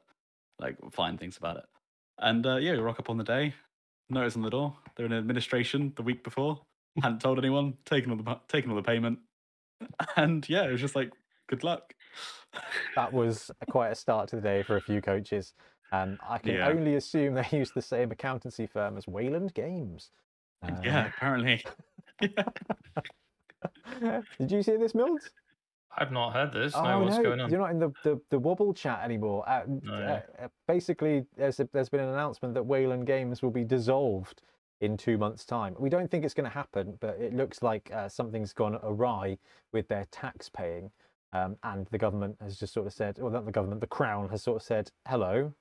like 0.59 0.77
fine 0.93 1.19
things 1.19 1.37
about 1.37 1.59
it. 1.59 1.65
And 2.19 2.47
uh, 2.47 2.57
yeah, 2.57 2.73
we 2.73 2.79
rock 2.79 2.99
up 2.99 3.11
on 3.11 3.19
the 3.19 3.25
day. 3.25 3.55
Notice 4.09 4.35
on 4.37 4.43
the 4.43 4.51
door. 4.51 4.77
They're 4.97 5.07
in 5.07 5.13
administration 5.13 5.93
the 5.97 6.03
week 6.03 6.25
before. 6.25 6.61
Hadn't 7.01 7.21
told 7.21 7.39
anyone. 7.39 7.75
Taken 7.85 8.11
all 8.11 8.17
the 8.17 8.41
taken 8.49 8.71
all 8.71 8.77
the 8.77 8.83
payment. 8.83 9.19
And 10.17 10.47
yeah, 10.49 10.65
it 10.65 10.73
was 10.73 10.81
just 10.81 10.95
like, 10.97 11.11
good 11.49 11.65
luck. 11.65 11.95
That 12.97 13.13
was 13.13 13.51
quite 13.69 13.91
a 13.91 13.95
start 13.95 14.29
to 14.31 14.37
the 14.37 14.43
day 14.43 14.63
for 14.63 14.77
a 14.77 14.81
few 14.81 15.01
coaches. 15.01 15.55
Um, 15.93 16.19
I 16.27 16.39
can 16.39 16.57
Yeah. 16.57 16.69
only 16.69 16.95
assume 16.97 17.35
they 17.35 17.47
used 17.53 17.75
the 17.75 17.83
same 17.83 18.11
accountancy 18.13 18.67
firm 18.67 18.97
as 18.97 19.09
Wayland 19.09 19.55
Games. 19.55 20.11
yeah, 20.85 21.07
apparently. 21.07 21.65
Uh, 24.03 24.23
Did 24.39 24.51
you 24.53 24.63
see 24.63 24.77
this, 24.77 24.95
Mills? 24.95 25.31
I've 25.97 26.13
not 26.13 26.33
heard 26.33 26.53
this. 26.53 26.75
oh 26.77 26.85
no, 26.85 27.01
what's 27.01 27.17
no, 27.17 27.23
going 27.23 27.41
on? 27.41 27.51
you're 27.51 27.59
not 27.59 27.71
in 27.73 27.79
the, 27.81 27.91
the, 28.03 28.21
the 28.31 28.39
wobble 28.39 28.73
chat 28.73 29.01
anymore. 29.05 29.49
Uh, 29.49 29.65
No. 29.83 29.93
uh, 29.93 30.21
uh, 30.45 30.49
basically, 30.69 31.25
there's 31.37 31.59
a, 31.61 31.69
there's 31.73 31.89
been 31.89 32.01
an 32.01 32.09
announcement 32.11 32.55
that 32.55 32.63
Wayland 32.63 33.07
Games 33.07 33.43
will 33.43 33.51
be 33.51 33.65
dissolved 33.65 34.43
in 34.81 34.97
two 34.97 35.19
months' 35.19 35.45
time. 35.45 35.75
We 35.79 35.91
don't 35.91 36.11
think 36.11 36.25
it's 36.25 36.33
going 36.35 36.49
to 36.49 36.55
happen, 36.55 36.97
but 37.01 37.19
it 37.21 37.35
looks 37.35 37.63
like 37.63 37.91
uh, 37.93 38.09
something's 38.09 38.53
gone 38.53 38.79
awry 38.83 39.37
with 39.73 39.89
their 39.89 40.07
tax 40.13 40.49
paying. 40.49 40.91
Um, 41.33 41.57
and 41.63 41.87
the 41.91 41.99
government 41.99 42.37
has 42.41 42.59
just 42.59 42.75
sort 42.75 42.87
of 42.87 42.93
said, 42.93 43.19
well, 43.19 43.31
not 43.31 43.47
the 43.47 43.53
government, 43.53 43.81
the 43.81 43.87
Crown 43.87 44.29
has 44.31 44.43
sort 44.43 44.57
of 44.57 44.63
said, 44.63 44.91
hello, 45.09 45.53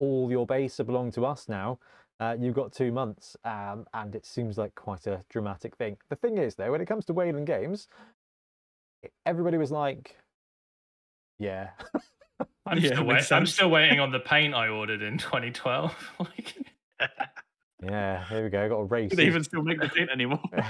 all 0.00 0.30
your 0.30 0.46
base 0.46 0.76
belong 0.78 1.10
to 1.12 1.26
us 1.26 1.48
now. 1.48 1.78
Uh, 2.20 2.36
you've 2.38 2.54
got 2.54 2.72
two 2.72 2.90
months, 2.92 3.36
um, 3.44 3.86
and 3.94 4.14
it 4.14 4.26
seems 4.26 4.58
like 4.58 4.74
quite 4.74 5.06
a 5.06 5.22
dramatic 5.28 5.76
thing. 5.76 5.96
The 6.08 6.16
thing 6.16 6.38
is, 6.38 6.54
though, 6.56 6.70
when 6.72 6.80
it 6.80 6.86
comes 6.86 7.04
to 7.06 7.12
Wayland 7.12 7.46
Games, 7.46 7.88
everybody 9.26 9.56
was 9.56 9.70
like, 9.70 10.16
yeah, 11.38 11.70
I'm, 12.66 12.78
Yeah, 12.78 12.88
still 12.94 13.04
wait- 13.04 13.32
I'm 13.32 13.46
still 13.46 13.70
waiting 13.70 14.00
on 14.00 14.10
the 14.10 14.18
paint 14.34 14.54
I 14.54 14.68
ordered 14.68 15.02
in 15.02 15.18
2012. 15.18 16.12
like, 16.18 16.56
yeah, 17.82 18.24
here 18.28 18.44
we 18.44 18.50
go. 18.50 18.64
I 18.64 18.68
got 18.68 18.76
a 18.78 18.84
race. 18.84 19.10
Do 19.10 19.16
they 19.16 19.26
even 19.26 19.44
still 19.44 19.62
make 19.62 19.80
the 19.80 19.88
paint 19.88 20.10
anymore? 20.10 20.42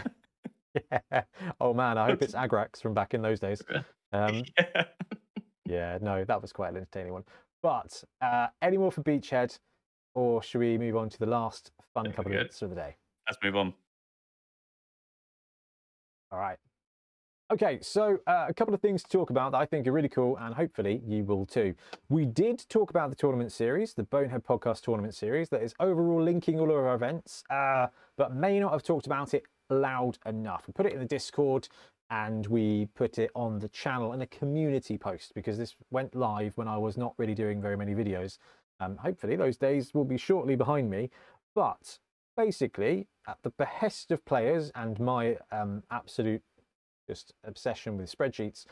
yeah. 1.10 1.22
Oh 1.60 1.72
man, 1.72 1.96
I 1.96 2.06
hope 2.06 2.20
it's 2.22 2.34
Agrax 2.34 2.82
from 2.82 2.92
back 2.92 3.14
in 3.14 3.22
those 3.22 3.40
days. 3.40 3.62
Um, 4.12 4.44
yeah. 4.58 4.84
yeah, 5.66 5.98
no, 6.00 6.24
that 6.24 6.40
was 6.40 6.52
quite 6.52 6.70
an 6.70 6.76
entertaining 6.76 7.12
one. 7.12 7.24
But 7.62 8.02
uh, 8.20 8.48
any 8.62 8.76
more 8.76 8.92
for 8.92 9.02
Beachhead, 9.02 9.58
or 10.14 10.42
should 10.42 10.60
we 10.60 10.78
move 10.78 10.96
on 10.96 11.08
to 11.10 11.18
the 11.18 11.26
last 11.26 11.72
fun 11.94 12.06
Yeah, 12.06 12.12
couple 12.12 12.32
of 12.32 12.38
bits 12.38 12.62
of 12.62 12.70
the 12.70 12.76
day? 12.76 12.96
Let's 13.28 13.38
move 13.42 13.56
on. 13.56 13.74
All 16.30 16.38
right. 16.38 16.58
Okay, 17.50 17.78
so 17.80 18.18
uh, 18.26 18.44
a 18.46 18.52
couple 18.52 18.74
of 18.74 18.80
things 18.82 19.02
to 19.02 19.08
talk 19.08 19.30
about 19.30 19.52
that 19.52 19.58
I 19.58 19.64
think 19.64 19.86
are 19.86 19.92
really 19.92 20.10
cool, 20.10 20.36
and 20.36 20.54
hopefully 20.54 21.00
you 21.06 21.24
will 21.24 21.46
too. 21.46 21.74
We 22.10 22.26
did 22.26 22.66
talk 22.68 22.90
about 22.90 23.08
the 23.08 23.16
tournament 23.16 23.52
series, 23.52 23.94
the 23.94 24.02
Bonehead 24.02 24.44
Podcast 24.44 24.82
tournament 24.82 25.14
series, 25.14 25.48
that 25.48 25.62
is 25.62 25.74
overall 25.80 26.22
linking 26.22 26.60
all 26.60 26.70
of 26.70 26.76
our 26.76 26.94
events, 26.94 27.44
uh, 27.48 27.86
but 28.18 28.34
may 28.34 28.60
not 28.60 28.72
have 28.72 28.82
talked 28.82 29.06
about 29.06 29.32
it 29.32 29.44
loud 29.70 30.18
enough. 30.26 30.64
We 30.66 30.74
put 30.74 30.84
it 30.84 30.92
in 30.92 30.98
the 30.98 31.06
Discord 31.06 31.68
and 32.10 32.46
we 32.46 32.88
put 32.94 33.18
it 33.18 33.30
on 33.34 33.58
the 33.58 33.68
channel 33.68 34.12
in 34.12 34.22
a 34.22 34.26
community 34.26 34.96
post 34.96 35.32
because 35.34 35.58
this 35.58 35.76
went 35.90 36.14
live 36.14 36.56
when 36.56 36.68
I 36.68 36.78
was 36.78 36.96
not 36.96 37.14
really 37.18 37.34
doing 37.34 37.60
very 37.60 37.76
many 37.76 37.94
videos. 37.94 38.38
Um, 38.80 38.96
hopefully, 38.96 39.36
those 39.36 39.56
days 39.56 39.92
will 39.92 40.04
be 40.04 40.16
shortly 40.16 40.56
behind 40.56 40.90
me, 40.90 41.10
but 41.54 41.98
basically, 42.36 43.08
at 43.26 43.38
the 43.42 43.50
behest 43.50 44.10
of 44.10 44.24
players 44.24 44.70
and 44.74 44.98
my 45.00 45.36
um, 45.52 45.82
absolute 45.90 46.42
just 47.06 47.34
obsession 47.44 47.96
with 47.96 48.14
spreadsheets, 48.14 48.64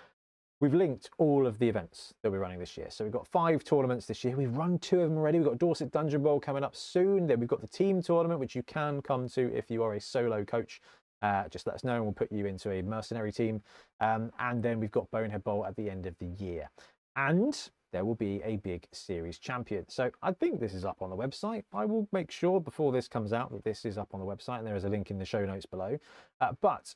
we've 0.61 0.74
linked 0.74 1.11
all 1.18 1.47
of 1.47 1.59
the 1.59 1.68
events 1.68 2.14
that 2.22 2.30
we're 2.30 2.39
running 2.39 2.59
this 2.59 2.76
year. 2.76 2.89
So 2.91 3.05
we've 3.05 3.12
got 3.12 3.26
five 3.26 3.64
tournaments 3.64 4.07
this 4.07 4.24
year. 4.24 4.37
We've 4.37 4.57
run 4.57 4.78
two 4.78 5.01
of 5.01 5.11
them 5.11 5.18
already. 5.18 5.39
We've 5.39 5.49
got 5.49 5.59
Dorset 5.59 5.91
Dungeon 5.91 6.22
Bowl 6.22 6.41
coming 6.41 6.64
up 6.64 6.76
soon. 6.76 7.26
Then 7.26 7.41
we've 7.41 7.49
got 7.49 7.61
the 7.61 7.66
team 7.66 8.01
tournament, 8.01 8.41
which 8.41 8.55
you 8.55 8.62
can 8.62 9.03
come 9.03 9.28
to 9.30 9.55
if 9.55 9.70
you 9.70 9.82
are 9.82 9.95
a 9.95 10.01
solo 10.01 10.45
coach. 10.45 10.80
Uh, 11.23 11.49
just 11.49 11.67
let 11.67 11.75
us 11.77 11.85
know 11.85 11.97
and 11.97 12.05
we'll 12.05 12.12
put 12.12 12.31
you 12.31 12.47
into 12.47 12.71
a 12.71 12.83
mercenary 12.83 13.33
team. 13.33 13.62
Um, 14.01 14.31
and 14.39 14.62
then 14.62 14.81
we've 14.81 14.91
got 14.91 15.11
Bonehead 15.11 15.45
Bowl 15.45 15.64
at 15.64 15.77
the 15.77 15.89
end 15.91 16.07
of 16.07 16.14
the 16.19 16.27
year. 16.27 16.71
And 17.17 17.71
there 17.93 18.05
will 18.05 18.14
be 18.14 18.43
a 18.45 18.57
big 18.57 18.87
series 18.93 19.39
champion. 19.39 19.87
So 19.89 20.11
I 20.23 20.33
think 20.33 20.61
this 20.61 20.75
is 20.75 20.85
up 20.85 21.01
on 21.01 21.11
the 21.11 21.17
website. 21.17 21.64
I 21.73 21.85
will 21.87 22.07
make 22.12 22.31
sure 22.31 22.61
before 22.61 22.93
this 22.93 23.09
comes 23.09 23.33
out 23.33 23.51
that 23.53 23.64
this 23.64 23.85
is 23.85 23.97
up 23.97 24.11
on 24.12 24.21
the 24.21 24.27
website 24.27 24.59
and 24.59 24.67
there 24.67 24.77
is 24.77 24.85
a 24.85 24.89
link 24.89 25.11
in 25.11 25.19
the 25.19 25.25
show 25.25 25.45
notes 25.47 25.67
below. 25.67 25.99
Uh, 26.41 26.53
but 26.61 26.95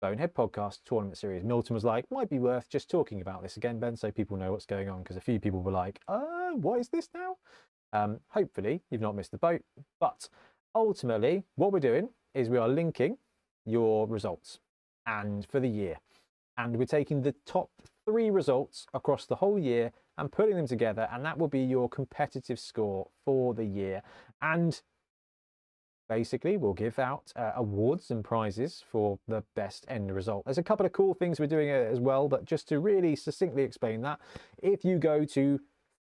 Bonehead 0.00 0.32
Podcast 0.32 0.78
Tournament 0.84 1.18
Series. 1.18 1.42
Milton 1.42 1.74
was 1.74 1.84
like, 1.84 2.04
might 2.10 2.30
be 2.30 2.38
worth 2.38 2.68
just 2.68 2.88
talking 2.88 3.20
about 3.20 3.42
this 3.42 3.56
again, 3.56 3.80
Ben, 3.80 3.96
so 3.96 4.12
people 4.12 4.36
know 4.36 4.52
what's 4.52 4.66
going 4.66 4.88
on, 4.88 5.02
because 5.02 5.16
a 5.16 5.20
few 5.20 5.40
people 5.40 5.60
were 5.60 5.72
like, 5.72 6.00
uh, 6.06 6.52
what 6.52 6.78
is 6.78 6.88
this 6.88 7.08
now? 7.12 7.36
Um, 7.92 8.20
hopefully, 8.28 8.82
you've 8.90 9.00
not 9.00 9.16
missed 9.16 9.32
the 9.32 9.38
boat. 9.38 9.62
But 9.98 10.28
ultimately, 10.74 11.42
what 11.56 11.72
we're 11.72 11.80
doing 11.80 12.10
is 12.34 12.48
we 12.48 12.58
are 12.58 12.68
linking 12.68 13.16
your 13.68 14.06
results 14.06 14.58
and 15.06 15.46
for 15.46 15.60
the 15.60 15.68
year. 15.68 15.98
And 16.56 16.76
we're 16.76 16.86
taking 16.86 17.22
the 17.22 17.34
top 17.46 17.70
three 18.04 18.30
results 18.30 18.86
across 18.94 19.26
the 19.26 19.36
whole 19.36 19.58
year 19.58 19.92
and 20.16 20.32
putting 20.32 20.56
them 20.56 20.66
together, 20.66 21.08
and 21.12 21.24
that 21.24 21.38
will 21.38 21.48
be 21.48 21.60
your 21.60 21.88
competitive 21.88 22.58
score 22.58 23.08
for 23.24 23.54
the 23.54 23.64
year. 23.64 24.02
And 24.42 24.80
basically 26.08 26.56
we'll 26.56 26.72
give 26.72 26.98
out 26.98 27.32
uh, 27.36 27.52
awards 27.54 28.10
and 28.10 28.24
prizes 28.24 28.82
for 28.90 29.18
the 29.28 29.44
best 29.54 29.84
end 29.88 30.14
result. 30.14 30.44
There's 30.44 30.58
a 30.58 30.62
couple 30.62 30.86
of 30.86 30.92
cool 30.92 31.14
things 31.14 31.38
we're 31.38 31.46
doing 31.46 31.70
uh, 31.70 31.74
as 31.74 32.00
well, 32.00 32.28
but 32.28 32.44
just 32.44 32.68
to 32.68 32.80
really 32.80 33.14
succinctly 33.14 33.62
explain 33.62 34.00
that, 34.02 34.18
if 34.62 34.84
you 34.84 34.98
go 34.98 35.24
to 35.26 35.60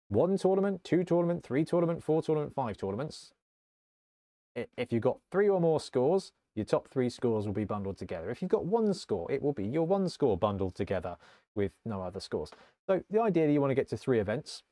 one 0.09 0.37
tournament, 0.37 0.83
two 0.85 1.05
tournament, 1.05 1.45
three 1.45 1.65
tournament, 1.65 2.03
four 2.03 2.23
tournament, 2.23 2.55
five 2.55 2.77
tournaments, 2.77 3.33
if 4.55 4.93
you've 4.93 5.03
got 5.03 5.19
three 5.31 5.49
or 5.49 5.61
more 5.61 5.81
scores, 5.81 6.33
your 6.55 6.65
top 6.65 6.89
three 6.89 7.09
scores 7.09 7.47
will 7.47 7.55
be 7.55 7.65
bundled 7.65 7.97
together. 7.97 8.31
If 8.31 8.43
you've 8.43 8.51
got 8.51 8.67
one 8.67 8.93
score, 8.95 9.31
it 9.31 9.43
will 9.43 9.53
be 9.53 9.65
your 9.65 9.87
one 9.87 10.09
score 10.09 10.37
bundled 10.37 10.75
together 10.75 11.17
with 11.55 11.73
no 11.85 12.03
other 12.03 12.21
scores. 12.21 12.51
So 12.87 13.03
the 13.11 13.21
idea 13.21 13.47
that 13.47 13.53
you 13.53 13.61
want 13.61 13.71
to 13.71 13.75
get 13.75 13.89
to 13.89 13.97
three 13.97 14.21
events 14.21 14.63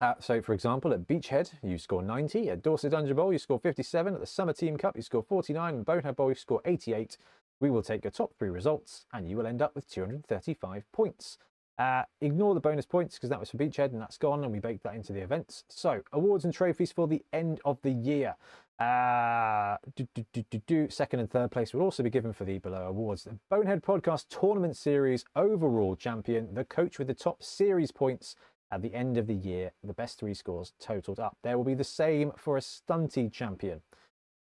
uh, 0.00 0.14
so, 0.18 0.40
for 0.40 0.54
example, 0.54 0.94
at 0.94 1.06
Beachhead, 1.06 1.52
you 1.62 1.76
score 1.76 2.02
90. 2.02 2.48
At 2.48 2.62
Dorset 2.62 2.92
Dungeon 2.92 3.14
Bowl, 3.14 3.32
you 3.32 3.38
score 3.38 3.58
57. 3.58 4.14
At 4.14 4.20
the 4.20 4.26
Summer 4.26 4.54
Team 4.54 4.78
Cup, 4.78 4.96
you 4.96 5.02
score 5.02 5.22
49. 5.22 5.74
And 5.74 5.84
Bonehead 5.84 6.16
Bowl, 6.16 6.30
you 6.30 6.34
score 6.34 6.62
88. 6.64 7.18
We 7.60 7.70
will 7.70 7.82
take 7.82 8.04
your 8.04 8.10
top 8.10 8.32
three 8.38 8.48
results, 8.48 9.04
and 9.12 9.28
you 9.28 9.36
will 9.36 9.46
end 9.46 9.60
up 9.60 9.74
with 9.74 9.90
235 9.90 10.84
points. 10.92 11.36
Uh, 11.80 12.02
ignore 12.20 12.52
the 12.52 12.60
bonus 12.60 12.84
points 12.84 13.14
because 13.14 13.30
that 13.30 13.40
was 13.40 13.48
for 13.48 13.56
Beachhead 13.56 13.92
and 13.92 14.02
that's 14.02 14.18
gone, 14.18 14.44
and 14.44 14.52
we 14.52 14.58
baked 14.58 14.82
that 14.82 14.94
into 14.94 15.14
the 15.14 15.20
events. 15.20 15.64
So, 15.70 16.02
awards 16.12 16.44
and 16.44 16.52
trophies 16.52 16.92
for 16.92 17.08
the 17.08 17.22
end 17.32 17.58
of 17.64 17.78
the 17.80 17.90
year. 17.90 18.36
Uh, 18.78 19.78
do, 19.96 20.06
do, 20.14 20.44
do, 20.66 20.90
Second 20.90 21.20
and 21.20 21.30
third 21.30 21.50
place 21.50 21.72
will 21.72 21.80
also 21.80 22.02
be 22.02 22.10
given 22.10 22.34
for 22.34 22.44
the 22.44 22.58
below 22.58 22.86
awards. 22.86 23.24
The 23.24 23.38
Bonehead 23.48 23.82
Podcast 23.82 24.26
Tournament 24.28 24.76
Series 24.76 25.24
overall 25.34 25.96
champion, 25.96 26.52
the 26.52 26.64
coach 26.64 26.98
with 26.98 27.08
the 27.08 27.14
top 27.14 27.42
series 27.42 27.92
points, 27.92 28.36
at 28.70 28.82
the 28.82 28.94
end 28.94 29.16
of 29.16 29.26
the 29.26 29.34
year, 29.34 29.72
the 29.82 29.94
best 29.94 30.18
three 30.18 30.34
scores 30.34 30.74
totaled 30.78 31.18
up. 31.18 31.38
There 31.42 31.56
will 31.56 31.64
be 31.64 31.72
the 31.72 31.82
same 31.82 32.32
for 32.36 32.58
a 32.58 32.60
stunty 32.60 33.32
champion. 33.32 33.80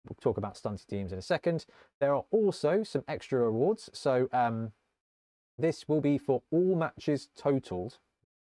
We'll 0.08 0.16
talk 0.20 0.38
about 0.38 0.54
stunty 0.54 0.86
teams 0.86 1.12
in 1.12 1.18
a 1.18 1.22
second. 1.22 1.66
There 1.98 2.14
are 2.14 2.24
also 2.30 2.84
some 2.84 3.02
extra 3.08 3.42
awards. 3.42 3.90
So 3.92 4.28
um, 4.32 4.70
this 5.58 5.88
will 5.88 6.00
be 6.00 6.18
for 6.18 6.42
all 6.50 6.76
matches 6.76 7.28
totaled, 7.36 7.98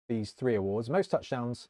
these 0.08 0.32
three 0.32 0.54
awards, 0.54 0.90
most 0.90 1.10
touchdowns, 1.10 1.68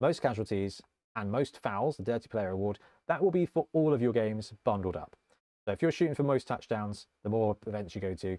most 0.00 0.22
casualties, 0.22 0.80
and 1.16 1.30
most 1.30 1.60
fouls, 1.62 1.96
the 1.96 2.02
Dirty 2.02 2.28
Player 2.28 2.50
Award. 2.50 2.78
That 3.08 3.22
will 3.22 3.30
be 3.30 3.46
for 3.46 3.66
all 3.72 3.92
of 3.92 4.02
your 4.02 4.12
games 4.12 4.52
bundled 4.64 4.96
up. 4.96 5.16
So 5.64 5.72
if 5.72 5.82
you're 5.82 5.92
shooting 5.92 6.14
for 6.14 6.22
most 6.22 6.46
touchdowns, 6.46 7.06
the 7.22 7.30
more 7.30 7.56
events 7.66 7.94
you 7.94 8.00
go 8.00 8.14
to, 8.14 8.38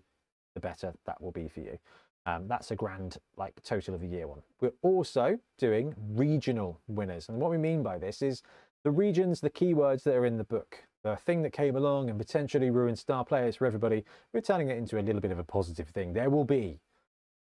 the 0.54 0.60
better 0.60 0.94
that 1.06 1.22
will 1.22 1.32
be 1.32 1.48
for 1.48 1.62
you. 1.62 1.78
Um, 2.26 2.48
that's 2.48 2.72
a 2.72 2.76
grand 2.76 3.18
like 3.38 3.62
total 3.64 3.94
of 3.94 4.02
the 4.02 4.08
year 4.08 4.28
one. 4.28 4.42
We're 4.60 4.74
also 4.82 5.38
doing 5.58 5.94
regional 6.14 6.80
winners. 6.88 7.30
And 7.30 7.40
what 7.40 7.52
we 7.52 7.58
mean 7.58 7.84
by 7.84 8.00
this 8.00 8.22
is 8.22 8.42
the 8.84 8.92
regions, 8.92 9.42
the 9.42 9.50
keywords 9.50 10.04
that 10.04 10.16
are 10.16 10.26
in 10.26 10.38
the 10.38 10.44
book, 10.44 10.84
the 11.06 11.16
thing 11.16 11.44
that 11.44 11.54
came 11.54 11.76
along 11.76 12.10
and 12.10 12.18
potentially 12.18 12.72
ruined 12.72 12.98
star 12.98 13.24
players 13.24 13.56
for 13.56 13.68
everybody, 13.68 14.04
we're 14.34 14.42
turning 14.42 14.70
it 14.70 14.78
into 14.80 15.00
a 15.00 15.04
little 15.04 15.22
bit 15.22 15.30
of 15.30 15.38
a 15.38 15.44
positive 15.44 15.88
thing. 15.90 16.14
There 16.14 16.32
will 16.32 16.46
be 16.46 16.80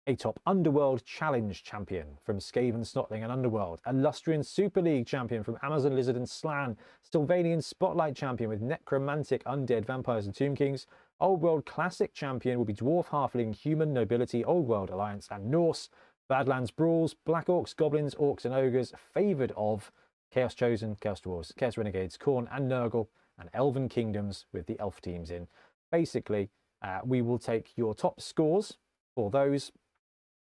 a 0.06 0.14
top 0.14 0.38
Underworld 0.44 1.02
Challenge 1.06 1.64
champion 1.64 2.18
from 2.22 2.40
Skaven, 2.40 2.80
Snotling 2.80 3.22
and 3.22 3.32
Underworld, 3.32 3.80
a 3.86 3.92
Lustrian 3.94 4.44
Super 4.44 4.82
League 4.82 5.06
champion 5.06 5.42
from 5.42 5.56
Amazon 5.62 5.96
Lizard 5.96 6.14
and 6.14 6.28
Slann, 6.28 6.76
Sylvanian 7.10 7.64
Spotlight 7.64 8.14
champion 8.14 8.50
with 8.50 8.60
Necromantic 8.60 9.42
Undead 9.44 9.86
Vampires 9.86 10.26
and 10.26 10.34
Tomb 10.34 10.54
Kings, 10.54 10.86
Old 11.18 11.40
World 11.40 11.64
Classic 11.64 12.12
champion 12.12 12.58
will 12.58 12.66
be 12.66 12.74
Dwarf, 12.74 13.06
Halfling, 13.06 13.54
Human, 13.54 13.94
Nobility, 13.94 14.44
Old 14.44 14.68
World 14.68 14.90
Alliance 14.90 15.26
and 15.30 15.50
Norse, 15.50 15.88
Badlands 16.28 16.70
Brawls, 16.70 17.14
Black 17.24 17.46
Orcs, 17.46 17.74
Goblins, 17.74 18.14
Orcs 18.16 18.44
and 18.44 18.52
Ogres, 18.52 18.92
favoured 19.14 19.54
of 19.56 19.90
Chaos 20.30 20.52
Chosen, 20.52 20.98
Chaos 21.00 21.22
Dwarves, 21.22 21.56
Chaos 21.56 21.78
Renegades, 21.78 22.18
Khorne 22.18 22.54
and 22.54 22.70
Nurgle, 22.70 23.06
and 23.38 23.50
Elven 23.52 23.88
Kingdoms 23.88 24.46
with 24.52 24.66
the 24.66 24.78
Elf 24.78 25.00
teams 25.00 25.30
in. 25.30 25.48
Basically, 25.90 26.50
uh, 26.82 27.00
we 27.04 27.22
will 27.22 27.38
take 27.38 27.72
your 27.76 27.94
top 27.94 28.20
scores 28.20 28.76
for 29.14 29.30
those 29.30 29.72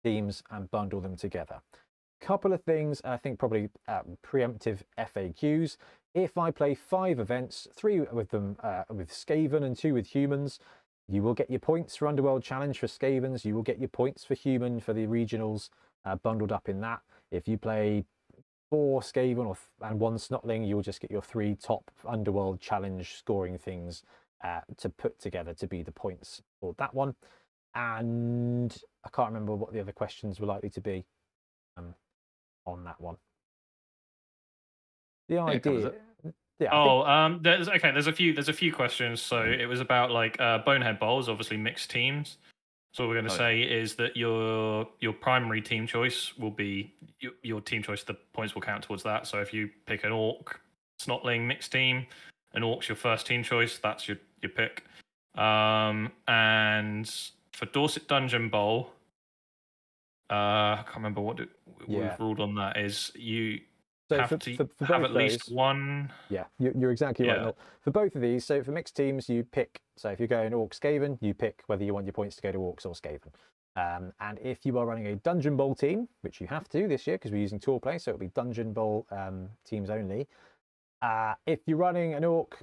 teams 0.02 0.42
and 0.50 0.70
bundle 0.70 1.00
them 1.00 1.16
together. 1.16 1.60
Couple 2.20 2.52
of 2.52 2.62
things, 2.62 3.00
I 3.04 3.16
think 3.16 3.38
probably 3.38 3.68
uh, 3.86 4.02
preemptive 4.26 4.80
FAQs. 4.98 5.76
If 6.14 6.38
I 6.38 6.50
play 6.50 6.74
five 6.74 7.18
events, 7.18 7.68
three 7.74 8.00
with 8.00 8.30
them 8.30 8.56
uh, 8.62 8.84
with 8.88 9.10
Skaven 9.10 9.62
and 9.62 9.76
two 9.76 9.94
with 9.94 10.06
humans, 10.06 10.58
you 11.08 11.22
will 11.22 11.34
get 11.34 11.50
your 11.50 11.60
points 11.60 11.96
for 11.96 12.06
Underworld 12.06 12.42
Challenge 12.42 12.78
for 12.78 12.86
Skavens. 12.86 13.44
You 13.44 13.54
will 13.54 13.62
get 13.62 13.78
your 13.78 13.88
points 13.88 14.24
for 14.24 14.34
human 14.34 14.80
for 14.80 14.94
the 14.94 15.06
regionals 15.06 15.68
uh, 16.04 16.16
bundled 16.16 16.52
up 16.52 16.68
in 16.68 16.80
that. 16.80 17.00
If 17.30 17.46
you 17.46 17.58
play 17.58 18.06
four 18.70 19.00
Skaven 19.00 19.46
or 19.46 19.56
and 19.82 19.98
one 19.98 20.16
Snotling, 20.16 20.66
you'll 20.66 20.82
just 20.82 21.00
get 21.00 21.10
your 21.10 21.22
three 21.22 21.54
top 21.54 21.90
Underworld 22.06 22.60
Challenge 22.60 23.14
scoring 23.14 23.58
things 23.58 24.02
uh, 24.42 24.60
to 24.78 24.88
put 24.88 25.18
together 25.20 25.54
to 25.54 25.66
be 25.66 25.82
the 25.82 25.92
points 25.92 26.42
for 26.60 26.74
that 26.78 26.94
one 26.94 27.14
and 27.74 28.76
I 29.04 29.08
can't 29.10 29.28
remember 29.28 29.54
what 29.54 29.72
the 29.72 29.80
other 29.80 29.92
questions 29.92 30.40
were 30.40 30.46
likely 30.46 30.70
to 30.70 30.80
be 30.80 31.04
um, 31.76 31.94
on 32.66 32.84
that 32.84 33.00
one. 33.00 33.16
The 35.28 35.38
idea. 35.38 35.92
Yeah, 36.60 36.68
oh, 36.72 37.00
think... 37.00 37.08
um, 37.08 37.40
there's 37.42 37.68
okay. 37.68 37.90
There's 37.90 38.06
a 38.06 38.12
few. 38.12 38.32
There's 38.32 38.48
a 38.48 38.52
few 38.52 38.72
questions. 38.72 39.20
So 39.20 39.42
it 39.42 39.66
was 39.66 39.80
about 39.80 40.10
like 40.10 40.40
uh, 40.40 40.58
Bonehead 40.58 41.00
Bowls, 41.00 41.28
obviously 41.28 41.56
mixed 41.56 41.90
teams. 41.90 42.38
So 42.94 43.02
what 43.02 43.08
we're 43.08 43.22
going 43.22 43.26
to 43.26 43.34
oh, 43.34 43.38
say 43.38 43.56
yeah. 43.58 43.76
is 43.76 43.96
that 43.96 44.16
your 44.16 44.86
your 45.00 45.12
primary 45.12 45.60
team 45.60 45.84
choice 45.84 46.32
will 46.38 46.52
be 46.52 46.94
your, 47.18 47.32
your, 47.42 47.60
team 47.60 47.82
choice. 47.82 48.04
The 48.04 48.14
points 48.32 48.54
will 48.54 48.62
count 48.62 48.84
towards 48.84 49.02
that. 49.02 49.26
So 49.26 49.40
if 49.40 49.52
you 49.52 49.68
pick 49.84 50.04
an 50.04 50.12
Orc 50.12 50.60
Snotling 51.02 51.44
mixed 51.44 51.72
team, 51.72 52.06
an 52.52 52.62
Orc's 52.62 52.88
your 52.88 52.94
first 52.94 53.26
team 53.26 53.42
choice. 53.42 53.80
That's 53.82 54.06
your 54.06 54.18
your 54.42 54.50
pick. 54.50 54.84
Um, 55.34 56.12
and 56.28 57.12
for 57.52 57.66
Dorset 57.66 58.06
Dungeon 58.06 58.48
Bowl, 58.48 58.92
uh, 60.30 60.34
I 60.78 60.82
can't 60.84 60.98
remember 60.98 61.20
what 61.20 61.40
it, 61.40 61.48
yeah. 61.88 61.98
we've 61.98 62.20
ruled 62.20 62.38
on 62.38 62.54
that. 62.54 62.76
Is 62.76 63.10
you 63.16 63.58
so 64.08 64.18
have 64.18 64.28
for, 64.28 64.36
to 64.38 64.56
for, 64.56 64.68
for 64.76 64.84
have 64.86 65.04
at 65.04 65.14
those, 65.14 65.32
least 65.32 65.52
one. 65.52 66.12
Yeah, 66.28 66.44
you're 66.58 66.90
exactly 66.90 67.26
right. 67.26 67.40
Yeah. 67.40 67.50
For 67.80 67.90
both 67.90 68.14
of 68.14 68.22
these, 68.22 68.44
so 68.44 68.62
for 68.62 68.72
mixed 68.72 68.96
teams, 68.96 69.28
you 69.28 69.44
pick. 69.44 69.80
So 69.96 70.10
if 70.10 70.18
you're 70.18 70.28
going 70.28 70.52
Orcs 70.52 70.78
Skaven, 70.78 71.18
you 71.20 71.34
pick 71.34 71.62
whether 71.66 71.84
you 71.84 71.94
want 71.94 72.06
your 72.06 72.12
points 72.12 72.36
to 72.36 72.42
go 72.42 72.52
to 72.52 72.58
Orcs 72.58 72.84
or 72.86 72.94
Skaven. 72.94 73.32
Um, 73.76 74.12
and 74.20 74.38
if 74.40 74.64
you 74.64 74.78
are 74.78 74.86
running 74.86 75.08
a 75.08 75.16
Dungeon 75.16 75.56
Bowl 75.56 75.74
team, 75.74 76.08
which 76.20 76.40
you 76.40 76.46
have 76.46 76.68
to 76.68 76.86
this 76.86 77.06
year 77.06 77.16
because 77.16 77.32
we're 77.32 77.40
using 77.40 77.58
tour 77.58 77.80
play, 77.80 77.98
so 77.98 78.10
it'll 78.10 78.20
be 78.20 78.28
Dungeon 78.28 78.72
Bowl 78.72 79.06
um, 79.10 79.48
teams 79.66 79.90
only. 79.90 80.28
Uh, 81.02 81.34
if 81.46 81.60
you're 81.66 81.76
running 81.76 82.14
an 82.14 82.24
Orc 82.24 82.62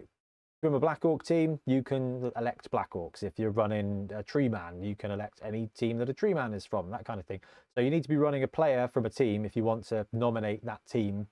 from 0.62 0.76
a 0.76 0.80
Black 0.80 1.04
Orc 1.04 1.24
team, 1.24 1.60
you 1.66 1.82
can 1.82 2.32
elect 2.38 2.70
Black 2.70 2.92
Orcs. 2.92 3.24
If 3.24 3.40
you're 3.40 3.52
running 3.52 4.10
a 4.16 4.22
Tree 4.22 4.48
Man, 4.48 4.84
you 4.84 4.96
can 4.96 5.10
elect 5.10 5.42
any 5.44 5.70
team 5.76 5.98
that 5.98 6.10
a 6.10 6.14
Tree 6.14 6.36
Man 6.36 6.54
is 6.54 6.66
from, 6.66 6.92
that 6.92 7.04
kind 7.04 7.20
of 7.20 7.26
thing. 7.26 7.40
So 7.74 7.82
you 7.82 7.90
need 7.90 8.04
to 8.04 8.10
be 8.10 8.18
running 8.18 8.44
a 8.44 8.48
player 8.48 8.88
from 8.88 9.06
a 9.06 9.10
team 9.10 9.44
if 9.44 9.56
you 9.56 9.64
want 9.64 9.86
to 9.86 10.06
nominate 10.14 10.64
that 10.66 10.82
team 10.88 11.28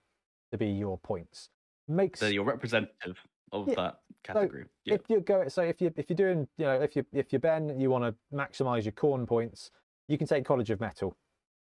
to 0.52 0.58
be 0.58 0.68
your 0.68 0.98
points. 0.98 1.50
Makes 1.88 2.20
so 2.20 2.28
you're 2.28 2.44
representative 2.44 3.18
of 3.52 3.68
yeah. 3.68 3.76
that 3.76 4.00
category. 4.24 4.64
So 4.64 4.70
yeah. 4.86 4.94
If 4.96 5.02
you 5.08 5.20
go, 5.22 5.48
so 5.48 5.62
if 5.62 5.80
you 5.80 5.94
if 5.96 6.10
you're 6.10 6.18
doing, 6.18 6.48
you 6.58 6.66
know, 6.66 6.82
if 6.82 6.96
you 6.96 7.06
if 7.14 7.32
you're 7.32 7.40
Ben, 7.40 7.80
you 7.80 7.90
want 7.90 8.04
to 8.04 8.36
maximise 8.36 8.84
your 8.84 8.94
Khorne 8.94 9.28
points, 9.28 9.72
you 10.08 10.18
can 10.18 10.28
take 10.28 10.46
College 10.46 10.70
of 10.72 10.80
Metal, 10.80 11.16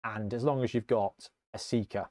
and 0.03 0.33
as 0.33 0.43
long 0.43 0.63
as 0.63 0.73
you've 0.73 0.87
got 0.87 1.29
a 1.53 1.59
Seeker, 1.59 2.09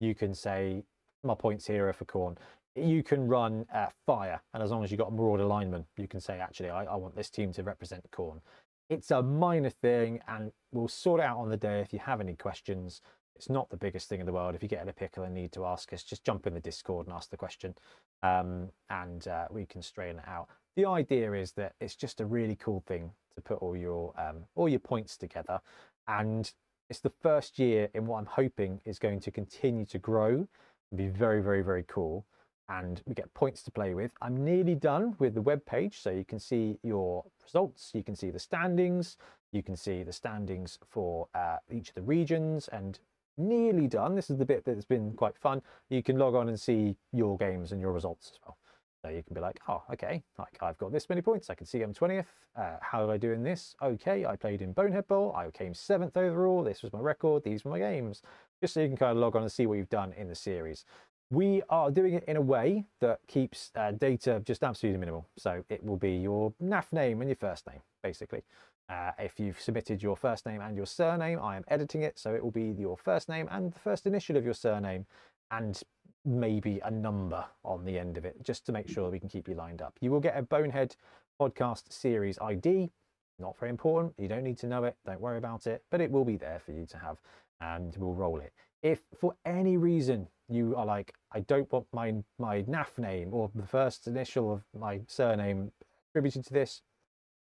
you 0.00 0.14
can 0.14 0.34
say 0.34 0.84
my 1.22 1.34
points 1.34 1.66
here 1.66 1.88
are 1.88 1.92
for 1.92 2.04
Khorne 2.04 2.36
you 2.76 3.02
can 3.02 3.26
run 3.28 3.66
uh, 3.72 3.86
fire, 4.06 4.40
and 4.52 4.62
as 4.62 4.70
long 4.70 4.82
as 4.82 4.90
you've 4.90 4.98
got 4.98 5.08
a 5.08 5.14
marauder 5.14 5.44
lineman, 5.44 5.84
you 5.96 6.08
can 6.08 6.20
say, 6.20 6.38
actually, 6.38 6.70
I, 6.70 6.84
I 6.84 6.96
want 6.96 7.16
this 7.16 7.30
team 7.30 7.52
to 7.52 7.62
represent 7.62 8.10
Khorne. 8.10 8.40
it's 8.88 9.10
a 9.10 9.22
minor 9.22 9.70
thing 9.70 10.20
and 10.28 10.52
we'll 10.72 10.88
sort 10.88 11.20
it 11.20 11.24
out 11.24 11.38
on 11.38 11.50
the 11.50 11.56
day 11.56 11.80
if 11.80 11.92
you 11.92 11.98
have 12.00 12.20
any 12.20 12.34
questions. 12.34 13.00
It's 13.36 13.50
not 13.50 13.70
the 13.70 13.76
biggest 13.76 14.08
thing 14.08 14.20
in 14.20 14.26
the 14.26 14.32
world. 14.32 14.54
If 14.54 14.62
you 14.62 14.68
get 14.68 14.82
in 14.82 14.88
a 14.88 14.92
pickle 14.92 15.24
and 15.24 15.34
need 15.34 15.52
to 15.52 15.64
ask 15.64 15.92
us, 15.92 16.02
just 16.02 16.24
jump 16.24 16.46
in 16.46 16.54
the 16.54 16.60
Discord 16.60 17.06
and 17.06 17.14
ask 17.14 17.30
the 17.30 17.36
question 17.36 17.74
um, 18.22 18.70
and 18.90 19.26
uh, 19.26 19.46
we 19.50 19.66
can 19.66 19.82
straighten 19.82 20.18
it 20.18 20.28
out. 20.28 20.48
The 20.76 20.86
idea 20.86 21.32
is 21.32 21.52
that 21.52 21.74
it's 21.80 21.96
just 21.96 22.20
a 22.20 22.26
really 22.26 22.56
cool 22.56 22.82
thing 22.86 23.10
to 23.34 23.40
put 23.40 23.58
all 23.58 23.76
your 23.76 24.12
um, 24.18 24.44
all 24.54 24.68
your 24.68 24.80
points 24.80 25.16
together 25.16 25.60
and 26.06 26.52
it's 26.90 27.00
the 27.00 27.12
first 27.22 27.58
year 27.58 27.88
in 27.94 28.06
what 28.06 28.18
I'm 28.18 28.26
hoping 28.26 28.80
is 28.84 28.98
going 28.98 29.20
to 29.20 29.30
continue 29.30 29.86
to 29.86 29.98
grow 29.98 30.46
and 30.90 30.98
be 30.98 31.06
very, 31.06 31.42
very, 31.42 31.62
very 31.62 31.84
cool. 31.88 32.26
And 32.68 33.02
we 33.06 33.14
get 33.14 33.32
points 33.34 33.62
to 33.64 33.70
play 33.70 33.94
with. 33.94 34.12
I'm 34.22 34.42
nearly 34.44 34.74
done 34.74 35.16
with 35.18 35.34
the 35.34 35.42
web 35.42 35.64
page, 35.66 35.98
so 35.98 36.10
you 36.10 36.24
can 36.24 36.38
see 36.38 36.78
your 36.82 37.24
results, 37.42 37.90
you 37.94 38.02
can 38.02 38.16
see 38.16 38.30
the 38.30 38.38
standings, 38.38 39.18
you 39.52 39.62
can 39.62 39.76
see 39.76 40.02
the 40.02 40.12
standings 40.12 40.78
for 40.88 41.28
uh, 41.34 41.58
each 41.70 41.90
of 41.90 41.94
the 41.94 42.02
regions, 42.02 42.68
and 42.68 42.98
nearly 43.36 43.86
done. 43.86 44.14
This 44.14 44.30
is 44.30 44.38
the 44.38 44.44
bit 44.44 44.64
that's 44.64 44.84
been 44.84 45.12
quite 45.12 45.36
fun. 45.36 45.62
You 45.90 46.02
can 46.02 46.18
log 46.18 46.34
on 46.34 46.48
and 46.48 46.58
see 46.58 46.96
your 47.12 47.36
games 47.36 47.72
and 47.72 47.80
your 47.80 47.92
results 47.92 48.30
as 48.32 48.38
well. 48.44 48.56
So 49.02 49.10
you 49.10 49.22
can 49.22 49.34
be 49.34 49.40
like, 49.40 49.60
oh, 49.68 49.82
okay, 49.92 50.22
like 50.38 50.56
I've 50.62 50.78
got 50.78 50.90
this 50.90 51.10
many 51.10 51.20
points. 51.20 51.50
I 51.50 51.54
can 51.54 51.66
see 51.66 51.82
I'm 51.82 51.92
20th. 51.92 52.24
Uh, 52.56 52.76
how 52.80 53.04
did 53.04 53.12
I 53.12 53.18
do 53.18 53.32
in 53.32 53.42
this? 53.42 53.76
Okay, 53.82 54.24
I 54.24 54.34
played 54.34 54.62
in 54.62 54.72
Bonehead 54.72 55.06
Bowl. 55.08 55.34
I 55.36 55.50
came 55.50 55.74
seventh 55.74 56.16
overall. 56.16 56.64
This 56.64 56.82
was 56.82 56.90
my 56.90 57.00
record. 57.00 57.44
These 57.44 57.66
were 57.66 57.72
my 57.72 57.78
games. 57.78 58.22
Just 58.62 58.72
so 58.72 58.80
you 58.80 58.88
can 58.88 58.96
kind 58.96 59.12
of 59.12 59.18
log 59.18 59.36
on 59.36 59.42
and 59.42 59.52
see 59.52 59.66
what 59.66 59.74
you've 59.74 59.90
done 59.90 60.14
in 60.14 60.28
the 60.28 60.34
series. 60.34 60.86
We 61.34 61.62
are 61.68 61.90
doing 61.90 62.14
it 62.14 62.22
in 62.28 62.36
a 62.36 62.40
way 62.40 62.84
that 63.00 63.18
keeps 63.26 63.72
uh, 63.74 63.90
data 63.90 64.40
just 64.46 64.62
absolutely 64.62 65.00
minimal. 65.00 65.26
So 65.36 65.64
it 65.68 65.82
will 65.82 65.96
be 65.96 66.12
your 66.12 66.54
NAF 66.62 66.92
name 66.92 67.20
and 67.22 67.28
your 67.28 67.36
first 67.36 67.66
name, 67.66 67.80
basically. 68.04 68.44
Uh, 68.88 69.10
if 69.18 69.40
you've 69.40 69.60
submitted 69.60 70.00
your 70.00 70.16
first 70.16 70.46
name 70.46 70.60
and 70.60 70.76
your 70.76 70.86
surname, 70.86 71.40
I 71.42 71.56
am 71.56 71.64
editing 71.66 72.02
it. 72.02 72.20
So 72.20 72.34
it 72.34 72.44
will 72.44 72.52
be 72.52 72.76
your 72.78 72.96
first 72.96 73.28
name 73.28 73.48
and 73.50 73.72
the 73.72 73.80
first 73.80 74.06
initial 74.06 74.36
of 74.36 74.44
your 74.44 74.54
surname 74.54 75.06
and 75.50 75.82
maybe 76.24 76.80
a 76.84 76.90
number 76.90 77.44
on 77.64 77.84
the 77.84 77.98
end 77.98 78.16
of 78.16 78.24
it, 78.24 78.40
just 78.44 78.64
to 78.66 78.72
make 78.72 78.88
sure 78.88 79.10
we 79.10 79.18
can 79.18 79.28
keep 79.28 79.48
you 79.48 79.56
lined 79.56 79.82
up. 79.82 79.96
You 80.00 80.12
will 80.12 80.20
get 80.20 80.38
a 80.38 80.42
Bonehead 80.42 80.94
podcast 81.40 81.92
series 81.92 82.38
ID. 82.38 82.92
Not 83.40 83.58
very 83.58 83.70
important. 83.70 84.14
You 84.18 84.28
don't 84.28 84.44
need 84.44 84.58
to 84.58 84.68
know 84.68 84.84
it. 84.84 84.94
Don't 85.04 85.20
worry 85.20 85.38
about 85.38 85.66
it. 85.66 85.82
But 85.90 86.00
it 86.00 86.12
will 86.12 86.24
be 86.24 86.36
there 86.36 86.60
for 86.64 86.70
you 86.70 86.86
to 86.86 86.98
have 86.98 87.18
and 87.60 87.96
we'll 87.96 88.14
roll 88.14 88.38
it. 88.38 88.52
If 88.84 89.00
for 89.18 89.34
any 89.44 89.76
reason 89.76 90.28
you 90.48 90.74
are 90.76 90.86
like, 90.86 91.14
I 91.32 91.40
don't 91.40 91.70
want 91.72 91.86
my, 91.92 92.14
my 92.38 92.62
NAF 92.62 92.98
name 92.98 93.32
or 93.32 93.50
the 93.54 93.66
first 93.66 94.06
initial 94.06 94.52
of 94.52 94.62
my 94.78 95.00
surname 95.06 95.72
attributed 96.10 96.44
to 96.46 96.52
this, 96.52 96.82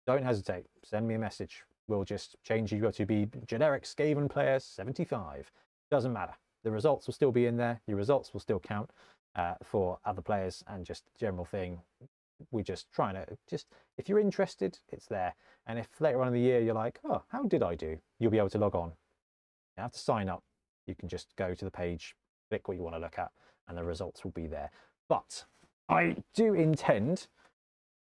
don't 0.06 0.24
hesitate. 0.24 0.66
Send 0.84 1.08
me 1.08 1.16
a 1.16 1.20
message. 1.20 1.64
We'll 1.88 2.04
just 2.04 2.36
change 2.44 2.72
you 2.72 2.92
to 2.92 3.06
be 3.06 3.28
generic 3.46 3.84
Skaven 3.84 4.30
player 4.30 4.60
75. 4.60 5.52
Doesn't 5.90 6.14
matter 6.14 6.36
the 6.64 6.72
results 6.72 7.08
will 7.08 7.14
still 7.14 7.32
be 7.32 7.46
in 7.46 7.58
there. 7.58 7.82
Your 7.88 7.98
results 7.98 8.34
will 8.34 8.40
still 8.40 8.60
count 8.60 8.90
uh, 9.36 9.56
for 9.62 10.00
other 10.06 10.22
players 10.22 10.64
and 10.68 10.86
just 10.86 11.04
general 11.20 11.46
thing. 11.46 11.80
We're 12.52 12.64
just 12.64 12.92
trying 12.92 13.16
to 13.16 13.26
just, 13.50 13.68
if 13.98 14.10
you're 14.10 14.20
interested, 14.20 14.80
it's 14.90 15.06
there. 15.08 15.36
And 15.68 15.80
if 15.80 15.88
later 16.00 16.22
on 16.22 16.28
in 16.28 16.34
the 16.34 16.40
year 16.40 16.62
you're 16.62 16.74
like, 16.74 17.00
oh, 17.06 17.24
how 17.30 17.44
did 17.44 17.64
I 17.64 17.76
do? 17.76 17.98
You'll 18.20 18.32
be 18.32 18.38
able 18.38 18.50
to 18.50 18.58
log 18.58 18.76
on. 18.76 18.90
You 19.78 19.84
have 19.84 19.92
to 19.92 20.00
sign 20.00 20.30
up. 20.30 20.44
You 20.88 20.96
can 20.96 21.08
just 21.08 21.36
go 21.38 21.54
to 21.54 21.66
the 21.66 21.72
page, 21.72 22.16
click 22.54 22.68
what 22.68 22.78
you 22.78 22.84
want 22.84 22.96
to 22.96 23.00
look 23.00 23.18
at, 23.18 23.32
and 23.68 23.76
the 23.76 23.84
results 23.84 24.24
will 24.24 24.32
be 24.32 24.46
there. 24.46 24.70
But 25.10 25.46
I 25.90 26.18
do 26.36 26.54
intend 26.54 27.28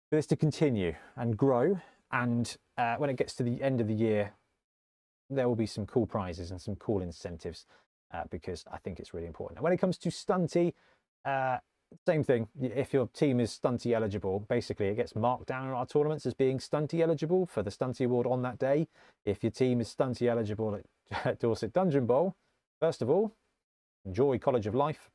for 0.10 0.18
this 0.18 0.28
to 0.28 0.36
continue 0.36 0.96
and 1.16 1.38
grow. 1.38 1.80
And 2.12 2.56
uh, 2.78 2.96
when 2.98 3.10
it 3.10 3.16
gets 3.16 3.34
to 3.36 3.44
the 3.44 3.62
end 3.62 3.80
of 3.80 3.88
the 3.88 3.94
year, 3.94 4.34
there 5.30 5.48
will 5.48 5.56
be 5.56 5.66
some 5.66 5.86
cool 5.86 6.06
prizes 6.06 6.52
and 6.52 6.62
some 6.62 6.76
cool 6.76 7.02
incentives 7.02 7.66
uh, 8.14 8.24
because 8.30 8.66
I 8.72 8.78
think 8.80 9.00
it's 9.00 9.14
really 9.14 9.28
important. 9.28 9.58
And 9.58 9.64
when 9.64 9.72
it 9.72 9.78
comes 9.78 9.98
to 10.00 10.10
stunty, 10.10 10.74
uh, 11.24 11.58
same 12.06 12.24
thing. 12.24 12.48
If 12.60 12.92
your 12.92 13.08
team 13.08 13.40
is 13.40 13.58
stunty 13.58 13.94
eligible, 13.94 14.42
basically 14.42 14.88
it 14.88 14.96
gets 14.96 15.16
marked 15.16 15.48
down 15.48 15.68
in 15.68 15.74
our 15.74 15.86
tournaments 15.86 16.26
as 16.26 16.34
being 16.34 16.58
stunty 16.58 17.00
eligible 17.00 17.46
for 17.46 17.64
the 17.64 17.72
stunty 17.72 18.06
award 18.06 18.28
on 18.28 18.42
that 18.42 18.60
day. 18.60 18.88
If 19.26 19.42
your 19.42 19.52
team 19.52 19.80
is 19.80 19.96
stunty 19.96 20.28
eligible 20.28 20.82
at 21.24 21.40
Dorset 21.40 21.72
Dungeon 21.72 22.06
Bowl, 22.06 22.36
first 22.82 23.02
of 23.02 23.10
all, 23.10 23.34
enjoy 24.06 24.38
College 24.38 24.68
of 24.68 24.76
Life. 24.76 25.10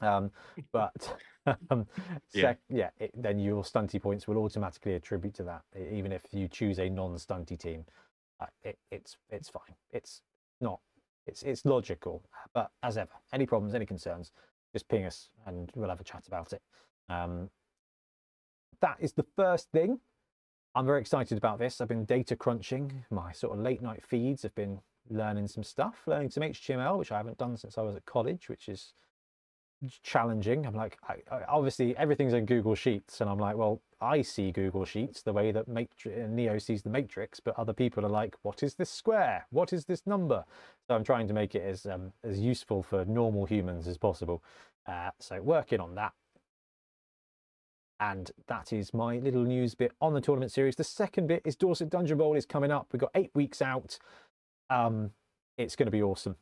Um, 0.00 0.30
but 0.72 1.16
um, 1.70 1.86
yeah, 2.32 2.54
yeah 2.68 2.90
it, 2.98 3.10
then 3.14 3.38
your 3.38 3.62
stunty 3.62 4.00
points 4.00 4.28
will 4.28 4.38
automatically 4.38 4.94
attribute 4.94 5.34
to 5.34 5.42
that, 5.44 5.62
even 5.92 6.12
if 6.12 6.22
you 6.32 6.48
choose 6.48 6.78
a 6.78 6.88
non-stunty 6.88 7.58
team. 7.58 7.84
Uh, 8.40 8.46
it, 8.62 8.78
it's 8.92 9.16
it's 9.30 9.48
fine. 9.48 9.74
It's 9.90 10.22
not 10.60 10.78
it's, 11.28 11.42
it's 11.42 11.64
logical, 11.64 12.22
but 12.54 12.70
as 12.82 12.96
ever, 12.96 13.12
any 13.32 13.46
problems, 13.46 13.74
any 13.74 13.86
concerns, 13.86 14.32
just 14.72 14.88
ping 14.88 15.04
us 15.04 15.28
and 15.46 15.70
we'll 15.74 15.90
have 15.90 16.00
a 16.00 16.04
chat 16.04 16.26
about 16.26 16.52
it. 16.52 16.62
Um, 17.08 17.50
that 18.80 18.96
is 19.00 19.12
the 19.12 19.26
first 19.36 19.70
thing. 19.70 20.00
I'm 20.74 20.86
very 20.86 21.00
excited 21.00 21.36
about 21.36 21.58
this. 21.58 21.80
I've 21.80 21.88
been 21.88 22.04
data 22.04 22.36
crunching. 22.36 23.04
My 23.10 23.32
sort 23.32 23.58
of 23.58 23.64
late 23.64 23.82
night 23.82 24.02
feeds 24.06 24.42
have 24.42 24.54
been 24.54 24.80
learning 25.10 25.48
some 25.48 25.62
stuff, 25.62 26.02
learning 26.06 26.30
some 26.30 26.42
HTML, 26.42 26.98
which 26.98 27.12
I 27.12 27.16
haven't 27.16 27.38
done 27.38 27.56
since 27.56 27.78
I 27.78 27.82
was 27.82 27.96
at 27.96 28.04
college, 28.06 28.48
which 28.48 28.68
is 28.68 28.94
challenging. 30.02 30.66
I'm 30.66 30.74
like, 30.74 30.98
I, 31.08 31.16
I, 31.30 31.44
obviously 31.48 31.96
everything's 31.96 32.32
in 32.32 32.46
Google 32.46 32.74
Sheets, 32.74 33.20
and 33.20 33.30
I'm 33.30 33.38
like, 33.38 33.56
well, 33.56 33.80
I 34.00 34.22
see 34.22 34.52
Google 34.52 34.84
Sheets 34.84 35.22
the 35.22 35.32
way 35.32 35.52
that 35.52 35.68
Matri- 35.68 36.26
Neo 36.28 36.58
sees 36.58 36.82
the 36.82 36.90
Matrix, 36.90 37.40
but 37.40 37.58
other 37.58 37.72
people 37.72 38.04
are 38.04 38.10
like, 38.10 38.36
what 38.42 38.62
is 38.62 38.74
this 38.74 38.90
square? 38.90 39.46
What 39.50 39.72
is 39.72 39.84
this 39.84 40.06
number? 40.06 40.44
So 40.86 40.94
I'm 40.94 41.04
trying 41.04 41.28
to 41.28 41.34
make 41.34 41.54
it 41.54 41.62
as 41.62 41.86
um, 41.86 42.12
as 42.24 42.40
useful 42.40 42.82
for 42.82 43.04
normal 43.04 43.44
humans 43.44 43.86
as 43.86 43.98
possible. 43.98 44.42
Uh, 44.86 45.10
so 45.18 45.40
working 45.40 45.80
on 45.80 45.94
that. 45.96 46.12
And 48.00 48.30
that 48.46 48.72
is 48.72 48.94
my 48.94 49.18
little 49.18 49.42
news 49.42 49.74
bit 49.74 49.90
on 50.00 50.14
the 50.14 50.20
tournament 50.20 50.52
series. 50.52 50.76
The 50.76 50.84
second 50.84 51.26
bit 51.26 51.42
is 51.44 51.56
Dorset 51.56 51.90
Dungeon 51.90 52.16
Bowl 52.16 52.36
is 52.36 52.46
coming 52.46 52.70
up. 52.70 52.86
We've 52.92 53.00
got 53.00 53.10
eight 53.16 53.32
weeks 53.34 53.60
out. 53.60 53.98
Um, 54.70 55.10
it's 55.56 55.76
going 55.76 55.86
to 55.86 55.92
be 55.92 56.02
awesome. 56.02 56.36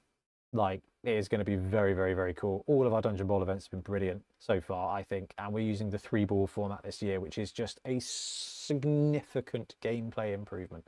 Like, 0.53 0.83
it 1.05 1.15
is 1.15 1.29
going 1.29 1.39
to 1.39 1.45
be 1.45 1.57
very, 1.57 1.93
very, 1.93 2.15
very 2.15 2.35
cool. 2.35 2.65
All 2.67 2.87
of 2.87 2.93
our 2.93 3.01
Dungeon 3.01 3.27
Ball 3.27 3.43
events 3.43 3.67
have 3.67 3.71
been 3.71 3.81
brilliant 3.81 4.23
so 4.39 4.61
far, 4.61 4.97
I 4.97 5.03
think. 5.03 5.35
And 5.39 5.53
we're 5.53 5.61
using 5.61 5.91
the 5.91 5.99
three 5.99 6.25
ball 6.25 6.47
format 6.47 6.83
this 6.83 7.03
year, 7.03 7.21
which 7.21 7.39
is 7.39 7.53
just 7.53 7.81
a 7.85 7.99
significant 8.01 9.77
gameplay 9.83 10.35
improvement. 10.35 10.87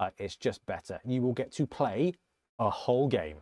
Uh, 0.00 0.10
it's 0.18 0.36
just 0.36 0.64
better. 0.66 1.00
You 1.04 1.22
will 1.22 1.32
get 1.32 1.52
to 1.52 1.66
play 1.66 2.14
a 2.58 2.68
whole 2.68 3.08
game. 3.08 3.38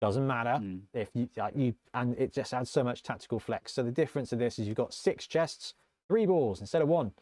Doesn't 0.00 0.26
matter 0.26 0.58
mm. 0.62 0.80
if 0.92 1.08
you, 1.14 1.28
uh, 1.40 1.50
you, 1.54 1.74
and 1.94 2.14
it 2.18 2.32
just 2.32 2.52
adds 2.52 2.68
so 2.68 2.84
much 2.84 3.02
tactical 3.02 3.38
flex. 3.38 3.72
So 3.72 3.82
the 3.82 3.90
difference 3.90 4.32
of 4.32 4.38
this 4.38 4.58
is 4.58 4.66
you've 4.66 4.76
got 4.76 4.92
six 4.92 5.26
chests, 5.26 5.74
three 6.08 6.26
balls 6.26 6.60
instead 6.60 6.82
of 6.82 6.88
one 6.88 7.12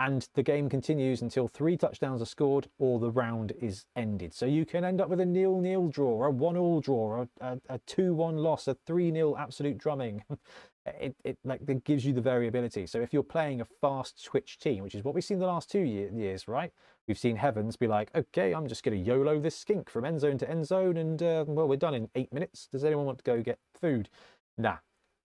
and 0.00 0.26
the 0.32 0.42
game 0.42 0.70
continues 0.70 1.20
until 1.20 1.46
three 1.46 1.76
touchdowns 1.76 2.22
are 2.22 2.26
scored 2.26 2.68
or 2.78 2.98
the 2.98 3.10
round 3.10 3.52
is 3.60 3.84
ended. 3.94 4.32
So 4.32 4.46
you 4.46 4.64
can 4.64 4.82
end 4.82 4.98
up 4.98 5.10
with 5.10 5.20
a 5.20 5.26
nil-nil 5.26 5.88
draw, 5.88 6.24
a 6.24 6.30
one-all 6.30 6.80
draw, 6.80 7.26
a, 7.42 7.78
2-1 7.86 8.38
loss, 8.38 8.66
a 8.66 8.74
3-0 8.88 9.38
absolute 9.38 9.76
drumming. 9.76 10.24
it, 10.86 11.14
it 11.22 11.38
like 11.44 11.60
it 11.68 11.84
gives 11.84 12.06
you 12.06 12.14
the 12.14 12.20
variability. 12.22 12.86
So 12.86 13.02
if 13.02 13.12
you're 13.12 13.22
playing 13.22 13.60
a 13.60 13.66
fast 13.66 14.18
switch 14.18 14.58
team, 14.58 14.82
which 14.82 14.94
is 14.94 15.04
what 15.04 15.14
we've 15.14 15.22
seen 15.22 15.38
the 15.38 15.46
last 15.46 15.70
two 15.70 15.80
year, 15.80 16.10
years, 16.10 16.48
right? 16.48 16.72
We've 17.06 17.18
seen 17.18 17.36
Heavens 17.36 17.76
be 17.76 17.86
like, 17.86 18.10
okay, 18.14 18.54
I'm 18.54 18.68
just 18.68 18.82
going 18.82 18.96
to 18.96 19.04
YOLO 19.04 19.38
this 19.38 19.56
skink 19.56 19.90
from 19.90 20.06
end 20.06 20.20
zone 20.20 20.38
to 20.38 20.48
end 20.48 20.66
zone, 20.66 20.96
and 20.96 21.22
uh, 21.22 21.44
well, 21.46 21.68
we're 21.68 21.76
done 21.76 21.94
in 21.94 22.08
eight 22.14 22.32
minutes. 22.32 22.68
Does 22.72 22.84
anyone 22.84 23.04
want 23.04 23.18
to 23.18 23.24
go 23.24 23.42
get 23.42 23.58
food? 23.78 24.08
Nah, 24.56 24.78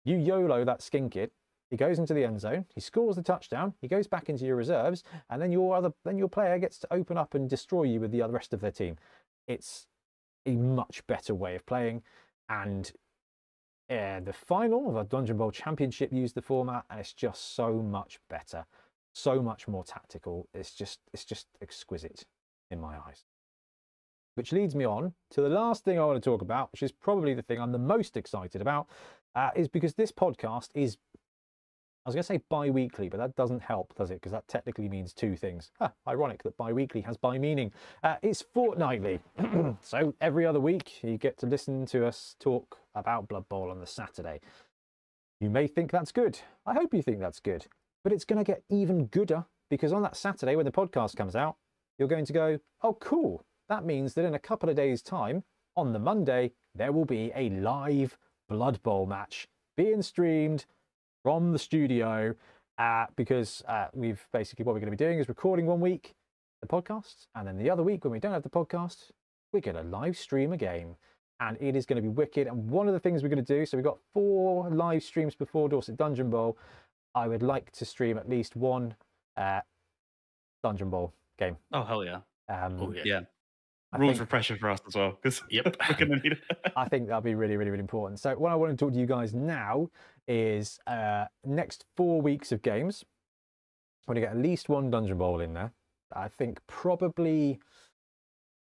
you 0.04 0.18
YOLO 0.18 0.66
that 0.66 0.82
skink 0.82 1.16
it, 1.16 1.32
he 1.70 1.78
goes 1.78 2.00
into 2.00 2.14
the 2.14 2.24
end 2.24 2.40
zone, 2.40 2.66
he 2.74 2.82
scores 2.82 3.16
the 3.16 3.24
touchdown, 3.24 3.74
he 3.82 3.88
goes 3.88 4.08
back 4.08 4.30
into 4.30 4.46
your 4.46 4.56
reserves, 4.56 5.04
and 5.30 5.42
then 5.42 5.52
your 5.52 5.76
other 5.76 5.92
then 6.04 6.18
your 6.18 6.30
player 6.30 6.60
gets 6.60 6.78
to 6.80 6.94
open 6.94 7.18
up 7.18 7.34
and 7.34 7.50
destroy 7.50 7.84
you 7.84 8.00
with 8.00 8.12
the 8.12 8.22
rest 8.28 8.54
of 8.54 8.62
their 8.62 8.72
team. 8.72 8.98
It's 9.48 9.88
a 10.46 10.56
much 10.56 11.06
better 11.08 11.34
way 11.34 11.56
of 11.56 11.66
playing, 11.66 12.04
and 12.50 12.92
the 13.90 14.34
final 14.34 14.90
of 14.90 14.98
our 14.98 15.04
Dungeon 15.04 15.38
Bowl 15.38 15.52
Championship 15.52 16.12
used 16.12 16.36
the 16.36 16.42
format, 16.42 16.86
and 16.90 17.00
it's 17.00 17.14
just 17.14 17.56
so 17.56 17.74
much 17.74 18.20
better, 18.30 18.66
so 19.14 19.42
much 19.42 19.68
more 19.68 19.84
tactical. 19.84 20.48
It's 20.54 20.74
just 20.74 21.00
it's 21.14 21.26
just 21.26 21.48
exquisite 21.62 22.26
in 22.70 22.80
my 22.80 22.96
eyes. 23.08 23.26
Which 24.36 24.52
leads 24.52 24.76
me 24.76 24.86
on 24.86 25.14
to 25.32 25.42
the 25.42 25.50
last 25.50 25.86
thing 25.86 25.98
I 25.98 26.06
want 26.06 26.22
to 26.22 26.30
talk 26.30 26.42
about, 26.42 26.72
which 26.74 26.84
is 26.84 26.92
probably 26.92 27.34
the 27.34 27.42
thing 27.42 27.60
I'm 27.60 27.72
the 27.72 27.78
most 27.78 28.18
excited 28.18 28.62
about, 28.62 28.88
uh, 29.34 29.52
is 29.56 29.68
because 29.68 29.94
this 29.94 30.12
podcast 30.12 30.70
is 30.74 30.98
I 32.06 32.10
was 32.10 32.14
going 32.14 32.22
to 32.22 32.28
say 32.28 32.42
bi-weekly, 32.50 33.10
but 33.10 33.18
that 33.18 33.36
doesn't 33.36 33.64
help, 33.64 33.96
does 33.96 34.12
it? 34.12 34.16
Because 34.16 34.32
that 34.32 34.48
technically 34.48 34.88
means 34.88 35.12
two 35.12 35.36
things. 35.36 35.72
Huh, 35.80 35.90
ironic 36.08 36.44
that 36.44 36.56
bi-weekly 36.56 37.02
has 37.02 37.18
bi-meaning. 37.18 37.72
Uh, 38.04 38.18
it's 38.22 38.44
fortnightly. 38.44 39.20
so 39.82 40.14
every 40.22 40.46
other 40.46 40.60
week, 40.60 41.04
you 41.04 41.18
get 41.18 41.36
to 41.40 41.48
listen 41.48 41.88
to 41.88 42.06
us 42.06 42.36
talk 42.40 42.78
about 42.94 43.28
Blood 43.28 43.50
Bowl 43.50 43.72
on 43.72 43.80
the 43.80 43.88
Saturday. 43.88 44.40
You 45.40 45.50
may 45.50 45.66
think 45.66 45.90
that's 45.90 46.12
good. 46.12 46.38
I 46.68 46.76
hope 46.76 46.94
you 46.94 47.02
think 47.02 47.20
that's 47.20 47.40
good. 47.40 47.66
But 48.04 48.14
it's 48.14 48.26
going 48.26 48.38
to 48.38 48.52
get 48.52 48.62
even 48.70 49.08
gooder 49.08 49.44
because 49.72 49.92
on 49.92 50.04
that 50.04 50.16
Saturday 50.16 50.56
when 50.56 50.66
the 50.66 50.72
podcast 50.72 51.16
comes 51.16 51.36
out, 51.36 51.56
you're 51.98 52.08
going 52.08 52.26
to 52.26 52.34
go, 52.34 52.60
oh, 52.84 52.94
cool. 52.94 53.44
That 53.68 53.84
means 53.84 54.14
that 54.14 54.26
in 54.26 54.36
a 54.36 54.40
couple 54.40 54.70
of 54.70 54.76
days' 54.76 55.02
time, 55.02 55.44
on 55.76 55.92
the 55.92 55.98
Monday, 55.98 56.52
there 56.76 56.92
will 56.92 57.06
be 57.06 57.32
a 57.36 57.50
live 57.50 58.16
Blood 58.48 58.84
Bowl 58.84 59.08
match 59.08 59.48
being 59.76 60.04
streamed 60.04 60.66
from 61.26 61.52
the 61.52 61.58
studio 61.58 62.36
uh, 62.78 63.08
because 63.16 63.64
uh, 63.68 63.88
we've 63.96 64.24
basically 64.32 64.64
what 64.64 64.74
we're 64.74 64.80
going 64.80 64.92
to 64.92 64.96
be 64.96 65.04
doing 65.04 65.18
is 65.18 65.28
recording 65.28 65.66
one 65.66 65.80
week 65.80 66.14
the 66.62 66.68
podcast, 66.68 67.26
and 67.34 67.48
then 67.48 67.58
the 67.58 67.68
other 67.68 67.82
week 67.82 68.04
when 68.04 68.12
we 68.12 68.20
don't 68.20 68.32
have 68.32 68.44
the 68.44 68.50
podcast, 68.50 69.10
we're 69.52 69.60
going 69.60 69.76
to 69.76 69.82
live 69.82 70.16
stream 70.16 70.54
a 70.54 70.58
game. 70.58 70.96
And 71.40 71.58
it 71.60 71.76
is 71.76 71.86
going 71.88 71.96
to 71.98 72.02
be 72.04 72.08
wicked. 72.10 72.46
And 72.48 72.70
one 72.70 72.88
of 72.88 72.94
the 72.94 73.00
things 73.00 73.24
we're 73.24 73.30
going 73.30 73.44
to 73.44 73.54
do, 73.60 73.66
so 73.66 73.76
we've 73.76 73.84
got 73.84 73.98
four 74.14 74.70
live 74.70 75.02
streams 75.04 75.34
before 75.36 75.68
Dorset 75.68 75.98
Dungeon 75.98 76.30
Bowl. 76.30 76.58
I 77.16 77.28
would 77.28 77.42
like 77.44 77.72
to 77.72 77.86
stream 77.86 78.18
at 78.20 78.30
least 78.30 78.56
one 78.56 78.94
uh, 79.36 79.62
Dungeon 80.64 80.92
Bowl 80.92 81.12
game. 81.40 81.58
Oh 81.74 81.84
hell 81.84 82.06
yeah! 82.06 82.20
Um, 82.50 82.78
Oh, 82.80 82.94
yeah. 82.94 83.02
Yeah, 83.04 83.20
I 83.92 83.98
rules 83.98 84.12
think- 84.12 84.20
for 84.20 84.26
pressure 84.28 84.56
for 84.58 84.70
us 84.70 84.80
as 84.88 84.96
well 84.96 85.18
because 85.22 85.42
Yep. 85.50 85.76
we're 85.90 85.96
gonna 85.96 86.22
need 86.22 86.34
it. 86.34 86.40
I 86.76 86.88
think 86.88 87.08
that'll 87.08 87.22
be 87.22 87.36
really, 87.36 87.58
really, 87.58 87.72
really 87.72 87.82
important. 87.82 88.20
So, 88.20 88.34
what 88.38 88.52
I 88.52 88.56
want 88.56 88.72
to 88.72 88.78
talk 88.86 88.94
to 88.94 89.00
you 89.00 89.06
guys 89.08 89.34
now 89.34 89.90
is 90.28 90.80
uh, 90.88 91.26
next 91.44 91.86
four 91.96 92.22
weeks 92.22 92.52
of 92.52 92.62
games. 92.62 93.06
I'm 94.08 94.14
going 94.14 94.22
to 94.22 94.28
get 94.28 94.36
at 94.36 94.42
least 94.42 94.70
one 94.70 94.92
Dungeon 94.92 95.18
Bowl 95.18 95.40
in 95.40 95.54
there. 95.54 95.72
I 96.14 96.28
think 96.28 96.60
probably 96.68 97.60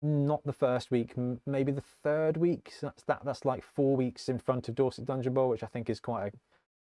not 0.00 0.44
the 0.44 0.52
first 0.52 0.90
week, 0.90 1.14
maybe 1.46 1.72
the 1.72 1.82
third 2.02 2.36
week. 2.36 2.72
So 2.78 2.86
that's 2.86 3.04
that. 3.04 3.24
That's 3.24 3.44
like 3.44 3.64
four 3.64 3.96
weeks 3.96 4.28
in 4.28 4.38
front 4.38 4.68
of 4.68 4.74
Dorset 4.74 5.04
Dungeon 5.04 5.34
Bowl, 5.34 5.48
which 5.48 5.62
I 5.62 5.66
think 5.66 5.90
is 5.90 6.00
quite 6.00 6.32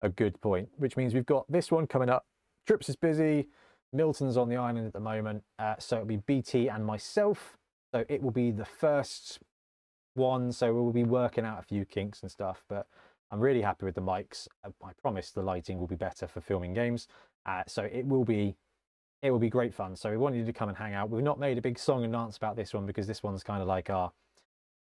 a, 0.03 0.07
a 0.07 0.09
good 0.09 0.41
point. 0.41 0.69
Which 0.77 0.97
means 0.97 1.15
we've 1.15 1.27
got 1.27 1.51
this 1.51 1.71
one 1.71 1.87
coming 1.87 2.09
up. 2.09 2.27
Trips 2.67 2.89
is 2.89 2.97
busy. 2.97 3.49
Milton's 3.93 4.37
on 4.37 4.49
the 4.49 4.57
island 4.57 4.87
at 4.87 4.93
the 4.93 5.01
moment, 5.01 5.45
uh, 5.59 5.77
so 5.79 5.97
it'll 5.97 6.07
be 6.07 6.17
BT 6.19 6.69
and 6.69 6.85
myself. 6.85 7.57
So 7.95 8.05
it 8.09 8.23
will 8.23 8.31
be 8.31 8.51
the 8.51 8.67
first 8.67 9.39
one, 10.15 10.53
so 10.53 10.75
we'll 10.75 10.93
be 10.93 11.05
working 11.05 11.47
out 11.47 11.59
a 11.61 11.63
few 11.63 11.87
kinks 11.87 12.21
and 12.21 12.31
stuff. 12.31 12.65
But 12.69 12.87
I'm 13.31 13.41
really 13.41 13.63
happy 13.63 13.85
with 13.85 13.95
the 13.95 14.03
mics. 14.03 14.49
Uh, 14.65 14.71
I 14.85 14.93
promise 15.01 15.31
the 15.31 15.43
lighting 15.43 15.79
will 15.79 15.87
be 15.87 15.97
better 15.97 16.27
for 16.27 16.41
filming 16.41 16.75
games, 16.75 17.09
uh, 17.47 17.63
so 17.67 17.83
it 17.83 18.07
will 18.07 18.25
be 18.25 18.57
it 19.21 19.31
will 19.31 19.39
be 19.39 19.51
great 19.51 19.75
fun. 19.75 19.97
So 19.97 20.11
we 20.11 20.17
want 20.17 20.37
you 20.37 20.45
to 20.45 20.53
come 20.53 20.69
and 20.69 20.79
hang 20.79 20.95
out. 20.95 21.11
We've 21.11 21.25
not 21.25 21.41
made 21.41 21.59
a 21.59 21.63
big 21.63 21.79
song 21.79 22.05
and 22.05 22.13
dance 22.13 22.37
about 22.37 22.57
this 22.57 22.73
one 22.73 22.87
because 22.87 23.07
this 23.07 23.23
one's 23.23 23.43
kind 23.43 23.61
of 23.61 23.67
like 23.69 23.91
our 23.91 24.13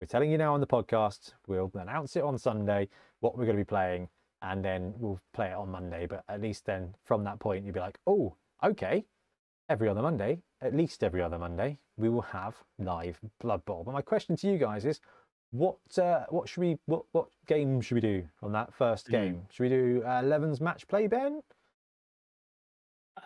we're 0.01 0.07
telling 0.07 0.33
you 0.33 0.39
now 0.39 0.55
on 0.55 0.61
the 0.61 0.67
podcast. 0.67 1.35
We'll 1.47 1.71
announce 1.75 2.17
it 2.17 2.25
on 2.25 2.37
Sunday 2.37 2.89
what 3.21 3.39
we're 3.39 3.45
going 3.45 3.57
to 3.57 3.61
be 3.61 3.69
playing, 3.69 4.09
and 4.43 4.65
then 4.65 4.95
we'll 4.97 5.21
play 5.33 5.51
it 5.51 5.55
on 5.55 5.71
Monday. 5.71 6.07
But 6.07 6.25
at 6.29 6.41
least 6.41 6.67
then 6.67 6.97
from 7.05 7.23
that 7.23 7.39
point 7.39 7.65
you'll 7.65 7.75
be 7.75 7.79
like, 7.81 7.99
oh, 8.07 8.35
okay. 8.65 9.05
Every 9.69 9.89
other 9.89 10.03
Monday, 10.03 10.41
at 10.61 10.75
least 10.75 11.05
every 11.05 11.23
other 11.23 11.39
Monday, 11.39 11.79
we 11.97 12.09
will 12.09 12.23
have 12.23 12.57
live 12.81 13.21
Blood 13.41 13.65
Bowl. 13.65 13.85
But 13.85 13.93
my 13.93 14.03
question 14.03 14.35
to 14.37 14.49
you 14.49 14.59
guys 14.59 14.85
is, 14.85 15.01
what 15.53 15.77
uh, 15.99 16.25
what 16.31 16.49
should 16.49 16.61
we 16.61 16.79
what 16.87 17.05
what 17.13 17.29
game 17.47 17.81
should 17.81 17.95
we 17.95 18.01
do 18.01 18.25
on 18.43 18.53
that 18.53 18.75
first 18.75 19.07
Hmm. 19.07 19.13
game? 19.13 19.43
Should 19.51 19.63
we 19.63 19.69
do 19.69 20.03
uh, 20.05 20.21
Eleven's 20.23 20.61
match 20.61 20.87
play, 20.89 21.07
Ben? 21.07 21.41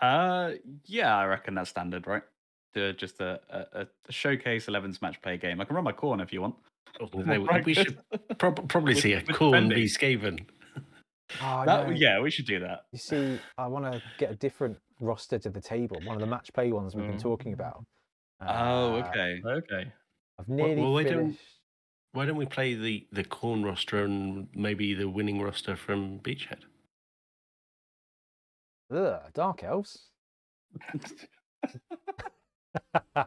Uh, 0.00 0.52
yeah, 0.84 1.16
I 1.16 1.24
reckon 1.26 1.54
that's 1.54 1.70
standard, 1.70 2.06
right? 2.06 2.22
Do 2.74 2.92
just 2.92 3.20
a, 3.20 3.40
a, 3.48 3.80
a 3.82 4.12
showcase 4.12 4.66
11's 4.66 5.00
match 5.00 5.22
play 5.22 5.38
game. 5.38 5.60
I 5.60 5.64
can 5.64 5.74
run 5.76 5.84
my 5.84 5.92
Khorne 5.92 6.22
if 6.22 6.32
you 6.32 6.42
want. 6.42 6.56
Oh, 7.00 7.08
With 7.14 7.26
they- 7.26 7.38
more 7.38 7.62
we 7.64 7.72
should 7.74 7.96
practice. 8.10 8.36
prob- 8.38 8.68
probably 8.68 8.94
see 8.94 9.12
a 9.14 9.22
Khorne 9.22 9.68
be 9.74 9.84
Skaven. 9.86 10.44
Oh, 11.42 11.64
That- 11.64 11.88
no. 11.88 11.94
yeah, 11.94 12.20
we 12.20 12.30
should 12.30 12.46
do 12.46 12.58
that. 12.60 12.86
You 12.92 12.98
see, 12.98 13.38
I 13.56 13.66
want 13.68 13.90
to 13.90 14.02
get 14.18 14.30
a 14.30 14.34
different 14.36 14.76
roster 15.00 15.38
to 15.38 15.48
the 15.50 15.60
table. 15.60 15.98
One 16.04 16.16
of 16.16 16.20
the 16.20 16.26
match 16.26 16.52
play 16.52 16.72
ones 16.72 16.94
we've 16.94 17.06
been 17.06 17.18
talking 17.18 17.52
Mm. 17.52 17.54
about. 17.54 17.84
Oh, 18.42 18.46
Uh, 18.96 19.08
okay. 19.08 19.40
Okay. 19.46 19.92
I've 20.38 20.48
nearly 20.48 20.76
well, 20.82 20.92
why 20.92 21.04
don't- 21.04 21.18
finished. 21.32 21.40
Why 22.16 22.24
don't 22.24 22.36
we 22.36 22.46
play 22.46 22.72
the 22.72 23.06
the 23.12 23.24
Khorne 23.24 23.62
roster 23.62 24.02
and 24.02 24.48
maybe 24.54 24.94
the 24.94 25.06
winning 25.06 25.42
roster 25.42 25.76
from 25.76 26.18
Beachhead? 26.20 26.60
Ugh, 28.90 29.20
Dark 29.34 29.62
Elves. 29.62 30.08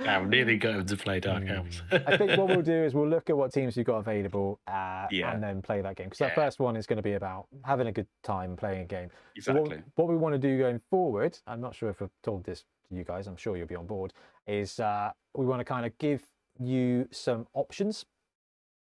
I'm 0.00 0.28
nearly 0.28 0.56
going 0.56 0.84
to 0.84 0.96
play 0.96 1.20
Dark 1.20 1.44
Elves. 1.46 1.80
I 1.92 2.16
think 2.16 2.36
what 2.36 2.48
we'll 2.48 2.62
do 2.74 2.82
is 2.82 2.92
we'll 2.92 3.08
look 3.08 3.30
at 3.30 3.36
what 3.36 3.52
teams 3.52 3.76
you've 3.76 3.86
got 3.86 3.98
available 3.98 4.58
uh, 4.66 5.06
Yeah. 5.12 5.32
and 5.32 5.40
then 5.40 5.62
play 5.62 5.80
that 5.80 5.94
game. 5.94 6.06
Because 6.06 6.18
that 6.18 6.34
first 6.34 6.58
one 6.58 6.74
is 6.74 6.88
going 6.88 6.96
to 6.96 7.02
be 7.04 7.12
about 7.12 7.46
having 7.64 7.86
a 7.86 7.92
good 7.92 8.08
time 8.24 8.56
playing 8.56 8.82
a 8.82 8.86
game. 8.86 9.10
So 9.38 9.52
exactly. 9.52 9.76
What, 9.94 10.06
what 10.06 10.08
we 10.08 10.16
want 10.16 10.32
to 10.32 10.40
do 10.40 10.58
going 10.58 10.80
forward, 10.90 11.38
I'm 11.46 11.60
not 11.60 11.76
sure 11.76 11.88
if 11.88 12.02
I've 12.02 12.10
told 12.24 12.42
this 12.42 12.64
to 12.88 12.96
you 12.96 13.04
guys, 13.04 13.28
I'm 13.28 13.36
sure 13.36 13.56
you'll 13.56 13.68
be 13.68 13.76
on 13.76 13.86
board, 13.86 14.12
is 14.48 14.80
uh, 14.80 15.12
we 15.36 15.46
want 15.46 15.60
to 15.60 15.64
kind 15.64 15.86
of 15.86 15.96
give 15.98 16.20
you 16.58 17.08
some 17.10 17.46
options, 17.54 18.04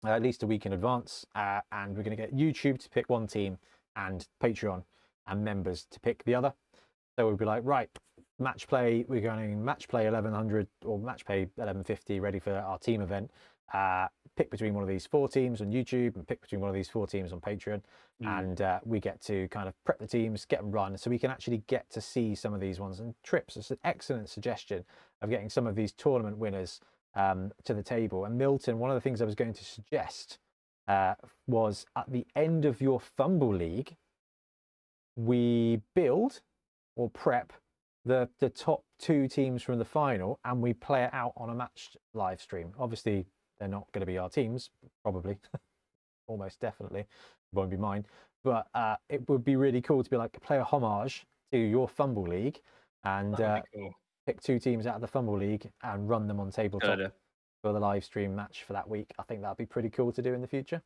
uh, 0.05 0.09
at 0.09 0.21
least 0.21 0.43
a 0.43 0.47
week 0.47 0.65
in 0.65 0.73
advance. 0.73 1.25
Uh, 1.35 1.61
and 1.71 1.95
we're 1.95 2.03
going 2.03 2.15
to 2.15 2.21
get 2.21 2.35
YouTube 2.35 2.79
to 2.79 2.89
pick 2.89 3.09
one 3.09 3.27
team 3.27 3.57
and 3.95 4.27
Patreon 4.41 4.83
and 5.27 5.43
members 5.43 5.85
to 5.91 5.99
pick 5.99 6.23
the 6.23 6.35
other. 6.35 6.53
So 7.15 7.27
we'll 7.27 7.37
be 7.37 7.45
like, 7.45 7.61
right, 7.63 7.89
match 8.39 8.67
play, 8.67 9.05
we're 9.07 9.21
going 9.21 9.63
match 9.63 9.87
play 9.87 10.05
1100 10.05 10.67
or 10.83 10.97
match 10.99 11.25
play 11.25 11.41
1150 11.55 12.19
ready 12.19 12.39
for 12.39 12.53
our 12.55 12.79
team 12.79 13.01
event. 13.01 13.31
Uh, 13.73 14.07
pick 14.35 14.51
between 14.51 14.73
one 14.73 14.83
of 14.83 14.89
these 14.89 15.05
four 15.05 15.27
teams 15.27 15.61
on 15.61 15.71
YouTube 15.71 16.15
and 16.15 16.27
pick 16.27 16.41
between 16.41 16.59
one 16.59 16.69
of 16.69 16.75
these 16.75 16.89
four 16.89 17.07
teams 17.07 17.31
on 17.31 17.39
Patreon 17.39 17.81
Mm. 18.21 18.39
and 18.39 18.61
uh, 18.61 18.79
we 18.85 18.99
get 18.99 19.21
to 19.23 19.47
kind 19.49 19.67
of 19.67 19.73
prep 19.85 19.99
the 19.99 20.07
teams, 20.07 20.45
get 20.45 20.61
them 20.61 20.71
run, 20.71 20.97
so 20.97 21.09
we 21.09 21.17
can 21.17 21.31
actually 21.31 21.63
get 21.67 21.89
to 21.89 21.99
see 21.99 22.35
some 22.35 22.53
of 22.53 22.61
these 22.61 22.79
ones. 22.79 22.99
And 22.99 23.15
trips 23.23 23.57
is 23.57 23.71
an 23.71 23.77
excellent 23.83 24.29
suggestion 24.29 24.85
of 25.21 25.29
getting 25.29 25.49
some 25.49 25.65
of 25.67 25.75
these 25.75 25.91
tournament 25.91 26.37
winners 26.37 26.79
um, 27.15 27.51
to 27.65 27.73
the 27.73 27.83
table. 27.83 28.25
And 28.25 28.37
Milton, 28.37 28.79
one 28.79 28.89
of 28.89 28.95
the 28.95 29.01
things 29.01 29.21
I 29.21 29.25
was 29.25 29.35
going 29.35 29.53
to 29.53 29.63
suggest 29.63 30.39
uh, 30.87 31.15
was 31.47 31.85
at 31.95 32.11
the 32.11 32.25
end 32.35 32.65
of 32.65 32.81
your 32.81 32.99
FUMBBL 32.99 33.57
League, 33.57 33.95
we 35.15 35.81
build 35.95 36.41
or 36.95 37.09
prep 37.09 37.53
the 38.05 38.27
the 38.39 38.49
top 38.49 38.83
two 38.99 39.27
teams 39.27 39.63
from 39.63 39.79
the 39.79 39.85
final, 39.85 40.39
and 40.43 40.61
we 40.61 40.73
play 40.73 41.03
it 41.03 41.13
out 41.13 41.33
on 41.37 41.49
a 41.49 41.55
match 41.55 41.95
live 42.13 42.41
stream. 42.41 42.73
Obviously, 42.77 43.25
they're 43.59 43.67
not 43.67 43.87
going 43.93 44.01
to 44.01 44.05
be 44.05 44.17
our 44.17 44.29
teams, 44.29 44.71
probably, 45.03 45.37
almost 46.27 46.59
definitely 46.59 47.05
won't 47.53 47.69
be 47.69 47.77
mine. 47.77 48.05
But 48.43 48.67
uh, 48.73 48.97
it 49.09 49.27
would 49.29 49.45
be 49.45 49.55
really 49.55 49.81
cool 49.81 50.03
to 50.03 50.09
be 50.09 50.17
like 50.17 50.39
play 50.41 50.57
a 50.57 50.63
homage 50.63 51.25
to 51.51 51.57
your 51.57 51.87
FUMBBL 51.87 52.27
League 52.27 52.59
and 53.05 53.39
uh, 53.39 53.61
cool. 53.73 53.93
Pick 54.25 54.41
two 54.41 54.59
teams 54.59 54.87
out 54.87 54.95
of 54.95 55.01
the 55.01 55.07
FUMBBL 55.07 55.39
League 55.39 55.69
and 55.83 56.07
run 56.07 56.27
them 56.27 56.39
on 56.39 56.49
tabletop 56.51 57.13
for 57.61 57.73
the 57.73 57.79
live 57.79 58.03
stream 58.03 58.35
match 58.35 58.63
for 58.63 58.73
that 58.73 58.87
week. 58.87 59.11
I 59.19 59.23
think 59.23 59.41
that'd 59.41 59.57
be 59.57 59.65
pretty 59.65 59.89
cool 59.89 60.11
to 60.11 60.21
do 60.21 60.33
in 60.33 60.41
the 60.41 60.47
future. 60.47 60.81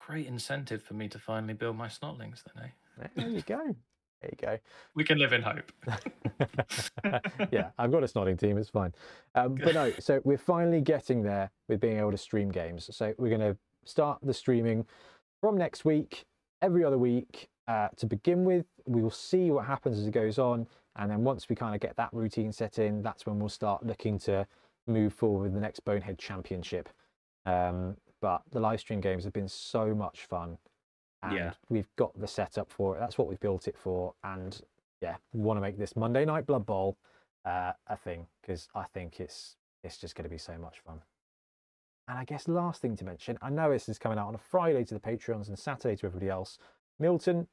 Great 0.00 0.26
incentive 0.26 0.82
for 0.82 0.94
me 0.94 1.08
to 1.08 1.18
finally 1.18 1.54
build 1.54 1.76
my 1.76 1.88
snotlings 1.88 2.42
then, 2.44 2.64
eh? 2.64 3.06
There 3.16 3.28
you 3.28 3.42
go. 3.42 3.74
There 4.22 4.30
you 4.30 4.46
go. 4.46 4.58
We 4.94 5.04
can 5.04 5.18
live 5.18 5.32
in 5.32 5.42
hope. 5.42 5.70
yeah, 7.52 7.70
I've 7.78 7.92
got 7.92 8.02
a 8.02 8.06
snotling 8.06 8.38
team. 8.38 8.56
It's 8.56 8.70
fine. 8.70 8.94
Um, 9.34 9.56
but 9.56 9.74
no, 9.74 9.92
so 9.98 10.20
we're 10.24 10.38
finally 10.38 10.80
getting 10.80 11.22
there 11.22 11.50
with 11.68 11.80
being 11.80 11.98
able 11.98 12.12
to 12.12 12.18
stream 12.18 12.50
games. 12.50 12.88
So 12.92 13.14
we're 13.18 13.36
going 13.36 13.40
to 13.40 13.56
start 13.84 14.18
the 14.22 14.34
streaming 14.34 14.86
from 15.40 15.58
next 15.58 15.84
week, 15.84 16.24
every 16.62 16.84
other 16.84 16.98
week. 16.98 17.48
Uh, 17.68 17.88
to 17.96 18.06
begin 18.06 18.44
with, 18.44 18.64
we 18.86 19.02
will 19.02 19.10
see 19.10 19.50
what 19.50 19.66
happens 19.66 19.98
as 19.98 20.06
it 20.06 20.12
goes 20.12 20.38
on, 20.38 20.66
and 20.96 21.10
then 21.10 21.22
once 21.24 21.48
we 21.48 21.56
kind 21.56 21.74
of 21.74 21.80
get 21.80 21.96
that 21.96 22.10
routine 22.12 22.52
set 22.52 22.78
in, 22.78 23.02
that's 23.02 23.26
when 23.26 23.38
we'll 23.38 23.48
start 23.48 23.84
looking 23.84 24.18
to 24.20 24.46
move 24.86 25.12
forward 25.12 25.44
with 25.44 25.54
the 25.54 25.60
next 25.60 25.80
Bonehead 25.80 26.18
Championship. 26.18 26.88
Um, 27.44 27.96
but 28.20 28.42
the 28.50 28.60
live 28.60 28.80
stream 28.80 29.00
games 29.00 29.24
have 29.24 29.32
been 29.32 29.48
so 29.48 29.94
much 29.94 30.24
fun, 30.26 30.58
and 31.22 31.34
Yeah. 31.34 31.52
we've 31.68 31.94
got 31.96 32.18
the 32.18 32.26
setup 32.26 32.70
for 32.70 32.96
it. 32.96 33.00
That's 33.00 33.18
what 33.18 33.28
we've 33.28 33.40
built 33.40 33.68
it 33.68 33.76
for, 33.76 34.14
and 34.24 34.60
yeah, 35.00 35.16
we 35.32 35.40
want 35.42 35.58
to 35.58 35.60
make 35.60 35.76
this 35.78 35.94
Monday 35.96 36.24
Night 36.24 36.46
Blood 36.46 36.64
Bowl 36.66 36.96
uh, 37.44 37.72
a 37.86 37.96
thing 37.96 38.26
because 38.40 38.68
I 38.74 38.84
think 38.84 39.20
it's 39.20 39.56
it's 39.84 39.98
just 39.98 40.16
going 40.16 40.24
to 40.24 40.30
be 40.30 40.38
so 40.38 40.58
much 40.58 40.80
fun. 40.80 41.00
And 42.08 42.18
I 42.18 42.24
guess 42.24 42.48
last 42.48 42.80
thing 42.80 42.96
to 42.96 43.04
mention, 43.04 43.38
I 43.42 43.50
know 43.50 43.70
this 43.70 43.88
is 43.88 43.98
coming 43.98 44.18
out 44.18 44.28
on 44.28 44.34
a 44.34 44.38
Friday 44.38 44.84
to 44.84 44.94
the 44.94 45.00
Patreons 45.00 45.48
and 45.48 45.58
Saturday 45.58 45.94
to 45.96 46.06
everybody 46.06 46.28
else. 46.30 46.58
Milton, 46.98 47.46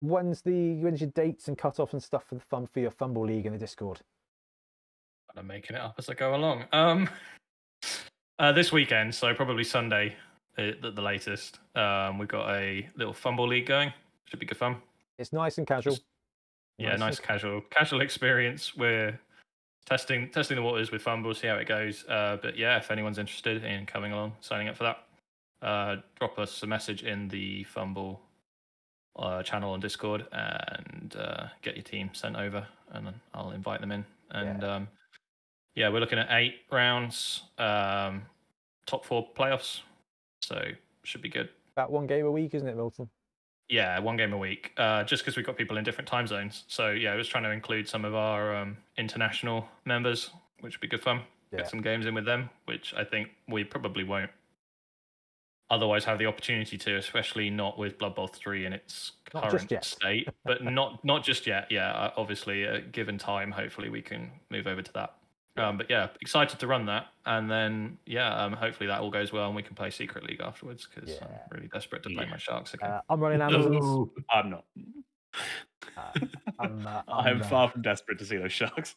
when's 0.00 0.42
the 0.42 0.74
when's 0.76 1.00
your 1.00 1.10
dates 1.10 1.48
and 1.48 1.56
cut-off 1.58 1.92
and 1.92 2.02
stuff 2.02 2.24
for 2.28 2.34
the 2.36 2.40
fun 2.40 2.66
for 2.66 2.80
your 2.80 2.90
FUMBBL 2.90 3.26
League 3.26 3.46
in 3.46 3.52
the 3.52 3.58
Discord? 3.58 4.00
I'm 5.36 5.46
making 5.46 5.76
it 5.76 5.82
up 5.82 5.94
as 5.98 6.08
I 6.08 6.14
go 6.14 6.34
along. 6.34 6.64
Um, 6.72 7.08
uh, 8.38 8.52
this 8.52 8.72
weekend, 8.72 9.14
so 9.14 9.32
probably 9.34 9.64
Sunday 9.64 10.16
at 10.58 10.82
the, 10.82 10.90
the 10.90 11.02
latest. 11.02 11.60
Um, 11.76 12.18
we've 12.18 12.28
got 12.28 12.50
a 12.54 12.88
little 12.96 13.14
FUMBBL 13.14 13.48
league 13.48 13.66
going. 13.66 13.92
Should 14.26 14.40
be 14.40 14.46
good 14.46 14.58
fun. 14.58 14.76
It's 15.18 15.32
nice 15.32 15.58
and 15.58 15.66
casual. 15.66 15.98
Yeah, 16.78 16.90
Nice 16.90 16.98
nice 17.00 17.16
and- 17.18 17.26
casual 17.26 17.60
casual 17.70 18.00
experience. 18.00 18.76
We're 18.76 19.18
testing 19.86 20.30
testing 20.30 20.56
the 20.56 20.62
waters 20.62 20.90
with 20.90 21.04
FUMBBL, 21.04 21.36
see 21.36 21.46
how 21.46 21.56
it 21.56 21.68
goes. 21.68 22.04
Uh, 22.08 22.38
but 22.40 22.56
yeah, 22.56 22.78
if 22.78 22.90
anyone's 22.90 23.18
interested 23.18 23.62
in 23.64 23.86
coming 23.86 24.12
along, 24.12 24.32
signing 24.40 24.68
up 24.68 24.76
for 24.76 24.84
that, 24.84 25.04
uh, 25.66 25.96
drop 26.18 26.38
us 26.38 26.62
a 26.62 26.66
message 26.66 27.02
in 27.02 27.28
the 27.28 27.64
FUMBBL 27.74 28.18
uh, 29.16 29.42
channel 29.42 29.72
on 29.72 29.80
Discord 29.80 30.26
and 30.32 31.14
uh, 31.18 31.46
get 31.62 31.76
your 31.76 31.82
team 31.82 32.10
sent 32.12 32.36
over, 32.36 32.66
and 32.92 33.06
then 33.06 33.14
I'll 33.34 33.50
invite 33.50 33.80
them 33.80 33.92
in 33.92 34.04
And 34.30 34.62
yeah, 34.62 34.74
um, 34.74 34.88
yeah 35.74 35.88
we're 35.88 36.00
looking 36.00 36.18
at 36.18 36.28
eight 36.30 36.56
rounds, 36.70 37.42
um, 37.58 38.22
top 38.86 39.04
four 39.04 39.28
playoffs. 39.36 39.80
So 40.42 40.62
should 41.02 41.22
be 41.22 41.28
good. 41.28 41.48
About 41.76 41.90
one 41.90 42.06
game 42.06 42.26
a 42.26 42.30
week, 42.30 42.54
isn't 42.54 42.68
it, 42.68 42.76
Milton? 42.76 43.08
Yeah, 43.68 43.98
one 44.00 44.16
game 44.16 44.32
a 44.32 44.38
week. 44.38 44.72
Uh, 44.76 45.04
just 45.04 45.22
because 45.22 45.36
we've 45.36 45.46
got 45.46 45.56
people 45.56 45.76
in 45.76 45.84
different 45.84 46.08
time 46.08 46.26
zones. 46.26 46.64
So 46.66 46.90
yeah, 46.90 47.12
I 47.12 47.16
was 47.16 47.28
trying 47.28 47.44
to 47.44 47.50
include 47.50 47.88
some 47.88 48.04
of 48.04 48.14
our 48.14 48.54
um, 48.56 48.76
international 48.96 49.68
members, 49.84 50.30
which 50.60 50.76
would 50.76 50.80
be 50.80 50.88
good 50.88 51.02
fun. 51.02 51.20
Yeah. 51.52 51.58
Get 51.58 51.70
some 51.70 51.80
games 51.80 52.06
in 52.06 52.14
with 52.14 52.24
them, 52.24 52.50
which 52.64 52.94
I 52.94 53.04
think 53.04 53.30
we 53.48 53.64
probably 53.64 54.04
won't 54.04 54.30
otherwise 55.70 56.04
have 56.04 56.18
the 56.18 56.26
opportunity 56.26 56.76
to, 56.76 56.96
especially 56.96 57.48
not 57.48 57.78
with 57.78 57.98
Blood 57.98 58.14
Bowl 58.14 58.26
three 58.26 58.66
in 58.66 58.72
its 58.72 59.12
not 59.32 59.48
current 59.48 59.84
state. 59.84 60.28
but 60.44 60.62
not 60.64 61.04
not 61.04 61.24
just 61.24 61.46
yet. 61.46 61.66
Yeah, 61.70 61.92
uh, 61.92 62.12
obviously, 62.16 62.66
uh, 62.66 62.80
given 62.92 63.16
time, 63.18 63.50
hopefully 63.50 63.88
we 63.88 64.02
can 64.02 64.30
move 64.50 64.66
over 64.66 64.82
to 64.82 64.92
that. 64.94 65.14
Um, 65.56 65.76
but 65.76 65.90
yeah, 65.90 66.08
excited 66.20 66.58
to 66.60 66.66
run 66.66 66.86
that, 66.86 67.08
and 67.26 67.50
then 67.50 67.98
yeah, 68.06 68.34
um, 68.34 68.52
hopefully 68.52 68.86
that 68.86 69.00
all 69.00 69.10
goes 69.10 69.32
well 69.32 69.46
and 69.46 69.56
we 69.56 69.62
can 69.62 69.74
play 69.74 69.90
Secret 69.90 70.24
League 70.24 70.40
afterwards 70.40 70.86
because 70.92 71.10
yeah. 71.10 71.24
I'm 71.24 71.56
really 71.56 71.68
desperate 71.68 72.02
to 72.04 72.08
play 72.10 72.24
yeah. 72.24 72.30
my 72.30 72.36
Sharks 72.36 72.74
again. 72.74 72.90
Uh, 72.90 73.00
I'm 73.08 73.20
running 73.20 73.40
Amazons. 73.42 74.10
I'm 74.30 74.50
not. 74.50 74.64
Uh, 75.96 76.26
I'm, 76.58 76.86
uh, 76.86 77.02
I'm, 77.08 77.26
I'm 77.26 77.42
far 77.42 77.68
from 77.68 77.82
desperate 77.82 78.18
to 78.20 78.24
see 78.24 78.36
those 78.36 78.52
Sharks. 78.52 78.94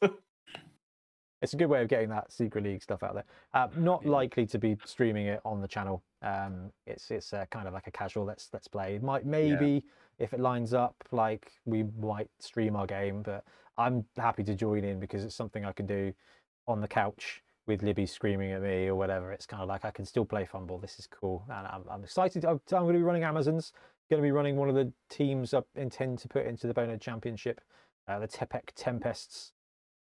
It's 1.43 1.53
a 1.53 1.57
good 1.57 1.67
way 1.67 1.81
of 1.81 1.89
getting 1.89 2.07
that 2.09 2.31
Secret 2.31 2.63
League 2.63 2.81
stuff 2.81 3.03
out 3.03 3.15
there. 3.15 3.25
Uh, 3.53 3.67
not 3.75 4.01
yeah. 4.03 4.11
likely 4.11 4.45
to 4.45 4.57
be 4.57 4.77
streaming 4.85 5.27
it 5.27 5.41
on 5.43 5.59
the 5.61 5.67
channel. 5.67 6.01
Um, 6.21 6.71
it's 6.87 7.11
it's 7.11 7.33
uh, 7.33 7.45
kind 7.51 7.67
of 7.67 7.73
like 7.73 7.85
a 7.85 7.91
casual 7.91 8.23
let's 8.23 8.49
let's 8.53 8.69
play. 8.69 8.95
It 8.95 9.03
might 9.03 9.25
maybe 9.25 9.73
yeah. 9.73 10.23
if 10.23 10.33
it 10.33 10.39
lines 10.39 10.73
up, 10.73 10.95
like 11.11 11.51
we 11.65 11.83
might 12.01 12.29
stream 12.39 12.77
our 12.77 12.87
game, 12.87 13.21
but 13.21 13.43
I'm 13.77 14.05
happy 14.17 14.43
to 14.45 14.55
join 14.55 14.85
in 14.85 15.01
because 15.01 15.25
it's 15.25 15.35
something 15.35 15.65
I 15.65 15.73
can 15.73 15.85
do 15.85 16.13
on 16.65 16.79
the 16.79 16.87
couch 16.87 17.43
with 17.67 17.83
Libby 17.83 18.05
screaming 18.05 18.51
at 18.53 18.61
me 18.61 18.87
or 18.87 18.95
whatever. 18.95 19.33
It's 19.33 19.45
kind 19.45 19.61
of 19.61 19.67
like 19.67 19.83
I 19.83 19.91
can 19.91 20.05
still 20.05 20.25
play 20.25 20.45
FUMBBL. 20.45 20.81
This 20.81 20.97
is 20.97 21.07
cool, 21.07 21.43
and 21.49 21.67
I'm, 21.67 21.83
I'm 21.89 22.03
excited. 22.03 22.45
I'm, 22.45 22.61
I'm 22.71 22.83
going 22.83 22.93
to 22.93 22.99
be 22.99 23.03
running 23.03 23.23
Amazons. 23.23 23.73
Going 24.09 24.21
to 24.21 24.25
be 24.25 24.31
running 24.31 24.55
one 24.55 24.69
of 24.69 24.75
the 24.75 24.91
teams 25.09 25.53
I 25.53 25.61
intend 25.75 26.19
to 26.19 26.27
put 26.27 26.45
into 26.45 26.67
the 26.67 26.73
Bonehead 26.73 27.01
Championship, 27.01 27.59
uh, 28.07 28.19
the 28.19 28.27
Tepec 28.27 28.69
Tempests. 28.75 29.53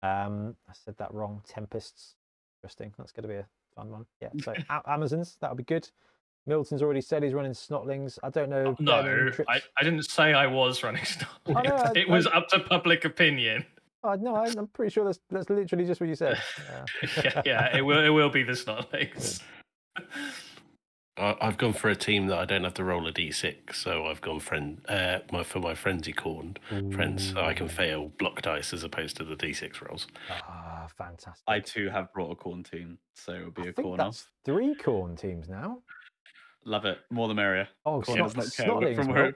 Um, 0.04 0.56
I 0.70 0.74
said 0.74 0.96
that 0.98 1.14
wrong. 1.14 1.42
Tempests. 1.48 2.16
Interesting. 2.60 2.94
That's 2.98 3.12
going 3.12 3.24
to 3.24 3.30
be 3.30 3.36
a 3.36 3.48
fun 3.76 3.90
one. 3.92 4.06
Yeah. 4.22 4.30
So 4.44 4.54
Amazons, 4.88 5.38
that'll 5.42 5.56
be 5.56 5.64
good. 5.64 5.90
Milton's 6.48 6.82
already 6.82 7.02
said 7.02 7.22
he's 7.22 7.34
running 7.34 7.52
Snotlings. 7.52 8.18
I 8.24 8.30
don't 8.30 8.50
know. 8.50 8.76
no, 8.80 9.32
I, 9.48 9.62
I, 9.78 9.84
didn't 9.84 10.04
say 10.04 10.34
I 10.34 10.48
was 10.48 10.84
running 10.84 11.04
Snotlings. 11.46 11.64
Know, 11.64 11.92
it 11.96 12.10
I, 12.10 12.12
was 12.12 12.26
up 12.28 12.48
to 12.50 12.60
public 12.60 13.06
opinion. 13.06 13.66
Oh, 14.04 14.16
no, 14.16 14.36
I'm 14.36 14.68
pretty 14.68 14.92
sure 14.92 15.06
that's 15.06 15.20
that's 15.30 15.50
literally 15.50 15.86
just 15.86 16.02
what 16.02 16.10
you 16.10 16.16
said. 16.16 16.42
yeah, 17.24 17.42
yeah, 17.46 17.78
it 17.78 17.86
will 17.86 18.04
it 18.04 18.10
will 18.10 18.32
be 18.32 18.42
the 18.42 18.54
Snotlings. 18.54 19.42
I've 21.22 21.58
gone 21.58 21.74
for 21.74 21.90
a 21.90 21.96
team 21.96 22.28
that 22.28 22.40
I 22.40 22.46
don't 22.46 22.64
have 22.64 22.74
to 22.76 22.84
roll 22.84 23.08
a 23.08 23.14
d6, 23.14 23.76
so 23.76 24.08
I've 24.08 24.22
gone 24.22 24.40
friend 24.40 24.82
uh, 24.90 25.20
my, 25.32 25.44
for 25.44 25.60
my 25.60 25.76
frenzy 25.76 26.14
Khorne 26.14 26.58
friends, 26.94 27.32
so 27.32 27.42
I 27.42 27.54
can 27.54 27.68
fail 27.68 28.12
block 28.18 28.42
dice 28.42 28.74
as 28.74 28.84
opposed 28.84 29.18
to 29.18 29.24
the 29.24 29.36
d6 29.36 29.88
rolls. 29.88 30.08
Ah, 30.30 30.88
fantastic! 30.98 31.44
I 31.48 31.60
too 31.60 31.90
have 31.90 32.12
brought 32.14 32.32
a 32.32 32.36
Khorne 32.36 32.70
team, 32.70 32.98
so 33.14 33.34
it'll 33.34 33.52
be 33.52 33.64
I 33.64 33.68
a 33.68 33.74
corn. 33.74 33.98
That's 33.98 34.26
three 34.46 34.74
Khorne 34.76 35.20
teams 35.20 35.48
now. 35.48 35.80
Love 36.66 36.86
it, 36.86 37.00
more 37.10 37.28
the 37.28 37.34
merrier. 37.34 37.68
Oh, 37.86 38.02
snot, 38.02 38.36
not 38.36 38.96
from 38.96 39.08
where... 39.08 39.36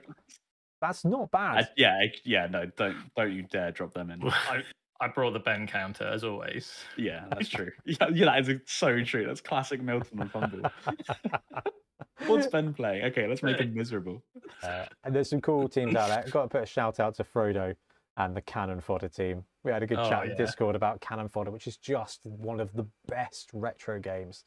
That's 0.80 1.04
not 1.04 1.30
bad. 1.30 1.64
I, 1.64 1.68
yeah, 1.76 2.00
yeah, 2.24 2.46
no, 2.46 2.66
don't 2.76 2.96
don't 3.16 3.32
you 3.32 3.42
dare 3.42 3.72
drop 3.72 3.94
them 3.94 4.10
in. 4.10 4.22
I, 4.28 4.62
I 5.00 5.08
brought 5.08 5.32
the 5.32 5.38
Ben 5.38 5.66
counter 5.66 6.04
as 6.04 6.24
always. 6.24 6.72
Yeah, 6.96 7.24
that's 7.30 7.48
true. 7.48 7.70
yeah, 7.84 8.08
yeah, 8.12 8.24
that 8.26 8.48
is 8.48 8.60
so 8.66 9.02
true. 9.02 9.26
That's 9.26 9.40
classic 9.40 9.82
Milton 9.82 10.20
and 10.20 10.32
FUMBBL. 10.32 10.70
What's 12.26 12.46
Ben 12.46 12.72
playing? 12.72 13.04
Okay, 13.06 13.26
let's 13.26 13.42
make 13.42 13.58
him 13.58 13.74
miserable. 13.74 14.22
Uh, 14.62 14.86
and 15.04 15.14
there's 15.14 15.28
some 15.28 15.40
cool 15.40 15.68
teams 15.68 15.94
out 15.94 16.08
there. 16.08 16.20
I've 16.20 16.30
got 16.30 16.42
to 16.42 16.48
put 16.48 16.62
a 16.62 16.66
shout 16.66 16.98
out 16.98 17.14
to 17.16 17.24
Frodo 17.24 17.74
and 18.16 18.34
the 18.34 18.40
Cannon 18.40 18.80
Fodder 18.80 19.08
team. 19.08 19.44
We 19.64 19.70
had 19.70 19.82
a 19.82 19.86
good 19.86 19.98
oh, 19.98 20.08
chat 20.08 20.24
yeah. 20.24 20.32
in 20.32 20.36
Discord 20.36 20.76
about 20.76 21.00
Cannon 21.00 21.28
Fodder, 21.28 21.50
which 21.50 21.66
is 21.66 21.76
just 21.76 22.20
one 22.24 22.60
of 22.60 22.72
the 22.72 22.86
best 23.06 23.50
retro 23.52 24.00
games. 24.00 24.44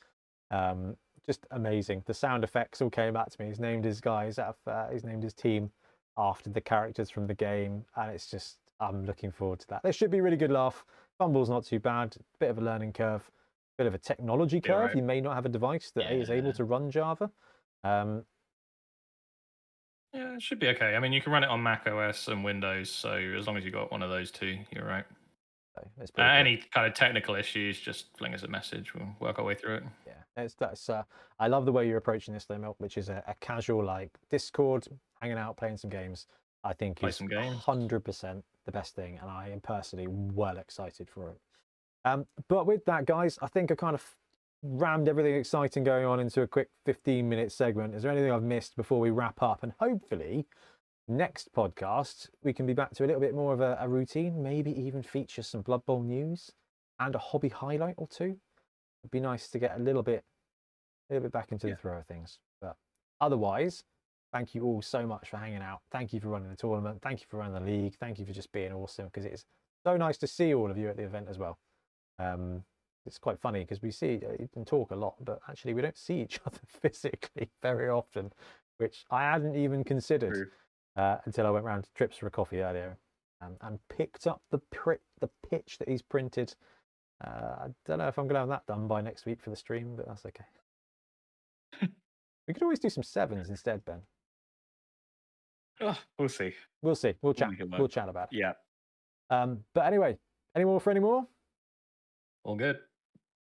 Um, 0.51 0.95
just 1.25 1.45
amazing. 1.51 2.03
The 2.07 2.13
sound 2.13 2.43
effects 2.43 2.81
all 2.81 2.89
came 2.89 3.13
back 3.13 3.29
to 3.29 3.41
me. 3.41 3.49
He's 3.49 3.59
named 3.59 3.85
his 3.85 4.01
guys 4.01 4.39
uh, 4.39 4.53
he's 4.91 5.03
named 5.03 5.21
his 5.21 5.33
team 5.33 5.69
after 6.17 6.49
the 6.49 6.61
characters 6.61 7.09
from 7.11 7.27
the 7.27 7.35
game, 7.35 7.85
and 7.95 8.11
it's 8.11 8.29
just 8.29 8.57
I'm 8.79 9.05
looking 9.05 9.31
forward 9.31 9.59
to 9.59 9.67
that. 9.69 9.83
There 9.83 9.93
should 9.93 10.11
be 10.11 10.19
a 10.19 10.23
really 10.23 10.37
good 10.37 10.51
laugh. 10.51 10.83
FUMBBL's 11.19 11.49
not 11.49 11.65
too 11.65 11.79
bad. 11.79 12.15
Bit 12.39 12.49
of 12.49 12.57
a 12.59 12.61
learning 12.61 12.93
curve, 12.93 13.29
bit 13.77 13.87
of 13.87 13.93
a 13.93 13.97
technology 13.97 14.61
curve. 14.61 14.87
Right. 14.87 14.95
You 14.95 15.03
may 15.03 15.21
not 15.21 15.35
have 15.35 15.45
a 15.45 15.49
device 15.49 15.91
that 15.95 16.05
yeah. 16.05 16.17
is 16.17 16.29
able 16.29 16.53
to 16.53 16.63
run 16.63 16.89
Java. 16.89 17.29
Um, 17.83 18.23
yeah, 20.13 20.35
it 20.35 20.41
should 20.41 20.59
be 20.59 20.67
okay. 20.69 20.95
I 20.95 20.99
mean, 20.99 21.13
you 21.13 21.21
can 21.21 21.31
run 21.31 21.43
it 21.43 21.49
on 21.49 21.61
Mac 21.61 21.87
OS 21.87 22.29
and 22.29 22.43
Windows, 22.43 22.89
so 22.89 23.11
as 23.37 23.45
long 23.45 23.57
as 23.57 23.65
you 23.65 23.71
got 23.71 23.91
one 23.91 24.01
of 24.01 24.09
those 24.09 24.31
two, 24.31 24.57
you're 24.71 24.85
right. 24.85 25.05
So 25.75 25.87
uh, 26.17 26.23
any 26.23 26.57
kind 26.73 26.87
of 26.87 26.93
technical 26.93 27.35
issues, 27.35 27.79
just 27.79 28.17
fling 28.17 28.33
us 28.33 28.43
a 28.43 28.47
message. 28.47 28.93
We'll 28.93 29.15
work 29.19 29.39
our 29.39 29.45
way 29.45 29.55
through 29.55 29.75
it. 29.75 29.83
Yeah, 30.07 30.43
it's 30.43 30.55
that's. 30.55 30.89
Uh, 30.89 31.03
I 31.39 31.47
love 31.47 31.65
the 31.65 31.71
way 31.71 31.87
you're 31.87 31.97
approaching 31.97 32.33
this, 32.33 32.45
though, 32.45 32.57
Milk, 32.57 32.75
which 32.79 32.97
is 32.97 33.09
a, 33.09 33.23
a 33.27 33.35
casual 33.39 33.83
like 33.85 34.11
Discord, 34.29 34.87
hanging 35.21 35.37
out, 35.37 35.57
playing 35.57 35.77
some 35.77 35.89
games. 35.89 36.27
I 36.63 36.73
think 36.73 36.99
Play 36.99 37.09
is 37.09 37.19
hundred 37.19 38.01
percent 38.01 38.43
the 38.65 38.71
best 38.71 38.95
thing, 38.95 39.17
and 39.21 39.29
I 39.29 39.49
am 39.49 39.61
personally 39.61 40.07
well 40.07 40.57
excited 40.57 41.09
for 41.09 41.29
it. 41.31 41.39
Um, 42.05 42.25
but 42.47 42.65
with 42.65 42.85
that, 42.85 43.05
guys, 43.05 43.39
I 43.41 43.47
think 43.47 43.71
I 43.71 43.75
kind 43.75 43.95
of 43.95 44.05
rammed 44.61 45.07
everything 45.07 45.35
exciting 45.35 45.83
going 45.83 46.05
on 46.05 46.19
into 46.19 46.41
a 46.41 46.47
quick 46.47 46.69
15 46.85 47.27
minute 47.27 47.51
segment. 47.51 47.95
Is 47.95 48.03
there 48.03 48.11
anything 48.11 48.31
I've 48.31 48.43
missed 48.43 48.75
before 48.75 48.99
we 48.99 49.09
wrap 49.09 49.41
up? 49.41 49.63
And 49.63 49.73
hopefully, 49.79 50.45
next 51.07 51.53
podcast, 51.53 52.29
we 52.43 52.53
can 52.53 52.65
be 52.65 52.73
back 52.73 52.93
to 52.95 53.05
a 53.05 53.07
little 53.07 53.21
bit 53.21 53.33
more 53.33 53.53
of 53.53 53.61
a, 53.61 53.77
a 53.79 53.87
routine, 53.87 54.41
maybe 54.41 54.71
even 54.79 55.01
feature 55.01 55.43
some 55.43 55.61
Blood 55.61 55.85
Bowl 55.85 56.03
news 56.03 56.51
and 56.99 57.15
a 57.15 57.19
hobby 57.19 57.49
highlight 57.49 57.95
or 57.97 58.07
two. 58.07 58.37
It'd 59.03 59.11
be 59.11 59.19
nice 59.19 59.49
to 59.49 59.59
get 59.59 59.75
a 59.77 59.79
little 59.79 60.03
bit, 60.03 60.23
a 61.09 61.13
little 61.13 61.23
bit 61.23 61.31
back 61.31 61.51
into 61.51 61.67
yeah. 61.67 61.73
the 61.73 61.79
throw 61.79 61.97
of 61.97 62.05
things. 62.05 62.39
But 62.61 62.75
otherwise, 63.21 63.83
thank 64.31 64.55
you 64.55 64.63
all 64.63 64.81
so 64.81 65.05
much 65.05 65.29
for 65.29 65.37
hanging 65.37 65.61
out. 65.61 65.81
Thank 65.91 66.13
you 66.13 66.19
for 66.19 66.29
running 66.29 66.49
the 66.49 66.55
tournament. 66.55 67.01
Thank 67.01 67.21
you 67.21 67.27
for 67.29 67.37
running 67.37 67.53
the 67.53 67.71
league. 67.71 67.95
Thank 67.99 68.19
you 68.19 68.25
for 68.25 68.33
just 68.33 68.51
being 68.51 68.71
awesome 68.71 69.05
because 69.05 69.25
it's 69.25 69.45
so 69.83 69.97
nice 69.97 70.17
to 70.17 70.27
see 70.27 70.53
all 70.53 70.69
of 70.69 70.77
you 70.77 70.89
at 70.89 70.97
the 70.97 71.03
event 71.03 71.27
as 71.29 71.37
well. 71.37 71.57
Um, 72.19 72.63
it's 73.05 73.17
quite 73.17 73.39
funny 73.39 73.61
because 73.61 73.81
we 73.81 73.91
see 73.91 74.19
uh, 74.25 74.33
you 74.39 74.49
can 74.53 74.65
talk 74.65 74.91
a 74.91 74.95
lot, 74.95 75.15
but 75.23 75.39
actually 75.49 75.73
we 75.73 75.81
don't 75.81 75.97
see 75.97 76.21
each 76.21 76.39
other 76.45 76.59
physically 76.67 77.49
very 77.61 77.89
often, 77.89 78.31
which 78.77 79.05
I 79.09 79.23
hadn't 79.23 79.55
even 79.55 79.83
considered 79.83 80.51
uh, 80.95 81.17
until 81.25 81.47
I 81.47 81.49
went 81.49 81.65
round 81.65 81.85
to 81.85 81.89
Trips 81.93 82.17
for 82.17 82.27
a 82.27 82.31
coffee 82.31 82.61
earlier 82.61 82.97
um, 83.41 83.55
and 83.61 83.79
picked 83.89 84.27
up 84.27 84.41
the 84.51 84.59
the 85.19 85.29
pitch 85.49 85.77
that 85.79 85.89
he's 85.89 86.01
printed. 86.01 86.55
Uh, 87.25 87.29
I 87.29 87.67
don't 87.85 87.97
know 87.97 88.07
if 88.07 88.17
I'm 88.17 88.25
going 88.25 88.35
to 88.35 88.41
have 88.41 88.49
that 88.49 88.65
done 88.65 88.87
by 88.87 89.01
next 89.01 89.25
week 89.25 89.41
for 89.41 89.49
the 89.49 89.55
stream, 89.55 89.95
but 89.95 90.07
that's 90.07 90.25
okay. 90.25 90.45
we 92.47 92.53
could 92.53 92.63
always 92.63 92.79
do 92.79 92.89
some 92.89 93.03
sevens 93.03 93.49
instead, 93.49 93.83
Ben. 93.83 94.01
Oh, 95.81 95.97
we'll 96.17 96.29
see. 96.29 96.53
We'll 96.81 96.95
see. 96.95 97.13
We'll 97.21 97.33
chat. 97.33 97.51
We'll 97.77 97.87
chat 97.87 98.09
about 98.09 98.29
it. 98.31 98.37
Yeah. 98.37 98.53
Um, 99.29 99.59
but 99.73 99.85
anyway, 99.85 100.17
any 100.55 100.65
more 100.65 100.79
for 100.79 100.91
any 100.91 100.99
more? 100.99 101.25
All 102.43 102.55
good. 102.55 102.79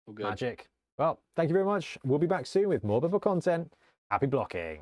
All 0.07 0.13
good. 0.13 0.23
Magic. 0.25 0.67
Well, 0.97 1.19
thank 1.35 1.49
you 1.49 1.53
very 1.53 1.65
much. 1.65 1.97
We'll 2.03 2.19
be 2.19 2.27
back 2.27 2.45
soon 2.45 2.69
with 2.69 2.83
more 2.83 3.01
Bubble 3.01 3.19
content. 3.19 3.73
Happy 4.09 4.27
blocking. 4.27 4.81